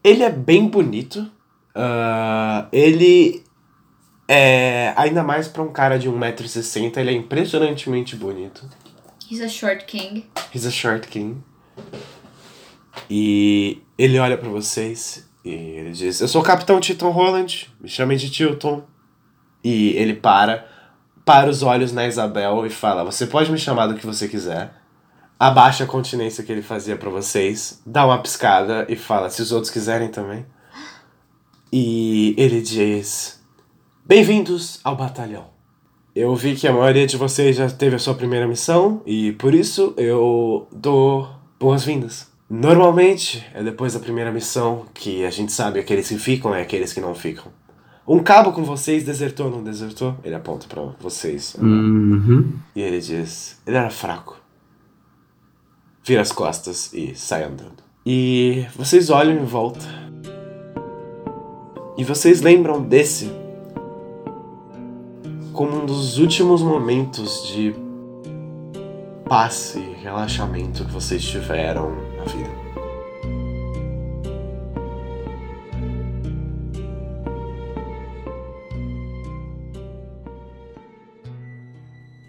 Ele 0.03 0.23
é 0.23 0.30
bem 0.31 0.68
bonito. 0.68 1.30
ah, 1.76 2.68
ele 2.72 3.43
é. 4.27 4.93
Ainda 4.95 5.23
mais 5.23 5.47
pra 5.47 5.63
um 5.63 5.71
cara 5.71 5.97
de 5.97 6.09
1,60m, 6.09 6.97
ele 6.97 7.11
é 7.11 7.13
impressionantemente 7.13 8.15
bonito. 8.15 8.67
He's 9.29 9.41
a 9.41 9.49
short 9.49 9.85
king. 9.85 10.25
He's 10.53 10.65
a 10.65 10.71
short 10.71 11.07
king. 11.07 11.43
E 13.09 13.81
ele 13.97 14.19
olha 14.19 14.37
pra 14.37 14.49
vocês 14.49 15.27
e 15.43 15.49
ele 15.49 15.91
diz: 15.91 16.21
Eu 16.21 16.27
sou 16.27 16.41
o 16.41 16.45
Capitão 16.45 16.79
Tilton 16.79 17.09
Holland, 17.11 17.69
me 17.79 17.87
chamem 17.89 18.17
de 18.17 18.29
Tilton. 18.29 18.83
E 19.63 19.89
ele 19.97 20.13
para, 20.13 20.67
para 21.25 21.49
os 21.49 21.63
olhos 21.63 21.91
na 21.91 22.07
Isabel 22.07 22.65
e 22.65 22.69
fala: 22.69 23.03
Você 23.03 23.27
pode 23.27 23.51
me 23.51 23.57
chamar 23.57 23.87
do 23.87 23.95
que 23.95 24.05
você 24.05 24.27
quiser. 24.27 24.73
Abaixa 25.39 25.83
a 25.83 25.87
continência 25.87 26.43
que 26.43 26.51
ele 26.51 26.61
fazia 26.63 26.97
pra 26.97 27.09
vocês, 27.09 27.81
dá 27.85 28.05
uma 28.05 28.21
piscada 28.21 28.85
e 28.89 28.95
fala: 28.95 29.29
Se 29.29 29.41
os 29.41 29.51
outros 29.51 29.71
quiserem 29.71 30.09
também. 30.09 30.45
E 31.71 32.33
ele 32.37 32.61
diz: 32.61 33.36
Bem-vindos 34.07 34.79
ao 34.85 34.95
batalhão. 34.95 35.47
Eu 36.15 36.34
vi 36.34 36.55
que 36.55 36.65
a 36.65 36.71
maioria 36.71 37.05
de 37.05 37.17
vocês 37.17 37.57
já 37.57 37.69
teve 37.69 37.97
a 37.97 37.99
sua 37.99 38.15
primeira 38.15 38.47
missão 38.47 39.01
e 39.05 39.34
por 39.34 39.53
isso 39.53 39.93
eu 39.97 40.65
dou 40.71 41.27
boas-vindas. 41.59 42.31
Normalmente 42.49 43.45
é 43.53 43.61
depois 43.61 43.95
da 43.95 43.99
primeira 43.99 44.31
missão 44.31 44.85
que 44.93 45.25
a 45.25 45.29
gente 45.29 45.51
sabe 45.51 45.81
aqueles 45.81 46.07
que 46.07 46.17
ficam 46.17 46.55
e 46.55 46.61
aqueles 46.61 46.93
que 46.93 47.01
não 47.01 47.13
ficam. 47.13 47.51
Um 48.07 48.19
cabo 48.19 48.53
com 48.53 48.63
vocês 48.63 49.03
desertou 49.03 49.47
ou 49.47 49.51
não 49.51 49.61
desertou? 49.61 50.15
Ele 50.23 50.35
aponta 50.35 50.67
pra 50.67 50.84
vocês. 51.01 51.57
Uhum. 51.61 52.53
E 52.73 52.81
ele 52.81 53.01
diz: 53.01 53.61
ele 53.67 53.75
era 53.75 53.89
fraco. 53.89 54.39
Vira 56.01 56.21
as 56.21 56.31
costas 56.31 56.93
e 56.93 57.13
sai 57.13 57.43
andando. 57.43 57.84
E 58.05 58.67
vocês 58.73 59.09
olham 59.09 59.34
em 59.34 59.45
volta. 59.45 59.85
E 61.97 62.05
vocês 62.05 62.39
lembram 62.41 62.81
desse 62.81 63.29
como 65.57 65.81
um 65.81 65.85
dos 65.88 66.19
últimos 66.19 66.61
momentos 66.61 67.47
de 67.47 67.73
paz 69.27 69.75
e 69.75 69.79
relaxamento 70.03 70.85
que 70.85 70.91
vocês 70.91 71.23
tiveram 71.23 71.89
na 72.15 72.23
vida. 72.25 72.49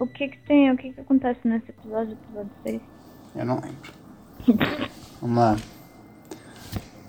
O 0.00 0.06
que 0.06 0.28
que 0.28 0.38
tem, 0.46 0.72
o 0.72 0.76
que 0.78 0.94
que 0.94 1.00
acontece 1.02 1.40
nesse 1.44 1.68
episódio, 1.68 2.14
episódio 2.14 2.50
6? 2.62 2.80
Eu 3.36 3.44
não 3.44 3.56
lembro. 3.56 3.92
Vamos 5.20 5.36
lá. 5.36 5.56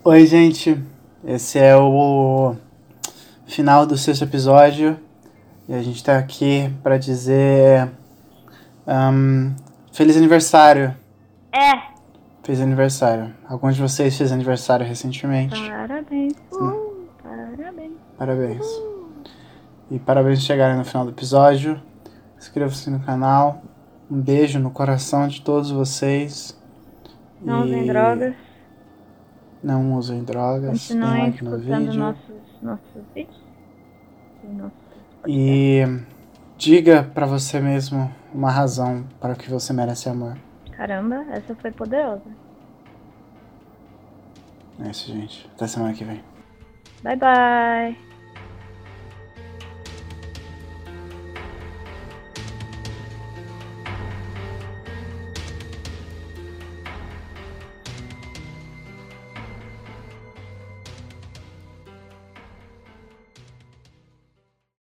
Oi, 0.03 0.25
gente. 0.25 0.77
Esse 1.23 1.59
é 1.59 1.77
o 1.77 2.57
final 3.47 3.85
do 3.85 3.97
sexto 3.97 4.25
episódio. 4.25 4.99
E 5.69 5.73
a 5.75 5.83
gente 5.83 6.03
tá 6.03 6.17
aqui 6.17 6.67
pra 6.81 6.97
dizer. 6.97 7.91
ahn, 8.87 9.53
feliz 9.93 10.17
aniversário. 10.17 10.97
É! 11.53 11.93
Feliz 12.41 12.59
aniversário. 12.59 13.35
Alguns 13.47 13.75
de 13.75 13.81
vocês 13.83 14.17
fez 14.17 14.31
aniversário 14.31 14.83
recentemente. 14.83 15.53
Parabéns. 15.69 16.33
Uh, 16.51 17.05
parabéns. 17.21 17.91
Parabéns. 18.17 18.65
E 19.91 19.99
parabéns 19.99 20.39
por 20.39 20.45
chegarem 20.45 20.75
no 20.75 20.83
final 20.83 21.05
do 21.05 21.11
episódio. 21.11 21.79
Inscreva-se 22.35 22.89
no 22.89 22.99
canal. 23.01 23.61
Um 24.09 24.19
beijo 24.19 24.57
no 24.57 24.71
coração 24.71 25.27
de 25.27 25.39
todos 25.39 25.69
vocês. 25.69 26.59
Não 27.39 27.63
E 27.63 27.69
usem 27.69 27.85
drogas. 27.85 28.35
Não 29.61 29.93
usem 29.93 30.23
drogas, 30.23 30.87
Continuem 30.87 31.23
like 31.25 31.43
no 31.43 31.57
escutando 31.57 31.85
vídeo. 31.85 31.99
nossos, 31.99 32.61
nossos 32.63 33.03
vídeos. 33.13 33.43
E 34.43 34.47
nossos 34.47 34.88
E 35.31 35.83
diga 36.57 37.03
pra 37.03 37.27
você 37.27 37.59
mesmo 37.59 38.11
uma 38.33 38.49
razão 38.49 39.05
para 39.21 39.35
que 39.35 39.47
você 39.47 39.71
merece 39.71 40.09
amor. 40.09 40.35
Caramba, 40.71 41.23
essa 41.29 41.53
foi 41.53 41.69
poderosa. 41.69 42.23
É 44.83 44.89
isso, 44.89 45.11
gente. 45.11 45.47
Até 45.53 45.67
semana 45.67 45.93
que 45.93 46.03
vem. 46.03 46.23
Bye 47.03 47.15
bye. 47.15 48.08